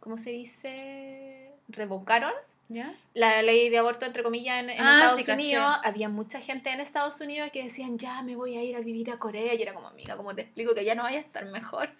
¿Cómo 0.00 0.16
se 0.16 0.30
dice? 0.30 1.50
Revocaron 1.68 2.32
¿Ya? 2.70 2.94
la 3.12 3.42
ley 3.42 3.68
de 3.68 3.76
aborto, 3.78 4.06
entre 4.06 4.22
comillas, 4.22 4.60
en, 4.64 4.70
en 4.70 4.80
Ah, 4.80 4.94
Estados 5.00 5.20
sí, 5.20 5.26
caché. 5.26 5.34
Unidos, 5.42 5.76
había 5.84 6.08
mucha 6.08 6.40
gente 6.40 6.70
en 6.70 6.80
Estados 6.80 7.20
Unidos 7.20 7.50
que 7.52 7.62
decían, 7.64 7.98
ya 7.98 8.22
me 8.22 8.34
voy 8.34 8.56
a 8.56 8.62
ir 8.64 8.76
a 8.76 8.80
vivir 8.80 9.10
a 9.10 9.18
Corea. 9.18 9.52
Y 9.54 9.60
era 9.62 9.74
como, 9.74 9.88
amiga, 9.88 10.16
¿cómo 10.16 10.34
te 10.34 10.40
explico 10.42 10.74
que 10.74 10.84
ya 10.86 10.94
no 10.94 11.02
vaya 11.02 11.18
a 11.18 11.20
estar 11.20 11.44
mejor? 11.46 11.90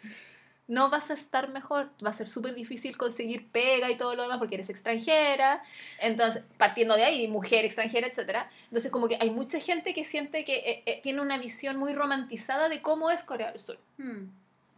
No 0.72 0.88
vas 0.88 1.10
a 1.10 1.14
estar 1.14 1.50
mejor, 1.50 1.90
va 2.04 2.08
a 2.10 2.12
ser 2.14 2.28
súper 2.28 2.54
difícil 2.54 2.96
conseguir 2.96 3.46
pega 3.50 3.90
y 3.90 3.96
todo 3.96 4.14
lo 4.14 4.22
demás 4.22 4.38
porque 4.38 4.54
eres 4.54 4.70
extranjera. 4.70 5.62
Entonces, 5.98 6.44
partiendo 6.56 6.94
de 6.96 7.04
ahí, 7.04 7.28
mujer 7.28 7.66
extranjera, 7.66 8.06
etc. 8.06 8.46
Entonces, 8.64 8.90
como 8.90 9.06
que 9.06 9.18
hay 9.20 9.30
mucha 9.30 9.60
gente 9.60 9.92
que 9.92 10.02
siente 10.04 10.44
que 10.46 10.56
eh, 10.56 10.82
eh, 10.86 11.00
tiene 11.02 11.20
una 11.20 11.36
visión 11.36 11.76
muy 11.76 11.92
romantizada 11.92 12.70
de 12.70 12.80
cómo 12.80 13.10
es 13.10 13.22
Corea 13.22 13.52
del 13.52 13.60
Sur. 13.60 13.78
Hmm. 13.98 14.28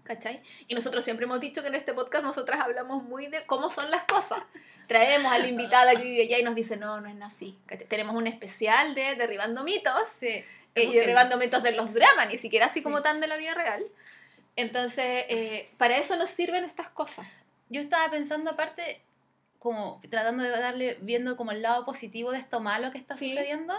¿Cachai? 0.02 0.42
Y 0.68 0.74
nosotros 0.74 1.02
siempre 1.04 1.24
hemos 1.26 1.40
dicho 1.40 1.62
que 1.62 1.68
en 1.68 1.76
este 1.76 1.94
podcast 1.94 2.24
nosotras 2.24 2.60
hablamos 2.60 3.04
muy 3.04 3.28
de 3.28 3.46
cómo 3.46 3.70
son 3.70 3.90
las 3.90 4.02
cosas. 4.02 4.40
Traemos 4.88 5.32
a 5.32 5.38
la 5.38 5.46
invitada 5.46 5.92
que 5.96 6.02
vive 6.02 6.22
allá 6.24 6.38
y 6.40 6.42
nos 6.42 6.54
dice, 6.56 6.76
no, 6.76 7.00
no 7.00 7.08
es 7.08 7.14
así. 7.22 7.56
¿Cachai? 7.66 7.86
Tenemos 7.88 8.14
un 8.14 8.26
especial 8.26 8.94
de 8.94 9.14
Derribando 9.14 9.62
mitos 9.64 10.08
Sí. 10.18 10.26
eh, 10.26 10.44
y 10.74 10.92
derribando 10.92 11.38
mitos 11.38 11.62
de 11.62 11.70
los 11.72 11.94
dramas, 11.94 12.28
ni 12.28 12.36
siquiera 12.36 12.66
así 12.66 12.80
Sí. 12.80 12.82
como 12.82 13.00
tan 13.00 13.20
de 13.20 13.28
la 13.28 13.36
vida 13.36 13.54
real. 13.54 13.84
Entonces, 14.56 15.24
eh, 15.28 15.68
para 15.78 15.96
eso 15.98 16.16
nos 16.16 16.30
sirven 16.30 16.64
estas 16.64 16.88
cosas. 16.88 17.26
Yo 17.68 17.80
estaba 17.80 18.10
pensando 18.10 18.50
aparte, 18.50 19.00
como 19.58 20.00
tratando 20.10 20.42
de 20.44 20.50
darle, 20.50 20.98
viendo 21.00 21.36
como 21.36 21.50
el 21.52 21.62
lado 21.62 21.84
positivo 21.84 22.30
de 22.32 22.38
esto 22.38 22.60
malo 22.60 22.92
que 22.92 22.98
está 22.98 23.16
Sí. 23.16 23.30
sucediendo, 23.30 23.74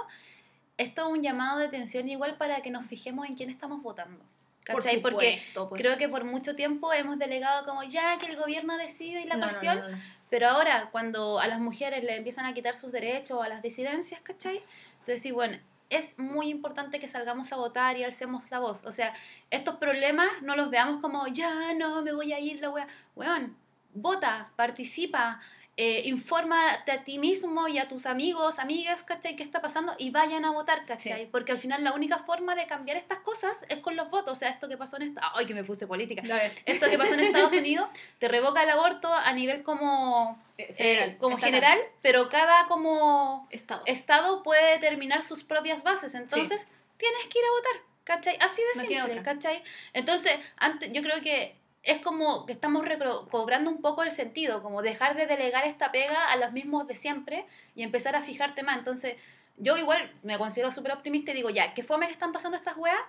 esto 0.78 1.06
es 1.08 1.12
un 1.18 1.24
llamado 1.24 1.60
de 1.60 1.68
atención 1.68 2.10
igual 2.10 2.36
para 2.38 2.62
que 2.62 2.72
nos 2.72 2.86
fijemos 2.88 3.28
en 3.28 3.36
quién 3.36 3.50
estamos 3.50 3.82
votando. 3.82 4.24
¿Cachai? 4.66 5.00
Porque 5.00 5.44
supuesto, 5.54 5.70
creo 5.76 5.96
que 5.98 6.10
por 6.10 6.24
mucho 6.24 6.56
tiempo 6.56 6.92
hemos 6.92 7.20
delegado 7.20 7.66
como 7.66 7.84
ya 7.84 8.18
que 8.18 8.26
el 8.26 8.36
gobierno 8.36 8.76
decide 8.78 9.22
y 9.22 9.26
la 9.26 9.36
No, 9.36 9.44
cuestión, 9.48 9.78
no, 9.78 9.84
no, 9.90 9.96
no. 9.96 10.02
pero 10.32 10.50
ahora 10.50 10.90
cuando 10.92 11.40
a 11.40 11.46
las 11.46 11.60
mujeres 11.60 12.04
le 12.04 12.16
empiezan 12.16 12.48
a 12.48 12.54
quitar 12.56 12.76
sus 12.76 12.92
derechos, 12.92 13.46
a 13.46 13.48
las 13.48 13.62
disidencias, 13.62 14.22
¿cachai? 14.22 14.60
Entonces 14.94 15.22
sí, 15.22 15.30
bueno, 15.32 15.60
es 15.90 16.18
muy 16.20 16.50
importante 16.50 17.00
que 17.00 17.08
salgamos 17.08 17.52
a 17.54 17.58
votar 17.58 17.98
y 17.98 18.04
alcemos 18.04 18.50
la 18.52 18.60
voz. 18.60 18.84
O 18.86 18.92
sea, 18.92 19.14
estos 19.52 19.76
problemas 19.76 20.30
no 20.42 20.56
los 20.56 20.70
veamos 20.70 21.02
como, 21.02 21.28
ya 21.28 21.74
no, 21.74 22.02
me 22.02 22.14
voy 22.14 22.34
a 22.34 22.40
ir, 22.40 22.60
la 22.60 22.70
wea. 22.70 22.88
Weón, 23.16 23.56
vota, 23.94 24.52
participa, 24.56 25.42
eh, 25.78 26.04
infórmate 26.06 26.90
a 26.90 27.04
ti 27.04 27.20
mismo 27.20 27.68
y 27.68 27.80
a 27.80 27.90
tus 27.90 28.06
amigos, 28.06 28.60
amigas, 28.60 29.04
¿cachai? 29.04 29.36
¿Qué 29.36 29.44
está 29.44 29.62
pasando? 29.62 29.94
Y 29.98 30.10
vayan 30.10 30.46
a 30.46 30.52
votar, 30.52 30.86
¿cachai? 30.86 31.24
Sí. 31.24 31.30
Porque 31.30 31.52
al 31.52 31.60
final 31.60 31.84
la 31.84 31.92
única 31.92 32.20
forma 32.20 32.56
de 32.56 32.66
cambiar 32.66 32.96
estas 32.96 33.20
cosas 33.20 33.66
es 33.68 33.80
con 33.80 33.98
los 33.98 34.10
votos. 34.10 34.32
O 34.32 34.36
sea, 34.40 34.50
esto 34.50 34.70
que 34.70 34.78
pasó 34.78 34.96
en 34.96 35.04
esta... 35.04 35.22
¡Ay, 35.36 35.46
que 35.46 35.54
me 35.54 35.66
puse 35.66 35.86
política! 35.86 36.22
Esto 36.66 36.90
que 36.90 36.98
pasó 36.98 37.16
en 37.16 37.20
Estados 37.20 37.52
Unidos 37.54 37.90
te 38.20 38.30
revoca 38.30 38.64
el 38.64 38.70
aborto 38.70 39.14
a 39.14 39.34
nivel 39.34 39.64
como, 39.64 40.42
eh, 40.58 40.74
eh, 40.78 41.18
como 41.20 41.36
estatal, 41.36 41.54
general, 41.54 41.80
pero 42.02 42.30
cada 42.30 42.68
como 42.68 43.46
Estado. 43.52 43.84
estado 43.86 44.44
puede 44.44 44.80
determinar 44.80 45.24
sus 45.24 45.44
propias 45.44 45.84
bases. 45.84 46.16
Entonces, 46.16 46.70
tienes 46.96 47.28
que 47.28 47.40
ir 47.40 47.46
a 47.46 47.52
votar, 47.52 47.88
¿cachai? 48.06 48.38
Así 48.40 48.62
de 48.62 48.82
No 48.82 49.06
simple. 49.08 49.24
¿cachai? 49.24 49.62
Entonces, 49.92 50.40
antes, 50.56 50.94
yo 50.94 51.02
creo 51.02 51.22
que 51.22 51.58
es 51.86 52.02
como 52.02 52.46
que 52.46 52.54
estamos 52.54 52.84
recro- 52.84 53.30
cobrando 53.30 53.70
un 53.70 53.82
poco 53.82 54.04
el 54.04 54.12
sentido, 54.12 54.62
como 54.64 54.82
dejar 54.82 55.16
de 55.16 55.28
delegar 55.28 55.66
esta 55.66 55.92
pega 55.92 56.26
a 56.32 56.36
los 56.36 56.52
mismos 56.52 56.88
de 56.88 56.96
siempre 56.96 57.46
y 57.76 57.84
empezar 57.84 58.16
a 58.16 58.22
fijarte 58.22 58.64
más. 58.64 58.78
Entonces, 58.78 59.16
yo 59.58 59.78
igual 59.78 60.12
me 60.24 60.38
considero 60.38 60.72
súper 60.72 60.92
optimista 60.92 61.32
y 61.32 61.36
digo, 61.36 61.50
ya, 61.50 61.74
qué 61.74 61.84
fome 61.84 62.08
que 62.08 62.14
están 62.14 62.34
pasando 62.34 62.58
estas 62.58 62.76
weas, 62.76 63.00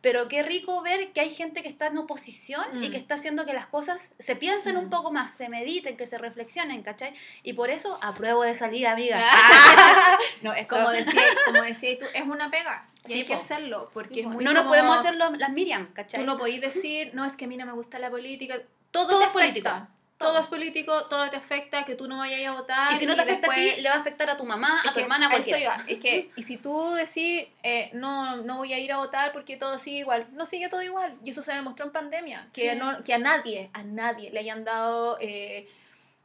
pero 0.00 0.28
qué 0.28 0.42
rico 0.42 0.82
ver 0.82 1.12
que 1.12 1.20
hay 1.20 1.30
gente 1.30 1.62
que 1.62 1.68
está 1.68 1.88
en 1.88 1.98
oposición 1.98 2.82
y 2.82 2.88
Mm. 2.88 2.90
que 2.92 2.96
está 2.96 3.14
haciendo 3.16 3.44
que 3.46 3.52
las 3.54 3.66
cosas 3.66 4.12
se 4.18 4.36
piensen 4.36 4.76
Mm. 4.76 4.78
un 4.78 4.90
poco 4.90 5.10
más, 5.12 5.34
se 5.34 5.48
mediten, 5.48 5.96
que 5.96 6.06
se 6.06 6.18
reflexionen, 6.18 6.82
¿cachai? 6.82 7.14
Y 7.42 7.54
por 7.54 7.70
eso 7.70 7.98
apruebo 8.02 8.42
de 8.44 8.54
salida, 8.54 8.92
amiga. 8.92 9.18
no, 10.42 10.52
es 10.54 10.66
Como 10.66 10.90
decía, 10.90 11.22
como 11.46 11.62
decía 11.62 11.98
tú, 11.98 12.06
es 12.14 12.22
una 12.24 12.50
pega. 12.50 12.86
Y 13.04 13.08
Sí, 13.08 13.14
hay 13.20 13.24
que 13.26 13.34
hacerlo, 13.34 13.90
porque 13.94 14.20
es 14.22 14.26
muy 14.26 14.44
no 14.44 14.52
nos 14.52 14.66
podemos 14.66 14.98
hacer 14.98 15.14
lo- 15.14 15.30
las 15.30 15.50
Miriam, 15.50 15.92
¿cachai? 15.92 16.20
Tú 16.20 16.26
no 16.26 16.36
podéis 16.38 16.60
decir, 16.60 17.10
no, 17.14 17.24
es 17.24 17.36
que 17.36 17.44
a 17.44 17.48
mí 17.48 17.56
no 17.56 17.64
me 17.66 17.72
gusta 17.72 17.98
la 17.98 18.10
política. 18.10 18.56
Todo, 18.90 19.08
Todo 19.10 19.22
es 19.24 19.28
político. 19.30 19.70
Todo. 20.18 20.30
Todo. 20.30 20.40
es 20.40 20.46
político, 20.46 21.04
todo 21.10 21.28
te 21.30 21.36
afecta, 21.36 21.84
que 21.84 21.94
tú 21.94 22.08
no 22.08 22.16
vayas 22.18 22.46
a 22.46 22.52
votar. 22.58 22.92
y 22.92 22.96
si 22.96 23.04
no 23.06 23.14
te 23.14 23.20
afecta 23.20 23.48
después- 23.48 23.72
a 23.72 23.74
ti, 23.76 23.82
le 23.82 23.88
va 23.90 23.94
a 23.96 23.98
afectar 23.98 24.30
a 24.30 24.36
tu 24.36 24.44
mamá, 24.44 24.80
a 24.80 24.88
tu 24.88 24.94
que 24.94 25.00
hermana, 25.02 25.26
a 25.26 25.30
cualquiera. 25.30 25.84
Es 25.86 25.98
que, 25.98 26.30
y 26.36 26.42
si 26.42 26.56
tú 26.56 26.94
decís, 26.94 27.46
eh, 27.62 27.90
no, 27.92 28.36
no 28.38 28.56
voy 28.56 28.72
a 28.72 28.78
ir 28.78 28.92
a 28.92 28.96
votar 28.96 29.32
porque 29.32 29.56
todo 29.58 29.78
sigue 29.78 29.98
igual, 29.98 30.26
no 30.32 30.46
sigue 30.46 30.68
todo 30.70 30.82
igual. 30.82 31.16
Y 31.22 31.30
eso 31.30 31.42
se 31.42 31.52
demostró 31.52 31.84
en 31.84 31.92
pandemia, 31.92 32.48
que, 32.54 32.70
Sí. 32.72 32.76
no, 32.78 33.04
que 33.04 33.12
a 33.12 33.18
nadie, 33.18 33.68
a 33.74 33.82
nadie 33.82 34.30
le 34.30 34.40
hayan 34.40 34.64
dado 34.64 35.18
eh, 35.20 35.68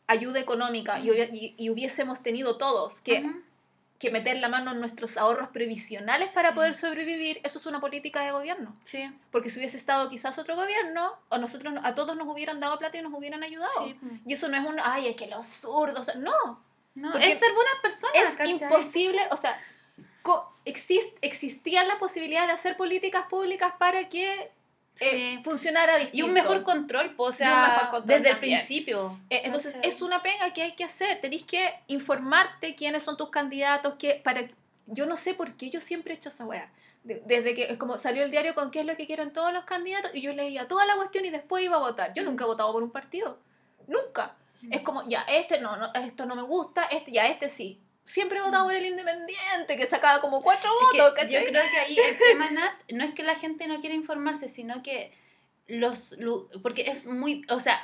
ayuda 0.07 0.39
económica 0.39 0.99
y, 0.99 1.09
y- 1.11 1.55
y 1.57 1.69
hubiésemos 1.69 2.21
tenido 2.23 2.57
todos 2.57 3.01
que. 3.01 3.25
Que 4.01 4.09
meter 4.11 4.37
la 4.37 4.49
mano 4.49 4.71
en 4.71 4.79
nuestros 4.79 5.15
ahorros 5.15 5.49
previsionales 5.49 6.29
para 6.29 6.55
poder 6.55 6.73
sobrevivir, 6.73 7.39
eso 7.43 7.59
es 7.59 7.65
una 7.67 7.79
política 7.79 8.23
de 8.23 8.31
gobierno. 8.31 8.75
Sí. 8.85 9.09
Porque 9.31 9.49
si 9.51 9.59
hubiese 9.59 9.77
estado 9.77 10.09
quizás 10.09 10.39
otro 10.39 10.55
gobierno, 10.55 11.13
o 11.29 11.37
nosotros 11.37 11.73
a 11.83 11.93
todos 11.93 12.17
nos 12.17 12.27
hubieran 12.27 12.59
dado 12.59 12.79
plata 12.79 12.97
y 12.97 13.01
nos 13.03 13.13
hubieran 13.13 13.43
ayudado. 13.43 13.85
Sí. 13.85 13.99
Y 14.25 14.33
eso 14.33 14.47
no 14.47 14.57
es 14.57 14.65
un, 14.65 14.79
ay, 14.83 15.07
es 15.07 15.15
que 15.15 15.27
los 15.27 15.45
zurdos, 15.45 16.13
no, 16.15 16.59
No, 16.95 17.15
es 17.17 17.37
ser 17.39 17.53
buenas 17.53 17.75
personas, 17.81 18.15
es 18.15 18.35
¿cachai? 18.35 18.51
imposible, 18.53 19.21
o 19.31 19.37
sea, 19.37 19.57
co- 20.23 20.51
exist, 20.65 21.15
existía 21.21 21.83
la 21.83 21.99
posibilidad 21.99 22.47
de 22.47 22.53
hacer 22.53 22.75
políticas 22.77 23.27
públicas 23.29 23.73
para 23.77 24.09
que 24.09 24.51
eh, 24.99 25.37
Sí. 25.37 25.43
funcionara 25.43 25.97
distinto. 25.97 26.17
Y 26.17 26.21
un 26.29 26.33
mejor 26.33 26.63
control, 26.63 27.15
po, 27.15 27.23
o 27.25 27.31
sea, 27.31 27.55
un 27.55 27.61
mejor 27.61 27.89
control 27.89 28.05
desde 28.21 28.29
el 28.31 28.39
principio. 28.39 29.19
Eh, 29.29 29.41
entonces, 29.45 29.75
es 29.83 30.01
una 30.01 30.21
pega 30.21 30.53
que 30.53 30.61
hay 30.63 30.73
que 30.73 30.83
hacer. 30.83 31.19
Tenéis 31.21 31.43
que 31.43 31.73
informarte 31.87 32.75
quiénes 32.75 33.03
son 33.03 33.17
tus 33.17 33.29
candidatos, 33.29 33.95
que, 33.95 34.15
para, 34.15 34.47
yo 34.87 35.05
no 35.05 35.15
sé 35.15 35.33
por 35.33 35.53
qué 35.55 35.69
yo 35.69 35.79
siempre 35.79 36.13
he 36.13 36.17
hecho 36.17 36.29
esa 36.29 36.45
weá. 36.45 36.69
De- 37.03 37.23
Desde 37.25 37.55
que 37.55 37.63
es 37.63 37.77
como 37.77 37.97
salió 37.97 38.23
el 38.23 38.29
diario 38.29 38.53
con 38.53 38.69
qué 38.69 38.81
es 38.81 38.85
lo 38.85 38.95
que 38.95 39.07
quieren 39.07 39.33
todos 39.33 39.51
los 39.53 39.63
candidatos 39.63 40.11
y 40.13 40.21
yo 40.21 40.33
leía 40.33 40.67
toda 40.67 40.85
la 40.85 40.95
cuestión 40.95 41.25
y 41.25 41.31
después 41.31 41.63
iba 41.63 41.77
a 41.77 41.79
votar. 41.79 42.13
Yo 42.13 42.21
nunca 42.23 42.43
he 42.43 42.47
votado 42.47 42.71
por 42.71 42.83
un 42.83 42.91
partido. 42.91 43.39
Nunca. 43.87 44.35
Es 44.69 44.81
como, 44.81 45.07
ya, 45.09 45.21
este 45.27 45.59
no, 45.59 45.75
no, 45.77 45.91
esto 45.95 46.27
no 46.27 46.35
me 46.35 46.43
gusta, 46.43 46.83
este, 46.91 47.11
ya, 47.11 47.25
este 47.25 47.49
sí. 47.49 47.79
Siempre 48.11 48.39
he 48.39 48.41
votado 48.41 48.65
por 48.65 48.75
el 48.75 48.85
independiente, 48.85 49.77
que 49.77 49.85
sacaba 49.85 50.19
como 50.21 50.41
cuatro 50.41 50.69
Es 50.69 50.91
que 50.91 51.01
votos, 51.01 51.15
yo 51.21 51.23
¿cachai? 51.23 51.45
creo 51.47 51.63
que 51.71 51.77
ahí 51.79 51.97
el 51.97 52.17
tema, 52.31 52.51
Nat, 52.51 52.73
no 52.91 53.03
es 53.05 53.13
que 53.13 53.23
la 53.23 53.35
gente 53.35 53.67
no 53.67 53.79
quiera 53.79 53.95
informarse, 53.95 54.49
sino 54.49 54.83
que 54.83 55.13
los... 55.67 56.13
lu- 56.19 56.49
Porque 56.61 56.89
es 56.89 57.05
muy... 57.07 57.43
O 57.49 57.59
sea, 57.59 57.79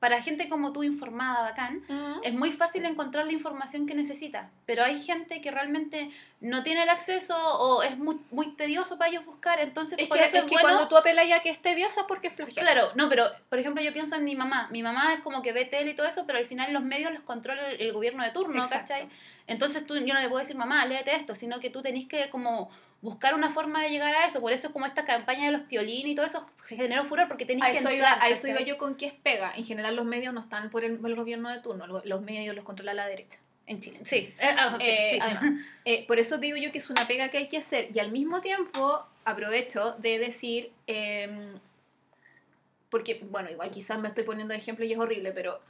para 0.00 0.22
gente 0.22 0.48
como 0.48 0.72
tú 0.72 0.82
informada, 0.82 1.42
bacán, 1.42 1.84
es 2.24 2.32
muy 2.32 2.52
fácil 2.52 2.86
encontrar 2.86 3.26
la 3.26 3.32
información 3.32 3.86
que 3.86 3.94
necesita, 3.94 4.48
pero 4.64 4.82
hay 4.82 4.98
gente 4.98 5.42
que 5.42 5.50
realmente 5.50 6.10
no 6.40 6.62
tiene 6.62 6.84
el 6.84 6.88
acceso 6.88 7.36
o 7.36 7.82
es 7.82 7.98
muy, 7.98 8.18
muy 8.30 8.50
tedioso 8.52 8.96
para 8.96 9.10
ellos 9.10 9.26
buscar, 9.26 9.60
entonces 9.60 9.98
Es 9.98 10.08
por 10.08 10.16
que, 10.16 10.24
eso 10.24 10.38
es 10.38 10.44
es 10.44 10.48
que 10.48 10.54
bueno... 10.54 10.68
cuando 10.68 10.88
tú 10.88 10.96
apelas 10.96 11.28
ya 11.28 11.42
que 11.42 11.50
es 11.50 11.60
tedioso 11.60 12.00
es 12.00 12.06
porque 12.06 12.28
es 12.28 12.32
flojera. 12.32 12.62
Claro, 12.62 12.92
no, 12.94 13.10
pero 13.10 13.30
por 13.50 13.58
ejemplo 13.58 13.82
yo 13.82 13.92
pienso 13.92 14.16
en 14.16 14.24
mi 14.24 14.34
mamá. 14.34 14.68
Mi 14.70 14.82
mamá 14.82 15.12
es 15.12 15.20
como 15.20 15.42
que 15.42 15.52
ve 15.52 15.66
tele 15.66 15.90
y 15.90 15.94
todo 15.94 16.06
eso, 16.06 16.24
pero 16.26 16.38
al 16.38 16.46
final 16.46 16.72
los 16.72 16.82
medios 16.82 17.12
los 17.12 17.22
controla 17.22 17.70
el, 17.70 17.82
el 17.82 17.92
gobierno 17.92 18.24
de 18.24 18.30
turno, 18.30 18.62
Exacto. 18.62 18.94
¿cachai? 18.94 19.08
Entonces 19.46 19.86
tú, 19.86 19.96
yo 19.98 20.14
no 20.14 20.20
le 20.20 20.28
puedo 20.28 20.38
decir, 20.38 20.56
mamá, 20.56 20.86
léete 20.86 21.14
esto, 21.14 21.34
sino 21.34 21.60
que 21.60 21.68
tú 21.68 21.82
tenés 21.82 22.06
que 22.06 22.30
como 22.30 22.70
buscar 23.02 23.34
una 23.34 23.50
forma 23.50 23.82
de 23.82 23.90
llegar 23.90 24.14
a 24.14 24.26
eso. 24.26 24.40
Por 24.40 24.52
eso 24.52 24.66
es 24.68 24.72
como 24.72 24.86
esta 24.86 25.04
campaña 25.04 25.46
de 25.46 25.52
los 25.52 25.62
piolín 25.62 26.06
y 26.06 26.14
todo 26.14 26.26
eso 26.26 26.46
generó 26.66 27.04
furor 27.06 27.28
porque 27.28 27.46
tenés 27.46 27.64
A 27.64 27.70
que 27.72 27.78
entrar, 27.78 28.18
a 28.20 28.28
eso 28.28 28.46
iba 28.48 28.60
yo 28.60 28.76
con 28.78 28.94
que 28.96 29.06
es 29.06 29.12
pega. 29.14 29.52
En 29.56 29.64
general 29.64 29.96
los 29.96 30.04
medios 30.04 30.34
no 30.34 30.40
están 30.40 30.70
por 30.70 30.84
el, 30.84 31.00
el 31.04 31.14
gobierno 31.16 31.48
de 31.50 31.60
turno, 31.60 31.86
lo- 31.86 32.02
los 32.04 32.20
medios 32.22 32.54
los 32.54 32.64
controla 32.64 32.92
la 32.94 33.06
derecha 33.06 33.38
en 33.66 33.80
Chile. 33.80 34.00
Sí, 34.04 34.34
eh, 34.38 34.54
ah, 34.58 34.76
sí, 34.80 34.86
Eh, 34.86 35.08
sí. 35.12 35.18
además, 35.22 35.44
eh, 35.84 36.04
por 36.06 36.18
eso 36.18 36.38
digo 36.38 36.56
yo 36.56 36.72
que 36.72 36.78
es 36.78 36.90
una 36.90 37.06
pega 37.06 37.30
que 37.30 37.38
hay 37.38 37.48
que 37.48 37.56
hacer 37.58 37.88
y 37.94 37.98
al 38.00 38.10
mismo 38.12 38.40
tiempo 38.40 39.06
aprovecho 39.24 39.92
de 39.98 40.18
decir, 40.18 40.72
eh, 40.86 41.52
porque 42.90 43.20
bueno, 43.30 43.50
igual 43.50 43.70
quizás 43.70 43.98
me 43.98 44.08
estoy 44.08 44.24
poniendo 44.24 44.52
de 44.52 44.58
ejemplo 44.58 44.84
y 44.84 44.92
es 44.92 44.98
horrible, 44.98 45.32
pero 45.32 45.60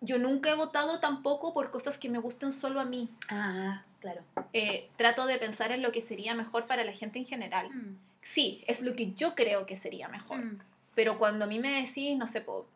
yo 0.00 0.18
nunca 0.18 0.50
he 0.50 0.54
votado 0.54 1.00
tampoco 1.00 1.52
por 1.54 1.70
cosas 1.70 1.98
que 1.98 2.08
me 2.08 2.18
gusten 2.18 2.52
solo 2.52 2.80
a 2.80 2.84
mí. 2.84 3.08
Ah, 3.28 3.82
claro. 4.00 4.22
Eh, 4.52 4.88
trato 4.96 5.26
de 5.26 5.38
pensar 5.38 5.72
en 5.72 5.82
lo 5.82 5.92
que 5.92 6.00
sería 6.00 6.34
mejor 6.34 6.66
para 6.66 6.84
la 6.84 6.92
gente 6.92 7.18
en 7.18 7.26
general. 7.26 7.68
Mm, 7.70 7.96
Sí, 8.22 8.62
es 8.66 8.82
lo 8.82 8.92
que 8.92 9.12
yo 9.14 9.34
creo 9.34 9.64
que 9.64 9.74
sería 9.74 10.08
mejor. 10.08 10.44
mm. 10.44 10.58
Pero 10.94 11.18
cuando 11.18 11.44
a 11.46 11.48
mí 11.48 11.58
me 11.60 11.80
decís, 11.80 12.18
no 12.18 12.26
sé, 12.26 12.40
po, 12.42 12.66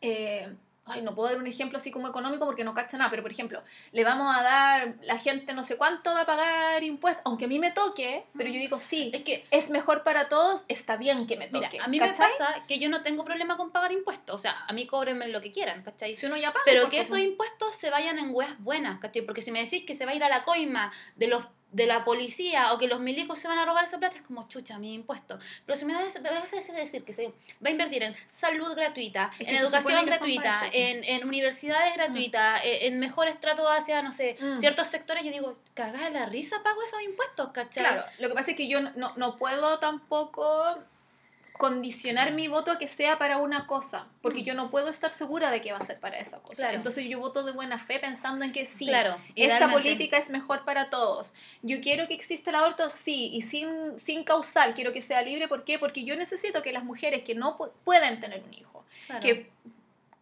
eh, 0.00 0.54
ay, 0.90 1.02
no 1.02 1.14
puedo 1.14 1.28
dar 1.28 1.38
un 1.38 1.46
ejemplo 1.46 1.78
así 1.78 1.90
como 1.90 2.08
económico 2.08 2.44
porque 2.46 2.64
no 2.64 2.74
cacho 2.74 2.96
nada, 2.98 3.10
pero 3.10 3.22
por 3.22 3.32
ejemplo, 3.32 3.62
le 3.92 4.04
vamos 4.04 4.34
a 4.36 4.42
dar, 4.42 4.94
la 5.02 5.18
gente 5.18 5.52
no 5.54 5.64
sé 5.64 5.76
cuánto 5.76 6.12
va 6.14 6.22
a 6.22 6.26
pagar 6.26 6.82
impuestos, 6.82 7.22
aunque 7.24 7.46
a 7.46 7.48
mí 7.48 7.58
me 7.58 7.70
toque, 7.70 8.24
pero 8.36 8.48
yo 8.50 8.58
digo, 8.58 8.78
sí, 8.78 9.10
Es 9.14 9.22
que 9.22 9.46
es 9.50 9.70
mejor 9.70 10.02
para 10.04 10.28
todos, 10.28 10.64
está 10.68 10.96
bien 10.96 11.26
que 11.26 11.36
me 11.36 11.48
Mira, 11.48 11.68
toque. 11.68 11.80
a 11.80 11.88
mí 11.88 11.98
¿cachai? 11.98 12.28
me 12.28 12.38
pasa 12.38 12.64
que 12.66 12.78
yo 12.78 12.88
no 12.88 13.02
tengo 13.02 13.24
problema 13.24 13.56
con 13.56 13.70
pagar 13.70 13.92
impuestos. 13.92 14.34
O 14.34 14.38
sea, 14.38 14.64
a 14.66 14.72
mí 14.72 14.86
cóbrenme 14.86 15.28
lo 15.28 15.40
que 15.40 15.50
quieran, 15.52 15.82
¿cachai? 15.82 16.14
Si 16.14 16.26
uno 16.26 16.36
ya 16.36 16.52
paga, 16.52 16.62
Pero 16.64 16.90
que 16.90 17.00
esos 17.00 17.18
impuestos 17.18 17.74
se 17.74 17.90
vayan 17.90 18.18
en 18.18 18.34
weas 18.34 18.58
buenas, 18.60 18.98
¿cachai? 19.00 19.22
Porque 19.22 19.42
si 19.42 19.50
me 19.50 19.62
decís 19.62 19.84
que 19.84 19.94
se 19.94 20.04
va 20.06 20.12
a 20.12 20.14
ir 20.14 20.24
a 20.24 20.28
la 20.28 20.44
coima 20.44 20.92
de 21.16 21.28
los 21.28 21.44
de 21.70 21.86
la 21.86 22.04
policía 22.04 22.72
o 22.72 22.78
que 22.78 22.88
los 22.88 22.98
milicos 22.98 23.38
se 23.38 23.46
van 23.46 23.58
a 23.58 23.66
robar 23.66 23.84
esa 23.84 23.98
plata, 23.98 24.16
es 24.16 24.22
como 24.22 24.48
chucha, 24.48 24.78
mi 24.78 24.94
impuesto. 24.94 25.38
Pero 25.66 25.78
si 25.78 25.84
me 25.84 25.94
vas 25.94 26.16
a 26.16 26.72
decir 26.72 27.04
que 27.04 27.12
se 27.12 27.26
va 27.26 27.32
a 27.66 27.70
invertir 27.70 28.02
en 28.02 28.16
salud 28.26 28.74
gratuita, 28.74 29.30
Es 29.38 29.46
que 29.46 29.52
en 29.54 29.58
educación 29.62 30.06
gratuita, 30.06 30.62
en, 30.72 31.04
en 31.04 31.26
universidades 31.26 31.94
gratuitas, 31.94 32.62
en, 32.64 32.94
en 32.94 32.98
mejores 33.00 33.38
tratos 33.40 33.66
hacia, 33.70 34.00
no 34.02 34.12
sé, 34.12 34.36
Mm. 34.40 34.58
ciertos 34.58 34.86
sectores, 34.86 35.24
yo 35.24 35.30
digo, 35.30 35.58
cagada 35.74 36.08
la 36.10 36.26
risa, 36.26 36.62
pago 36.62 36.82
esos 36.82 37.02
impuestos, 37.02 37.50
¿cachai? 37.52 37.84
Claro, 37.84 38.04
lo 38.18 38.28
que 38.28 38.34
pasa 38.34 38.50
es 38.52 38.56
que 38.56 38.68
yo 38.68 38.80
no, 38.80 39.12
no 39.16 39.36
puedo 39.36 39.78
tampoco 39.78 40.78
condicionar 41.58 42.32
mi 42.32 42.48
voto 42.48 42.70
a 42.70 42.78
que 42.78 42.86
sea 42.88 43.18
para 43.18 43.38
una 43.38 43.66
cosa, 43.66 44.06
porque 44.22 44.40
Mm. 44.40 44.44
yo 44.44 44.54
no 44.54 44.70
puedo 44.70 44.88
estar 44.88 45.10
segura 45.10 45.50
de 45.50 45.60
que 45.60 45.72
va 45.72 45.78
a 45.78 45.84
ser 45.84 45.98
para 46.00 46.18
esa 46.18 46.38
cosa. 46.38 46.62
Claro. 46.62 46.76
Entonces 46.76 47.04
yo 47.08 47.18
voto 47.18 47.42
de 47.42 47.52
buena 47.52 47.78
fe 47.78 47.98
pensando 47.98 48.44
en 48.44 48.52
que 48.52 48.64
sí, 48.64 48.86
Claro, 48.86 49.16
esta 49.34 49.70
política 49.70 50.16
es 50.16 50.30
mejor 50.30 50.64
para 50.64 50.88
todos. 50.88 51.32
Yo 51.62 51.80
quiero 51.80 52.06
que 52.08 52.14
exista 52.14 52.50
el 52.50 52.56
aborto, 52.56 52.88
sí, 52.90 53.30
y 53.34 53.42
sin, 53.42 53.98
sin 53.98 54.24
causal, 54.24 54.72
quiero 54.74 54.92
que 54.92 55.02
sea 55.02 55.20
libre, 55.22 55.48
¿por 55.48 55.64
qué? 55.64 55.78
Porque 55.78 56.04
yo 56.04 56.16
necesito 56.16 56.62
que 56.62 56.72
las 56.72 56.84
mujeres 56.84 57.24
que 57.24 57.34
no 57.34 57.58
pu- 57.58 57.70
pueden 57.84 58.20
tener 58.20 58.42
un 58.44 58.54
hijo, 58.54 58.84
Claro. 59.06 59.20
que, 59.20 59.50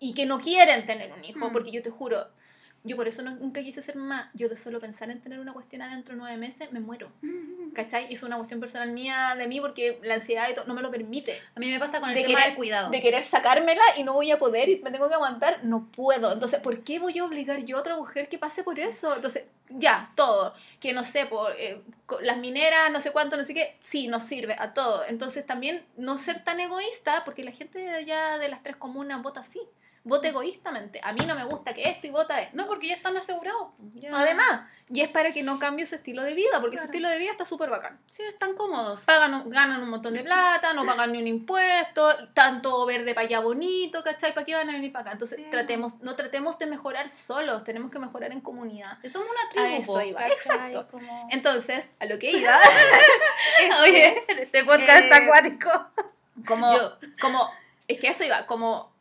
y 0.00 0.14
que 0.14 0.26
no 0.26 0.40
quieren 0.40 0.84
tener 0.86 1.12
un 1.12 1.24
hijo, 1.24 1.48
Mm. 1.48 1.52
porque 1.52 1.70
yo 1.70 1.82
te 1.82 1.90
juro, 1.90 2.26
yo 2.86 2.96
por 2.96 3.08
eso 3.08 3.22
no- 3.22 3.34
nunca 3.36 3.60
quise 3.62 3.82
ser 3.82 3.96
mamá, 3.96 4.30
yo 4.34 4.48
de 4.48 4.56
solo 4.56 4.80
pensar 4.80 5.10
en 5.10 5.20
tener 5.20 5.38
una 5.40 5.52
cuestión 5.52 5.82
adentro 5.82 6.14
de 6.14 6.20
nueve 6.20 6.36
meses, 6.38 6.72
me 6.72 6.80
muero. 6.80 7.10
¿Cachai? 7.74 8.12
Es 8.12 8.22
una 8.22 8.36
cuestión 8.36 8.58
personal 8.60 8.90
mía 8.92 9.34
de 9.36 9.46
mí 9.48 9.60
porque 9.60 9.98
la 10.02 10.14
ansiedad 10.14 10.48
y 10.48 10.54
todo 10.54 10.64
no 10.66 10.72
me 10.74 10.80
lo 10.82 10.90
permite. 10.90 11.38
A 11.54 11.60
mí 11.60 11.70
me 11.70 11.78
pasa 11.78 12.00
con 12.00 12.08
el 12.08 12.14
De 12.14 12.22
tema 12.22 12.38
querer- 12.38 12.46
del 12.48 12.56
cuidado. 12.56 12.90
De 12.90 13.02
querer 13.02 13.22
sacármela 13.22 13.82
y 13.98 14.02
no 14.04 14.14
voy 14.14 14.30
a 14.30 14.38
poder 14.38 14.68
y 14.70 14.78
me 14.82 14.90
tengo 14.90 15.08
que 15.08 15.14
aguantar, 15.14 15.64
no 15.64 15.86
puedo. 15.92 16.32
Entonces, 16.32 16.60
¿por 16.60 16.82
qué 16.84 16.98
voy 16.98 17.18
a 17.18 17.24
obligar 17.24 17.64
yo 17.64 17.76
a 17.76 17.80
otra 17.80 17.96
mujer 17.96 18.28
que 18.28 18.38
pase 18.38 18.62
por 18.62 18.78
eso? 18.80 19.14
Entonces, 19.14 19.44
ya, 19.68 20.10
todo. 20.14 20.54
Que 20.80 20.92
no 20.94 21.04
sé, 21.04 21.26
por 21.26 21.52
eh, 21.58 21.82
las 22.22 22.38
mineras, 22.38 22.90
no 22.92 23.00
sé 23.00 23.10
cuánto, 23.10 23.36
no 23.36 23.44
sé 23.44 23.52
qué, 23.52 23.76
sí, 23.82 24.06
nos 24.08 24.22
sirve 24.22 24.56
a 24.58 24.72
todo. 24.72 25.04
Entonces, 25.06 25.44
también 25.44 25.84
no 25.96 26.16
ser 26.16 26.42
tan 26.44 26.60
egoísta 26.60 27.24
porque 27.24 27.44
la 27.44 27.50
gente 27.50 27.78
de 27.80 27.90
allá 27.90 28.38
de 28.38 28.48
las 28.48 28.62
tres 28.62 28.76
comunas 28.76 29.20
vota 29.22 29.40
así. 29.40 29.60
Vota 30.08 30.28
egoístamente. 30.28 31.00
A 31.02 31.12
mí 31.12 31.26
no 31.26 31.34
me 31.34 31.44
gusta 31.44 31.74
que 31.74 31.88
esto 31.88 32.06
y 32.06 32.10
vota 32.10 32.40
esto. 32.40 32.56
No, 32.56 32.68
porque 32.68 32.86
ya 32.86 32.94
están 32.94 33.16
asegurados. 33.16 33.70
ya- 33.94 34.10
Además, 34.16 34.60
y 34.88 35.00
es 35.00 35.08
para 35.08 35.32
que 35.32 35.42
no 35.42 35.58
cambie 35.58 35.84
su 35.84 35.96
estilo 35.96 36.22
de 36.22 36.32
vida, 36.34 36.60
porque 36.60 36.78
su 36.78 36.84
estilo 36.84 37.08
de 37.08 37.18
vida 37.18 37.32
está 37.32 37.44
súper 37.44 37.70
bacán. 37.70 37.98
Sí, 38.12 38.22
están 38.22 38.54
cómodos. 38.54 39.00
Pagan, 39.00 39.50
ganan 39.50 39.82
un 39.82 39.90
montón 39.90 40.14
de 40.14 40.22
plata, 40.22 40.74
no 40.74 40.86
pagan 40.86 41.10
ni 41.10 41.18
un 41.20 41.26
impuesto, 41.26 42.28
tanto 42.34 42.86
verde 42.86 43.14
para 43.14 43.26
allá 43.26 43.40
bonito, 43.40 44.04
¿cachai? 44.04 44.32
¿Para 44.32 44.46
qué 44.46 44.54
van 44.54 44.70
a 44.70 44.74
venir 44.74 44.92
para 44.92 45.02
acá? 45.02 45.12
Entonces, 45.14 45.38
Sí. 45.38 45.46
tratemos, 45.50 45.94
no 46.00 46.14
tratemos 46.14 46.56
de 46.60 46.66
mejorar 46.66 47.10
solos, 47.10 47.64
tenemos 47.64 47.90
que 47.90 47.98
mejorar 47.98 48.30
en 48.30 48.40
comunidad. 48.40 48.98
Somos 49.12 49.28
una 49.28 49.50
tribu, 49.50 49.66
A 49.66 49.76
eso 49.76 50.02
iba, 50.02 50.28
exacto. 50.28 50.86
Como- 50.88 51.28
Entonces, 51.32 51.90
a 51.98 52.04
lo 52.06 52.16
que 52.20 52.30
iba, 52.30 52.56
es 53.60 53.80
Oye, 53.80 54.24
este 54.28 54.62
podcast 54.64 55.04
eh, 55.06 55.14
acuático. 55.14 55.70
como, 56.46 56.72
Yo- 56.76 56.96
como, 57.20 57.50
es 57.88 57.98
que 57.98 58.06
eso 58.08 58.22
iba, 58.22 58.46
como 58.46 58.94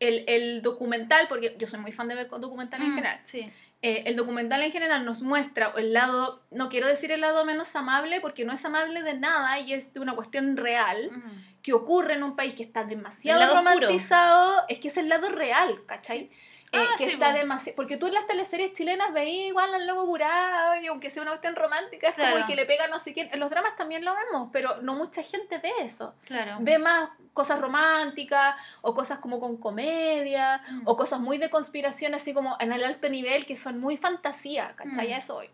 el, 0.00 0.24
el 0.28 0.62
documental, 0.62 1.26
porque 1.28 1.56
yo 1.58 1.66
soy 1.66 1.80
muy 1.80 1.92
fan 1.92 2.08
de 2.08 2.14
ver 2.14 2.28
documental 2.28 2.82
en 2.82 2.90
Mm, 2.92 2.94
general, 2.96 3.20
Sí. 3.24 3.50
eh, 3.82 4.02
el 4.06 4.16
documental 4.16 4.62
en 4.62 4.70
general 4.72 5.04
nos 5.04 5.22
muestra 5.22 5.72
el 5.76 5.92
lado, 5.92 6.42
no 6.50 6.68
quiero 6.68 6.86
decir 6.86 7.12
el 7.12 7.20
lado 7.22 7.44
menos 7.44 7.74
amable, 7.76 8.20
porque 8.20 8.44
no 8.44 8.52
es 8.52 8.64
amable 8.64 9.02
de 9.02 9.14
nada 9.14 9.58
y 9.60 9.72
es 9.72 9.92
de 9.94 10.00
una 10.00 10.14
cuestión 10.14 10.56
real 10.56 11.10
Mm. 11.10 11.62
que 11.62 11.72
ocurre 11.72 12.14
en 12.14 12.22
un 12.22 12.36
país 12.36 12.54
que 12.54 12.62
está 12.62 12.84
demasiado 12.84 13.40
oscuro. 13.42 13.60
romantizado, 13.60 14.62
es 14.68 14.78
que 14.78 14.88
es 14.88 14.96
el 14.98 15.08
lado 15.08 15.28
real, 15.30 15.82
¿cachai? 15.86 16.30
Eh, 16.76 16.86
Ah, 16.88 16.94
que 16.98 17.06
sí, 17.06 17.12
está 17.12 17.32
po. 17.32 17.38
demasiado. 17.38 17.76
Porque 17.76 17.96
tú 17.96 18.06
en 18.06 18.14
las 18.14 18.26
teleseries 18.26 18.72
chilenas 18.74 19.12
veías 19.12 19.48
igual 19.48 19.74
al 19.74 19.86
lobo 19.86 20.06
curado, 20.06 20.80
y 20.80 20.86
aunque 20.86 21.10
sea 21.10 21.22
una 21.22 21.32
cuestión 21.32 21.56
romántica, 21.56 22.08
es 22.08 22.14
como 22.14 22.26
Claro. 22.26 22.40
el 22.40 22.46
que 22.46 22.56
le 22.56 22.66
pega 22.66 22.84
a 22.84 22.88
no 22.88 22.98
sé 23.00 23.12
quién. 23.12 23.28
En 23.32 23.40
los 23.40 23.50
dramas 23.50 23.76
también 23.76 24.04
lo 24.04 24.14
vemos, 24.14 24.48
pero 24.52 24.80
no 24.82 24.94
mucha 24.94 25.22
gente 25.22 25.58
ve 25.58 25.72
eso. 25.80 26.14
Claro. 26.26 26.56
Ve 26.60 26.78
más 26.78 27.10
cosas 27.32 27.60
románticas, 27.60 28.54
o 28.82 28.94
cosas 28.94 29.18
como 29.18 29.40
con 29.40 29.56
comedia, 29.58 30.62
Mm. 30.70 30.82
o 30.86 30.96
cosas 30.96 31.20
muy 31.20 31.38
de 31.38 31.50
conspiración, 31.50 32.14
así 32.14 32.32
como 32.32 32.56
en 32.60 32.72
el 32.72 32.82
alto 32.84 33.08
nivel, 33.08 33.44
que 33.46 33.56
son 33.56 33.78
muy 33.80 33.96
fantasía, 33.96 34.74
¿cachai? 34.76 35.08
Mm. 35.08 35.12
Eso 35.12 35.34
voy. 35.34 35.50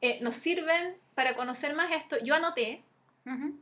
Eh, 0.00 0.18
nos 0.20 0.34
sirven 0.34 0.96
para 1.14 1.34
conocer 1.36 1.74
más 1.74 1.92
esto. 1.92 2.16
Yo 2.24 2.34
anoté 2.34 2.82
Ujú. 3.24 3.54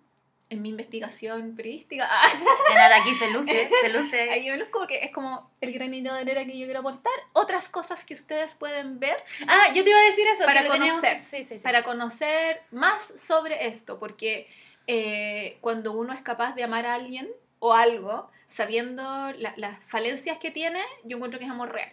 En 0.50 0.60
mi 0.62 0.68
investigación 0.70 1.54
periodística. 1.56 2.06
Nada, 2.74 2.96
aquí 3.00 3.14
se 3.14 3.30
luce, 3.30 3.70
se 3.80 3.88
luce. 3.88 4.20
Ahí 4.30 4.44
yo 4.46 4.56
lo 4.56 4.70
como 4.70 4.86
que 4.86 5.04
es 5.04 5.12
como 5.12 5.50
el 5.60 5.72
granito 5.72 6.12
de 6.12 6.20
arena 6.20 6.44
que 6.44 6.58
yo 6.58 6.66
quiero 6.66 6.80
aportar. 6.80 7.12
Otras 7.32 7.68
cosas 7.68 8.04
que 8.04 8.14
ustedes 8.14 8.54
pueden 8.56 8.98
ver 9.00 9.16
Ah, 9.46 9.68
yo 9.74 9.82
te 9.84 9.90
iba 9.90 9.98
a 9.98 10.02
decir 10.02 10.26
eso. 10.28 10.44
Para 10.44 10.66
conocer, 10.66 11.22
Sí, 11.22 11.44
sí, 11.44 11.56
sí. 11.58 11.62
para 11.62 11.82
conocer 11.84 12.62
más 12.72 13.00
sobre 13.16 13.66
esto, 13.68 13.98
porque 13.98 14.48
eh, 14.86 15.56
cuando 15.60 15.92
uno 15.92 16.12
es 16.12 16.20
capaz 16.20 16.54
de 16.56 16.64
amar 16.64 16.84
a 16.86 16.94
alguien 16.94 17.28
o 17.60 17.72
algo, 17.74 18.28
sabiendo 18.48 19.02
la- 19.38 19.54
las 19.56 19.78
falencias 19.86 20.38
que 20.38 20.50
tiene, 20.50 20.82
yo 21.04 21.16
encuentro 21.16 21.38
que 21.38 21.44
es 21.46 21.50
amor 21.50 21.72
real. 21.72 21.92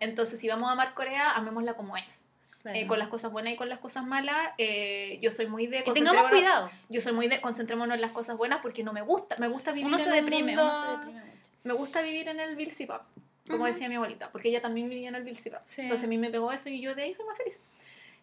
Entonces, 0.00 0.40
si 0.40 0.48
vamos 0.48 0.68
a 0.68 0.72
amar 0.72 0.92
Corea, 0.94 1.30
amémosla 1.32 1.74
como 1.74 1.96
es. 1.96 2.24
Claro. 2.72 2.78
Eh, 2.84 2.86
con 2.86 2.98
las 2.98 3.08
cosas 3.08 3.30
buenas 3.32 3.52
y 3.52 3.56
con 3.56 3.68
las 3.68 3.78
cosas 3.78 4.04
malas, 4.04 4.50
eh, 4.58 5.18
yo 5.22 5.30
soy 5.30 5.46
muy 5.46 5.66
de... 5.66 5.84
Y 5.86 5.92
tengamos 5.92 6.28
cuidado. 6.28 6.70
Yo 6.88 7.00
soy 7.00 7.12
muy 7.12 7.28
de 7.28 7.40
concentrémonos 7.40 7.94
en 7.94 8.00
las 8.00 8.12
cosas 8.12 8.36
buenas 8.36 8.60
porque 8.62 8.82
no 8.84 8.92
me 8.92 9.02
gusta. 9.02 9.36
Me 9.38 9.48
gusta 9.48 9.72
vivir 9.72 9.86
Uno 9.86 9.98
en 9.98 10.04
se 10.04 10.10
un 10.10 10.16
deprime, 10.16 10.56
mundo- 10.56 10.64
uno 10.64 10.84
se 10.84 10.90
deprime 10.92 11.20
mucho. 11.24 11.50
me 11.64 11.72
gusta 11.74 12.02
vivir 12.02 12.28
en 12.28 12.40
el 12.40 12.56
Bilsy 12.56 12.86
Pop, 12.86 13.02
como 13.46 13.64
Ujú. 13.64 13.72
decía 13.72 13.88
mi 13.88 13.94
abuelita, 13.96 14.30
porque 14.30 14.48
ella 14.48 14.60
también 14.62 14.88
vivía 14.88 15.08
en 15.08 15.14
el 15.14 15.24
Bilsy 15.24 15.50
Pop. 15.50 15.60
Sí. 15.66 15.82
Entonces 15.82 16.04
a 16.04 16.08
mí 16.08 16.18
me 16.18 16.30
pegó 16.30 16.52
eso 16.52 16.68
y 16.68 16.80
yo 16.80 16.94
de 16.94 17.02
ahí 17.04 17.14
soy 17.14 17.26
más 17.26 17.36
feliz. 17.38 17.60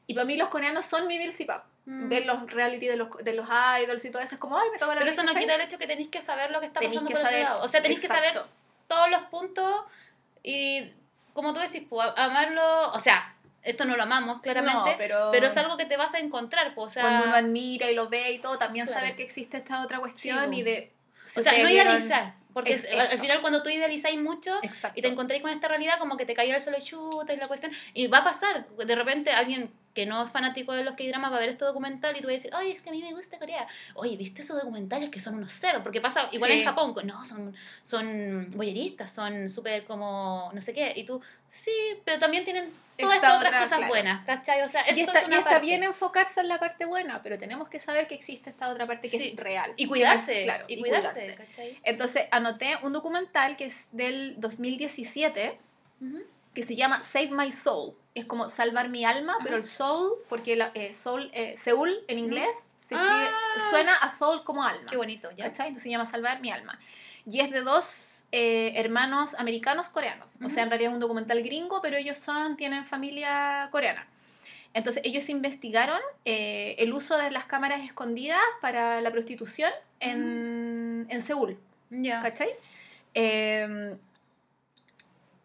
Y 0.07 0.13
para 0.13 0.25
mí 0.25 0.37
los 0.37 0.49
coreanos 0.49 0.85
son 0.85 1.07
mi 1.07 1.17
Bilsy 1.17 1.45
Pop. 1.45 1.61
Mm. 1.87 2.09
Ver 2.09 2.25
los 2.25 2.51
reality 2.51 2.87
de 2.87 2.95
los, 2.95 3.09
de 3.23 3.33
los 3.33 3.47
idols 3.83 4.03
y 4.05 4.09
todo 4.11 4.21
eso 4.21 4.35
es 4.35 4.39
como, 4.39 4.57
ay, 4.57 4.69
me 4.71 4.79
cago 4.79 4.91
en 4.91 4.95
la 4.97 5.01
Pero 5.01 5.11
eso 5.13 5.23
no 5.23 5.33
quita 5.33 5.53
el 5.55 5.61
hecho 5.61 5.77
que 5.77 5.85
tenéis 5.87 6.07
que 6.09 6.21
saber 6.21 6.49
lo 6.51 6.59
que 6.59 6.65
está 6.67 6.79
Tenéis 6.79 6.95
pasando 7.01 7.09
que 7.09 7.13
por 7.15 7.21
saber. 7.23 7.41
otro 7.43 7.53
lado. 7.53 7.65
O 7.65 7.67
sea, 7.67 7.81
tenéis 7.81 8.01
que 8.01 8.07
saber 8.07 8.41
todos 8.87 9.09
los 9.11 9.21
puntos 9.23 9.81
y, 10.43 10.91
como 11.33 11.53
tú 11.53 11.59
decís, 11.59 11.83
pues, 11.89 12.07
amarlo, 12.15 12.91
o 12.91 12.99
sea, 12.99 13.34
esto 13.65 13.83
no 13.85 13.97
lo 13.97 14.03
amamos, 14.03 14.41
claramente, 14.41 14.91
No, 14.91 14.97
pero- 14.97 15.29
pero... 15.31 15.47
es 15.47 15.57
algo 15.57 15.75
que 15.75 15.85
te 15.85 15.97
vas 15.97 16.13
a 16.13 16.19
encontrar, 16.19 16.73
pues, 16.75 16.91
o 16.91 16.93
sea, 16.93 17.03
Cuando 17.03 17.25
uno 17.25 17.35
admira 17.35 17.89
y 17.91 17.95
lo 17.95 18.07
ve 18.07 18.31
y 18.33 18.39
todo, 18.39 18.57
también 18.57 18.85
Claro. 18.85 19.01
saber 19.01 19.15
que 19.15 19.23
existe 19.23 19.57
esta 19.57 19.81
otra 19.81 19.99
cuestión 19.99 20.51
Sí, 20.53 20.59
y 20.59 20.63
de... 20.63 20.91
si 21.27 21.39
o 21.39 21.43
sea, 21.43 21.51
no 21.61 21.69
idealizar, 21.69 22.35
porque 22.53 22.73
es- 22.73 22.87
al- 22.91 23.07
final 23.19 23.41
cuando 23.41 23.63
tú 23.63 23.69
idealizáis 23.69 24.21
mucho 24.21 24.57
Exacto. 24.63 24.97
y 24.97 25.01
te 25.01 25.07
encontráis 25.09 25.41
con 25.41 25.51
esta 25.51 25.67
realidad, 25.67 25.97
como 25.99 26.15
que 26.15 26.25
te 26.25 26.33
caía 26.35 26.55
el 26.55 26.61
solo 26.61 26.77
chuta 26.79 27.33
y 27.33 27.37
la 27.37 27.47
cuestión, 27.47 27.71
y 27.93 28.07
va 28.07 28.19
a 28.19 28.23
pasar, 28.23 28.67
de 28.69 28.95
repente 28.95 29.31
alguien 29.31 29.71
que 29.95 30.05
no 30.05 30.25
es 30.25 30.31
fanático 30.31 30.73
de 30.73 30.83
los 30.83 30.95
K-dramas 30.95 31.31
va 31.31 31.37
a 31.37 31.39
ver 31.39 31.49
este 31.49 31.63
documental 31.65 32.15
y 32.17 32.21
tú 32.21 32.27
vas 32.27 32.33
a 32.33 32.33
decir, 32.33 32.53
oye, 32.53 32.71
es 32.73 32.81
que 32.83 32.89
a 32.89 32.91
mí 32.91 33.01
me 33.01 33.13
gusta 33.13 33.39
Corea. 33.39 33.65
Oye, 33.95 34.17
¿viste 34.17 34.41
esos 34.41 34.57
documentales 34.57 35.09
que 35.09 35.19
son 35.21 35.35
unos 35.35 35.53
ceros? 35.53 35.81
Porque 35.81 36.01
pasa 36.01 36.27
igual 36.33 36.51
Sí. 36.51 36.59
en 36.59 36.65
Japón, 36.65 36.93
no, 37.05 37.23
son, 37.25 37.55
son 37.83 38.51
boyeristas, 38.51 39.09
son 39.11 39.47
súper 39.49 39.85
como 39.85 40.51
no 40.53 40.61
sé 40.61 40.73
qué, 40.73 40.91
y 40.95 41.05
tú, 41.05 41.21
sí, 41.49 41.71
pero 42.03 42.19
también 42.19 42.43
tienen 42.43 42.71
todas 42.97 43.15
Esta 43.15 43.27
estas 43.27 43.37
otras 43.39 43.49
otra, 43.53 43.59
cosas 43.63 43.77
claro. 43.77 43.91
buenas, 43.93 44.25
¿cachai? 44.25 44.61
O 44.63 44.67
sea, 44.67 44.83
Y 44.87 44.99
esto 44.99 45.11
está, 45.11 45.19
es 45.19 45.23
y 45.25 45.27
una 45.27 45.37
está 45.37 45.49
parte. 45.51 45.65
bien 45.65 45.83
enfocarse 45.83 46.41
en 46.41 46.49
la 46.49 46.59
parte 46.59 46.85
buena, 46.85 47.23
pero 47.23 47.37
tenemos 47.37 47.69
que 47.69 47.79
saber 47.79 48.07
que 48.07 48.15
existe 48.15 48.49
esta 48.49 48.69
otra 48.69 48.85
parte 48.85 49.09
que 49.09 49.17
Sí. 49.17 49.29
es 49.29 49.35
real. 49.37 49.73
Y 49.77 49.87
cuidarse, 49.87 50.43
claro, 50.43 50.65
y 50.67 50.79
cuidarse, 50.79 51.35
¿cachai? 51.35 51.79
Entonces 51.83 52.23
anoté 52.31 52.77
un 52.83 52.91
documental 52.91 53.55
que 53.55 53.65
es 53.65 53.87
del 53.93 54.35
2017 54.39 55.57
Ujú. 56.01 56.21
Que 56.55 56.63
se 56.63 56.75
llama 56.75 57.03
Save 57.03 57.29
My 57.31 57.51
Soul. 57.51 57.93
Es 58.15 58.25
como 58.25 58.49
salvar 58.49 58.89
mi 58.89 59.05
alma, 59.05 59.33
Ajá. 59.33 59.43
pero 59.43 59.57
el 59.57 59.63
soul, 59.63 60.13
porque 60.29 60.55
la, 60.55 60.71
eh, 60.73 60.93
soul, 60.93 61.29
eh, 61.33 61.55
Seúl 61.57 61.93
en 62.07 62.17
inglés 62.17 62.55
se 62.79 62.95
Ah. 62.95 63.29
suena 63.69 63.95
a 63.97 64.09
soul 64.09 64.43
como 64.43 64.63
alma. 64.63 64.85
Qué 64.89 64.95
bonito, 64.97 65.29
¿ya? 65.31 65.45
¿cachai? 65.45 65.67
Entonces 65.67 65.83
se 65.83 65.89
llama 65.89 66.05
Salvar 66.05 66.39
mi 66.39 66.49
alma. 66.51 66.79
Y 67.25 67.41
es 67.41 67.51
de 67.51 67.61
dos 67.61 68.11
eh, 68.31 68.73
hermanos 68.75 69.35
americanos 69.35 69.89
coreanos. 69.89 70.31
O 70.43 70.49
sea, 70.49 70.63
en 70.63 70.69
realidad 70.69 70.91
es 70.91 70.95
un 70.95 70.99
documental 70.99 71.41
gringo, 71.43 71.81
pero 71.81 71.95
ellos 71.97 72.17
son, 72.17 72.57
tienen 72.57 72.85
familia 72.85 73.69
coreana. 73.71 74.07
Entonces 74.73 75.01
ellos 75.05 75.29
investigaron 75.29 75.99
eh, 76.25 76.75
el 76.79 76.91
uso 76.93 77.17
de 77.17 77.31
las 77.31 77.45
cámaras 77.45 77.81
escondidas 77.81 78.41
para 78.61 78.99
la 79.01 79.11
prostitución 79.11 79.71
en, 80.01 81.05
en 81.09 81.23
Seúl. 81.23 81.57
Ya. 81.91 82.21
¿Cachai? 82.21 82.49
Eh, 83.13 83.95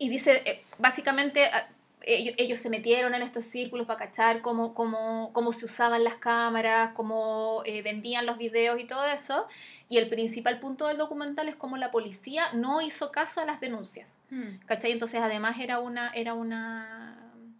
y 0.01 0.09
dice, 0.09 0.43
eh, 0.45 0.65
básicamente, 0.79 1.45
ah, 1.45 1.69
ellos, 2.03 2.35
ellos 2.39 2.59
se 2.59 2.71
metieron 2.71 3.15
en 3.15 3.21
estos 3.23 3.45
círculos 3.45 3.87
para 3.87 3.99
cachar 4.07 4.41
cómo, 4.41 4.73
cómo, 4.75 5.31
cómo 5.35 5.53
se 5.53 5.67
usaban 5.67 6.03
las 6.03 6.15
cámaras, 6.15 6.93
cómo 6.95 7.63
eh, 7.67 7.83
vendían 7.83 8.25
los 8.27 8.39
videos 8.39 8.81
y 8.81 8.85
todo 8.85 9.05
eso. 9.07 9.47
Y 9.91 9.99
el 9.99 10.09
principal 10.09 10.59
punto 10.61 10.87
del 10.89 10.97
documental 10.97 11.49
es 11.49 11.57
cómo 11.57 11.77
la 11.77 11.91
policía 11.91 12.45
no 12.55 12.81
hizo 12.81 13.13
caso 13.13 13.43
a 13.43 13.45
las 13.45 13.61
denuncias. 13.61 14.09
Mm. 14.31 14.65
¿Cachai? 14.67 14.93
Entonces, 14.93 15.21
además, 15.23 15.57
era 15.61 15.79
una, 15.79 16.11
era 16.15 16.33
una 16.33 17.19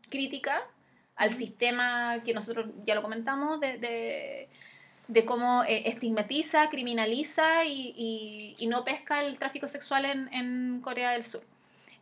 crítica 0.09 0.63
al 1.17 1.33
sistema 1.35 2.23
que 2.25 2.33
nosotros 2.33 2.67
ya 2.87 2.95
lo 2.95 3.03
comentamos, 3.03 3.61
de, 3.61 3.77
de, 3.77 4.49
de 5.09 5.25
cómo 5.27 5.65
eh, 5.65 5.83
estigmatiza, 5.91 6.71
criminaliza 6.71 7.67
y, 7.67 7.93
y- 7.95 8.57
y 8.59 8.67
no 8.69 8.85
pesca 8.87 9.23
el 9.23 9.39
tráfico 9.39 9.69
sexual 9.69 10.07
en, 10.07 10.33
en 10.33 10.81
Corea 10.81 11.11
del 11.11 11.25
Sur. 11.25 11.43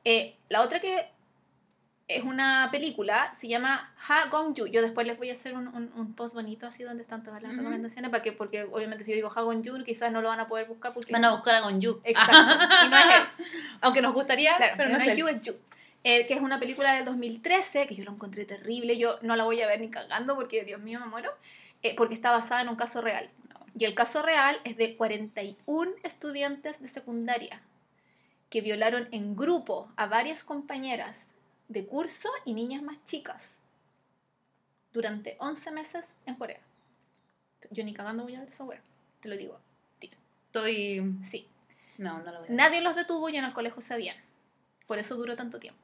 Eh, 0.04 0.36
la 0.48 0.62
otra 0.62 0.80
que 0.80 1.08
es 2.08 2.24
una 2.24 2.68
película, 2.72 3.30
se 3.38 3.48
llama 3.48 3.92
Ha 4.08 4.28
Gong-ju. 4.30 4.66
Yo 4.68 4.80
después 4.80 5.06
les 5.06 5.18
voy 5.18 5.28
a 5.28 5.34
hacer 5.34 5.52
un, 5.54 5.68
un- 5.68 5.92
un 5.94 6.14
post 6.14 6.34
bonito 6.34 6.66
así 6.66 6.82
donde 6.82 7.02
están 7.02 7.22
todas 7.22 7.42
las 7.42 7.54
recomendaciones, 7.54 8.10
para 8.10 8.22
que, 8.22 8.32
porque 8.32 8.62
obviamente 8.64 9.04
si 9.04 9.10
yo 9.10 9.16
digo 9.16 9.30
Ha 9.34 9.42
Gong-ju 9.42 9.84
quizás 9.84 10.10
no 10.10 10.22
lo 10.22 10.28
van 10.28 10.40
a 10.40 10.48
poder 10.48 10.66
buscar 10.66 10.94
porque... 10.94 11.12
Van 11.12 11.24
a 11.26 11.32
buscar 11.32 11.56
a 11.56 11.60
Gonju. 11.60 12.00
Exacto. 12.04 12.32
Y 12.86 12.88
no 12.88 12.96
es 12.96 13.04
él. 13.04 13.46
Aunque 13.82 14.00
nos 14.00 14.14
gustaría, 14.14 14.56
Claro, 14.56 14.74
pero 14.78 14.88
no 14.90 14.96
no 14.96 15.02
es 15.02 15.08
él. 15.10 15.18
You, 15.18 15.28
es 15.28 15.42
You. 15.42 15.54
Eh, 16.04 16.26
que 16.26 16.32
es 16.34 16.40
una 16.40 16.58
película 16.58 16.94
del 16.94 17.04
2013, 17.04 17.86
que 17.88 17.94
yo 17.96 18.04
la 18.04 18.12
encontré 18.12 18.44
terrible. 18.46 18.96
Yo 18.96 19.18
no 19.20 19.36
la 19.36 19.44
voy 19.44 19.60
a 19.60 19.66
ver 19.66 19.80
ni 19.80 19.90
cagando 19.90 20.34
porque, 20.36 20.64
Dios 20.64 20.80
mío, 20.80 21.00
me 21.00 21.06
muero. 21.06 21.30
eh, 21.82 21.94
porque 21.94 22.14
está 22.14 22.30
basada 22.30 22.62
en 22.62 22.68
un 22.70 22.76
caso 22.76 23.02
real. 23.02 23.28
Y 23.78 23.84
el 23.84 23.94
caso 23.94 24.22
real 24.22 24.58
es 24.64 24.76
de 24.78 24.96
41 24.96 25.90
estudiantes 26.04 26.80
de 26.80 26.88
secundaria 26.88 27.60
que 28.50 28.60
violaron 28.60 29.08
en 29.12 29.36
grupo 29.36 29.90
a 29.96 30.06
varias 30.06 30.42
compañeras 30.44 31.26
de 31.68 31.86
curso 31.86 32.30
y 32.44 32.54
niñas 32.54 32.82
más 32.82 33.02
chicas 33.04 33.56
durante 34.92 35.36
11 35.38 35.70
meses 35.72 36.14
en 36.26 36.34
Corea. 36.34 36.60
Yo 37.70 37.84
ni 37.84 37.92
cagando 37.92 38.22
voy 38.24 38.34
a 38.36 38.40
ver 38.40 38.48
esa 38.48 38.64
wea. 38.64 38.80
Te 39.20 39.28
lo 39.28 39.36
digo. 39.36 39.58
Estoy... 40.46 41.14
Sí. 41.28 41.46
No, 41.98 42.20
no 42.22 42.32
lo 42.32 42.38
voy 42.38 42.48
a. 42.48 42.52
Nadie 42.52 42.80
los 42.80 42.96
detuvo 42.96 43.28
y 43.28 43.36
en 43.36 43.44
el 43.44 43.52
colegio 43.52 43.82
sabían. 43.82 44.16
Por 44.86 44.98
eso 44.98 45.14
duró 45.16 45.36
tanto 45.36 45.58
tiempo. 45.58 45.80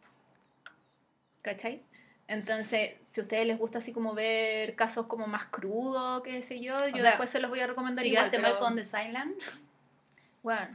¿Cachai? 1.43 1.82
Entonces, 2.27 2.95
si 3.11 3.20
a 3.20 3.24
ustedes 3.24 3.47
les 3.47 3.59
gusta 3.59 3.78
así 3.78 3.93
como 3.93 4.15
ver 4.15 4.74
casos 4.77 5.07
como 5.07 5.27
más 5.27 5.45
crudos, 5.47 6.23
qué 6.23 6.41
sé 6.41 6.61
yo, 6.61 6.89
yo 6.89 7.03
después 7.03 7.28
se 7.28 7.39
los 7.41 7.51
voy 7.51 7.61
a 7.61 7.66
recomendar 7.66 8.03
Si 8.03 8.09
igual. 8.11 8.31
quedaste 8.31 8.39
mal 8.39 8.53
pero- 8.53 8.65
con 8.65 8.77
The 8.77 8.85
Silent, 8.86 9.39
Bueno, 10.43 10.74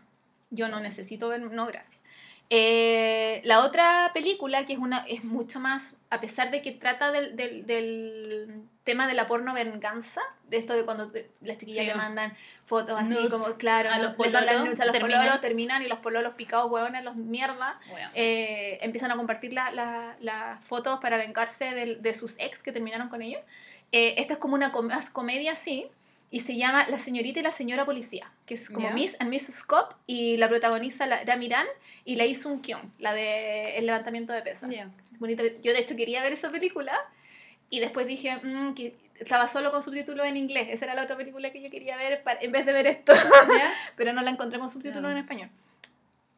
yo 0.50 0.68
no 0.68 0.80
necesito 0.80 1.30
ver, 1.30 1.42
no, 1.42 1.66
gracias. 1.68 1.98
Eh, 2.52 3.42
la 3.46 3.60
otra 3.64 4.10
película, 4.12 4.66
que 4.66 4.74
es 4.74 4.80
una 4.80 5.06
es 5.08 5.24
mucho 5.24 5.60
más, 5.60 5.96
a 6.10 6.20
pesar 6.20 6.50
de 6.50 6.64
que 6.64 6.72
trata 6.72 7.12
del, 7.12 7.36
del, 7.36 7.68
del 7.68 8.62
tema 8.84 9.06
de 9.08 9.14
la 9.14 9.28
porno 9.28 9.54
venganza, 9.54 10.22
de 10.46 10.58
esto 10.58 10.74
de 10.74 10.84
cuando 10.84 11.12
te- 11.12 11.30
las 11.42 11.60
chiquillas 11.60 11.84
Sí. 11.84 11.92
le 11.92 11.96
mandan 11.96 12.34
fotos 12.66 13.00
así 13.00 13.12
Nudes 13.14 13.30
como, 13.30 13.46
claro, 13.58 13.92
a 13.92 14.00
los 14.00 14.16
pololos, 14.16 14.42
nudes 14.66 14.80
a 14.80 14.86
los 14.86 14.94
terminan. 14.94 15.20
pololos, 15.22 15.42
terminan 15.42 15.84
y 15.84 15.88
los 15.88 16.00
pololos 16.00 16.34
picados 16.34 16.72
hueones, 16.72 17.04
los 17.04 17.16
mierda, 17.16 17.80
bueno, 17.88 18.10
eh, 18.16 18.80
empiezan 18.82 19.12
a 19.12 19.16
compartir 19.16 19.54
la- 19.54 19.70
la- 19.72 20.16
las 20.20 20.64
fotos 20.66 21.00
para 21.00 21.18
vengarse 21.18 21.76
del- 21.76 22.02
de, 22.02 22.16
sus 22.16 22.40
ex 22.40 22.64
que 22.64 22.72
terminaron 22.72 23.10
con 23.10 23.22
ellos. 23.22 23.42
Eh, 23.92 24.16
esta 24.18 24.34
es 24.34 24.40
como 24.40 24.56
una 24.56 24.72
com- 24.72 24.88
más 24.88 25.12
comedia 25.12 25.52
así, 25.52 25.86
y 26.32 26.42
se 26.42 26.56
llama 26.58 26.86
La 26.90 26.98
señorita 27.00 27.40
y 27.40 27.44
la 27.44 27.52
señora 27.52 27.86
policía, 27.86 28.32
que 28.46 28.54
es 28.54 28.70
como 28.70 28.88
Ya. 28.90 28.94
Miss 28.94 29.16
and 29.20 29.34
Mrs. 29.34 29.64
Cop, 29.64 29.94
y 30.06 30.38
la 30.38 30.48
protagoniza 30.48 31.06
la, 31.08 31.24
la 31.24 31.36
Miran 31.38 31.66
y 32.06 32.16
la 32.18 32.26
hizo 32.26 32.50
un 32.50 32.62
Kyung, 32.62 32.84
la 33.00 33.14
de 33.14 33.78
el 33.78 33.86
levantamiento 33.86 34.34
de 34.34 34.42
pesas. 34.42 34.70
ya. 34.70 34.90
Bonita. 35.20 35.44
Yo 35.62 35.74
de 35.74 35.80
hecho 35.80 35.96
quería 35.96 36.22
ver 36.24 36.34
esa 36.34 36.50
película, 36.52 36.98
y 37.72 37.80
después 37.80 38.08
dije 38.08 38.36
mm, 38.38 38.74
que 38.74 38.96
estaba 39.20 39.48
solo 39.48 39.72
con 39.72 39.84
subtítulos 39.84 40.26
en 40.26 40.38
inglés, 40.38 40.68
esa 40.72 40.86
era 40.86 40.96
la 40.96 41.04
otra 41.04 41.18
película 41.18 41.52
que 41.52 41.62
yo 41.62 41.70
quería 41.70 41.98
ver 41.98 42.24
para- 42.24 42.40
en 42.42 42.52
vez 42.52 42.66
de 42.66 42.74
ver 42.74 42.88
esto, 42.88 43.14
¿Ya? 43.14 43.74
pero 43.96 44.14
no 44.14 44.22
la 44.22 44.32
encontré 44.32 44.60
con 44.60 44.70
subtítulos 44.70 45.02
No. 45.04 45.12
en 45.12 45.18
español. 45.18 45.50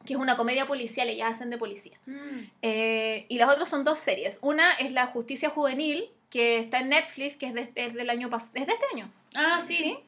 Que 0.05 0.13
es 0.13 0.19
una 0.19 0.35
comedia 0.35 0.65
policial, 0.65 1.07
ellas 1.09 1.35
hacen 1.35 1.49
de 1.51 1.57
policía. 1.59 1.95
Mm. 2.07 2.39
Eh, 2.63 3.25
y 3.29 3.37
las 3.37 3.49
otras 3.49 3.69
son 3.69 3.83
dos 3.83 3.99
series. 3.99 4.39
Una 4.41 4.73
es 4.73 4.91
La 4.91 5.05
Justicia 5.05 5.49
Juvenil, 5.51 6.09
que 6.31 6.57
está 6.57 6.79
en 6.79 6.89
Netflix, 6.89 7.37
que 7.37 7.45
es, 7.47 7.53
de, 7.53 7.71
es 7.75 7.93
del 7.93 8.09
año 8.09 8.29
pas- 8.31 8.49
es 8.55 8.65
de 8.65 8.73
este 8.73 8.85
año. 8.93 9.11
Ah, 9.35 9.59
sí. 9.63 9.99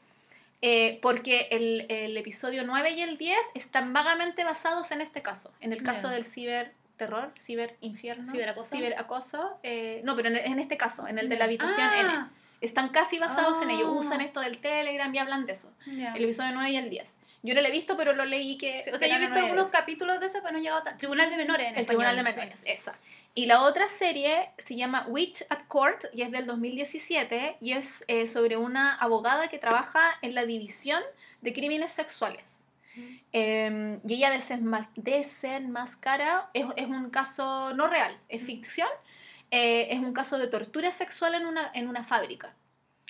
Eh, 0.62 0.98
porque 1.02 1.50
el, 1.52 1.86
el 1.90 2.16
episodio 2.18 2.64
9 2.64 2.92
y 2.92 3.02
el 3.02 3.18
10 3.18 3.38
están 3.54 3.92
vagamente 3.94 4.44
basados 4.46 4.92
en 4.92 5.02
este 5.02 5.22
caso, 5.22 5.52
en 5.60 5.74
el 5.74 5.84
caso 5.84 6.08
Ya. 6.08 6.14
del 6.14 6.24
ciberterror, 6.26 7.34
ciberinfierno, 7.38 8.26
Ciberacoso. 8.26 8.70
ciberacoso. 8.76 9.60
eh, 9.64 10.02
no, 10.06 10.16
pero 10.16 10.30
en, 10.30 10.38
en 10.38 10.60
este 10.60 10.78
caso, 10.78 11.08
en 11.08 11.20
el 11.20 11.28
de 11.30 11.38
la 11.38 11.46
habitación 11.46 11.88
N. 12.00 12.10
Ah, 12.10 12.30
Están 12.62 12.90
casi 12.90 13.20
basados 13.20 13.62
en 13.62 13.72
ello. 13.72 13.88
Ah. 13.88 13.92
Usan 14.00 14.22
esto 14.22 14.40
del 14.40 14.58
Telegram 14.60 15.14
y 15.14 15.18
hablan 15.18 15.46
de 15.46 15.52
eso. 15.54 15.74
ya. 15.86 16.14
El 16.16 16.24
episodio 16.24 16.52
9 16.54 16.70
y 16.72 16.76
el 16.78 16.90
10. 16.90 17.10
Yo 17.46 17.54
no 17.56 17.60
lo 17.62 17.68
he 17.68 17.72
visto, 17.72 17.98
pero 17.98 18.14
lo 18.14 18.24
leí 18.24 18.58
que... 18.58 18.84
Sí, 18.86 18.90
o 18.90 18.98
sea, 18.98 19.10
yo 19.10 19.16
he 19.16 19.20
visto 19.20 19.36
algunos 19.36 19.68
capítulos 19.68 20.22
de 20.22 20.28
eso, 20.28 20.40
pero 20.42 20.54
no 20.54 20.60
he 20.60 20.62
llegado 20.62 20.88
a... 20.88 20.96
Tribunal 20.96 21.30
de 21.30 21.36
Menores 21.36 21.68
en 21.74 21.78
El 21.78 21.86
Tribunal 21.86 22.16
de 22.16 22.22
español, 22.22 22.48
Menores, 22.56 22.64
esa. 22.80 22.96
Y 23.36 23.48
la 23.48 23.64
otra 23.64 23.90
serie 23.90 24.52
se 24.60 24.76
llama 24.76 25.06
Witch 25.10 25.44
at 25.50 25.64
Court 25.68 26.06
y 26.14 26.22
es 26.22 26.32
del 26.32 26.46
2017 26.46 27.58
y 27.60 27.72
es 27.72 28.06
eh, 28.08 28.28
sobre 28.28 28.58
una 28.58 28.96
abogada 28.96 29.48
que 29.48 29.58
trabaja 29.58 30.12
en 30.22 30.36
la 30.36 30.46
división 30.46 31.02
de 31.42 31.54
crímenes 31.54 31.92
sexuales. 31.92 32.60
Eh, 33.32 34.00
y 34.08 34.14
ella 34.14 34.30
desenmas 34.30 34.88
desenmascara, 34.96 36.52
es, 36.54 36.68
es 36.76 36.88
un 36.88 37.10
caso 37.10 37.74
no 37.74 37.88
real, 37.88 38.16
es 38.30 38.44
ficción, 38.44 38.88
eh, 39.56 39.88
es 39.92 40.00
un 40.00 40.14
caso 40.14 40.40
de 40.40 40.48
tortura 40.48 40.92
sexual 40.92 41.36
en 41.36 41.46
una, 41.46 41.70
en 41.76 41.88
una 41.88 42.04
fábrica. 42.04 42.56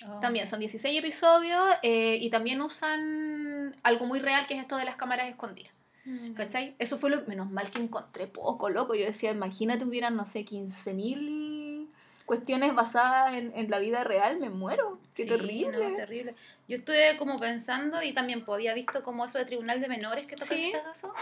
Oh. 0.06 0.20
También 0.20 0.46
son 0.46 0.60
16 0.60 0.98
episodios 0.98 1.62
eh, 1.82 2.18
y 2.20 2.28
también 2.28 2.60
usan 2.60 3.74
algo 3.82 4.04
muy 4.04 4.20
real 4.20 4.46
que 4.46 4.52
es 4.52 4.60
esto 4.60 4.76
de 4.76 4.84
las 4.84 4.96
cámaras 4.96 5.28
escondidas. 5.28 5.72
Mm. 6.04 6.34
¿Cachai? 6.34 6.74
Eso 6.78 6.98
fue 6.98 7.10
lo 7.10 7.22
menos 7.26 7.50
mal 7.50 7.70
que 7.70 7.78
encontré 7.78 8.26
poco, 8.26 8.68
loco. 8.70 8.94
Yo 8.94 9.06
decía, 9.06 9.30
imagínate 9.30 9.84
hubieran, 9.84 10.16
no 10.16 10.26
sé, 10.26 10.44
15.000 10.44 11.86
cuestiones 12.26 12.74
basadas 12.74 13.34
en, 13.34 13.52
en 13.54 13.70
la 13.70 13.78
vida 13.78 14.02
real, 14.04 14.38
me 14.38 14.50
muero. 14.50 14.98
Qué 15.14 15.24
Sí, 15.24 15.28
terrible. 15.28 15.88
no, 15.90 15.96
terrible. 15.96 16.34
Yo 16.68 16.76
estuve 16.76 17.16
como 17.18 17.38
pensando 17.38 18.02
y 18.02 18.12
también 18.12 18.44
pues, 18.44 18.56
había 18.56 18.74
visto 18.74 19.02
como 19.02 19.24
eso 19.24 19.38
de 19.38 19.44
Tribunal 19.44 19.80
de 19.80 19.88
Menores 19.88 20.26
que 20.26 20.36
toca 20.36 20.54
Sí. 20.54 20.66
este 20.72 20.82
caso. 20.82 21.12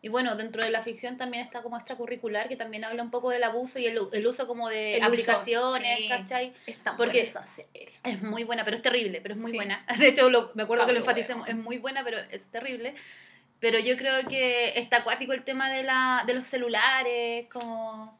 Y 0.00 0.08
bueno, 0.08 0.36
dentro 0.36 0.62
de 0.64 0.70
la 0.70 0.82
ficción 0.82 1.16
también 1.16 1.42
está 1.44 1.60
como 1.62 1.76
extracurricular 1.76 2.48
que 2.48 2.54
también 2.56 2.84
habla 2.84 3.02
un 3.02 3.10
poco 3.10 3.30
del 3.30 3.42
abuso 3.42 3.80
y 3.80 3.86
el, 3.86 3.98
el 4.12 4.26
uso 4.28 4.46
como 4.46 4.68
de 4.68 4.96
El 4.98 5.02
aplicaciones, 5.02 5.98
sí. 5.98 6.08
¿cachai? 6.08 6.52
Porque- 6.96 6.96
buena 6.96 7.18
esa 7.18 7.46
serie. 7.46 7.88
Es 8.04 8.22
muy 8.22 8.44
buena, 8.44 8.64
pero 8.64 8.76
es 8.76 8.82
terrible, 8.82 9.20
pero 9.20 9.34
es 9.34 9.40
muy 9.40 9.50
Sí. 9.50 9.56
buena. 9.56 9.84
De 9.98 10.06
hecho, 10.08 10.30
lo- 10.30 10.52
me 10.54 10.62
acuerdo 10.62 10.86
que 10.86 10.92
lo 10.92 10.98
enfaticemos, 11.00 11.48
es 11.48 11.56
muy 11.56 11.78
buena, 11.78 12.04
pero 12.04 12.18
es 12.30 12.46
terrible. 12.46 12.94
Pero 13.60 13.78
yo 13.78 13.96
creo 13.96 14.26
que 14.28 14.78
está 14.78 14.98
acuático 14.98 15.32
el 15.32 15.42
tema 15.42 15.70
de, 15.70 15.82
la, 15.82 16.22
de 16.26 16.34
los 16.34 16.44
celulares, 16.44 17.46
como... 17.52 18.16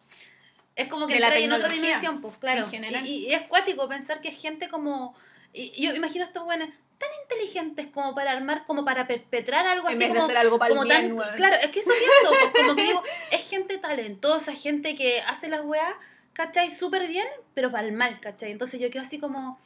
Es 0.74 0.86
como 0.88 1.06
que 1.08 1.14
De 1.14 1.20
la 1.20 1.28
entra 1.28 1.40
en 1.44 1.52
otra 1.52 1.68
dimensión, 1.68 2.20
pues 2.20 2.36
claro. 2.38 2.64
en 2.64 2.70
general. 2.70 3.04
Y, 3.06 3.26
y 3.28 3.32
es 3.34 3.42
cuático 3.48 3.88
pensar 3.88 4.20
que 4.20 4.28
es 4.28 4.40
gente 4.40 4.68
como. 4.68 5.16
y 5.52 5.82
yo 5.82 5.92
imagino 5.94 6.24
a 6.24 6.28
estos 6.28 6.44
buenos 6.44 6.68
tan 6.98 7.08
inteligentes 7.24 7.86
como 7.88 8.14
para 8.14 8.30
armar, 8.32 8.64
como 8.64 8.84
para 8.84 9.06
perpetrar 9.08 9.66
algo 9.66 9.88
En 9.88 9.94
así 9.94 9.98
vez 9.98 10.08
de 10.08 10.14
como. 10.14 10.24
hacer 10.26 10.36
algo 10.38 10.58
para 10.58 10.70
el 10.72 10.76
como 10.78 10.88
bien, 10.88 11.02
tan- 11.08 11.12
weón. 11.18 11.34
Claro, 11.36 11.56
es 11.62 11.70
que 11.70 11.80
eso 11.80 11.90
pienso, 11.98 12.28
pues, 12.52 12.52
como 12.66 12.76
que 12.76 12.82
digo, 12.84 13.02
es 13.32 13.48
gente 13.48 13.78
talentosa, 13.78 14.52
gente 14.54 14.94
que 14.94 15.20
hace 15.22 15.48
las 15.48 15.62
weas, 15.62 15.94
¿cachai? 16.32 16.70
Súper 16.70 17.08
bien, 17.08 17.26
pero 17.54 17.72
para 17.72 17.86
el 17.86 17.92
mal, 17.92 18.20
¿cachai? 18.20 18.52
Entonces 18.52 18.80
yo 18.80 18.88
quedo 18.90 19.02
así 19.02 19.18
como, 19.18 19.58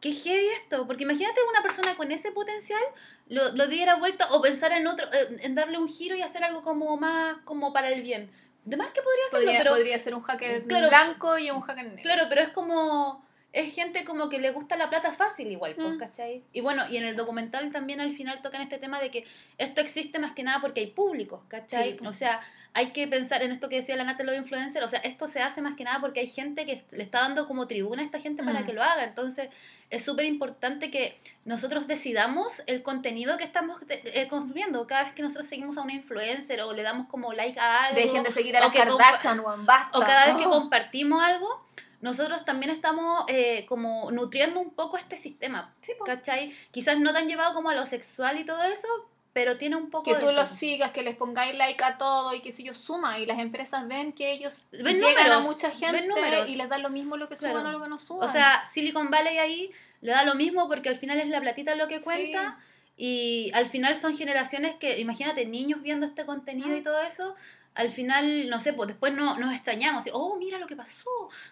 qué 0.00 0.12
heavy 0.12 0.46
esto, 0.62 0.86
porque 0.86 1.04
imagínate 1.04 1.40
una 1.50 1.62
persona 1.62 1.94
con 1.96 2.10
ese 2.10 2.32
potencial 2.32 2.82
lo, 3.28 3.52
lo 3.52 3.66
diera 3.68 3.94
vuelta 3.96 4.26
o 4.32 4.40
pensar 4.40 4.72
en 4.72 4.86
otro, 4.86 5.06
en 5.12 5.54
darle 5.54 5.78
un 5.78 5.88
giro 5.88 6.16
y 6.16 6.22
hacer 6.22 6.42
algo 6.42 6.62
como 6.62 6.96
más 6.96 7.36
como 7.44 7.72
para 7.72 7.90
el 7.90 8.02
bien. 8.02 8.30
De 8.64 8.76
más 8.76 8.88
que 8.90 9.00
podría 9.02 9.24
hacerlo, 9.26 9.46
Podría, 9.46 9.58
pero 9.62 9.74
podría 9.74 9.98
ser 9.98 10.14
un 10.14 10.22
hacker 10.22 10.64
Claro. 10.64 10.88
blanco 10.88 11.38
y 11.38 11.50
un 11.50 11.60
hacker 11.62 11.84
negro. 11.84 12.02
claro, 12.02 12.24
pero 12.28 12.40
es 12.42 12.48
como 12.50 13.24
es 13.52 13.74
gente 13.74 14.04
como 14.04 14.28
que 14.28 14.38
le 14.38 14.52
gusta 14.52 14.76
la 14.76 14.88
plata 14.90 15.12
fácil 15.12 15.50
igual, 15.50 15.74
pues, 15.74 15.94
Mm. 15.94 15.98
¿cachai? 15.98 16.44
Y 16.52 16.60
bueno, 16.60 16.84
y 16.88 16.98
en 16.98 17.04
el 17.04 17.16
documental 17.16 17.72
también 17.72 18.00
al 18.00 18.12
final 18.16 18.40
tocan 18.42 18.60
este 18.62 18.78
tema 18.78 19.00
de 19.00 19.10
que 19.10 19.26
esto 19.58 19.80
existe 19.80 20.18
más 20.20 20.32
que 20.34 20.44
nada 20.44 20.60
porque 20.60 20.80
hay 20.80 20.86
público, 20.88 21.44
¿cachai? 21.48 21.96
Sí. 21.98 22.06
O 22.06 22.12
sea, 22.12 22.40
hay 22.72 22.92
que 22.92 23.08
pensar 23.08 23.42
en 23.42 23.50
esto 23.50 23.68
que 23.68 23.76
decía 23.76 23.96
la 23.96 24.04
Nata 24.04 24.18
de 24.18 24.24
los 24.24 24.36
influencers, 24.36 24.84
o 24.86 24.88
sea, 24.88 25.00
esto 25.00 25.26
se 25.26 25.42
hace 25.42 25.60
más 25.60 25.76
que 25.76 25.82
nada 25.84 26.00
porque 26.00 26.20
hay 26.20 26.28
gente 26.28 26.66
que 26.66 26.84
le 26.92 27.02
está 27.02 27.20
dando 27.20 27.48
como 27.48 27.66
tribuna 27.66 28.02
a 28.02 28.04
esta 28.04 28.20
gente 28.20 28.44
para 28.44 28.60
Mm. 28.60 28.66
que 28.66 28.72
lo 28.72 28.82
haga, 28.82 29.02
entonces 29.04 29.48
es 29.90 30.04
súper 30.04 30.24
importante 30.26 30.90
que 30.90 31.18
nosotros 31.44 31.88
decidamos 31.88 32.62
el 32.66 32.82
contenido 32.84 33.36
que 33.38 33.44
estamos 33.44 33.80
eh, 33.88 34.28
consumiendo, 34.28 34.86
cada 34.86 35.02
vez 35.04 35.14
que 35.14 35.22
nosotros 35.22 35.48
seguimos 35.48 35.78
a 35.78 35.82
una 35.82 35.94
influencer 35.94 36.60
o 36.62 36.72
le 36.72 36.82
damos 36.82 37.08
como 37.08 37.32
like 37.32 37.58
a 37.58 37.86
algo, 37.86 38.00
Dejen 38.00 38.22
de 38.22 38.30
seguir 38.30 38.56
a 38.56 38.60
las 38.60 38.72
Kardashian, 38.72 39.42
basta. 39.66 39.98
o 39.98 40.00
cada 40.00 40.26
vez 40.26 40.36
que 40.36 40.46
Oh. 40.46 40.50
compartimos 40.50 41.22
algo, 41.24 41.66
nosotros 42.00 42.44
también 42.44 42.70
estamos 42.70 43.24
eh, 43.28 43.66
como 43.68 44.10
nutriendo 44.12 44.60
un 44.60 44.70
poco 44.70 44.96
este 44.96 45.16
sistema, 45.16 45.74
Sí. 45.82 45.92
¿cachai? 46.06 46.54
Quizás 46.70 46.98
no 47.00 47.12
tan 47.12 47.26
llevado 47.26 47.52
como 47.52 47.68
a 47.70 47.74
lo 47.74 47.84
sexual 47.84 48.38
y 48.38 48.44
todo 48.46 48.62
eso, 48.62 48.86
pero 49.32 49.56
tiene 49.58 49.76
un 49.76 49.90
poco 49.90 50.04
que 50.04 50.14
de 50.14 50.20
tú 50.20 50.30
eso. 50.30 50.40
los 50.40 50.48
sigas, 50.48 50.90
que 50.92 51.02
les 51.02 51.14
pongáis 51.16 51.56
like 51.56 51.82
a 51.84 51.98
todo 51.98 52.34
y 52.34 52.40
que 52.40 52.50
si 52.52 52.62
ellos 52.62 52.78
suman 52.78 53.20
y 53.20 53.26
las 53.26 53.38
empresas 53.38 53.86
ven 53.86 54.12
que 54.12 54.32
ellos 54.32 54.64
Ven 54.72 54.96
llegan 55.00 55.30
a 55.30 55.40
mucha 55.40 55.70
gente 55.70 56.04
y 56.48 56.56
les 56.56 56.68
da 56.68 56.78
lo 56.78 56.90
mismo 56.90 57.16
lo 57.16 57.28
que 57.28 57.36
Claro. 57.36 57.58
suban 57.60 57.74
o 57.74 57.78
lo 57.78 57.82
que 57.84 57.88
no 57.88 57.98
suban. 57.98 58.28
O 58.28 58.32
sea, 58.32 58.64
Silicon 58.64 59.10
Valley 59.10 59.38
ahí 59.38 59.70
le 60.00 60.12
da 60.12 60.24
lo 60.24 60.34
mismo 60.34 60.66
porque 60.68 60.88
al 60.88 60.96
final 60.96 61.20
es 61.20 61.28
la 61.28 61.40
platita 61.40 61.74
lo 61.76 61.86
que 61.88 62.00
cuenta 62.00 62.58
y 62.96 63.50
al 63.54 63.66
final 63.66 63.96
son 63.96 64.16
generaciones 64.16 64.74
que, 64.74 64.98
imagínate, 64.98 65.46
niños 65.46 65.80
viendo 65.82 66.04
este 66.06 66.26
contenido 66.26 66.74
y 66.76 66.82
todo 66.82 67.00
eso, 67.00 67.34
al 67.80 67.90
final, 67.90 68.50
no 68.50 68.60
sé, 68.60 68.74
pues 68.74 68.88
después 68.88 69.14
no, 69.14 69.38
nos 69.38 69.54
extrañamos, 69.54 70.06
y, 70.06 70.10
oh, 70.12 70.36
mira 70.36 70.58
lo 70.58 70.66
que 70.66 70.76
pasó. 70.76 71.08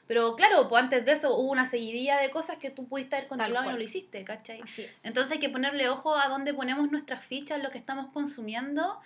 Pero 0.07 0.37
claro, 0.37 0.69
pues 0.69 0.83
antes 0.83 1.05
de 1.07 1.13
eso 1.13 1.35
hubo 1.35 1.51
una 1.51 1.65
seguidilla 1.65 2.19
de 2.19 2.31
cosas 2.31 2.59
que 2.59 2.71
tú 2.71 2.87
pudiste 2.87 3.17
haber 3.17 3.29
controlado 3.29 3.67
y 3.67 3.71
no 3.71 3.79
lo 3.79 3.83
hiciste, 3.83 4.23
¿cachai? 4.25 4.61
Así 4.61 4.83
es. 4.83 5.05
Entonces 5.07 5.33
hay 5.33 5.39
que 5.39 5.49
ponerle 5.49 5.89
ojo 5.89 6.15
a 6.15 6.29
dónde 6.29 6.53
ponemos 6.53 6.91
nuestras 6.91 7.25
fichas, 7.25 7.63
lo 7.63 7.71
que 7.71 7.79
estamos 7.79 8.13
consumiendo 8.13 9.01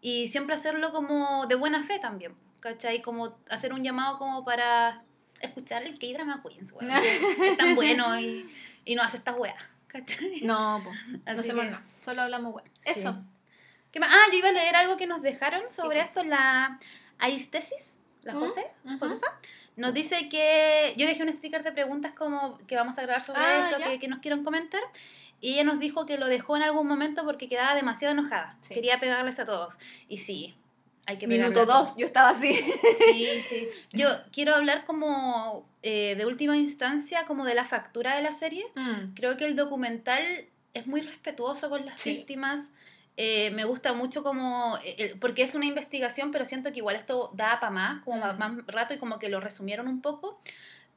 y 0.00 0.26
siempre 0.26 0.56
hacerlo 0.56 0.92
como 0.92 1.46
de 1.46 1.54
buena 1.54 1.84
fe 1.84 2.00
también, 2.00 2.34
¿cachai? 2.58 3.00
Como 3.00 3.38
hacer 3.48 3.72
un 3.72 3.84
llamado 3.84 4.18
como 4.18 4.44
para 4.44 5.04
escuchar 5.40 5.84
el 5.84 5.96
K-Drama 5.96 6.42
Queens, 6.42 6.72
weón, 6.72 6.90
que 6.90 7.50
es 7.52 7.56
tan 7.56 7.76
bueno 7.76 8.18
y, 8.18 8.50
y 8.84 8.96
no 8.96 9.02
hace 9.02 9.18
esta 9.18 9.32
wea, 9.32 9.56
¿cachai? 9.86 10.40
no, 10.42 10.82
po, 10.82 10.90
no 11.24 11.40
hacemos 11.40 11.66
nada, 11.66 11.84
solo 12.00 12.22
hablamos 12.22 12.52
bueno. 12.52 12.68
Sí. 12.80 12.98
Eso. 12.98 13.24
¿Qué 13.94 14.00
más? 14.00 14.10
Ah, 14.12 14.24
yo 14.32 14.38
iba 14.38 14.48
a 14.48 14.52
leer 14.52 14.74
algo 14.76 14.96
que 14.98 15.06
nos 15.06 15.22
dejaron 15.22 15.70
sobre 15.70 16.00
cosa? 16.00 16.08
esto, 16.08 16.24
la 16.24 16.78
Aistesis, 17.18 18.00
la. 18.24 18.34
José, 18.34 18.66
Ujú. 18.84 18.98
Josefa. 18.98 19.38
Nos 19.76 19.94
dice 19.94 20.28
que 20.28 20.92
yo 20.96 21.06
dejé 21.06 21.22
un 21.22 21.32
sticker 21.32 21.62
de 21.62 21.72
preguntas 21.72 22.12
como 22.12 22.58
que 22.66 22.76
vamos 22.76 22.98
a 22.98 23.02
grabar 23.02 23.22
sobre 23.24 23.40
Ah, 23.40 23.70
esto, 23.70 23.84
que, 23.84 23.98
que 24.00 24.08
nos 24.08 24.18
quieran 24.18 24.42
comentar. 24.44 24.82
Y 25.40 25.54
ella 25.54 25.64
nos 25.64 25.78
dijo 25.78 26.06
que 26.06 26.18
lo 26.18 26.26
dejó 26.26 26.56
en 26.56 26.62
algún 26.64 26.86
momento 26.88 27.24
porque 27.24 27.48
quedaba 27.48 27.74
demasiado 27.74 28.12
enojada. 28.12 28.56
Sí. 28.62 28.74
Quería 28.74 28.98
pegarles 28.98 29.38
a 29.38 29.44
todos. 29.44 29.76
Y 30.08 30.16
sí, 30.18 30.54
hay 31.06 31.18
que 31.18 31.26
Minuto 31.26 31.66
dos, 31.66 31.96
yo 31.96 32.06
estaba 32.06 32.30
así. 32.30 32.54
Sí, 32.98 33.42
sí. 33.42 33.68
Yo 33.92 34.08
quiero 34.32 34.54
hablar 34.56 34.86
como 34.86 35.68
eh, 35.82 36.14
de 36.16 36.26
última 36.26 36.56
instancia, 36.56 37.26
como 37.26 37.44
de 37.44 37.54
la 37.54 37.64
factura 37.64 38.16
de 38.16 38.22
la 38.22 38.32
serie. 38.32 38.64
Mm. 38.74 39.14
Creo 39.14 39.36
que 39.36 39.44
el 39.44 39.54
documental 39.54 40.22
es 40.72 40.86
muy 40.86 41.00
respetuoso 41.00 41.68
con 41.68 41.84
las 41.86 42.00
Sí. 42.00 42.10
víctimas. 42.16 42.72
Eh, 43.16 43.50
me 43.52 43.64
gusta 43.64 43.92
mucho 43.92 44.22
como, 44.24 44.78
eh, 44.84 45.14
porque 45.20 45.42
es 45.42 45.54
una 45.54 45.66
investigación, 45.66 46.32
pero 46.32 46.44
siento 46.44 46.72
que 46.72 46.78
igual 46.78 46.96
esto 46.96 47.30
da 47.34 47.60
para 47.60 47.70
más, 47.70 48.02
como 48.04 48.18
más, 48.18 48.38
más 48.38 48.66
rato 48.66 48.94
y 48.94 48.98
como 48.98 49.18
que 49.18 49.28
lo 49.28 49.40
resumieron 49.40 49.86
un 49.88 50.00
poco. 50.00 50.40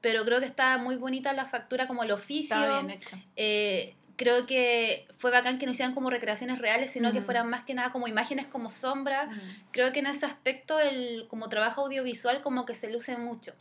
Pero 0.01 0.25
creo 0.25 0.39
que 0.39 0.45
está 0.45 0.77
muy 0.77 0.95
bonita 0.95 1.33
la 1.33 1.45
factura, 1.45 1.87
como 1.87 2.03
el 2.03 2.11
oficio. 2.11 2.55
Estaba 2.55 2.81
bien 2.81 2.97
hecho. 2.97 3.17
Eh, 3.35 3.95
creo 4.15 4.45
que 4.47 5.07
fue 5.15 5.31
bacán 5.31 5.59
que 5.59 5.65
no 5.65 5.71
hicieran 5.71 5.93
como 5.93 6.09
recreaciones 6.09 6.59
reales, 6.59 6.91
sino 6.91 7.13
que 7.13 7.21
fueran 7.21 7.49
más 7.49 7.63
que 7.63 7.73
nada 7.73 7.91
como 7.91 8.07
imágenes 8.07 8.47
como 8.47 8.69
sombra. 8.69 9.27
Mm. 9.27 9.39
Creo 9.71 9.93
que 9.93 9.99
en 9.99 10.07
ese 10.07 10.25
aspecto 10.25 10.79
el 10.79 11.27
como 11.29 11.49
trabajo 11.49 11.85
audiovisual 11.85 12.41
como 12.41 12.65
que 12.65 12.73
se 12.73 12.91
luce 12.91 13.15
mucho. 13.15 13.53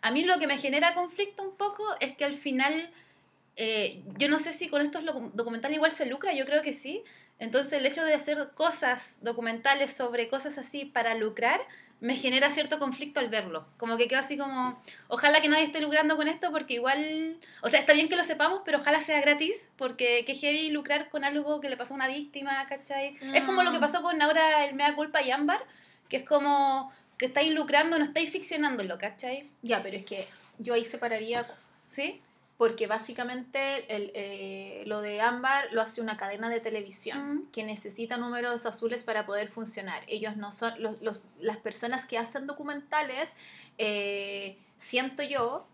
A 0.00 0.10
mí 0.12 0.24
lo 0.24 0.38
que 0.38 0.46
me 0.46 0.58
genera 0.58 0.94
conflicto 0.94 1.42
un 1.42 1.56
poco 1.56 1.84
es 2.00 2.16
que 2.16 2.24
al 2.24 2.36
final, 2.36 2.90
eh, 3.56 4.02
yo 4.16 4.28
no 4.28 4.38
sé 4.38 4.52
si 4.52 4.68
con 4.68 4.80
estos 4.80 5.04
documentales 5.34 5.76
igual 5.76 5.92
se 5.92 6.06
lucra, 6.06 6.32
yo 6.32 6.46
creo 6.46 6.62
que 6.62 6.72
sí. 6.72 7.02
Entonces 7.38 7.72
el 7.74 7.86
hecho 7.86 8.04
de 8.04 8.14
hacer 8.14 8.50
cosas 8.54 9.18
documentales 9.22 9.92
sobre 9.92 10.28
cosas 10.28 10.58
así 10.58 10.84
para 10.84 11.14
lucrar 11.14 11.60
me 12.00 12.14
genera 12.14 12.50
cierto 12.50 12.78
conflicto 12.78 13.20
al 13.20 13.28
verlo. 13.30 13.66
Como 13.78 13.96
que 13.96 14.06
quedo 14.06 14.18
así 14.20 14.36
como, 14.36 14.78
ojalá 15.08 15.40
que 15.40 15.48
nadie 15.48 15.64
esté 15.64 15.80
lucrando 15.80 16.16
con 16.16 16.28
esto 16.28 16.50
porque 16.50 16.74
igual, 16.74 17.38
o 17.62 17.68
sea, 17.70 17.80
está 17.80 17.94
bien 17.94 18.08
que 18.10 18.16
lo 18.16 18.22
sepamos, 18.22 18.60
pero 18.66 18.78
ojalá 18.78 19.00
sea 19.00 19.20
gratis 19.22 19.70
porque 19.76 20.24
qué 20.26 20.34
heavy 20.34 20.68
lucrar 20.70 21.08
con 21.08 21.24
algo 21.24 21.60
que 21.60 21.70
le 21.70 21.76
pasó 21.78 21.94
a 21.94 21.96
una 21.96 22.08
víctima, 22.08 22.66
¿cachai? 22.68 23.16
Es 23.32 23.44
como 23.44 23.62
lo 23.62 23.70
que 23.72 23.78
Mm. 23.78 23.80
pasó 23.80 24.02
con 24.02 24.20
ahora 24.20 24.66
el 24.66 24.74
Mea 24.74 24.94
Culpa 24.94 25.22
y 25.22 25.30
Ámbar, 25.30 25.62
que 26.10 26.18
es 26.18 26.28
como 26.28 26.92
que 27.16 27.26
estáis 27.26 27.52
lucrando, 27.54 27.98
no 27.98 28.04
estáis 28.04 28.30
ficcionándolo, 28.30 28.98
¿cachai? 28.98 29.48
Ya, 29.62 29.82
pero 29.82 29.96
es 29.96 30.04
que 30.04 30.26
yo 30.58 30.74
ahí 30.74 30.84
separaría 30.84 31.46
cosas. 31.46 31.72
¿Sí? 31.88 32.20
Porque 32.58 32.86
básicamente 32.86 33.94
el, 33.94 34.10
eh, 34.14 34.82
lo 34.86 35.02
de 35.02 35.20
Ámbar 35.20 35.66
lo 35.72 35.82
hace 35.82 36.00
una 36.00 36.16
cadena 36.16 36.48
de 36.48 36.60
televisión 36.60 37.34
Mm. 37.34 37.50
que 37.52 37.64
necesita 37.64 38.16
números 38.16 38.64
azules 38.64 39.04
para 39.04 39.26
poder 39.26 39.48
funcionar. 39.48 40.02
Ellos 40.06 40.36
no 40.38 40.50
son, 40.52 40.72
los, 40.82 41.00
los- 41.02 41.24
las 41.38 41.58
personas 41.58 42.06
que 42.06 42.16
hacen 42.16 42.46
documentales, 42.46 43.30
eh, 43.78 44.56
siento 44.78 45.22
yo, 45.22 45.66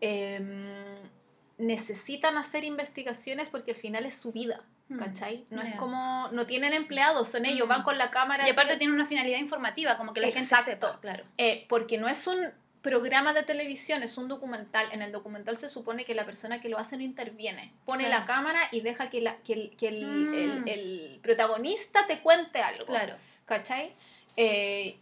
em, 0.00 0.96
necesitan 1.58 2.38
hacer 2.38 2.64
investigaciones 2.64 3.48
porque 3.50 3.72
al 3.72 3.76
final 3.76 4.04
es 4.06 4.14
su 4.14 4.32
vida. 4.32 4.62
Mm. 4.88 4.98
¿Cachai? 4.98 5.44
No 5.50 5.60
es 5.60 5.74
como, 5.74 6.28
no 6.32 6.46
tienen 6.46 6.72
empleados, 6.72 7.28
son 7.28 7.44
ellos, 7.44 7.66
Mm. 7.66 7.70
van 7.70 7.82
con 7.82 7.98
la 7.98 8.10
cámara. 8.10 8.46
Y 8.46 8.52
aparte 8.52 8.72
así- 8.72 8.78
tiene 8.78 8.94
una 8.94 9.06
finalidad 9.06 9.38
informativa, 9.38 9.96
como 9.98 10.14
que 10.14 10.20
la 10.20 10.28
gente 10.28 10.40
Exacto. 10.44 10.64
sepa, 10.70 10.98
claro. 11.00 11.24
Eh, 11.36 11.66
porque 11.68 11.98
no 11.98 12.08
es 12.08 12.26
un 12.26 12.38
programa 12.88 13.34
de 13.34 13.42
televisión, 13.42 14.02
es 14.02 14.16
un 14.16 14.28
documental. 14.28 14.88
En 14.92 15.02
el 15.02 15.12
documental 15.12 15.56
se 15.58 15.68
supone 15.68 16.04
que 16.06 16.14
la 16.14 16.24
persona 16.24 16.58
que 16.60 16.68
lo 16.70 16.78
hace 16.78 16.96
no 16.96 17.02
interviene. 17.02 17.72
Pone 17.84 18.04
Claro. 18.06 18.20
la 18.20 18.26
cámara 18.26 18.60
y 18.72 18.80
deja 18.80 19.10
que, 19.10 19.20
la, 19.20 19.36
que, 19.44 19.52
el, 19.52 19.76
que 19.76 19.88
el, 19.88 20.06
Mm. 20.06 20.34
el- 20.34 20.68
el 20.68 21.18
protagonista 21.22 22.06
te 22.06 22.20
cuente 22.20 22.60
algo. 22.62 22.86
Claro. 22.86 23.14
¿Cachai? 23.44 23.92
Eh, 24.36 24.96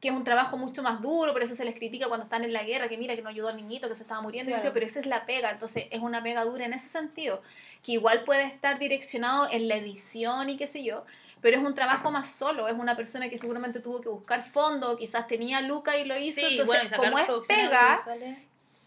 que 0.00 0.08
es 0.08 0.14
un 0.14 0.24
trabajo 0.24 0.58
mucho 0.58 0.82
más 0.82 1.00
duro, 1.00 1.32
por 1.32 1.42
eso 1.42 1.54
se 1.54 1.64
les 1.64 1.74
critica 1.74 2.06
cuando 2.08 2.24
están 2.24 2.44
en 2.44 2.52
la 2.52 2.62
guerra, 2.64 2.86
que 2.88 2.98
mira 2.98 3.16
que 3.16 3.22
no 3.22 3.30
ayudó 3.30 3.48
al 3.48 3.56
niñito 3.56 3.88
que 3.88 3.94
se 3.94 4.02
estaba 4.02 4.20
muriendo, 4.20 4.52
y 4.52 4.70
pero 4.74 4.84
esa 4.84 5.00
es 5.00 5.06
la 5.06 5.24
pega, 5.24 5.50
entonces 5.50 5.86
es 5.90 6.00
una 6.00 6.22
pega 6.22 6.44
dura 6.44 6.66
en 6.66 6.74
ese 6.74 6.88
sentido, 6.90 7.42
que 7.82 7.92
igual 7.92 8.22
puede 8.24 8.44
estar 8.44 8.78
direccionado 8.78 9.48
en 9.50 9.68
la 9.68 9.76
edición 9.76 10.50
y 10.50 10.58
qué 10.58 10.66
sé 10.68 10.84
yo, 10.84 11.06
pero 11.40 11.58
es 11.58 11.64
un 11.64 11.74
trabajo 11.74 12.10
más 12.10 12.30
solo, 12.30 12.68
es 12.68 12.74
una 12.74 12.96
persona 12.96 13.28
que 13.28 13.38
seguramente 13.38 13.80
tuvo 13.80 14.00
que 14.00 14.08
buscar 14.08 14.42
fondo, 14.42 14.96
quizás 14.96 15.26
tenía 15.28 15.60
Luca 15.60 15.96
y 15.96 16.04
lo 16.04 16.16
hizo, 16.16 16.40
Sí, 16.40 16.58
entonces 16.58 16.66
bueno, 16.66 16.84
y 16.84 16.88
sacar 16.88 17.10
como 17.10 17.18
es 17.40 17.46
pega, 17.46 18.04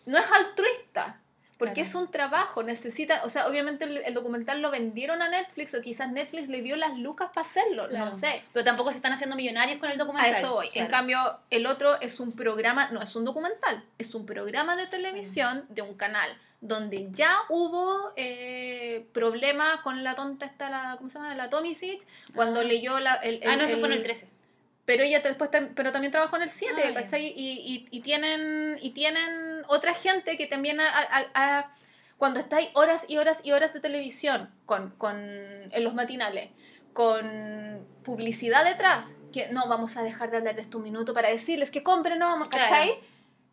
no 0.06 0.18
es 0.18 0.26
altruista. 0.32 1.20
Porque 1.60 1.74
Claro. 1.84 1.90
es 1.90 1.96
un 1.96 2.10
trabajo, 2.10 2.64
necesita, 2.64 3.22
o 3.26 3.30
sea, 3.30 3.48
obviamente 3.48 3.84
el, 3.84 3.98
el 3.98 4.14
documental 4.14 4.62
lo 4.62 4.72
vendieron 4.72 5.22
a 5.22 5.28
Netflix 5.30 5.76
o 5.76 5.82
quizás 5.82 6.10
Netflix 6.10 6.48
le 6.48 6.62
dio 6.62 6.78
las 6.78 6.98
lucas 6.98 7.30
para 7.36 7.46
hacerlo, 7.46 7.88
Claro. 7.90 8.06
no 8.06 8.12
sé. 8.14 8.42
Pero 8.54 8.64
tampoco 8.64 8.92
se 8.92 8.98
están 8.98 9.12
haciendo 9.12 9.36
millonarios 9.36 9.78
con 9.80 9.90
el 9.90 9.96
A 10.00 10.04
documental. 10.06 10.32
eso 10.34 10.54
voy. 10.54 10.70
En 10.74 10.88
cambio, 10.88 11.20
el 11.50 11.66
otro 11.68 12.00
es 12.00 12.22
un 12.22 12.32
programa, 12.32 12.90
no 12.92 13.02
es 13.02 13.14
un 13.16 13.26
documental, 13.26 13.84
es 13.98 14.16
un 14.16 14.26
programa 14.26 14.78
de 14.78 14.88
televisión 14.88 15.66
de 15.70 15.82
un 15.82 15.96
canal 15.96 16.30
donde 16.62 17.10
ya 17.12 17.38
hubo 17.50 18.14
eh, 18.16 19.06
problemas 19.14 19.82
con 19.82 20.04
la 20.04 20.16
tonta 20.16 20.46
esta, 20.46 20.70
la, 20.70 20.96
¿cómo 20.98 21.10
se 21.10 21.18
llama? 21.20 21.36
La 21.36 21.50
Tommy 21.50 21.76
Sitch, 21.76 22.04
cuando 22.36 22.62
Ah. 22.62 22.64
leyó 22.64 23.00
la, 23.00 23.16
el, 23.16 23.42
Ah, 23.46 23.56
no, 23.58 23.64
eso 23.64 23.74
el- 23.76 23.80
fue 23.80 23.90
en 23.90 23.94
el 23.96 24.04
13. 24.04 24.30
Pero 24.86 25.04
ella 25.04 25.20
después 25.20 25.52
pero 25.76 25.92
también 25.92 26.12
trabajó 26.12 26.36
en 26.38 26.42
el 26.44 26.50
7, 26.50 26.82
Ah. 26.84 26.94
¿cachai? 26.96 27.28
Y, 27.28 27.32
y, 27.36 27.88
y 27.92 28.00
tienen, 28.02 28.78
y 28.82 28.90
tienen 28.90 29.49
otra 29.70 29.94
gente 29.94 30.36
que 30.38 30.48
también 30.48 30.80
a- 30.82 30.90
a- 30.90 31.28
a- 31.60 31.72
cuando 32.18 32.40
estáis 32.42 32.70
horas 32.74 33.06
y 33.08 33.18
horas 33.18 33.42
y 33.44 33.52
horas 33.54 33.74
de 33.74 33.80
televisión 33.80 34.50
con, 34.66 34.90
con, 34.98 35.16
en 35.18 35.84
los 35.84 35.94
matinales, 35.94 36.50
con 36.94 37.86
publicidad 38.04 38.66
detrás, 38.66 39.16
que 39.32 39.48
no 39.52 39.68
vamos 39.68 39.96
a 39.96 40.04
dejar 40.04 40.32
de 40.32 40.38
hablar 40.38 40.56
de 40.56 40.62
esto 40.62 40.78
un 40.80 40.84
minuto 40.84 41.14
para 41.14 41.30
decirles 41.30 41.72
que 41.72 41.84
compren, 41.84 42.20
no, 42.20 42.36
Claro. 42.50 42.50
¿cachai? 42.50 43.00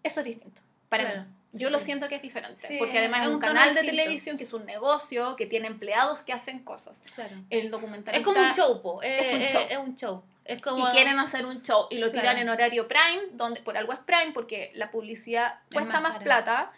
Eso 0.03 0.21
es 0.21 0.27
distinto. 0.27 0.61
Para 0.89 1.05
Claro, 1.05 1.21
mí. 1.23 1.29
sí, 1.53 1.59
Yo 1.59 1.71
lo 1.71 1.79
siento 1.81 2.09
que 2.09 2.17
es 2.17 2.23
diferente. 2.23 2.67
Sí, 2.67 2.77
porque 2.79 2.99
además 2.99 3.23
es 3.23 3.29
un 3.29 3.39
canal 3.39 3.75
de 3.75 3.83
distinto. 3.83 4.03
televisión 4.03 4.37
que 4.39 4.45
es 4.45 4.53
un 4.53 4.65
negocio, 4.65 5.37
que 5.37 5.47
tiene 5.47 5.67
empleados 5.69 6.23
que 6.23 6.33
hacen 6.33 6.61
cosas. 6.65 7.01
Claro. 7.15 7.37
El 7.51 7.71
documentalista... 7.71 8.19
Es 8.19 8.25
como 8.25 8.41
un 8.49 8.55
show, 8.55 8.83
po. 8.83 9.03
Es, 9.03 9.27
es 9.27 9.35
un 9.35 9.43
es- 9.43 9.53
show. 9.53 9.63
es 9.71 9.79
un 9.79 9.97
show. 9.97 10.23
Es 10.49 10.63
como... 10.63 10.87
Y 10.87 10.91
quieren 10.93 11.19
hacer 11.19 11.45
un 11.47 11.63
show 11.63 11.87
y 11.91 11.99
lo 11.99 12.09
tiran 12.11 12.25
Claro. 12.35 12.39
en 12.41 12.49
horario 12.49 12.89
prime, 12.89 13.23
donde 13.33 13.61
por 13.63 13.77
algo 13.77 13.93
es 13.93 13.99
prime, 14.01 14.33
porque 14.33 14.71
la 14.75 14.91
publicidad 14.91 15.61
Es 15.71 15.75
cuesta 15.75 16.01
más 16.01 16.19
plata. 16.19 16.73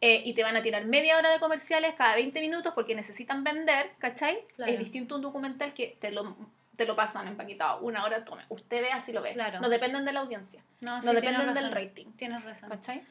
eh, 0.00 0.22
y 0.24 0.32
te 0.34 0.42
van 0.42 0.56
a 0.56 0.62
tirar 0.62 0.84
media 0.86 1.18
hora 1.18 1.30
de 1.30 1.38
comerciales 1.38 1.94
cada 1.94 2.14
20 2.14 2.40
minutos 2.40 2.72
porque 2.74 2.94
necesitan 2.94 3.44
vender, 3.44 3.92
¿cachai? 3.98 4.46
Claro. 4.56 4.72
Es 4.72 4.78
distinto 4.78 5.16
un 5.16 5.22
documental 5.22 5.74
que 5.74 5.96
te 6.00 6.10
lo, 6.10 6.36
te 6.76 6.86
lo 6.86 6.96
pasan 6.96 7.28
empaquetado 7.28 7.80
una 7.80 8.04
hora, 8.04 8.24
tome. 8.24 8.42
Usted 8.48 8.80
ve 8.80 8.92
así 8.92 9.12
lo 9.12 9.20
ve. 9.22 9.34
Claro. 9.34 9.60
No 9.60 9.68
dependen 9.68 10.04
de 10.06 10.12
la 10.14 10.20
audiencia, 10.20 10.62
No, 10.80 11.00
dependen 11.02 11.52
del 11.52 11.70
rating, 11.70 12.06
Tienes 12.16 12.42
razón. 12.42 12.70
¿cachai? 12.70 13.02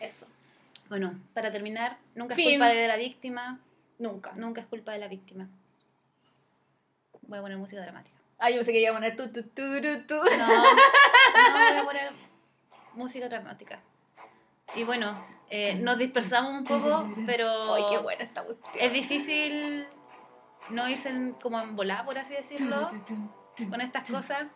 Eso, 0.00 0.26
Bueno, 0.88 1.18
para 1.32 1.50
terminar, 1.50 1.96
nunca 2.14 2.34
es 2.34 2.40
culpa 2.44 2.68
de 2.68 2.86
la 2.88 2.96
víctima. 2.96 3.58
nunca. 3.98 4.32
Nunca 4.36 4.60
es 4.60 4.66
culpa 4.66 4.92
de 4.92 4.98
la 4.98 5.08
víctima. 5.08 5.48
Voy 7.22 7.38
a 7.38 7.40
poner 7.42 7.56
música 7.56 7.80
dramática. 7.80 8.13
Ah, 8.38 8.50
yo 8.50 8.56
pensé 8.56 8.72
que 8.72 8.80
iba 8.80 8.90
a 8.90 8.94
poner 8.94 9.16
tu, 9.16 9.32
tu, 9.32 9.42
tu, 9.42 9.80
tu, 9.80 10.06
tu. 10.06 10.14
No, 10.14 10.46
no 10.46 11.52
voy 11.52 11.78
a 11.78 11.84
poner 11.84 12.12
música 12.94 13.28
dramática. 13.28 13.80
Y 14.74 14.82
bueno, 14.84 15.22
eh, 15.50 15.74
nos 15.76 15.98
dispersamos 15.98 16.52
un 16.52 16.64
poco, 16.64 17.08
pero 17.26 17.74
Ay, 17.74 17.84
qué 17.88 17.98
buena 17.98 18.24
esta 18.24 18.42
cuestión. 18.42 18.72
es 18.78 18.92
difícil 18.92 19.86
no 20.70 20.88
irse 20.88 21.10
en- 21.10 21.34
como 21.34 21.60
en 21.60 21.76
volar, 21.76 22.04
por 22.04 22.18
así 22.18 22.34
decirlo, 22.34 22.88
con 23.70 23.80
estas 23.80 24.10
cosas. 24.10 24.46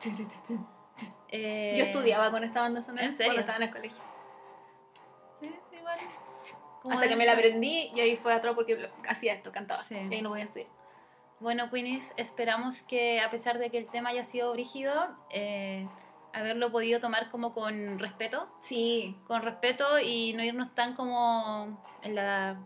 Eh, 1.29 1.75
Yo 1.77 1.85
estudiaba 1.85 2.31
con 2.31 2.43
esta 2.43 2.63
banda 2.63 2.83
sonora 2.83 3.05
¿En 3.07 3.13
serio? 3.13 3.27
cuando 3.35 3.41
estaba 3.41 3.57
en 3.59 3.63
el 3.65 3.71
colegio. 3.71 4.03
Sí, 5.41 5.55
igual. 5.77 5.97
Hasta 6.91 7.09
que 7.09 7.17
me 7.17 7.27
la 7.27 7.33
aprendí 7.33 7.91
y 7.95 8.01
ahí 8.01 8.17
fue 8.17 8.33
atroz 8.33 8.55
porque 8.55 8.91
hacía 9.09 9.35
esto, 9.35 9.53
cantaba. 9.53 9.83
Sí. 9.85 9.95
Y 10.11 10.15
ahí 10.15 10.23
no 10.23 10.31
podía 10.31 10.45
estudiar. 10.45 10.69
Bueno, 11.41 11.71
Queenies, 11.71 12.13
esperamos 12.17 12.83
que 12.83 13.21
a 13.21 13.31
pesar 13.31 13.59
de 13.59 13.71
que 13.71 13.79
el 13.79 13.87
tema 13.87 14.11
haya 14.11 14.25
sido 14.25 14.53
brígido, 14.53 14.93
eh, 15.31 15.87
haberlo 16.33 16.73
podido 16.73 17.01
tomar 17.01 17.29
como 17.31 17.55
con 17.55 17.99
respeto, 17.99 18.49
Sí. 18.61 19.17
con 19.29 19.43
respeto 19.43 20.01
y 20.01 20.33
no 20.35 20.43
irnos 20.43 20.75
tan 20.75 20.95
como 20.95 21.81
en 22.03 22.15
la 22.17 22.57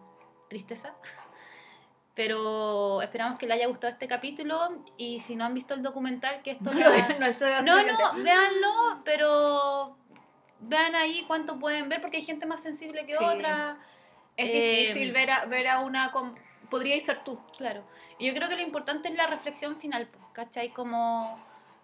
tristeza. 0.49 0.95
Pero 2.15 3.01
esperamos 3.03 3.39
que 3.39 3.47
les 3.47 3.57
haya 3.57 3.67
gustado 3.69 3.91
este 3.91 4.07
capítulo 4.09 4.85
y 4.99 5.21
si 5.21 5.35
no 5.37 5.45
han 5.45 5.55
visto 5.55 5.73
el 5.75 5.83
documental, 5.83 6.43
que 6.43 6.53
esto... 6.53 6.71
No, 6.73 6.81
la- 6.81 7.17
no, 7.19 7.27
eso 7.27 7.47
es 7.47 7.65
No, 7.65 7.83
no, 7.83 8.23
véanlo, 8.23 9.03
pero 9.05 9.97
vean 10.61 10.95
ahí 10.95 11.25
cuánto 11.27 11.59
pueden 11.59 11.89
ver 11.89 12.01
porque 12.01 12.19
hay 12.19 12.23
gente 12.25 12.47
más 12.47 12.63
sensible 12.63 13.05
que 13.07 13.13
Sí. 13.17 13.25
otra. 13.25 13.77
Es 14.37 14.49
Eh, 14.49 14.77
difícil 14.81 15.13
ver 15.13 15.31
a, 15.31 15.45
ver 15.47 15.69
a 15.69 15.81
una... 15.81 16.11
com- 16.11 16.35
Podríais 16.73 17.05
ser 17.05 17.19
tú. 17.23 17.39
Claro. 17.59 17.83
Y 18.19 18.27
yo 18.27 18.35
creo 18.35 18.49
que 18.49 18.57
lo 18.57 18.63
importante 18.63 19.09
es 19.09 19.15
la 19.15 19.27
reflexión 19.27 19.77
final, 19.77 20.07
pues, 20.09 20.25
¿cachai? 20.33 20.71
Como, 20.71 21.39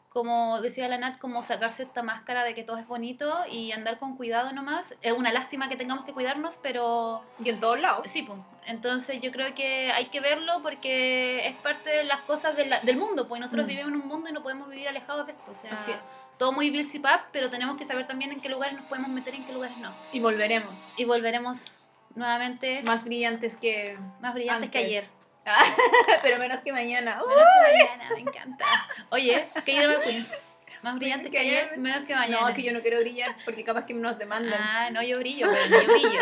como 0.09 0.60
decía 0.62 0.89
la 0.89 0.97
Nat, 0.97 1.19
como 1.19 1.43
sacarse 1.43 1.82
esta 1.82 2.02
máscara 2.02 2.43
de 2.43 2.55
que 2.55 2.65
todo 2.65 2.78
es 2.78 2.86
bonito 2.89 3.32
y 3.51 3.73
andar 3.73 3.98
con 3.98 4.16
cuidado 4.16 4.51
nomás. 4.52 4.94
Es 5.02 5.12
una 5.12 5.31
lástima 5.31 5.69
que 5.69 5.77
tengamos 5.77 6.05
que 6.06 6.12
cuidarnos, 6.15 6.59
pero 6.62 7.20
Y 7.44 7.51
en 7.51 7.60
todos 7.60 7.78
lados. 7.78 8.06
sí, 8.09 8.23
pues. 8.23 8.39
Entonces 8.66 9.20
yo 9.20 9.31
creo 9.31 9.55
que 9.55 9.93
hay 9.93 10.06
que 10.06 10.20
verlo 10.20 10.62
porque 10.62 11.47
es 11.47 11.55
parte 11.56 11.90
de 11.90 12.05
las 12.05 12.20
cosas 12.20 12.56
de 12.56 12.65
la- 12.66 12.81
del 12.81 12.97
mundo, 12.97 13.28
pues 13.28 13.40
nosotros 13.40 13.66
Mm. 13.66 13.69
vivimos 13.69 13.93
en 13.93 14.01
un 14.01 14.09
mundo 14.09 14.31
y 14.31 14.32
no 14.32 14.43
podemos 14.43 14.69
vivir 14.70 14.89
alejados 14.89 15.27
de 15.27 15.32
esto. 15.32 15.51
O 15.51 15.55
sea, 15.55 15.73
Así 15.74 15.90
es. 15.93 15.98
todo 16.39 16.52
muy 16.52 16.70
Bill 16.70 16.86
pero 17.32 17.51
tenemos 17.51 17.77
que 17.77 17.85
saber 17.85 18.06
también 18.06 18.32
en 18.32 18.40
qué 18.40 18.48
lugares 18.48 18.77
nos 18.77 18.86
podemos 18.86 19.10
meter 19.10 19.35
y 19.35 19.39
en 19.39 19.44
qué 19.44 19.52
lugares 19.52 19.77
no. 19.78 19.93
Y 20.12 20.20
volveremos. 20.20 20.74
Y 20.97 21.05
volveremos 21.05 21.78
nuevamente 22.19 22.77
más, 22.77 22.85
Más 22.85 23.05
brillantes 23.05 23.57
que... 23.57 23.97
brillantes 24.20 24.70
que 24.70 24.78
antes. 24.78 24.90
ayer. 24.90 25.05
Pero 26.23 26.39
menos 26.39 26.61
que 26.61 26.73
mañana. 26.73 27.23
Menos 27.27 27.45
que 27.55 27.73
mañana, 27.73 28.11
me 28.15 28.20
encanta. 28.20 28.66
Oye, 29.11 29.49
que 29.65 29.81
drama 29.81 30.03
queens. 30.05 30.45
Más 30.82 30.95
brillante 30.97 31.31
que 31.31 31.39
ayer, 31.39 31.77
menos 31.78 32.07
que 32.07 32.15
mañana. 32.15 32.43
no, 32.43 32.49
es 32.49 32.55
que 32.55 32.62
yo 32.62 32.73
no 32.73 32.81
quiero 32.82 33.01
brillar 33.01 33.35
porque 33.45 33.65
capaz 33.65 33.85
que 33.86 33.95
nos 33.95 34.19
demandan. 34.19 34.61
Ah, 34.61 34.90
no, 34.90 35.03
yo 35.03 35.19
brillo, 35.19 35.49
pero 35.51 35.82
yo 35.82 35.93
brillo. 35.93 36.20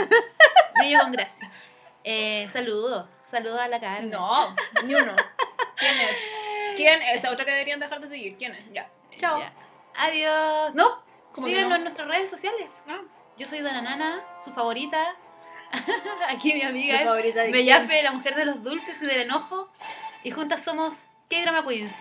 brillo 0.76 1.00
con 1.00 1.12
gracia. 1.12 1.50
Eh, 2.04 2.46
saludo, 2.48 3.08
saludo 3.24 3.60
a 3.60 3.68
la 3.68 3.80
Carmen. 3.80 4.10
No, 4.10 4.54
ni 4.84 4.94
uno. 4.94 5.14
¿Quién 5.76 5.94
es? 5.98 6.16
¿Quién? 6.76 7.02
Esa 7.02 7.30
otra 7.30 7.44
que 7.44 7.50
deberían 7.50 7.80
dejar 7.80 8.00
de 8.00 8.08
seguir. 8.08 8.36
¿Quién 8.36 8.54
es? 8.54 8.72
Ya. 8.72 8.88
Chao. 9.18 9.40
Ya. 9.40 9.52
Adiós. 9.96 10.74
No, 10.74 11.02
¿Cómo 11.32 11.46
que 11.48 11.52
síganos 11.52 11.70
no? 11.70 11.76
en 11.76 11.82
nuestras 11.82 12.08
redes 12.08 12.30
sociales. 12.30 12.68
Ah. 12.88 13.00
Yo 13.36 13.46
soy 13.46 13.60
Dana 13.60 13.82
Nana, 13.82 14.24
su 14.42 14.52
favorita. 14.52 15.16
Aquí 16.28 16.48
mi 16.52 16.60
Mi 16.60 16.62
amiga 16.62 17.18
es 17.18 17.52
Bellafe, 17.52 18.02
la 18.02 18.12
mujer 18.12 18.34
de 18.34 18.44
los 18.44 18.62
dulces 18.62 19.00
y 19.02 19.06
del 19.06 19.22
enojo. 19.22 19.70
Y 20.22 20.30
juntas 20.30 20.62
somos 20.62 20.94
K-Drama 21.30 21.66
Queens, 21.66 21.94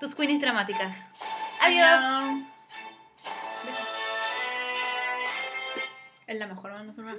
tus 0.00 0.14
queenies 0.14 0.40
dramáticas. 0.40 1.08
Adiós. 1.60 2.42
Es 6.26 6.38
la 6.38 6.46
mejor 6.46 6.72
sonora. 6.94 7.18